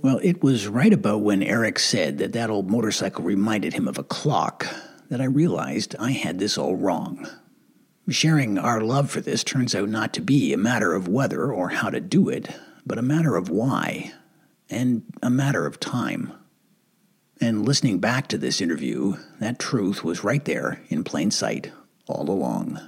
Well, 0.00 0.20
it 0.22 0.40
was 0.40 0.68
right 0.68 0.92
about 0.92 1.22
when 1.22 1.42
Eric 1.42 1.80
said 1.80 2.18
that 2.18 2.34
that 2.34 2.50
old 2.50 2.70
motorcycle 2.70 3.24
reminded 3.24 3.72
him 3.72 3.88
of 3.88 3.98
a 3.98 4.04
clock 4.04 4.64
that 5.08 5.20
I 5.20 5.24
realized 5.24 5.96
I 5.98 6.12
had 6.12 6.38
this 6.38 6.56
all 6.56 6.76
wrong. 6.76 7.28
Sharing 8.08 8.58
our 8.58 8.82
love 8.82 9.10
for 9.10 9.22
this 9.22 9.42
turns 9.42 9.74
out 9.74 9.88
not 9.88 10.12
to 10.12 10.20
be 10.20 10.52
a 10.52 10.58
matter 10.58 10.92
of 10.92 11.08
whether 11.08 11.50
or 11.50 11.70
how 11.70 11.88
to 11.88 12.00
do 12.00 12.28
it, 12.28 12.48
but 12.84 12.98
a 12.98 13.02
matter 13.02 13.34
of 13.34 13.48
why, 13.48 14.12
and 14.68 15.04
a 15.22 15.30
matter 15.30 15.64
of 15.64 15.80
time. 15.80 16.32
And 17.40 17.66
listening 17.66 18.00
back 18.00 18.28
to 18.28 18.38
this 18.38 18.60
interview, 18.60 19.16
that 19.40 19.58
truth 19.58 20.04
was 20.04 20.22
right 20.22 20.44
there 20.44 20.82
in 20.88 21.02
plain 21.02 21.30
sight 21.30 21.72
all 22.06 22.30
along. 22.30 22.78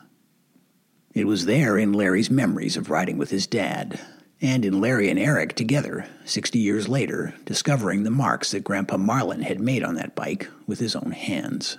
It 1.15 1.27
was 1.27 1.47
there 1.47 1.79
in 1.79 1.95
Larry's 1.95 2.31
memories 2.31 2.77
of 2.77 2.91
riding 2.91 3.17
with 3.17 3.31
his 3.31 3.47
dad, 3.47 3.99
and 4.43 4.67
in 4.67 4.83
Larry 4.83 5.09
and 5.09 5.19
Eric 5.19 5.55
together, 5.55 6.07
60 6.27 6.59
years 6.59 6.91
later, 6.91 7.35
discovering 7.47 8.03
the 8.03 8.11
marks 8.11 8.51
that 8.51 8.65
Grandpa 8.65 8.99
Marlin 8.99 9.41
had 9.41 9.61
made 9.61 9.83
on 9.83 9.95
that 9.95 10.15
bike 10.15 10.49
with 10.67 10.79
his 10.79 10.95
own 10.95 11.13
hands. 11.13 11.79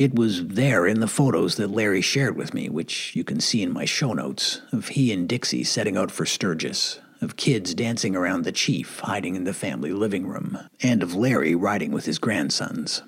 It 0.00 0.14
was 0.14 0.46
there 0.46 0.86
in 0.86 1.00
the 1.00 1.06
photos 1.06 1.56
that 1.56 1.70
Larry 1.70 2.00
shared 2.00 2.34
with 2.34 2.54
me, 2.54 2.70
which 2.70 3.14
you 3.14 3.22
can 3.22 3.38
see 3.38 3.60
in 3.60 3.70
my 3.70 3.84
show 3.84 4.14
notes, 4.14 4.62
of 4.72 4.88
he 4.88 5.12
and 5.12 5.28
Dixie 5.28 5.62
setting 5.62 5.98
out 5.98 6.10
for 6.10 6.24
Sturgis, 6.24 7.00
of 7.20 7.36
kids 7.36 7.74
dancing 7.74 8.16
around 8.16 8.44
the 8.44 8.50
chief 8.50 9.00
hiding 9.00 9.36
in 9.36 9.44
the 9.44 9.52
family 9.52 9.92
living 9.92 10.26
room, 10.26 10.58
and 10.82 11.02
of 11.02 11.14
Larry 11.14 11.54
riding 11.54 11.92
with 11.92 12.06
his 12.06 12.18
grandsons. 12.18 13.02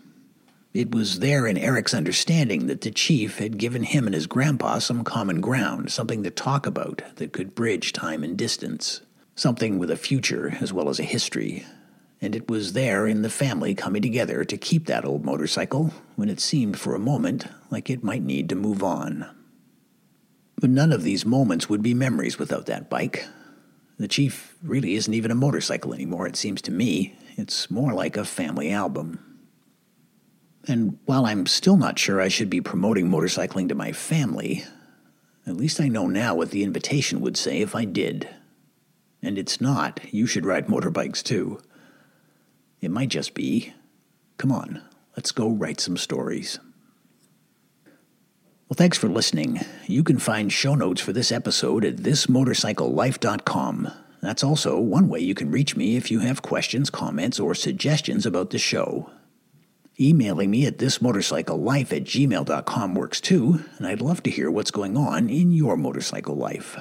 It 0.74 0.94
was 0.94 1.20
there 1.20 1.46
in 1.46 1.56
Eric's 1.56 1.94
understanding 1.94 2.66
that 2.66 2.82
the 2.82 2.90
chief 2.90 3.38
had 3.38 3.56
given 3.56 3.84
him 3.84 4.04
and 4.04 4.14
his 4.14 4.26
grandpa 4.26 4.78
some 4.78 5.02
common 5.02 5.40
ground, 5.40 5.90
something 5.90 6.22
to 6.24 6.30
talk 6.30 6.66
about 6.66 7.00
that 7.16 7.32
could 7.32 7.54
bridge 7.54 7.94
time 7.94 8.22
and 8.22 8.36
distance, 8.36 9.00
something 9.34 9.78
with 9.78 9.90
a 9.90 9.96
future 9.96 10.58
as 10.60 10.74
well 10.74 10.90
as 10.90 11.00
a 11.00 11.04
history, 11.04 11.64
and 12.22 12.36
it 12.36 12.48
was 12.48 12.72
there 12.72 13.06
in 13.08 13.22
the 13.22 13.28
family 13.28 13.74
coming 13.74 14.00
together 14.00 14.44
to 14.44 14.56
keep 14.56 14.86
that 14.86 15.04
old 15.04 15.24
motorcycle 15.24 15.92
when 16.14 16.28
it 16.28 16.38
seemed 16.38 16.78
for 16.78 16.94
a 16.94 17.00
moment 17.00 17.46
like 17.68 17.90
it 17.90 18.04
might 18.04 18.22
need 18.22 18.48
to 18.48 18.54
move 18.54 18.82
on. 18.82 19.28
But 20.60 20.70
none 20.70 20.92
of 20.92 21.02
these 21.02 21.26
moments 21.26 21.68
would 21.68 21.82
be 21.82 21.94
memories 21.94 22.38
without 22.38 22.66
that 22.66 22.88
bike. 22.88 23.26
The 23.98 24.06
Chief 24.06 24.56
really 24.62 24.94
isn't 24.94 25.12
even 25.12 25.32
a 25.32 25.34
motorcycle 25.34 25.92
anymore, 25.92 26.28
it 26.28 26.36
seems 26.36 26.62
to 26.62 26.70
me. 26.70 27.16
It's 27.36 27.68
more 27.68 27.92
like 27.92 28.16
a 28.16 28.24
family 28.24 28.70
album. 28.70 29.18
And 30.68 30.98
while 31.06 31.26
I'm 31.26 31.46
still 31.46 31.76
not 31.76 31.98
sure 31.98 32.20
I 32.20 32.28
should 32.28 32.48
be 32.48 32.60
promoting 32.60 33.10
motorcycling 33.10 33.68
to 33.68 33.74
my 33.74 33.90
family, 33.90 34.62
at 35.44 35.56
least 35.56 35.80
I 35.80 35.88
know 35.88 36.06
now 36.06 36.36
what 36.36 36.52
the 36.52 36.62
invitation 36.62 37.20
would 37.20 37.36
say 37.36 37.62
if 37.62 37.74
I 37.74 37.84
did. 37.84 38.28
And 39.20 39.38
it's 39.38 39.60
not, 39.60 40.00
you 40.12 40.28
should 40.28 40.46
ride 40.46 40.68
motorbikes 40.68 41.20
too. 41.20 41.60
It 42.82 42.90
might 42.90 43.08
just 43.08 43.32
be, 43.32 43.72
come 44.36 44.52
on, 44.52 44.82
let's 45.16 45.32
go 45.32 45.48
write 45.48 45.80
some 45.80 45.96
stories. 45.96 46.58
Well, 48.68 48.74
thanks 48.74 48.98
for 48.98 49.08
listening. 49.08 49.60
You 49.86 50.02
can 50.02 50.18
find 50.18 50.52
show 50.52 50.74
notes 50.74 51.00
for 51.00 51.12
this 51.12 51.30
episode 51.30 51.84
at 51.84 51.96
thismotorcyclelife.com. 51.96 53.92
That's 54.20 54.42
also 54.42 54.80
one 54.80 55.08
way 55.08 55.20
you 55.20 55.34
can 55.34 55.50
reach 55.50 55.76
me 55.76 55.96
if 55.96 56.10
you 56.10 56.20
have 56.20 56.42
questions, 56.42 56.90
comments, 56.90 57.38
or 57.38 57.54
suggestions 57.54 58.26
about 58.26 58.50
the 58.50 58.58
show. 58.58 59.10
Emailing 60.00 60.50
me 60.50 60.66
at 60.66 60.78
thismotorcyclelife 60.78 61.92
at 61.92 62.04
gmail.com 62.04 62.94
works 62.94 63.20
too, 63.20 63.64
and 63.78 63.86
I'd 63.86 64.00
love 64.00 64.22
to 64.24 64.30
hear 64.30 64.50
what's 64.50 64.70
going 64.70 64.96
on 64.96 65.28
in 65.28 65.52
your 65.52 65.76
motorcycle 65.76 66.34
life. 66.34 66.78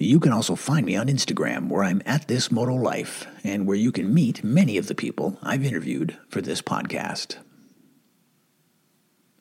You 0.00 0.20
can 0.20 0.32
also 0.32 0.54
find 0.54 0.86
me 0.86 0.94
on 0.94 1.08
Instagram, 1.08 1.68
where 1.68 1.82
I'm 1.82 2.02
at 2.06 2.28
This 2.28 2.52
Moto 2.52 2.74
Life, 2.74 3.26
and 3.42 3.66
where 3.66 3.76
you 3.76 3.90
can 3.90 4.14
meet 4.14 4.44
many 4.44 4.78
of 4.78 4.86
the 4.86 4.94
people 4.94 5.38
I've 5.42 5.64
interviewed 5.64 6.16
for 6.28 6.40
this 6.40 6.62
podcast. 6.62 7.38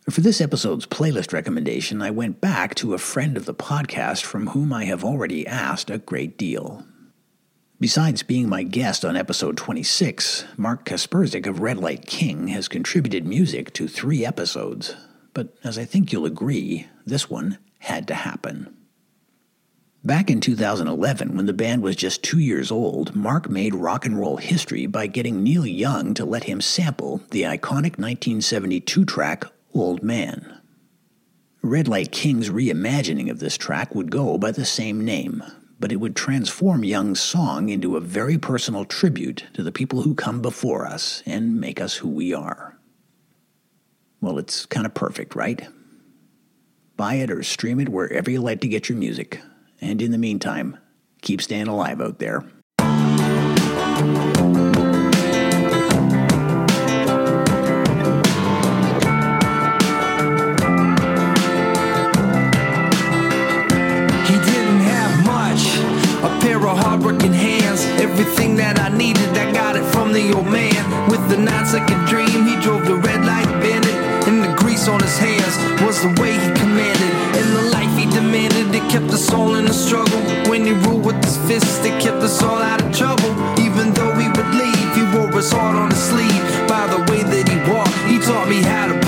For 0.09 0.21
this 0.21 0.41
episode's 0.41 0.87
playlist 0.87 1.31
recommendation, 1.31 2.01
I 2.01 2.09
went 2.09 2.41
back 2.41 2.73
to 2.75 2.95
a 2.95 2.97
friend 2.97 3.37
of 3.37 3.45
the 3.45 3.53
podcast 3.53 4.23
from 4.23 4.47
whom 4.47 4.73
I 4.73 4.85
have 4.85 5.03
already 5.03 5.45
asked 5.45 5.91
a 5.91 5.99
great 5.99 6.39
deal. 6.39 6.83
Besides 7.79 8.23
being 8.23 8.49
my 8.49 8.63
guest 8.63 9.05
on 9.05 9.15
episode 9.15 9.57
26, 9.57 10.45
Mark 10.57 10.85
Kasprzyk 10.85 11.45
of 11.45 11.59
Red 11.59 11.77
Light 11.77 12.07
King 12.07 12.47
has 12.47 12.67
contributed 12.67 13.27
music 13.27 13.73
to 13.73 13.87
three 13.87 14.25
episodes. 14.25 14.95
But 15.35 15.55
as 15.63 15.77
I 15.77 15.85
think 15.85 16.11
you'll 16.11 16.25
agree, 16.25 16.87
this 17.05 17.29
one 17.29 17.59
had 17.77 18.07
to 18.07 18.15
happen. 18.15 18.76
Back 20.07 20.29
in 20.29 20.39
2011, 20.39 21.35
when 21.35 21.47
the 21.47 21.51
band 21.51 21.83
was 21.83 21.97
just 21.97 22.23
two 22.23 22.39
years 22.39 22.71
old, 22.71 23.13
Mark 23.13 23.49
made 23.49 23.75
rock 23.75 24.05
and 24.05 24.17
roll 24.17 24.37
history 24.37 24.85
by 24.85 25.05
getting 25.05 25.43
Neil 25.43 25.65
Young 25.65 26.13
to 26.13 26.23
let 26.23 26.45
him 26.45 26.61
sample 26.61 27.17
the 27.31 27.41
iconic 27.41 27.99
1972 27.99 29.03
track 29.03 29.43
Old 29.73 30.03
Man. 30.03 30.61
Red 31.61 31.89
Light 31.89 32.13
King's 32.13 32.49
reimagining 32.49 33.29
of 33.29 33.39
this 33.39 33.57
track 33.57 33.93
would 33.95 34.09
go 34.09 34.37
by 34.37 34.49
the 34.49 34.63
same 34.63 35.03
name, 35.03 35.43
but 35.77 35.91
it 35.91 35.97
would 35.97 36.15
transform 36.15 36.85
Young's 36.85 37.19
song 37.19 37.67
into 37.67 37.97
a 37.97 37.99
very 37.99 38.37
personal 38.37 38.85
tribute 38.85 39.43
to 39.55 39.61
the 39.61 39.73
people 39.73 40.03
who 40.03 40.15
come 40.15 40.41
before 40.41 40.87
us 40.87 41.21
and 41.25 41.59
make 41.59 41.81
us 41.81 41.95
who 41.95 42.07
we 42.07 42.33
are. 42.33 42.79
Well, 44.21 44.39
it's 44.39 44.65
kind 44.67 44.85
of 44.85 44.93
perfect, 44.93 45.35
right? 45.35 45.67
Buy 46.95 47.15
it 47.15 47.29
or 47.29 47.43
stream 47.43 47.81
it 47.81 47.89
wherever 47.89 48.31
you 48.31 48.39
like 48.39 48.61
to 48.61 48.69
get 48.69 48.87
your 48.87 48.97
music. 48.97 49.41
And 49.79 50.01
in 50.01 50.11
the 50.11 50.17
meantime, 50.17 50.77
keep 51.21 51.41
staying 51.41 51.67
alive 51.67 52.01
out 52.01 52.19
there. 52.19 52.41
He 64.25 64.35
didn't 64.43 64.81
have 64.81 65.25
much, 65.25 65.77
a 66.23 66.39
pair 66.41 66.57
of 66.57 66.77
hardworking 66.79 67.33
hands. 67.33 67.85
Everything 68.01 68.55
that 68.55 68.79
I 68.79 68.89
needed, 68.89 69.29
I 69.37 69.51
got 69.51 69.75
it 69.75 69.85
from 69.93 70.11
the 70.11 70.33
old 70.33 70.47
man. 70.47 71.09
With 71.09 71.29
the 71.29 71.37
nine 71.37 71.65
second 71.65 72.05
dream, 72.07 72.45
he 72.47 72.59
drove 72.61 72.85
the 72.85 72.95
red 72.95 73.23
light 73.25 73.47
bandit. 73.61 73.93
And 74.27 74.43
the 74.43 74.53
grease 74.57 74.87
on 74.87 75.01
his 75.01 75.17
hands 75.17 75.55
was 75.83 76.01
the 76.01 76.19
way 76.21 76.33
he 76.33 76.56
it 78.77 78.91
kept 78.91 79.11
us 79.11 79.33
all 79.33 79.55
in 79.55 79.65
a 79.65 79.73
struggle. 79.73 80.21
When 80.49 80.65
he 80.65 80.73
ruled 80.85 81.05
with 81.05 81.23
his 81.25 81.37
fists, 81.47 81.83
it 81.83 81.99
kept 82.01 82.21
us 82.21 82.41
all 82.43 82.61
out 82.61 82.81
of 82.81 82.95
trouble. 82.95 83.31
Even 83.59 83.91
though 83.93 84.13
he 84.21 84.27
would 84.35 84.51
leave, 84.61 84.89
he 84.97 85.03
wore 85.17 85.31
his 85.31 85.51
heart 85.51 85.75
on 85.75 85.89
his 85.89 86.03
sleeve. 86.09 86.43
By 86.69 86.85
the 86.93 87.01
way 87.09 87.21
that 87.23 87.45
he 87.49 87.57
walked, 87.71 87.97
he 88.09 88.19
taught 88.19 88.47
me 88.47 88.61
how 88.61 88.85
to 88.91 89.06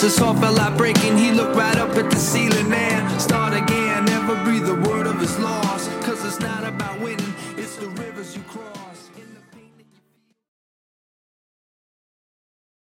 fast. 0.00 0.02
His 0.02 0.18
heart 0.18 0.38
felt 0.38 0.56
like 0.56 0.76
breaking, 0.76 1.18
he 1.18 1.32
looked 1.32 1.56
right 1.56 1.76
up 1.76 1.96
at 1.96 2.10
the 2.10 2.16
ceiling 2.16 2.72
and 2.72 3.20
start 3.20 3.54
again. 3.54 4.04
Never 4.04 4.42
breathe 4.44 4.68
a 4.68 4.74
word 4.74 5.06
of 5.06 5.20
his 5.20 5.38
loss. 5.38 5.88
Cause 6.04 6.24
it's 6.24 6.40
not 6.40 6.64
about. 6.64 6.89